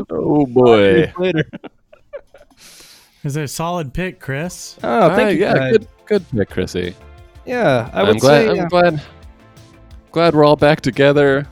Oh 0.09 0.45
boy. 0.45 1.11
later. 1.17 1.43
Is 3.23 3.35
that 3.35 3.43
a 3.43 3.47
solid 3.47 3.93
pick, 3.93 4.19
Chris. 4.19 4.77
Oh, 4.83 5.09
thank 5.09 5.19
Alright, 5.19 5.35
you. 5.35 5.41
yeah, 5.41 5.71
good, 5.71 5.87
good 6.07 6.25
pick, 6.31 6.49
Chrissy. 6.49 6.95
Yeah, 7.45 7.89
I 7.93 8.01
I'm 8.01 8.07
would 8.07 8.19
glad. 8.19 8.45
say. 8.45 8.49
I'm 8.49 8.55
yeah. 8.55 8.67
glad. 8.67 9.01
Glad 10.11 10.33
we're 10.35 10.43
all 10.43 10.55
back 10.55 10.81
together, 10.81 11.47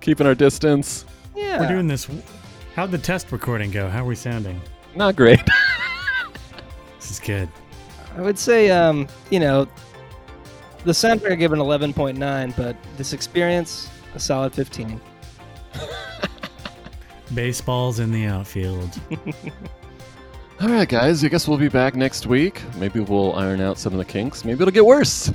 keeping 0.00 0.26
our 0.26 0.34
distance. 0.34 1.04
yeah. 1.34 1.60
We're 1.60 1.68
doing 1.68 1.86
this. 1.88 2.08
How'd 2.74 2.90
the 2.90 2.98
test 2.98 3.30
recording 3.32 3.70
go? 3.70 3.88
How 3.88 4.02
are 4.02 4.06
we 4.06 4.14
sounding? 4.16 4.60
Not 4.94 5.16
great. 5.16 5.40
This 6.98 7.10
is 7.10 7.20
good. 7.20 7.50
I 8.16 8.22
would 8.22 8.38
say, 8.38 8.70
um, 8.70 9.06
you 9.28 9.38
know, 9.38 9.68
the 10.84 10.92
soundtrack 10.92 11.32
I 11.32 11.34
give 11.34 11.52
an 11.52 11.58
11.9, 11.58 12.56
but 12.56 12.76
this 12.96 13.12
experience, 13.12 13.90
a 14.14 14.18
solid 14.18 14.54
15. 14.54 14.98
Baseballs 17.34 17.98
in 18.00 18.10
the 18.10 18.24
outfield. 18.24 18.98
all 20.60 20.68
right, 20.68 20.88
guys. 20.88 21.24
I 21.24 21.28
guess 21.28 21.46
we'll 21.48 21.58
be 21.58 21.68
back 21.68 21.94
next 21.94 22.26
week. 22.26 22.62
Maybe 22.76 23.00
we'll 23.00 23.34
iron 23.34 23.60
out 23.60 23.78
some 23.78 23.92
of 23.92 23.98
the 23.98 24.04
kinks. 24.04 24.44
Maybe 24.44 24.60
it'll 24.62 24.72
get 24.72 24.86
worse. 24.86 25.32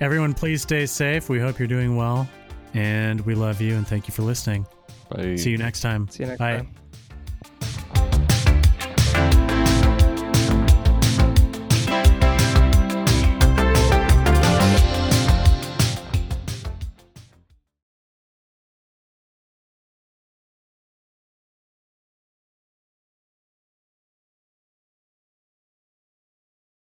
Everyone, 0.00 0.34
please 0.34 0.62
stay 0.62 0.86
safe. 0.86 1.28
We 1.28 1.38
hope 1.38 1.58
you're 1.58 1.68
doing 1.68 1.96
well. 1.96 2.28
And 2.74 3.20
we 3.22 3.34
love 3.34 3.60
you 3.60 3.74
and 3.74 3.86
thank 3.86 4.08
you 4.08 4.14
for 4.14 4.22
listening. 4.22 4.66
Bye. 5.10 5.36
See 5.36 5.50
you 5.50 5.58
next 5.58 5.80
time. 5.80 6.08
See 6.08 6.22
you 6.22 6.28
next 6.28 6.38
Bye. 6.38 6.56
time. 6.58 6.81